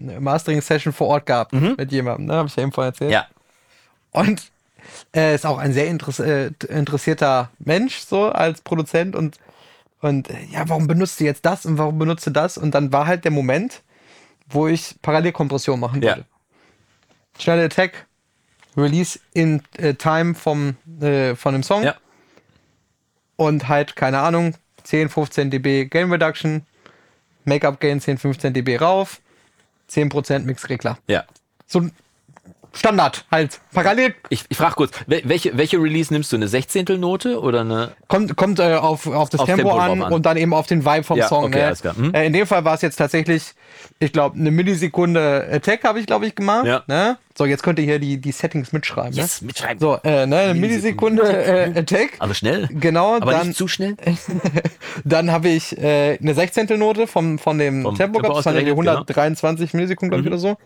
eine 0.00 0.20
Mastering-Session 0.20 0.92
vor 0.92 1.08
Ort 1.08 1.26
gehabt 1.26 1.52
mit 1.52 1.92
jemandem, 1.92 2.26
ne? 2.26 2.34
Habe 2.34 2.48
ich 2.48 2.56
ja 2.56 2.62
eben 2.62 2.72
vorhin 2.72 2.92
erzählt. 2.92 3.10
Mhm. 3.10 3.14
Ja. 3.14 3.26
Und 4.12 4.50
er 5.12 5.34
ist 5.34 5.44
auch 5.44 5.58
ein 5.58 5.72
sehr 5.72 5.88
interess 5.88 6.20
äh, 6.20 6.50
interessierter 6.68 7.50
Mensch, 7.58 7.98
so 7.98 8.26
als 8.30 8.60
Produzent 8.60 9.16
und, 9.16 9.38
und 10.00 10.30
äh, 10.30 10.34
ja, 10.50 10.68
warum 10.68 10.86
benutzt 10.86 11.18
du 11.20 11.24
jetzt 11.24 11.44
das 11.44 11.66
und 11.66 11.76
warum 11.78 11.98
benutzt 11.98 12.26
du 12.26 12.30
das? 12.30 12.56
Und 12.56 12.74
dann 12.74 12.92
war 12.92 13.06
halt 13.06 13.24
der 13.24 13.32
Moment, 13.32 13.82
wo 14.48 14.68
ich 14.68 14.94
Parallelkompression 15.02 15.80
machen 15.80 16.02
Ja. 16.02 16.10
wollte. 16.16 16.24
Schnelle 17.38 17.64
Attack, 17.64 18.06
Release 18.76 19.18
in 19.34 19.62
äh, 19.76 19.94
Time 19.94 20.34
vom, 20.34 20.76
äh, 21.00 21.34
von 21.34 21.52
dem 21.52 21.62
Song 21.62 21.82
Ja. 21.82 21.96
und 23.36 23.68
halt, 23.68 23.96
keine 23.96 24.20
Ahnung, 24.20 24.54
10, 24.84 25.08
15 25.08 25.50
dB 25.50 25.86
Gain 25.86 26.10
Reduction, 26.12 26.64
Make-up 27.44 27.80
Gain 27.80 28.00
10, 28.00 28.18
15 28.18 28.54
dB 28.54 28.76
rauf, 28.78 29.20
10% 29.90 30.40
Mixregler. 30.40 30.98
Ja. 31.06 31.24
So 31.66 31.80
ein 31.80 31.92
Standard 32.76 33.24
halt. 33.30 33.60
Parallel 33.72 34.14
Ich, 34.30 34.44
ich 34.48 34.56
frage 34.56 34.74
kurz, 34.74 34.92
wel- 35.08 35.22
welche, 35.24 35.56
welche 35.56 35.78
Release 35.78 36.12
nimmst 36.12 36.32
du? 36.32 36.36
Eine 36.36 36.48
Sechzehntelnote 36.48 37.40
oder 37.40 37.60
eine? 37.62 37.92
kommt, 38.08 38.36
kommt 38.36 38.58
äh, 38.58 38.74
auf, 38.74 39.06
auf 39.06 39.28
das 39.30 39.40
Aufs 39.40 39.46
Tempo, 39.48 39.70
Tempo 39.70 39.78
an, 39.78 40.02
an. 40.02 40.12
und 40.12 40.26
dann 40.26 40.36
eben 40.36 40.52
auf 40.54 40.66
den 40.66 40.84
Vibe 40.84 41.02
vom 41.04 41.18
Ja, 41.18 41.28
Song. 41.28 41.44
okay, 41.44 41.58
ne? 41.58 41.66
alles 41.66 41.80
klar. 41.82 41.94
Mhm. 41.96 42.14
Äh, 42.14 42.26
in 42.26 42.32
dem 42.32 42.46
Fall 42.46 42.64
war 42.64 42.74
es 42.74 42.82
jetzt 42.82 42.96
tatsächlich, 42.96 43.54
ich 43.98 44.12
glaube, 44.12 44.38
eine 44.38 44.50
Millisekunde 44.50 45.48
Attack 45.50 45.84
habe 45.84 46.00
ich, 46.00 46.06
glaube 46.06 46.26
ich, 46.26 46.34
gemacht. 46.34 46.66
Ja. 46.66 46.82
Ne? 46.86 47.18
So, 47.36 47.44
jetzt 47.44 47.62
könnt 47.62 47.78
ihr 47.78 47.84
hier 47.84 47.98
die, 47.98 48.18
die 48.18 48.32
Settings 48.32 48.72
mitschreiben. 48.72 49.12
Yes, 49.12 49.42
ne? 49.42 49.48
mitschreiben. 49.48 49.78
So, 49.78 49.98
äh, 50.04 50.26
ne, 50.26 50.36
eine 50.38 50.54
Millisekunde 50.54 51.22
äh, 51.22 51.78
Attack. 51.78 52.12
Also 52.18 52.32
schnell. 52.34 52.66
Genau, 52.70 53.16
Aber 53.16 53.32
dann, 53.32 53.48
nicht 53.48 53.58
zu 53.58 53.68
schnell. 53.68 53.96
dann 55.04 55.30
habe 55.30 55.48
ich 55.48 55.76
äh, 55.78 56.18
eine 56.20 56.34
Sechzehntelnote 56.34 57.06
vom, 57.06 57.38
von 57.38 57.58
dem 57.58 57.82
Vom 57.82 57.94
Tempo 57.96 58.18
Tempo 58.20 58.28
gehabt. 58.28 58.38
Das 58.38 58.46
waren 58.46 58.54
irgendwie 58.56 58.72
ausgerechnet, 58.72 59.06
genau. 59.08 59.22
123 59.22 59.74
Millisekunden, 59.74 60.10
glaube 60.22 60.22
ich, 60.22 60.32
oder 60.32 60.38
so. 60.38 60.56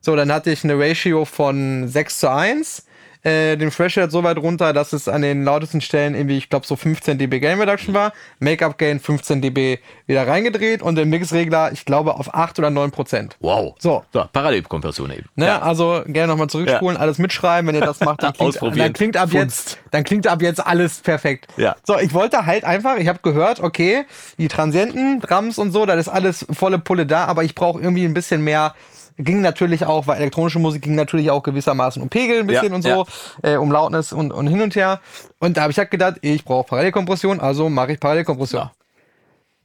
So, 0.00 0.16
dann 0.16 0.32
hatte 0.32 0.50
ich 0.50 0.64
eine 0.64 0.78
Ratio 0.78 1.24
von 1.24 1.88
6 1.88 2.20
zu 2.20 2.30
1. 2.30 2.84
Äh, 3.24 3.56
den 3.56 3.70
Threshold 3.70 4.12
so 4.12 4.22
weit 4.22 4.38
runter, 4.38 4.72
dass 4.72 4.92
es 4.92 5.08
an 5.08 5.22
den 5.22 5.42
lautesten 5.42 5.80
Stellen 5.80 6.14
irgendwie, 6.14 6.38
ich 6.38 6.48
glaube, 6.48 6.64
so 6.66 6.76
15 6.76 7.18
dB 7.18 7.40
Gain 7.40 7.58
Reduction 7.58 7.92
war. 7.92 8.12
Make-up 8.38 8.78
Gain 8.78 9.00
15 9.00 9.42
dB 9.42 9.80
wieder 10.06 10.24
reingedreht 10.28 10.82
und 10.82 10.94
den 10.94 11.10
Mixregler, 11.10 11.72
ich 11.72 11.84
glaube, 11.84 12.14
auf 12.14 12.32
8 12.32 12.60
oder 12.60 12.70
9 12.70 12.92
Prozent. 12.92 13.36
Wow. 13.40 13.74
So. 13.80 14.04
So, 14.12 14.24
Parallelkompression 14.32 15.10
eben. 15.10 15.26
Ne, 15.34 15.60
also 15.60 16.02
gerne 16.06 16.28
nochmal 16.28 16.46
zurückspulen, 16.48 16.96
alles 16.96 17.18
mitschreiben, 17.18 17.66
wenn 17.66 17.74
ihr 17.74 17.80
das 17.84 17.98
macht, 17.98 18.22
dann 18.22 18.32
klingt, 18.34 18.50
Ausprobieren. 18.50 18.78
dann 18.78 18.92
klingt 18.92 19.16
ab 19.16 19.30
Funst. 19.30 19.70
jetzt, 19.70 19.78
dann 19.90 20.04
klingt 20.04 20.28
ab 20.28 20.40
jetzt 20.40 20.64
alles 20.64 21.00
perfekt. 21.00 21.48
Ja. 21.56 21.74
So, 21.84 21.98
ich 21.98 22.14
wollte 22.14 22.46
halt 22.46 22.62
einfach, 22.62 22.98
ich 22.98 23.08
habe 23.08 23.18
gehört, 23.22 23.58
okay, 23.58 24.04
die 24.38 24.46
Transienten, 24.46 25.20
Drums 25.20 25.58
und 25.58 25.72
so, 25.72 25.86
das 25.86 25.96
ist 25.98 26.08
alles 26.08 26.46
volle 26.52 26.78
Pulle 26.78 27.04
da, 27.04 27.24
aber 27.24 27.42
ich 27.42 27.56
brauche 27.56 27.80
irgendwie 27.80 28.04
ein 28.04 28.14
bisschen 28.14 28.44
mehr. 28.44 28.76
Ging 29.18 29.40
natürlich 29.40 29.84
auch, 29.84 30.06
weil 30.06 30.18
elektronische 30.18 30.60
Musik 30.60 30.82
ging 30.82 30.94
natürlich 30.94 31.30
auch 31.30 31.42
gewissermaßen 31.42 32.00
um 32.00 32.08
Pegel 32.08 32.40
ein 32.40 32.46
bisschen 32.46 32.68
Ja, 32.68 32.74
und 32.74 32.82
so, 32.82 33.06
äh, 33.42 33.56
um 33.56 33.72
Lautness 33.72 34.12
und, 34.12 34.32
und 34.32 34.46
hin 34.46 34.60
und 34.60 34.76
her. 34.76 35.00
Und 35.40 35.56
da 35.56 35.62
habe 35.62 35.72
ich 35.72 35.78
halt 35.78 35.90
gedacht, 35.90 36.18
ich 36.22 36.44
brauche 36.44 36.68
Parallelkompression, 36.68 37.40
also 37.40 37.68
mache 37.68 37.92
ich 37.92 38.00
Parallelkompression. 38.00 38.62
Ja. 38.62 38.72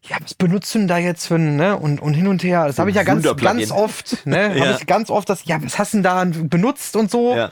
Ja, 0.05 0.17
was 0.21 0.33
benutzt 0.33 0.75
denn 0.75 0.89
da 0.89 0.97
jetzt 0.97 1.27
für 1.27 1.35
ein, 1.35 1.55
ne? 1.55 1.77
Und, 1.77 2.01
und 2.01 2.13
hin 2.13 2.27
und 2.27 2.43
her. 2.43 2.67
Das 2.67 2.77
habe 2.77 2.89
ich 2.89 2.95
ja 2.97 3.03
ganz, 3.03 3.23
ganz 3.37 3.71
oft, 3.71 4.25
ne? 4.25 4.53
Ja. 4.57 4.65
Habe 4.65 4.77
ich 4.81 4.85
ganz 4.85 5.09
oft 5.09 5.29
das, 5.29 5.45
ja, 5.45 5.63
was 5.63 5.79
hast 5.79 5.93
du 5.93 6.01
denn 6.01 6.03
da 6.03 6.25
benutzt 6.25 6.97
und 6.97 7.09
so? 7.09 7.35
Ja. 7.35 7.51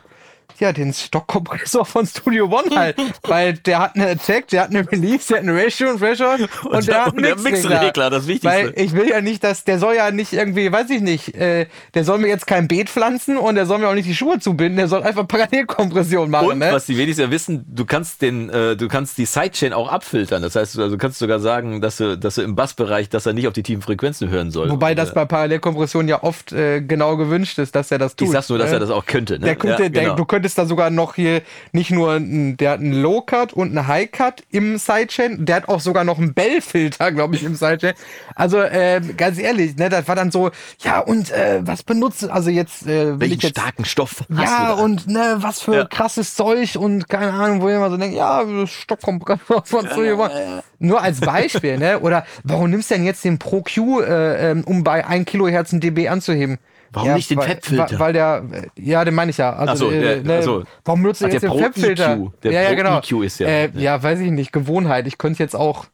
Ja, 0.61 0.71
den 0.71 0.93
Stockkompressor 0.93 1.85
von 1.85 2.05
Studio 2.05 2.45
One 2.45 2.75
halt. 2.75 2.95
Weil 3.23 3.53
der 3.53 3.79
hat 3.79 3.95
eine 3.95 4.09
Attack, 4.09 4.47
der 4.49 4.61
hat 4.63 4.69
eine 4.69 4.89
Release, 4.91 5.27
der 5.27 5.37
hat 5.37 5.43
eine 5.43 5.61
Ratio 5.61 5.89
und 5.89 5.99
Threshold 5.99 6.49
und, 6.63 6.87
der 6.87 7.05
hat 7.05 7.13
und 7.13 7.25
einen 7.25 7.35
der 7.35 7.51
Mixregler. 7.51 8.09
Das 8.09 8.27
Wichtigste. 8.27 8.47
Weil 8.47 8.73
ich 8.75 8.93
will 8.93 9.09
ja 9.09 9.21
nicht, 9.21 9.43
dass, 9.43 9.63
der 9.63 9.79
soll 9.79 9.95
ja 9.95 10.11
nicht 10.11 10.33
irgendwie, 10.33 10.71
weiß 10.71 10.89
ich 10.91 11.01
nicht, 11.01 11.35
äh, 11.35 11.65
der 11.93 12.03
soll 12.03 12.19
mir 12.19 12.27
jetzt 12.27 12.47
kein 12.47 12.67
Beet 12.67 12.89
pflanzen 12.89 13.37
und 13.37 13.55
der 13.55 13.65
soll 13.65 13.79
mir 13.79 13.89
auch 13.89 13.93
nicht 13.93 14.07
die 14.07 14.15
Schuhe 14.15 14.39
zubinden, 14.39 14.77
der 14.77 14.87
soll 14.87 15.03
einfach 15.03 15.27
Parallelkompression 15.27 16.29
machen, 16.29 16.47
Und 16.47 16.59
ne? 16.59 16.69
was 16.71 16.85
die 16.85 16.97
wenigsten 16.97 17.23
ja 17.23 17.31
wissen, 17.31 17.65
du 17.67 17.85
kannst 17.85 18.21
den, 18.21 18.49
äh, 18.49 18.75
du 18.75 18.87
kannst 18.87 19.17
die 19.17 19.25
Sidechain 19.25 19.73
auch 19.73 19.91
abfiltern. 19.91 20.41
Das 20.41 20.55
heißt, 20.55 20.75
du 20.77 20.83
also 20.83 20.97
kannst 20.97 21.19
sogar 21.19 21.39
sagen, 21.39 21.81
dass 21.81 21.97
du, 21.97 22.17
dass 22.17 22.35
du 22.35 22.41
im 22.41 22.55
Bassbereich, 22.55 23.09
dass 23.09 23.25
er 23.25 23.33
nicht 23.33 23.47
auf 23.47 23.53
die 23.53 23.63
tiefen 23.63 23.81
Frequenzen 23.81 24.29
hören 24.29 24.51
soll. 24.51 24.69
Wobei 24.69 24.95
das 24.95 25.11
Äh, 25.11 25.15
bei 25.15 25.25
Parallelkompression 25.25 26.07
ja 26.07 26.23
oft 26.23 26.51
äh, 26.51 26.81
genau 26.81 27.17
gewünscht 27.17 27.57
ist, 27.59 27.75
dass 27.75 27.91
er 27.91 27.97
das 27.97 28.15
tut. 28.15 28.27
ich 28.27 28.31
sag's 28.31 28.49
nur, 28.49 28.57
dass 28.57 28.69
ne? 28.69 28.75
er 28.75 28.79
das 28.79 28.89
auch 28.89 29.05
könnte. 29.05 29.39
Ne? 29.39 29.45
Der 29.45 29.55
könnte, 29.55 29.83
ja, 29.83 29.89
der, 29.89 30.03
genau. 30.03 30.15
du 30.15 30.25
könntest 30.25 30.50
da 30.57 30.65
sogar 30.65 30.89
noch 30.89 31.15
hier 31.15 31.41
nicht 31.71 31.91
nur, 31.91 32.13
ein, 32.13 32.57
der 32.57 32.71
hat 32.71 32.79
einen 32.79 32.93
Low-Cut 32.93 33.53
und 33.53 33.69
einen 33.77 33.87
High-Cut 33.87 34.43
im 34.51 34.77
Sidechain, 34.77 35.45
der 35.45 35.57
hat 35.57 35.69
auch 35.69 35.79
sogar 35.79 36.03
noch 36.03 36.17
einen 36.17 36.33
Bell-Filter, 36.33 37.11
glaube 37.13 37.35
ich, 37.35 37.43
im 37.43 37.55
Sidechain. 37.55 37.93
Also 38.35 38.59
äh, 38.59 39.01
ganz 39.17 39.37
ehrlich, 39.39 39.75
ne, 39.77 39.89
das 39.89 40.07
war 40.07 40.15
dann 40.15 40.31
so, 40.31 40.51
ja 40.83 40.99
und 40.99 41.31
äh, 41.31 41.59
was 41.63 41.83
benutzt, 41.83 42.29
also 42.29 42.49
jetzt 42.49 42.85
äh, 42.87 43.19
Welchen 43.19 43.39
jetzt 43.39 43.57
starken 43.57 43.85
Stoff 43.85 44.23
hast 44.35 44.43
ja, 44.43 44.75
du 44.75 44.81
und 44.81 45.07
ne, 45.07 45.35
was 45.37 45.61
für 45.61 45.75
Ja. 45.75 45.85
krasses 45.85 46.35
Zeug 46.35 46.75
und 46.75 47.07
keine 47.09 47.33
Ahnung, 47.33 47.61
wo 47.61 47.69
immer 47.69 47.89
so 47.89 47.97
denkt, 47.97 48.15
ja, 48.15 48.43
Stockkompressor 48.65 49.63
von 49.65 49.87
Studio 49.87 50.23
One. 50.23 50.63
Nur 50.79 51.01
als 51.01 51.19
Beispiel, 51.21 51.77
ne? 51.77 51.99
Oder 51.99 52.25
warum 52.43 52.69
nimmst 52.69 52.89
du 52.89 52.95
denn 52.95 53.05
jetzt 53.05 53.23
den 53.23 53.37
Pro 53.39 53.61
Q, 53.61 54.01
äh, 54.01 54.51
ähm, 54.51 54.63
um 54.65 54.83
bei 54.83 55.05
1 55.05 55.25
Kilohertz 55.25 55.71
ein 55.73 55.79
dB 55.79 56.07
anzuheben? 56.09 56.57
Warum 56.93 57.13
nicht 57.13 57.29
den 57.29 57.37
weil, 57.37 57.47
Fab-Filter? 57.47 57.99
Weil, 57.99 58.13
der, 58.13 58.43
ja, 58.75 59.05
den 59.05 59.13
meine 59.13 59.31
ich 59.31 59.37
ja. 59.37 59.53
Also, 59.53 59.85
so, 59.89 59.91
äh, 59.91 60.17
ja, 60.17 60.23
ne, 60.23 60.43
so. 60.43 60.63
Warum 60.83 61.01
benutzt 61.03 61.21
du 61.21 61.25
jetzt 61.27 61.41
der 61.41 61.49
den 61.49 61.49
Pro 61.51 61.59
Fab-Filter? 61.59 62.13
EQ. 62.15 62.41
Der 62.43 62.51
ja, 62.51 62.61
ja, 62.63 62.67
Pro 62.69 62.75
genau. 62.75 62.97
EQ 62.99 63.23
ist 63.25 63.39
ja- 63.39 63.47
Äh, 63.47 63.69
ja, 63.75 64.01
weiß 64.03 64.19
ich 64.19 64.31
nicht, 64.31 64.51
Gewohnheit. 64.51 65.07
Ich 65.07 65.17
könnte 65.17 65.41
jetzt 65.41 65.55
auch 65.55 65.85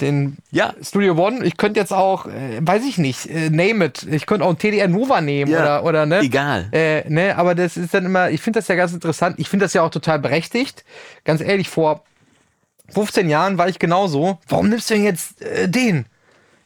den 0.00 0.38
Ja. 0.50 0.72
Studio 0.82 1.14
One. 1.14 1.44
Ich 1.44 1.56
könnte 1.56 1.78
jetzt 1.80 1.92
auch, 1.92 2.26
äh, 2.26 2.58
weiß 2.60 2.84
ich 2.84 2.96
nicht, 2.96 3.26
äh, 3.26 3.50
name 3.50 3.86
it. 3.86 4.06
Ich 4.10 4.24
könnte 4.26 4.44
auch 4.44 4.48
einen 4.50 4.58
TDR 4.58 4.88
Nova 4.88 5.20
nehmen 5.20 5.50
Ja. 5.50 5.80
oder, 5.80 5.84
oder 5.84 6.06
ne? 6.06 6.20
Egal. 6.20 6.68
Äh, 6.72 7.08
ne, 7.10 7.36
aber 7.36 7.54
das 7.54 7.76
ist 7.76 7.92
dann 7.92 8.06
immer, 8.06 8.30
ich 8.30 8.40
finde 8.40 8.60
das 8.60 8.68
ja 8.68 8.76
ganz 8.76 8.92
interessant. 8.92 9.34
Ich 9.38 9.48
finde 9.48 9.64
das 9.64 9.74
ja 9.74 9.82
auch 9.82 9.90
total 9.90 10.18
berechtigt. 10.18 10.84
Ganz 11.24 11.40
ehrlich, 11.40 11.68
vor 11.68 12.02
15 12.88 13.28
Jahren 13.28 13.58
war 13.58 13.68
ich 13.68 13.78
genauso. 13.78 14.38
Warum 14.48 14.68
nimmst 14.68 14.88
du 14.90 14.94
denn 14.94 15.04
jetzt 15.04 15.42
äh, 15.42 15.68
den? 15.68 16.06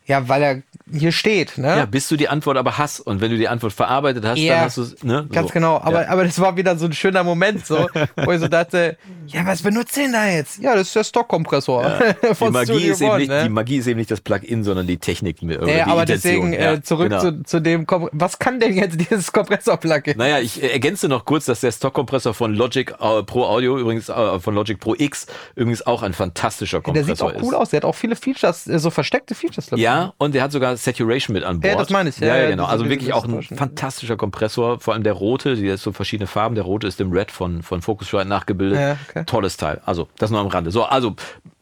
Ja, 0.07 0.29
weil 0.29 0.43
er 0.43 0.63
hier 0.93 1.13
steht, 1.13 1.57
ne? 1.57 1.69
Ja, 1.69 1.87
bis 1.87 2.09
du 2.09 2.17
die 2.17 2.29
Antwort 2.29 2.57
aber 2.59 2.77
hast. 2.77 3.01
Und 3.01 3.21
wenn 3.23 3.31
du 3.31 3.39
die 3.39 3.49
Antwort 3.49 3.73
verarbeitet 3.73 4.25
hast, 4.27 4.39
Ja, 4.39 4.55
dann 4.57 4.65
hast 4.65 4.77
du 4.77 4.83
es. 4.83 5.03
Ne? 5.03 5.27
Ganz 5.33 5.49
so. 5.49 5.53
genau, 5.55 5.81
aber, 5.81 6.03
Ja. 6.03 6.09
aber 6.11 6.25
das 6.25 6.39
war 6.41 6.57
wieder 6.59 6.77
so 6.77 6.85
ein 6.85 6.93
schöner 6.93 7.25
Moment, 7.25 7.65
so, 7.67 7.89
wo 8.17 8.33
ich 8.33 8.41
so 8.41 8.49
dachte, 8.49 8.99
ja, 9.27 9.47
was 9.47 9.63
benutzt 9.63 9.97
denn 9.97 10.13
da 10.13 10.27
jetzt? 10.29 10.59
Ja, 10.59 10.75
das 10.75 10.89
ist 10.89 10.97
der 10.97 11.05
Stockkompressor 11.05 11.91
Die 12.31 12.35
von 12.35 12.53
Magie, 12.53 12.73
Studio 12.73 12.93
ist 12.93 13.01
eben 13.01 13.11
One, 13.11 13.19
nicht, 13.21 13.29
ne? 13.31 13.43
die 13.45 13.49
Magie 13.49 13.77
ist 13.79 13.87
eben 13.87 13.99
nicht 13.99 14.11
das 14.11 14.21
Plugin, 14.21 14.63
sondern 14.63 14.87
die 14.87 14.99
Technik. 14.99 15.39
Oder 15.43 15.67
Ja, 15.67 15.85
die 15.87 15.91
aber 15.91 16.03
Intention. 16.03 16.51
deswegen 16.51 16.53
Ja, 16.53 16.73
äh, 16.75 16.83
zurück 16.83 17.09
genau. 17.09 17.21
zu, 17.21 17.43
zu 17.45 17.61
dem, 17.61 17.87
Kom 17.87 18.11
was 18.13 18.39
kann 18.39 18.61
denn 18.61 18.75
jetzt 18.77 18.99
dieses 19.11 19.33
Kompressor-Plugin? 19.33 20.19
Naja, 20.19 20.39
ich 20.41 20.63
ergänze 20.63 21.09
noch 21.09 21.25
kurz, 21.25 21.47
dass 21.47 21.61
der 21.61 21.73
Stockkompressor 21.73 22.35
von 22.35 22.55
Logic 22.55 22.91
äh, 23.01 23.23
Pro 23.23 23.45
Audio, 23.45 23.79
übrigens 23.79 24.11
äh, 24.11 24.39
von 24.39 24.55
Logic 24.55 24.79
Pro 24.79 24.95
X, 24.99 25.27
übrigens 25.57 25.87
auch 25.87 26.03
ein 26.03 26.13
fantastischer 26.13 26.81
Der 26.81 26.93
sieht 27.05 27.19
Kompressor 27.19 27.31
auch 27.31 27.43
cool 27.43 27.55
ist. 27.55 27.59
aus, 27.59 27.71
der 27.71 27.79
hat 27.79 27.85
auch 27.87 27.95
viele 27.95 28.17
Features, 28.17 28.67
äh, 28.67 28.79
so 28.79 28.91
versteckte 28.91 29.35
Features. 29.35 29.69
Ja, 29.77 30.13
und 30.19 30.35
der 30.35 30.43
hat 30.43 30.53
sogar 30.53 30.74
Saturation 30.77 31.35
mit 31.35 31.45
an 31.45 31.61
Bord. 31.61 31.73
Ja, 31.73 31.79
das 31.79 31.91
meine 31.91 32.11
ich, 32.11 32.19
ja, 32.19 32.29
Ja, 32.29 32.37
ja, 32.37 32.43
ja, 32.45 32.51
genau. 32.51 32.65
Also 32.65 32.89
wirklich 32.89 33.13
auch 33.13 33.25
ein 33.25 33.43
fantastischer 33.43 34.17
Kompressor. 34.17 34.81
Vor 34.81 34.95
allem 34.95 35.03
der 35.03 35.13
rote, 35.13 35.57
die 35.57 35.71
hat 35.71 35.79
so 35.79 35.93
verschiedene 35.93 36.27
Farben. 36.27 36.55
Der 36.55 36.65
rote 36.65 36.87
ist 36.87 37.01
dem 37.01 37.13
Red 37.13 37.31
von, 37.31 37.63
von 37.63 37.83
Focusrite 37.83 38.27
nachgebildet. 38.27 38.79
Ja, 38.79 38.97
okay. 39.09 39.25
Tolles 39.27 39.57
Teil. 39.57 39.81
Also, 39.85 40.09
das 40.19 40.31
nur 40.31 40.41
am 40.41 40.47
Rande. 40.49 40.71
So, 40.71 40.85
also 40.85 41.15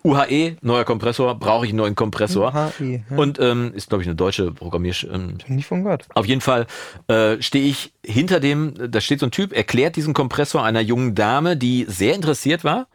UHE, 0.04 0.56
neuer 0.62 0.84
Kompressor, 0.84 1.34
brauche 1.38 1.64
ich 1.64 1.70
einen 1.70 1.78
neuen 1.78 1.94
Kompressor. 1.94 2.72
UHE, 2.80 3.04
ja. 3.08 3.16
Und 3.16 3.38
ähm, 3.38 3.72
ist, 3.74 3.88
glaube 3.88 4.02
ich, 4.02 4.08
eine 4.08 4.16
deutsche 4.16 4.50
Programmier... 4.50 4.94
Ähm, 5.12 5.38
Nie 5.46 5.62
von 5.62 5.84
gehört. 5.84 6.06
auf 6.14 6.26
jeden 6.26 6.40
Fall 6.40 6.66
äh, 7.08 7.40
stehe 7.40 7.64
ich 7.64 7.92
hinter 8.04 8.40
dem, 8.40 8.74
da 8.90 9.00
steht 9.00 9.20
so 9.20 9.26
ein 9.26 9.30
Typ, 9.30 9.52
erklärt 9.52 9.96
diesen 9.96 10.12
Kompressor 10.14 10.64
einer 10.64 10.80
jungen 10.80 11.14
Dame, 11.14 11.56
die 11.56 11.86
sehr 11.88 12.14
interessiert 12.14 12.64
war, 12.64 12.88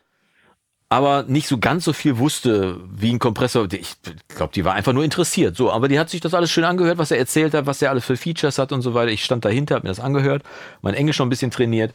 aber 0.89 1.23
nicht 1.27 1.47
so 1.47 1.57
ganz 1.57 1.83
so 1.83 1.91
viel 1.91 2.17
wusste, 2.17 2.79
wie 2.89 3.11
ein 3.11 3.19
Kompressor. 3.19 3.67
Ich 3.73 3.95
glaube, 4.29 4.53
die 4.53 4.63
war 4.63 4.73
einfach 4.73 4.93
nur 4.93 5.03
interessiert. 5.03 5.57
So, 5.57 5.71
aber 5.71 5.89
die 5.89 5.99
hat 5.99 6.09
sich 6.09 6.21
das 6.21 6.33
alles 6.33 6.49
schön 6.49 6.63
angehört, 6.63 6.97
was 6.97 7.11
er 7.11 7.17
erzählt 7.17 7.53
hat, 7.53 7.65
was 7.65 7.81
er 7.81 7.89
alles 7.89 8.05
für 8.05 8.15
Features 8.15 8.57
hat 8.57 8.71
und 8.71 8.81
so 8.81 8.93
weiter. 8.93 9.11
Ich 9.11 9.25
stand 9.25 9.43
dahinter, 9.43 9.75
habe 9.75 9.85
mir 9.85 9.91
das 9.91 9.99
angehört, 9.99 10.43
mein 10.81 10.93
Englisch 10.93 11.17
schon 11.17 11.27
ein 11.27 11.29
bisschen 11.29 11.51
trainiert. 11.51 11.93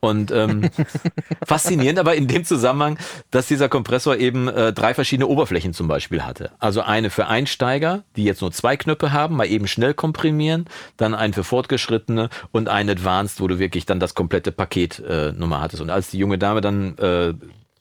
Und 0.00 0.30
ähm, 0.30 0.70
faszinierend 1.44 1.98
aber 1.98 2.14
in 2.14 2.28
dem 2.28 2.44
Zusammenhang, 2.44 2.98
dass 3.32 3.48
dieser 3.48 3.68
Kompressor 3.68 4.16
eben 4.16 4.46
äh, 4.46 4.72
drei 4.72 4.94
verschiedene 4.94 5.26
Oberflächen 5.26 5.72
zum 5.72 5.88
Beispiel 5.88 6.22
hatte. 6.22 6.52
Also 6.60 6.82
eine 6.82 7.10
für 7.10 7.26
Einsteiger, 7.26 8.04
die 8.14 8.22
jetzt 8.22 8.40
nur 8.40 8.52
zwei 8.52 8.76
Knöpfe 8.76 9.12
haben, 9.12 9.34
mal 9.34 9.48
eben 9.48 9.66
schnell 9.66 9.94
komprimieren, 9.94 10.66
dann 10.96 11.14
einen 11.14 11.32
für 11.32 11.42
Fortgeschrittene 11.42 12.28
und 12.52 12.68
einen 12.68 12.90
Advanced, 12.90 13.40
wo 13.40 13.48
du 13.48 13.58
wirklich 13.58 13.86
dann 13.86 13.98
das 13.98 14.14
komplette 14.14 14.52
Paket 14.52 15.00
äh, 15.00 15.32
Nummer 15.32 15.60
hattest. 15.60 15.82
Und 15.82 15.90
als 15.90 16.10
die 16.10 16.18
junge 16.18 16.38
Dame 16.38 16.60
dann 16.60 16.96
äh, 16.98 17.34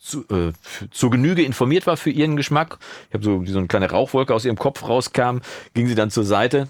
zu, 0.08 0.26
äh, 0.30 0.54
zur 0.92 1.12
Genüge 1.12 1.44
informiert 1.44 1.88
war 1.88 1.98
für 1.98 2.10
ihren 2.10 2.36
Geschmack, 2.36 2.80
ich 3.10 3.14
habe 3.14 3.24
so, 3.24 3.44
wie 3.44 3.52
so 3.52 3.60
eine 3.60 3.68
kleine 3.68 3.90
Rauchwolke 3.90 4.34
aus 4.34 4.46
ihrem 4.46 4.58
Kopf 4.58 4.88
rauskam, 4.88 5.40
ging 5.74 5.88
sie 5.88 5.96
dann 5.96 6.10
zur 6.10 6.24
Seite 6.24 6.68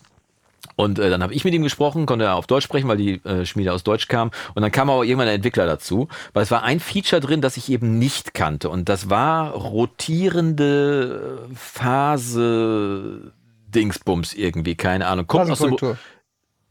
und 0.75 0.99
äh, 0.99 1.09
dann 1.09 1.23
habe 1.23 1.33
ich 1.33 1.43
mit 1.43 1.53
ihm 1.53 1.63
gesprochen, 1.63 2.05
konnte 2.05 2.25
er 2.25 2.35
auf 2.35 2.45
Deutsch 2.47 2.65
sprechen, 2.65 2.87
weil 2.87 2.97
die 2.97 3.23
äh, 3.25 3.45
Schmiede 3.45 3.73
aus 3.73 3.83
Deutsch 3.83 4.07
kam. 4.07 4.31
Und 4.53 4.61
dann 4.61 4.71
kam 4.71 4.89
aber 4.89 5.03
irgendwann 5.03 5.25
der 5.25 5.35
Entwickler 5.35 5.65
dazu, 5.65 6.07
weil 6.33 6.43
es 6.43 6.51
war 6.51 6.63
ein 6.63 6.79
Feature 6.79 7.19
drin, 7.21 7.41
das 7.41 7.57
ich 7.57 7.71
eben 7.71 7.97
nicht 7.97 8.33
kannte. 8.33 8.69
Und 8.69 8.87
das 8.89 9.09
war 9.09 9.51
rotierende 9.53 11.47
äh, 11.49 11.55
Phase 11.55 13.31
Dingsbums 13.69 14.33
irgendwie, 14.33 14.75
keine 14.75 15.07
Ahnung. 15.07 15.25
Kommt 15.27 15.49
aus 15.49 15.57
Phasenkorrektur. 15.59 15.97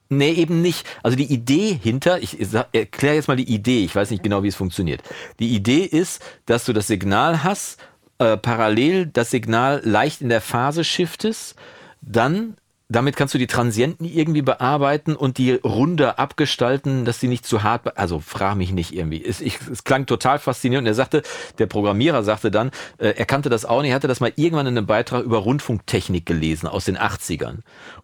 Nee, 0.09 0.32
eben 0.32 0.62
nicht. 0.62 0.86
Also 1.02 1.16
die 1.16 1.32
Idee 1.32 1.78
hinter, 1.82 2.22
ich 2.22 2.38
erkläre 2.72 3.16
jetzt 3.16 3.28
mal 3.28 3.36
die 3.36 3.52
Idee, 3.52 3.84
ich 3.84 3.94
weiß 3.94 4.11
nicht 4.11 4.22
genau, 4.22 4.42
wie 4.42 4.48
es 4.48 4.57
funktioniert. 4.57 5.02
Die 5.40 5.54
Idee 5.54 5.84
ist, 5.84 6.22
dass 6.46 6.64
du 6.64 6.72
das 6.72 6.86
Signal 6.86 7.42
hast, 7.42 7.78
äh, 8.18 8.36
parallel 8.36 9.07
das 9.07 9.30
Signal 9.30 9.80
leicht 9.84 10.20
in 10.20 10.28
der 10.28 10.40
Phase 10.40 10.84
shiftest, 10.84 11.57
dann 12.02 12.57
damit 12.89 13.16
kannst 13.16 13.34
du 13.34 13.39
die 13.39 13.49
Transienten 13.49 14.05
irgendwie 14.05 14.43
bearbeiten 14.43 15.16
und 15.16 15.39
die 15.39 15.53
runder 15.53 16.20
abgestalten, 16.20 17.05
dass 17.05 17.18
sie 17.18 17.26
nicht 17.26 17.45
zu 17.45 17.64
hart, 17.64 17.99
also 17.99 18.20
frag 18.20 18.57
mich 18.57 18.72
nicht 18.72 18.95
irgendwie. 18.95 19.24
Es, 19.24 19.41
ich, 19.41 19.59
es 19.70 19.82
klang 19.82 20.07
total 20.07 20.39
faszinierend. 20.39 20.87
Und 20.87 20.93
er 20.93 20.95
sagte, 20.95 21.22
der 21.59 21.66
Programmierer 21.66 22.22
sagte 22.22 22.53
dann, 22.53 22.70
äh, 22.99 23.14
er 23.16 23.26
kannte 23.26 23.49
das 23.49 23.64
auch 23.64 23.82
nicht, 23.82 23.91
er 23.91 23.97
hatte 23.97 24.07
das 24.07 24.20
mal 24.20 24.32
irgendwann 24.37 24.68
in 24.68 24.78
einem 24.78 24.87
Beitrag 24.87 25.24
über 25.24 25.39
Rundfunktechnik 25.39 26.26
gelesen 26.26 26.68
aus 26.68 26.84
den 26.84 26.97
80ern 26.97 27.59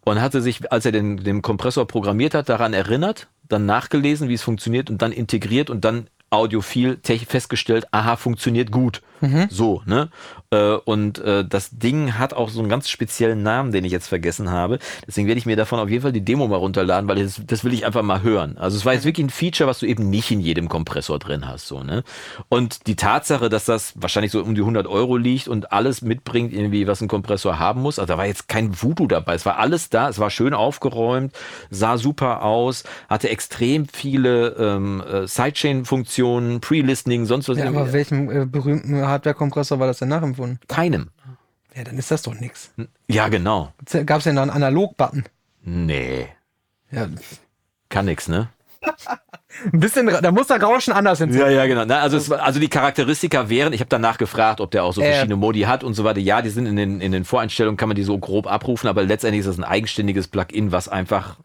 und 0.04 0.20
hatte 0.20 0.42
sich, 0.42 0.72
als 0.72 0.84
er 0.84 0.92
den, 0.92 1.18
den 1.18 1.42
Kompressor 1.42 1.86
programmiert 1.86 2.34
hat, 2.34 2.48
daran 2.48 2.74
erinnert, 2.74 3.28
dann 3.48 3.66
nachgelesen, 3.66 4.28
wie 4.28 4.34
es 4.34 4.42
funktioniert 4.42 4.90
und 4.90 5.00
dann 5.00 5.12
integriert 5.12 5.70
und 5.70 5.84
dann 5.84 6.08
audiophil 6.30 6.98
festgestellt, 7.02 7.86
aha, 7.92 8.16
funktioniert 8.16 8.72
gut. 8.72 9.02
So, 9.50 9.82
ne? 9.86 10.08
Äh, 10.50 10.74
Und 10.84 11.18
äh, 11.20 11.44
das 11.48 11.70
Ding 11.70 12.18
hat 12.18 12.34
auch 12.34 12.48
so 12.48 12.60
einen 12.60 12.68
ganz 12.68 12.88
speziellen 12.88 13.42
Namen, 13.42 13.72
den 13.72 13.84
ich 13.84 13.92
jetzt 13.92 14.08
vergessen 14.08 14.50
habe. 14.50 14.78
Deswegen 15.06 15.28
werde 15.28 15.38
ich 15.38 15.46
mir 15.46 15.56
davon 15.56 15.78
auf 15.78 15.88
jeden 15.88 16.02
Fall 16.02 16.12
die 16.12 16.24
Demo 16.24 16.46
mal 16.48 16.56
runterladen, 16.56 17.08
weil 17.08 17.22
das, 17.22 17.40
das 17.46 17.64
will 17.64 17.72
ich 17.72 17.86
einfach 17.86 18.02
mal 18.02 18.22
hören. 18.22 18.58
Also 18.58 18.76
es 18.76 18.84
war 18.84 18.92
jetzt 18.94 19.04
wirklich 19.04 19.26
ein 19.26 19.30
Feature, 19.30 19.68
was 19.68 19.78
du 19.78 19.86
eben 19.86 20.10
nicht 20.10 20.30
in 20.30 20.40
jedem 20.40 20.68
Kompressor 20.68 21.18
drin 21.18 21.48
hast, 21.48 21.66
so, 21.68 21.82
ne? 21.82 22.02
Und 22.48 22.86
die 22.86 22.96
Tatsache, 22.96 23.48
dass 23.48 23.64
das 23.64 23.94
wahrscheinlich 23.96 24.32
so 24.32 24.42
um 24.42 24.54
die 24.54 24.60
100 24.60 24.86
Euro 24.86 25.16
liegt 25.16 25.48
und 25.48 25.72
alles 25.72 26.02
mitbringt, 26.02 26.52
irgendwie, 26.52 26.86
was 26.86 27.00
ein 27.00 27.08
Kompressor 27.08 27.58
haben 27.58 27.80
muss, 27.82 27.98
also 27.98 28.12
da 28.12 28.18
war 28.18 28.26
jetzt 28.26 28.48
kein 28.48 28.80
Voodoo 28.82 29.06
dabei. 29.06 29.34
Es 29.34 29.46
war 29.46 29.58
alles 29.58 29.88
da, 29.88 30.08
es 30.08 30.18
war 30.18 30.30
schön 30.30 30.54
aufgeräumt, 30.54 31.32
sah 31.70 31.96
super 31.96 32.42
aus, 32.42 32.84
hatte 33.08 33.28
extrem 33.28 33.86
viele 33.86 34.48
ähm, 34.58 35.02
äh, 35.02 35.26
Sidechain-Funktionen, 35.26 36.60
Pre-Listening, 36.60 37.26
sonst 37.26 37.48
was. 37.48 37.58
Ja, 37.58 37.68
aber 37.68 37.92
welchem 37.92 38.30
äh, 38.30 38.46
berühmten 38.46 39.00
Hardware-Kompressor 39.12 39.78
war 39.78 39.86
das 39.86 39.98
denn 39.98 40.08
nachempfunden? 40.08 40.58
Keinem. 40.68 41.10
Ja, 41.74 41.84
dann 41.84 41.96
ist 41.96 42.10
das 42.10 42.22
doch 42.22 42.34
nix. 42.34 42.70
Ja, 43.08 43.28
genau. 43.28 43.72
Gab 44.04 44.18
es 44.18 44.24
denn 44.24 44.36
da 44.36 44.42
einen 44.42 44.50
Analog-Button? 44.50 45.24
Nee, 45.64 46.26
Ja, 46.90 47.06
kann 47.88 48.06
nix, 48.06 48.28
ne? 48.28 48.48
ein 49.72 49.78
bisschen, 49.80 50.06
da 50.06 50.32
muss 50.32 50.48
der 50.48 50.60
Rauschen 50.60 50.92
anders 50.92 51.18
hin. 51.18 51.32
Ja, 51.32 51.48
ja, 51.48 51.66
genau. 51.66 51.84
Na, 51.84 52.00
also, 52.00 52.16
es, 52.16 52.30
also 52.32 52.58
die 52.58 52.68
Charakteristika 52.68 53.48
wären, 53.48 53.72
ich 53.72 53.80
habe 53.80 53.88
danach 53.88 54.18
gefragt, 54.18 54.60
ob 54.60 54.70
der 54.72 54.82
auch 54.84 54.92
so 54.92 55.00
Äh. 55.00 55.12
verschiedene 55.12 55.36
Modi 55.36 55.60
hat 55.60 55.84
und 55.84 55.94
so 55.94 56.04
weiter. 56.04 56.20
Ja, 56.20 56.42
die 56.42 56.50
sind 56.50 56.66
in 56.66 56.76
den, 56.76 57.00
in 57.00 57.12
den 57.12 57.24
Voreinstellungen, 57.24 57.76
kann 57.76 57.88
man 57.88 57.96
die 57.96 58.02
so 58.02 58.18
grob 58.18 58.46
abrufen, 58.46 58.88
aber 58.88 59.04
letztendlich 59.04 59.40
ist 59.40 59.46
das 59.46 59.58
ein 59.58 59.64
eigenständiges 59.64 60.26
Plugin, 60.28 60.72
was 60.72 60.88
einfach 60.88 61.38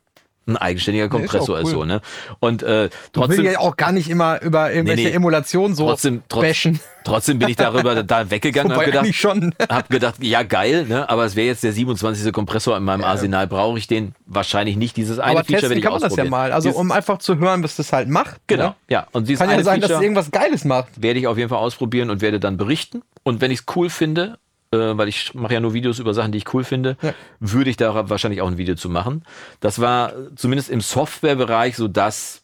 ein 0.48 0.58
eigenständiger 0.58 1.06
ist 1.06 1.12
Kompressor 1.12 1.60
ist, 1.60 1.66
cool. 1.66 1.72
so, 1.72 1.86
ne? 1.86 2.02
Und 2.40 2.64
äh, 2.64 2.86
Ich 2.86 2.92
will 2.92 3.00
trotzdem, 3.14 3.46
ja 3.46 3.60
auch 3.60 3.76
gar 3.76 3.92
nicht 3.92 4.10
immer 4.10 4.42
über 4.42 4.72
irgendwelche 4.72 5.04
Nee, 5.04 5.10
nee. 5.10 5.16
Emulationen 5.16 5.76
so 5.76 5.88
trotzdem, 5.88 6.24
trotz, 6.30 6.44
bashen. 6.44 6.80
trotzdem 7.04 7.38
bin 7.40 7.50
ich 7.50 7.58
darüber 7.58 8.02
da 8.04 8.32
weggegangen 8.32 8.72
und 8.72 8.78
hab 8.78 8.86
gedacht, 8.86 9.14
schon. 9.14 9.54
hab 9.70 9.90
gedacht, 9.90 10.16
ja 10.22 10.44
geil, 10.44 10.86
ne? 10.88 11.10
Aber 11.10 11.26
es 11.26 11.36
wäre 11.36 11.48
jetzt 11.48 11.64
der 11.64 11.74
27. 11.74 12.32
Kompressor 12.32 12.78
in 12.78 12.84
meinem 12.84 13.04
Arsenal. 13.04 13.46
Brauche 13.48 13.78
ich 13.78 13.88
den? 13.88 14.16
Wahrscheinlich 14.26 14.78
nicht. 14.78 14.96
Dieses 14.98 15.20
eine 15.20 15.32
Aber 15.32 15.40
Feature 15.44 15.62
testen 15.62 15.70
werde 15.70 15.80
ich 15.80 15.84
kann 15.84 15.94
man 15.94 16.02
das 16.02 16.16
ja 16.16 16.24
mal. 16.26 16.52
Also 16.54 16.70
Dieses- 16.70 16.80
um 16.82 16.92
einfach 16.92 17.18
zu 17.20 17.38
hören, 17.40 17.62
was 17.64 17.76
das 17.76 17.92
halt 17.92 18.08
macht. 18.10 18.38
Genau, 18.48 18.68
Ne? 18.70 18.76
ja. 18.90 19.08
Und 19.12 19.28
dieses 19.28 19.40
Kann 19.46 19.50
ja 19.56 19.64
sein, 19.64 19.82
dass 19.82 19.90
Feature 19.90 20.00
es 20.00 20.04
irgendwas 20.04 20.32
Geiles 20.32 20.64
macht. 20.66 21.02
werde 21.02 21.20
ich 21.20 21.28
auf 21.28 21.38
jeden 21.38 21.50
Fall 21.50 21.60
ausprobieren 21.60 22.10
und 22.10 22.22
werde 22.22 22.40
dann 22.40 22.58
berichten. 22.58 23.02
Und 23.24 23.42
wenn 23.42 23.52
ich 23.52 23.60
es 23.60 23.66
cool 23.76 23.90
finde, 23.90 24.38
weil 24.72 25.08
ich 25.08 25.34
mache 25.34 25.54
ja 25.54 25.60
nur 25.60 25.74
Videos 25.74 26.00
über 26.00 26.14
Sachen, 26.14 26.32
die 26.32 26.40
ich 26.40 26.54
cool 26.54 26.64
finde, 26.64 26.98
Ja. 27.02 27.14
würde 27.40 27.70
ich 27.70 27.78
da 27.78 28.10
wahrscheinlich 28.10 28.42
auch 28.42 28.48
ein 28.48 28.58
Video 28.58 28.76
zu 28.76 28.90
machen. 28.90 29.24
Das 29.60 29.80
war 29.80 30.14
äh, 30.14 30.36
zumindest 30.36 30.70
im 30.70 30.82
Softwarebereich 30.82 31.76
so 31.76 31.88
das 31.88 32.44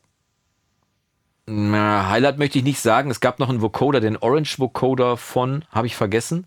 na, 1.46 2.10
Highlight 2.10 2.38
möchte 2.38 2.58
ich 2.58 2.64
nicht 2.64 2.80
sagen. 2.80 3.12
Es 3.12 3.20
gab 3.20 3.40
noch 3.40 3.50
einen 3.50 3.62
Vocoder, 3.62 4.00
den 4.00 4.16
Orange 4.18 4.60
Vocoder 4.60 5.18
von, 5.18 5.66
habe 5.72 5.88
ich 5.88 5.96
vergessen. 5.96 6.46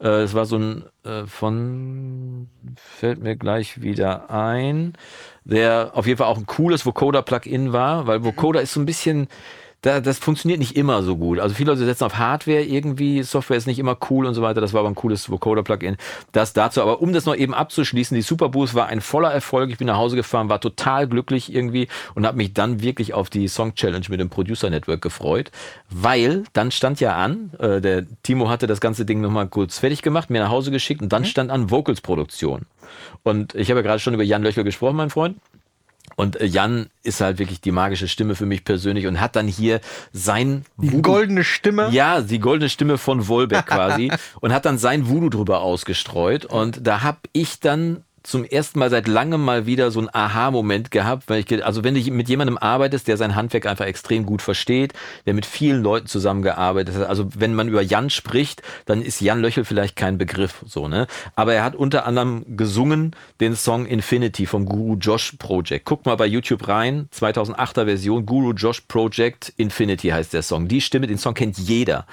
Äh, 0.00 0.22
Es 0.22 0.34
war 0.34 0.44
so 0.46 0.56
ein 0.56 0.84
äh, 1.04 1.26
von, 1.26 2.48
fällt 2.76 3.20
mir 3.20 3.34
gleich 3.36 3.82
wieder 3.82 4.30
ein, 4.30 4.92
der 5.44 5.90
auf 5.94 6.06
jeden 6.06 6.18
Fall 6.18 6.28
auch 6.28 6.38
ein 6.38 6.46
cooles 6.46 6.86
Vocoder-Plugin 6.86 7.72
war, 7.72 8.06
weil 8.06 8.22
Vocoder 8.22 8.62
ist 8.62 8.72
so 8.72 8.80
ein 8.80 8.86
bisschen, 8.86 9.26
da, 9.82 10.00
das 10.00 10.18
funktioniert 10.18 10.58
nicht 10.58 10.76
immer 10.76 11.02
so 11.02 11.16
gut. 11.16 11.38
Also 11.38 11.54
viele 11.54 11.72
Leute 11.72 11.84
setzen 11.84 12.04
auf 12.04 12.18
Hardware 12.18 12.62
irgendwie, 12.62 13.22
Software 13.22 13.56
ist 13.56 13.66
nicht 13.66 13.78
immer 13.78 13.96
cool 14.10 14.26
und 14.26 14.34
so 14.34 14.42
weiter. 14.42 14.60
Das 14.60 14.72
war 14.72 14.80
aber 14.80 14.88
ein 14.88 14.94
cooles 14.94 15.30
Vocoder-Plugin. 15.30 15.96
Das 16.32 16.52
dazu, 16.52 16.82
aber 16.82 17.00
um 17.00 17.12
das 17.12 17.26
noch 17.26 17.36
eben 17.36 17.54
abzuschließen, 17.54 18.14
die 18.14 18.22
Superboost 18.22 18.74
war 18.74 18.86
ein 18.86 19.00
voller 19.00 19.30
Erfolg. 19.30 19.70
Ich 19.70 19.78
bin 19.78 19.86
nach 19.86 19.96
Hause 19.96 20.16
gefahren, 20.16 20.48
war 20.48 20.60
total 20.60 21.06
glücklich 21.06 21.54
irgendwie 21.54 21.88
und 22.14 22.26
habe 22.26 22.36
mich 22.36 22.52
dann 22.52 22.82
wirklich 22.82 23.14
auf 23.14 23.30
die 23.30 23.48
Song 23.48 23.74
Challenge 23.74 24.06
mit 24.08 24.18
dem 24.18 24.28
Producer 24.28 24.70
Network 24.70 25.02
gefreut, 25.02 25.50
weil 25.90 26.44
dann 26.52 26.70
stand 26.70 27.00
ja 27.00 27.14
an, 27.16 27.52
äh, 27.58 27.80
der 27.80 28.06
Timo 28.22 28.48
hatte 28.48 28.66
das 28.66 28.80
ganze 28.80 29.04
Ding 29.04 29.20
nochmal 29.20 29.46
kurz 29.46 29.78
fertig 29.78 30.02
gemacht, 30.02 30.30
mir 30.30 30.42
nach 30.42 30.50
Hause 30.50 30.70
geschickt 30.70 31.02
und 31.02 31.12
dann 31.12 31.24
stand 31.24 31.50
an 31.50 31.70
Vocals-Produktion. 31.70 32.66
Und 33.22 33.54
ich 33.54 33.70
habe 33.70 33.80
ja 33.80 33.82
gerade 33.82 34.00
schon 34.00 34.14
über 34.14 34.22
Jan 34.22 34.42
Löchel 34.42 34.64
gesprochen, 34.64 34.96
mein 34.96 35.10
Freund. 35.10 35.36
Und 36.14 36.40
äh, 36.40 36.46
Jan 36.46 36.86
ist 37.02 37.20
halt 37.20 37.38
wirklich 37.38 37.60
die 37.60 37.72
magische 37.72 38.08
Stimme 38.08 38.34
für 38.34 38.46
mich 38.46 38.64
persönlich 38.64 39.06
und 39.06 39.20
hat 39.20 39.36
dann 39.36 39.48
hier 39.48 39.80
sein 40.12 40.64
Die 40.78 41.02
goldene 41.02 41.44
Stimme. 41.44 41.88
ja, 41.90 42.20
die 42.20 42.38
goldene 42.38 42.68
Stimme 42.70 42.96
von 42.96 43.28
Wolbeck 43.28 43.66
quasi 43.66 44.10
und 44.40 44.52
hat 44.52 44.64
dann 44.64 44.78
sein 44.78 45.08
Voodoo 45.08 45.28
drüber 45.28 45.60
ausgestreut 45.60 46.44
und 46.46 46.86
da 46.86 47.02
hab 47.02 47.28
ich 47.32 47.60
dann 47.60 48.04
zum 48.26 48.44
ersten 48.44 48.78
Mal 48.78 48.90
seit 48.90 49.06
langem 49.06 49.44
mal 49.44 49.66
wieder 49.66 49.90
so 49.90 50.00
ein 50.00 50.12
Aha-Moment 50.12 50.90
gehabt, 50.90 51.24
weil 51.28 51.44
ich, 51.46 51.64
also 51.64 51.84
wenn 51.84 51.94
du 51.94 52.10
mit 52.10 52.28
jemandem 52.28 52.58
arbeitest, 52.58 53.06
der 53.08 53.16
sein 53.16 53.36
Handwerk 53.36 53.66
einfach 53.66 53.86
extrem 53.86 54.26
gut 54.26 54.42
versteht, 54.42 54.92
der 55.26 55.34
mit 55.34 55.46
vielen 55.46 55.82
Leuten 55.82 56.06
zusammengearbeitet 56.06 56.96
hat, 56.96 57.08
also 57.08 57.28
wenn 57.36 57.54
man 57.54 57.68
über 57.68 57.82
Jan 57.82 58.10
spricht, 58.10 58.62
dann 58.84 59.00
ist 59.00 59.20
Jan 59.20 59.40
Löchel 59.40 59.64
vielleicht 59.64 59.94
kein 59.96 60.18
Begriff, 60.18 60.64
so, 60.66 60.88
ne? 60.88 61.06
Aber 61.36 61.54
er 61.54 61.62
hat 61.62 61.76
unter 61.76 62.04
anderem 62.04 62.44
gesungen 62.56 63.14
den 63.40 63.54
Song 63.54 63.86
Infinity 63.86 64.46
vom 64.46 64.66
Guru 64.66 64.96
Josh 64.96 65.32
Project. 65.38 65.84
Guck 65.84 66.04
mal 66.04 66.16
bei 66.16 66.26
YouTube 66.26 66.66
rein, 66.66 67.08
2008er 67.14 67.84
Version, 67.84 68.26
Guru 68.26 68.52
Josh 68.52 68.80
Project 68.82 69.52
Infinity 69.56 70.08
heißt 70.08 70.32
der 70.32 70.42
Song. 70.42 70.66
Die 70.66 70.80
Stimme, 70.80 71.06
den 71.06 71.18
Song 71.18 71.34
kennt 71.34 71.58
jeder. 71.58 72.06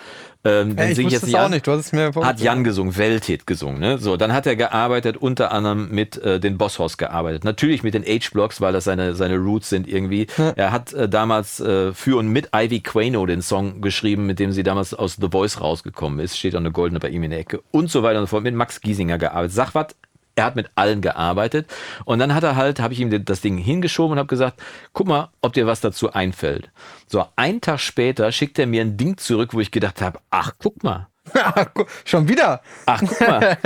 Ähm, 0.45 0.75
den 0.75 0.77
Äh, 0.77 0.91
ich 0.91 0.95
sing 0.95 1.07
es 1.07 1.23
nicht 1.23 1.37
auch 1.37 1.49
nicht. 1.49 1.65
Du 1.65 1.71
hast 1.71 1.85
es 1.85 1.91
mir 1.93 2.11
Hat. 2.13 2.39
Jan 2.41 2.63
gesungen, 2.63 2.97
Welthit 2.97 3.47
gesungen. 3.47 3.79
Ne? 3.79 3.97
So, 3.97 4.17
dann 4.17 4.33
hat 4.33 4.45
er 4.45 4.55
gearbeitet, 4.55 5.17
unter 5.17 5.51
anderem 5.51 5.89
mit 5.89 6.17
äh, 6.17 6.39
den 6.39 6.57
Bosshaus 6.57 6.97
gearbeitet. 6.97 7.43
Natürlich 7.45 7.83
mit 7.83 7.93
den 7.93 8.03
H-Blocks, 8.03 8.59
weil 8.59 8.73
das 8.73 8.83
seine, 8.83 9.15
seine 9.15 9.37
Roots 9.37 9.69
sind 9.69 9.87
irgendwie. 9.87 10.27
Er 10.55 10.71
hat 10.71 10.93
äh, 10.93 11.07
damals 11.07 11.59
äh, 11.59 11.93
für 11.93 12.17
und 12.17 12.27
mit 12.27 12.49
Ivy 12.53 12.81
Quano 12.81 13.25
den 13.25 13.41
Song 13.41 13.81
geschrieben, 13.81 14.25
mit 14.25 14.39
dem 14.39 14.51
sie 14.51 14.63
damals 14.63 14.93
aus 14.93 15.17
The 15.19 15.29
Voice 15.31 15.61
rausgekommen 15.61 16.19
ist. 16.19 16.37
Steht 16.37 16.55
auch 16.55 16.59
eine 16.59 16.71
goldene 16.71 16.99
bei 16.99 17.09
ihm 17.09 17.23
in 17.23 17.31
der 17.31 17.39
Ecke. 17.39 17.61
Und 17.71 17.89
so 17.89 18.03
weiter 18.03 18.19
und 18.19 18.25
so 18.25 18.31
fort. 18.31 18.43
Mit 18.43 18.55
Max 18.55 18.81
Giesinger 18.81 19.17
gearbeitet. 19.17 19.53
Sag 19.53 19.73
was, 19.73 19.87
er 20.35 20.45
hat 20.45 20.55
mit 20.55 20.69
allen 20.75 21.01
gearbeitet. 21.01 21.71
Und 22.05 22.19
dann 22.19 22.33
hat 22.33 22.43
er 22.43 22.55
halt, 22.55 22.79
habe 22.79 22.93
ich 22.93 22.99
ihm 22.99 23.25
das 23.25 23.41
Ding 23.41 23.57
hingeschoben 23.57 24.13
und 24.13 24.19
habe 24.19 24.27
gesagt, 24.27 24.61
guck 24.93 25.07
mal, 25.07 25.29
ob 25.41 25.53
dir 25.53 25.67
was 25.67 25.81
dazu 25.81 26.13
einfällt. 26.13 26.69
So, 27.07 27.25
einen 27.35 27.61
Tag 27.61 27.79
später 27.79 28.31
schickt 28.31 28.57
er 28.59 28.67
mir 28.67 28.81
ein 28.81 28.97
Ding 28.97 29.17
zurück, 29.17 29.53
wo 29.53 29.59
ich 29.59 29.71
gedacht 29.71 30.01
habe, 30.01 30.19
ach, 30.29 30.53
guck 30.57 30.83
mal. 30.83 31.07
Schon 32.05 32.27
wieder. 32.27 32.61
Ach, 32.85 32.99
guck 32.99 33.21
mal, 33.21 33.57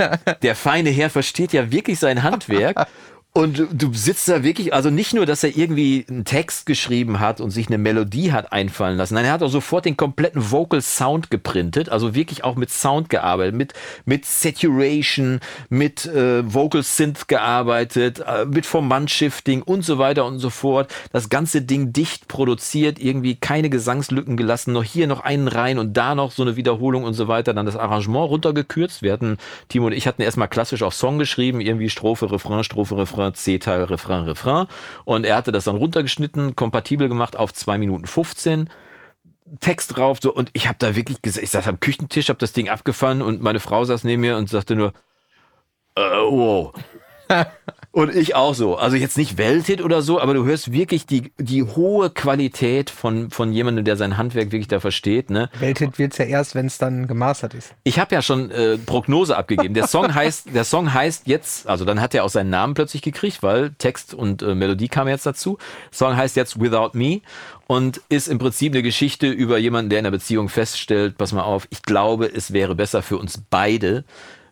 der 0.42 0.54
feine 0.54 0.90
Herr 0.90 1.10
versteht 1.10 1.52
ja 1.52 1.72
wirklich 1.72 1.98
sein 1.98 2.22
Handwerk. 2.22 2.86
Und 3.34 3.68
du- 3.70 3.92
sitzt 3.92 4.28
da 4.28 4.42
wirklich, 4.42 4.74
also 4.74 4.90
nicht 4.90 5.14
nur, 5.14 5.24
dass 5.24 5.44
er 5.44 5.56
irgendwie 5.56 6.04
einen 6.08 6.24
Text 6.24 6.66
geschrieben 6.66 7.20
hat 7.20 7.40
und 7.40 7.50
sich 7.52 7.68
eine 7.68 7.78
Melodie 7.78 8.32
hat 8.32 8.52
einfallen 8.52 8.96
lassen, 8.96 9.14
nein, 9.14 9.26
er 9.26 9.32
hat 9.32 9.44
auch 9.44 9.50
sofort 9.50 9.84
den 9.84 9.96
kompletten 9.96 10.50
Vocal 10.50 10.82
Sound 10.82 11.30
geprintet, 11.30 11.88
also 11.88 12.16
wirklich 12.16 12.42
auch 12.42 12.56
mit 12.56 12.70
Sound 12.70 13.10
gearbeitet, 13.10 13.54
mit, 13.54 13.74
mit 14.06 14.24
Saturation, 14.26 15.38
mit 15.68 16.04
äh, 16.06 16.52
Vocal 16.52 16.82
Synth 16.82 17.28
gearbeitet, 17.28 18.20
äh, 18.26 18.44
mit 18.46 18.66
Formant-Shifting 18.66 19.62
und 19.62 19.82
so 19.84 19.98
weiter 19.98 20.24
und 20.24 20.40
so 20.40 20.50
fort. 20.50 20.92
Das 21.12 21.28
ganze 21.28 21.62
Ding 21.62 21.92
dicht 21.92 22.26
produziert, 22.26 22.98
irgendwie 22.98 23.36
keine 23.36 23.70
Gesangslücken 23.70 24.36
gelassen, 24.36 24.72
noch 24.72 24.84
hier 24.84 25.06
noch 25.06 25.20
einen 25.20 25.46
rein 25.46 25.78
und 25.78 25.96
da 25.96 26.16
noch 26.16 26.32
so 26.32 26.42
eine 26.42 26.56
Wiederholung 26.56 27.04
und 27.04 27.14
so 27.14 27.28
weiter. 27.28 27.54
Dann 27.54 27.66
das 27.66 27.76
Arrangement 27.76 28.30
runtergekürzt. 28.30 29.02
Wir 29.02 29.12
hatten, 29.12 29.36
Timo 29.68 29.86
und 29.86 29.92
ich 29.92 30.08
hatten 30.08 30.22
erstmal 30.22 30.48
klassisch 30.48 30.82
auf 30.82 30.94
Song 30.94 31.18
geschrieben, 31.20 31.60
irgendwie 31.60 31.90
Strophe, 31.90 32.32
Refrain, 32.32 32.64
Strophe, 32.64 32.96
Refrain, 32.96 33.17
C-Teil, 33.34 33.84
Refrain, 33.84 34.24
Refrain. 34.24 34.66
Und 35.04 35.24
er 35.24 35.36
hatte 35.36 35.52
das 35.52 35.64
dann 35.64 35.76
runtergeschnitten, 35.76 36.56
kompatibel 36.56 37.08
gemacht 37.08 37.36
auf 37.36 37.52
zwei 37.52 37.78
Minuten 37.78 38.06
15. 38.06 38.70
Text 39.60 39.96
drauf 39.96 40.18
so 40.20 40.34
und 40.34 40.50
ich 40.52 40.68
habe 40.68 40.76
da 40.78 40.94
wirklich 40.94 41.22
gesagt, 41.22 41.42
ich 41.42 41.50
saß 41.50 41.68
am 41.68 41.80
Küchentisch, 41.80 42.28
habe 42.28 42.38
das 42.38 42.52
Ding 42.52 42.68
abgefahren 42.68 43.22
und 43.22 43.40
meine 43.40 43.60
Frau 43.60 43.82
saß 43.82 44.04
neben 44.04 44.20
mir 44.20 44.36
und 44.36 44.50
sagte 44.50 44.76
nur, 44.76 44.92
äh, 45.94 46.00
wow. 46.00 46.74
und 47.98 48.14
ich 48.14 48.36
auch 48.36 48.54
so. 48.54 48.76
Also 48.76 48.96
jetzt 48.96 49.18
nicht 49.18 49.38
Welthit 49.38 49.82
oder 49.82 50.02
so, 50.02 50.20
aber 50.20 50.32
du 50.32 50.44
hörst 50.44 50.70
wirklich 50.70 51.04
die, 51.04 51.32
die 51.36 51.64
hohe 51.64 52.10
Qualität 52.10 52.90
von, 52.90 53.28
von 53.32 53.52
jemandem, 53.52 53.84
der 53.84 53.96
sein 53.96 54.16
Handwerk 54.16 54.52
wirklich 54.52 54.68
da 54.68 54.78
versteht. 54.78 55.30
Ne? 55.30 55.50
Welthit 55.58 55.98
wird's 55.98 56.16
ja 56.16 56.24
erst, 56.24 56.54
wenn 56.54 56.66
es 56.66 56.78
dann 56.78 57.08
gemastert 57.08 57.54
ist. 57.54 57.74
Ich 57.82 57.98
habe 57.98 58.14
ja 58.14 58.22
schon 58.22 58.52
äh, 58.52 58.78
Prognose 58.78 59.36
abgegeben. 59.36 59.74
Der 59.74 59.88
Song 59.88 60.14
heißt, 60.14 60.54
der 60.54 60.62
Song 60.62 60.94
heißt 60.94 61.26
jetzt, 61.26 61.68
also 61.68 61.84
dann 61.84 62.00
hat 62.00 62.14
er 62.14 62.22
auch 62.22 62.28
seinen 62.28 62.50
Namen 62.50 62.74
plötzlich 62.74 63.02
gekriegt, 63.02 63.42
weil 63.42 63.70
Text 63.78 64.14
und 64.14 64.42
äh, 64.42 64.54
Melodie 64.54 64.86
kam 64.86 65.08
jetzt 65.08 65.26
dazu. 65.26 65.58
Song 65.90 66.16
heißt 66.16 66.36
jetzt 66.36 66.60
Without 66.60 66.90
Me 66.92 67.22
und 67.66 68.00
ist 68.10 68.28
im 68.28 68.38
Prinzip 68.38 68.74
eine 68.74 68.84
Geschichte 68.84 69.26
über 69.26 69.58
jemanden, 69.58 69.90
der 69.90 69.98
in 69.98 70.06
einer 70.06 70.16
Beziehung 70.16 70.48
feststellt, 70.48 71.18
pass 71.18 71.32
mal 71.32 71.42
auf, 71.42 71.66
ich 71.70 71.82
glaube, 71.82 72.26
es 72.32 72.52
wäre 72.52 72.76
besser 72.76 73.02
für 73.02 73.18
uns 73.18 73.42
beide, 73.50 74.04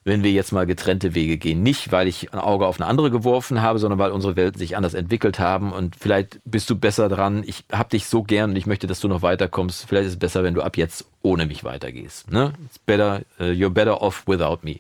wenn 0.07 0.23
wir 0.23 0.31
jetzt 0.31 0.53
mal 0.53 0.67
getrennte 0.67 1.17
Wege 1.17 1.37
gehen. 1.37 1.65
Nicht, 1.65 1.91
weil 1.91 2.07
ich 2.07 2.33
ein 2.33 2.39
Auge 2.39 2.67
auf 2.67 2.81
eine 2.81 2.89
andere 2.89 3.11
geworfen 3.11 3.61
habe, 3.61 3.81
sondern 3.81 3.99
weil 3.99 4.13
unsere 4.13 4.37
Welten 4.37 4.57
sich 4.57 4.77
anders 4.77 4.95
entwickelt 4.95 5.41
haben 5.41 5.73
und 5.73 5.97
vielleicht 5.97 6.39
bist 6.45 6.71
du 6.71 6.77
besser 6.77 7.09
dran. 7.09 7.43
Ich 7.45 7.65
hab 7.73 7.91
dich 7.91 8.07
so 8.07 8.23
gern 8.23 8.51
und 8.51 8.57
ich 8.57 8.67
möchte, 8.67 8.87
dass 8.87 9.01
du 9.01 9.09
noch 9.09 9.23
weiterkommst. 9.23 9.85
Vielleicht 9.89 10.07
ist 10.07 10.13
es 10.13 10.19
besser, 10.21 10.45
wenn 10.45 10.55
du 10.55 10.63
ab 10.63 10.77
jetzt 10.77 11.07
ohne 11.23 11.45
mich 11.47 11.65
weitergehst. 11.65 12.31
Ne? 12.31 12.53
It's 12.67 12.79
better, 12.79 13.23
uh, 13.41 13.47
you're 13.47 13.69
better 13.69 14.01
off 14.01 14.23
without 14.29 14.59
me. 14.63 14.77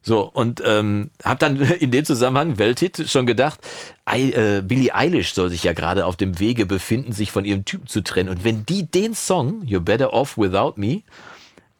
So, 0.00 0.22
und 0.22 0.62
ähm, 0.64 1.10
habe 1.22 1.38
dann 1.38 1.60
in 1.80 1.90
dem 1.90 2.06
Zusammenhang, 2.06 2.56
Welthit, 2.56 3.10
schon 3.10 3.26
gedacht, 3.26 3.60
I, 4.10 4.32
äh, 4.32 4.62
Billie 4.64 4.94
Eilish 4.94 5.34
soll 5.34 5.50
sich 5.50 5.64
ja 5.64 5.74
gerade 5.74 6.06
auf 6.06 6.16
dem 6.16 6.38
Wege 6.38 6.64
befinden, 6.64 7.12
sich 7.12 7.30
von 7.30 7.44
ihrem 7.44 7.66
Typen 7.66 7.88
zu 7.88 8.02
trennen. 8.02 8.30
Und 8.30 8.42
wenn 8.42 8.64
die 8.64 8.86
den 8.86 9.14
Song, 9.14 9.64
You're 9.64 9.80
Better 9.80 10.14
Off 10.14 10.38
Without 10.38 10.80
Me, 10.80 11.02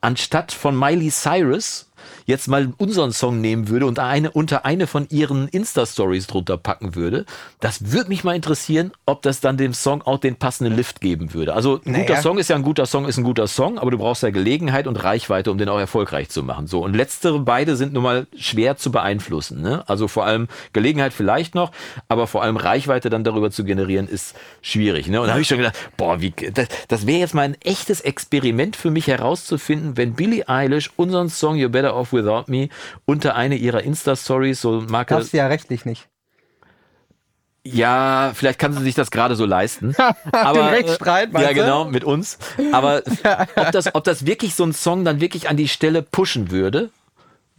anstatt 0.02 0.52
von 0.52 0.78
Miley 0.78 1.10
Cyrus 1.10 1.86
jetzt 2.26 2.48
mal 2.48 2.72
unseren 2.76 3.12
Song 3.12 3.40
nehmen 3.40 3.68
würde 3.68 3.86
und 3.86 3.98
eine, 3.98 4.30
unter 4.30 4.64
eine 4.66 4.86
von 4.86 5.06
ihren 5.10 5.48
Insta-Stories 5.48 6.26
drunter 6.26 6.56
packen 6.56 6.94
würde, 6.94 7.24
das 7.60 7.92
würde 7.92 8.08
mich 8.08 8.24
mal 8.24 8.34
interessieren, 8.36 8.92
ob 9.06 9.22
das 9.22 9.40
dann 9.40 9.56
dem 9.56 9.72
Song 9.72 10.02
auch 10.02 10.18
den 10.18 10.36
passenden 10.36 10.74
Lift 10.76 11.00
geben 11.00 11.32
würde. 11.32 11.54
Also 11.54 11.80
ein 11.86 11.92
Naja. 11.92 12.04
guter 12.04 12.22
Song 12.22 12.38
ist 12.38 12.48
ja 12.50 12.56
ein 12.56 12.62
guter 12.62 12.86
Song, 12.86 13.06
ist 13.06 13.16
ein 13.16 13.24
guter 13.24 13.46
Song, 13.46 13.78
aber 13.78 13.90
du 13.90 13.98
brauchst 13.98 14.22
ja 14.22 14.30
Gelegenheit 14.30 14.86
und 14.86 14.96
Reichweite, 15.02 15.50
um 15.50 15.58
den 15.58 15.68
auch 15.68 15.78
erfolgreich 15.78 16.28
zu 16.28 16.42
machen. 16.42 16.66
So, 16.66 16.82
und 16.84 16.94
letztere 16.94 17.38
beide 17.38 17.76
sind 17.76 17.92
nun 17.92 18.02
mal 18.02 18.26
schwer 18.36 18.76
zu 18.76 18.90
beeinflussen. 18.90 19.62
Ne? 19.62 19.84
Also 19.88 20.08
vor 20.08 20.26
allem 20.26 20.48
Gelegenheit 20.72 21.12
vielleicht 21.12 21.54
noch, 21.54 21.70
aber 22.08 22.26
vor 22.26 22.42
allem 22.42 22.56
Reichweite 22.56 23.08
dann 23.08 23.22
darüber 23.24 23.50
zu 23.52 23.64
generieren, 23.64 24.08
ist 24.08 24.34
schwierig. 24.62 25.06
Ne? 25.08 25.20
Und 25.20 25.28
da 25.28 25.32
habe 25.32 25.42
ich 25.42 25.48
schon 25.48 25.58
gedacht, 25.58 25.76
boah, 25.96 26.20
wie, 26.20 26.32
das, 26.52 26.66
das 26.88 27.06
wäre 27.06 27.20
jetzt 27.20 27.34
mal 27.34 27.42
ein 27.42 27.56
echtes 27.62 28.00
Experiment 28.00 28.74
für 28.74 28.90
mich 28.90 29.06
herauszufinden, 29.06 29.96
wenn 29.96 30.14
Billie 30.14 30.48
Eilish 30.48 30.90
unseren 30.96 31.28
Song 31.28 31.54
You're 31.56 31.68
Better 31.68 31.94
Off 31.94 32.12
Without 32.16 32.44
Me 32.50 32.68
unter 33.04 33.34
eine 33.36 33.56
ihrer 33.56 33.82
Insta-Stories, 33.82 34.60
so 34.60 34.82
Marke, 34.88 35.14
Darfst 35.14 35.32
du 35.32 35.36
ja 35.36 35.46
rechtlich 35.46 35.84
nicht. 35.84 36.08
ja, 37.64 38.32
vielleicht 38.34 38.58
kann 38.58 38.72
sie 38.72 38.82
sich 38.82 38.94
das 38.94 39.10
gerade 39.10 39.36
so 39.36 39.44
leisten. 39.44 39.94
aber, 40.32 40.60
Den 40.60 40.68
Rechtsstreit, 40.68 41.30
äh, 41.30 41.32
meinst 41.32 41.48
Ja, 41.48 41.52
genau, 41.54 41.84
mit 41.84 42.04
uns. 42.04 42.38
Aber 42.72 43.02
ob 43.56 43.72
das, 43.72 43.94
ob 43.94 44.04
das 44.04 44.26
wirklich 44.26 44.54
so 44.54 44.64
ein 44.64 44.72
Song 44.72 45.04
dann 45.04 45.20
wirklich 45.20 45.48
an 45.48 45.56
die 45.56 45.68
Stelle 45.68 46.02
pushen 46.02 46.50
würde, 46.50 46.90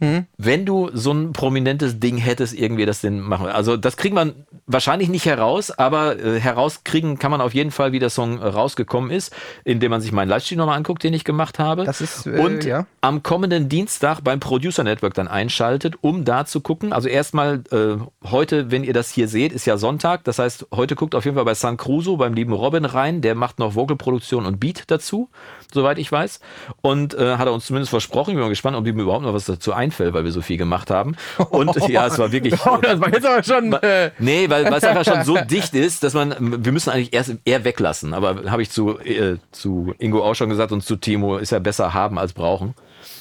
Hm? 0.00 0.26
wenn 0.36 0.64
du 0.64 0.90
so 0.94 1.12
ein 1.12 1.32
prominentes 1.32 1.98
Ding 1.98 2.18
hättest, 2.18 2.54
irgendwie 2.54 2.86
das 2.86 3.00
denn 3.00 3.18
machen. 3.18 3.48
Also 3.48 3.76
das 3.76 3.96
kriegt 3.96 4.14
man 4.14 4.46
wahrscheinlich 4.66 5.08
nicht 5.08 5.26
heraus, 5.26 5.72
aber 5.72 6.16
äh, 6.18 6.38
herauskriegen 6.38 7.18
kann 7.18 7.32
man 7.32 7.40
auf 7.40 7.52
jeden 7.52 7.72
Fall, 7.72 7.90
wie 7.90 7.98
der 7.98 8.10
Song 8.10 8.40
äh, 8.40 8.46
rausgekommen 8.46 9.10
ist, 9.10 9.34
indem 9.64 9.90
man 9.90 10.00
sich 10.00 10.12
meinen 10.12 10.28
Livestream 10.28 10.58
nochmal 10.58 10.76
anguckt, 10.76 11.02
den 11.02 11.14
ich 11.14 11.24
gemacht 11.24 11.58
habe. 11.58 11.84
Das 11.84 12.00
ist, 12.00 12.26
äh, 12.26 12.38
Und 12.38 12.64
ja. 12.64 12.86
am 13.00 13.24
kommenden 13.24 13.68
Dienstag 13.68 14.20
beim 14.22 14.38
Producer 14.38 14.84
Network 14.84 15.14
dann 15.14 15.26
einschaltet, 15.26 15.96
um 16.00 16.24
da 16.24 16.44
zu 16.44 16.60
gucken. 16.60 16.92
Also 16.92 17.08
erstmal 17.08 17.64
äh, 17.72 17.96
heute, 18.30 18.70
wenn 18.70 18.84
ihr 18.84 18.92
das 18.92 19.10
hier 19.10 19.26
seht, 19.26 19.52
ist 19.52 19.66
ja 19.66 19.78
Sonntag. 19.78 20.22
Das 20.22 20.38
heißt, 20.38 20.66
heute 20.72 20.94
guckt 20.94 21.16
auf 21.16 21.24
jeden 21.24 21.34
Fall 21.34 21.44
bei 21.44 21.54
San 21.54 21.76
Cruso, 21.76 22.16
beim 22.16 22.34
lieben 22.34 22.52
Robin 22.52 22.84
rein. 22.84 23.20
Der 23.20 23.34
macht 23.34 23.58
noch 23.58 23.74
Vocalproduktion 23.74 24.46
und 24.46 24.60
Beat 24.60 24.84
dazu, 24.86 25.28
soweit 25.72 25.98
ich 25.98 26.10
weiß. 26.10 26.40
Und 26.82 27.14
äh, 27.14 27.36
hat 27.36 27.46
er 27.46 27.52
uns 27.52 27.66
zumindest 27.66 27.90
versprochen. 27.90 28.30
Ich 28.30 28.36
bin 28.36 28.42
mal 28.42 28.48
gespannt, 28.48 28.76
ob 28.76 28.86
ihm 28.86 28.98
überhaupt 28.98 29.24
noch 29.24 29.34
was 29.34 29.46
dazu 29.46 29.72
einfällt, 29.72 30.14
weil 30.14 30.24
wir 30.24 30.32
so 30.32 30.42
viel 30.42 30.56
gemacht 30.56 30.90
haben. 30.90 31.16
Und 31.50 31.74
ja, 31.88 32.06
es 32.06 32.18
war 32.18 32.32
wirklich. 32.32 32.54
Oh, 32.66 32.78
das 32.80 33.00
war 33.00 33.12
jetzt 33.12 33.26
aber 33.26 33.42
schon. 33.42 33.72
Äh, 33.72 34.10
Nee, 34.18 34.48
weil 34.50 34.64
weil 34.64 34.74
es 34.74 34.84
einfach 34.84 35.04
schon 35.04 35.24
so 35.24 35.36
dicht 35.50 35.74
ist, 35.74 36.02
dass 36.02 36.14
man, 36.14 36.64
wir 36.64 36.72
müssen 36.72 36.90
eigentlich 36.90 37.12
erst 37.12 37.34
eher 37.44 37.64
weglassen. 37.64 38.14
Aber 38.14 38.50
habe 38.50 38.62
ich 38.62 38.70
zu, 38.70 38.98
äh, 38.98 39.36
zu 39.52 39.94
Ingo 39.98 40.22
auch 40.22 40.34
schon 40.34 40.48
gesagt 40.48 40.72
und 40.72 40.82
zu 40.82 40.96
Timo, 40.96 41.38
ist 41.38 41.50
ja 41.52 41.58
besser 41.58 41.94
haben 41.94 42.18
als 42.18 42.32
brauchen. 42.32 42.74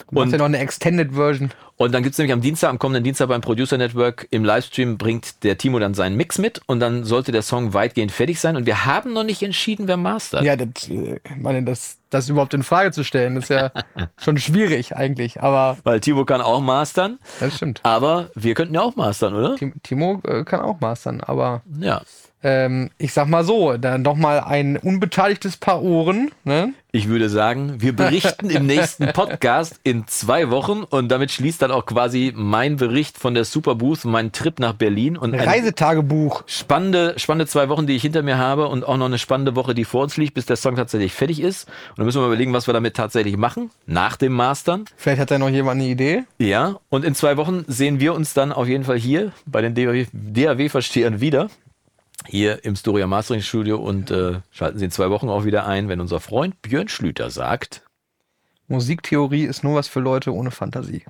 Und 0.07 0.17
Und, 0.17 0.31
ja 0.31 0.37
noch 0.37 0.45
eine 0.45 0.59
Extended 0.59 1.13
Version. 1.13 1.51
und 1.77 1.93
dann 1.93 2.03
gibt's 2.03 2.17
nämlich 2.17 2.33
am 2.33 2.41
Dienstag, 2.41 2.69
am 2.69 2.79
kommenden 2.79 3.03
Dienstag 3.03 3.27
beim 3.29 3.41
Producer 3.41 3.77
Network 3.77 4.27
im 4.31 4.43
Livestream 4.45 4.97
bringt 4.97 5.43
der 5.43 5.57
Timo 5.57 5.79
dann 5.79 5.93
seinen 5.93 6.15
Mix 6.17 6.37
mit 6.37 6.61
und 6.67 6.79
dann 6.79 7.03
sollte 7.03 7.31
der 7.31 7.41
Song 7.41 7.73
weitgehend 7.73 8.11
fertig 8.11 8.39
sein. 8.39 8.55
Und 8.55 8.65
wir 8.65 8.85
haben 8.85 9.13
noch 9.13 9.23
nicht 9.23 9.41
entschieden, 9.43 9.87
wer 9.87 9.97
mastert. 9.97 10.43
Ja, 10.43 10.55
das, 10.55 10.87
äh, 10.89 11.19
meine, 11.37 11.63
das 11.63 11.97
das 12.09 12.29
überhaupt 12.29 12.53
in 12.53 12.63
Frage 12.63 12.91
zu 12.91 13.03
stellen. 13.03 13.35
Ist 13.35 13.49
ja 13.49 13.71
schon 14.17 14.37
schwierig 14.37 14.95
eigentlich, 14.95 15.41
aber 15.41 15.77
Weil 15.83 15.99
Timo 15.99 16.23
kann 16.23 16.39
auch 16.41 16.61
mastern, 16.61 17.19
das 17.41 17.55
stimmt. 17.57 17.81
aber 17.83 18.29
wir 18.33 18.53
könnten 18.53 18.73
ja 18.75 18.81
auch 18.81 18.95
mastern, 18.95 19.33
oder? 19.35 19.55
Tim- 19.57 19.73
Timo 19.83 20.21
äh, 20.25 20.43
kann 20.45 20.61
auch 20.61 20.79
mastern, 20.79 21.19
aber 21.21 21.63
Ja. 21.79 22.01
Ähm, 22.47 22.91
ich 22.97 23.11
sag 23.11 23.27
mal 23.27 23.43
so, 23.43 23.75
dann 23.75 24.05
doch 24.05 24.15
mal 24.15 24.39
ein 24.39 24.77
unbeteiligtes 24.77 25.57
Paar 25.57 25.83
Ohren, 25.83 26.31
ne? 26.45 26.73
Ich 26.93 27.09
würde 27.09 27.27
sagen, 27.27 27.75
wir 27.81 27.93
berichten 27.93 28.49
im 28.49 28.65
nächsten 28.65 29.07
Podcast 29.13 29.81
in 29.83 30.07
zwei 30.07 30.49
Wochen 30.49 30.83
und 30.83 31.09
damit 31.09 31.29
schließt 31.31 31.61
dann 31.61 31.71
auch 31.71 31.85
quasi 31.85 32.31
mein 32.33 32.77
Bericht 32.77 33.17
von 33.17 33.33
der 33.33 33.43
Superbooth, 33.43 34.05
mein 34.05 34.31
Trip 34.31 34.57
nach 34.59 34.73
Berlin 34.73 35.17
und 35.17 35.33
eine 35.33 35.45
Reisetagebuch. 35.45 36.43
spannende, 36.47 37.15
spannende 37.17 37.47
zwei 37.47 37.67
Wochen, 37.67 37.85
die 37.85 37.97
ich 37.97 38.01
hinter 38.01 38.23
mir 38.23 38.37
habe 38.37 38.69
und 38.69 38.85
auch 38.85 38.95
noch 38.95 39.07
eine 39.07 39.17
spannende 39.17 39.57
Woche, 39.57 39.75
die 39.75 39.83
vor 39.83 40.03
uns 40.03 40.15
liegt, 40.15 40.33
bis 40.33 40.45
der 40.45 40.55
Song 40.55 40.77
tatsächlich 40.77 41.11
fertig 41.11 41.41
ist. 41.41 41.67
Und 41.89 41.97
dann 41.97 42.05
müssen 42.05 42.19
wir 42.19 42.21
mal 42.21 42.27
überlegen, 42.27 42.53
was 42.53 42.67
wir 42.67 42.73
damit 42.73 42.95
tatsächlich 42.95 43.35
machen, 43.35 43.69
nach 43.85 44.15
dem 44.15 44.31
Mastern. 44.31 44.85
Vielleicht 44.95 45.19
hat 45.19 45.31
da 45.31 45.37
noch 45.37 45.49
jemand 45.49 45.81
eine 45.81 45.89
Idee. 45.89 46.23
Ja, 46.39 46.77
und 46.89 47.03
in 47.03 47.13
zwei 47.13 47.35
Wochen 47.35 47.65
sehen 47.67 47.99
wir 47.99 48.13
uns 48.13 48.33
dann 48.33 48.53
auf 48.53 48.69
jeden 48.69 48.85
Fall 48.85 48.97
hier 48.97 49.33
bei 49.45 49.61
den 49.61 49.75
DAW-Verstehern 49.75 51.19
wieder. 51.19 51.49
Hier 52.25 52.65
im 52.65 52.75
Storia 52.75 53.07
Mastering 53.07 53.41
Studio 53.41 53.77
und 53.77 54.11
äh, 54.11 54.41
schalten 54.51 54.79
Sie 54.79 54.85
in 54.85 54.91
zwei 54.91 55.09
Wochen 55.09 55.29
auch 55.29 55.45
wieder 55.45 55.65
ein, 55.65 55.87
wenn 55.87 56.01
unser 56.01 56.19
Freund 56.19 56.61
Björn 56.61 56.87
Schlüter 56.87 57.29
sagt. 57.29 57.83
Musiktheorie 58.67 59.45
ist 59.45 59.63
nur 59.63 59.75
was 59.75 59.87
für 59.87 59.99
Leute 59.99 60.33
ohne 60.33 60.51
Fantasie. 60.51 61.05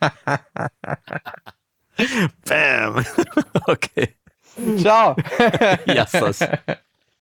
Bam! 2.46 3.04
okay. 3.66 4.14
Ciao. 4.78 5.16
Yassas. 5.86 6.40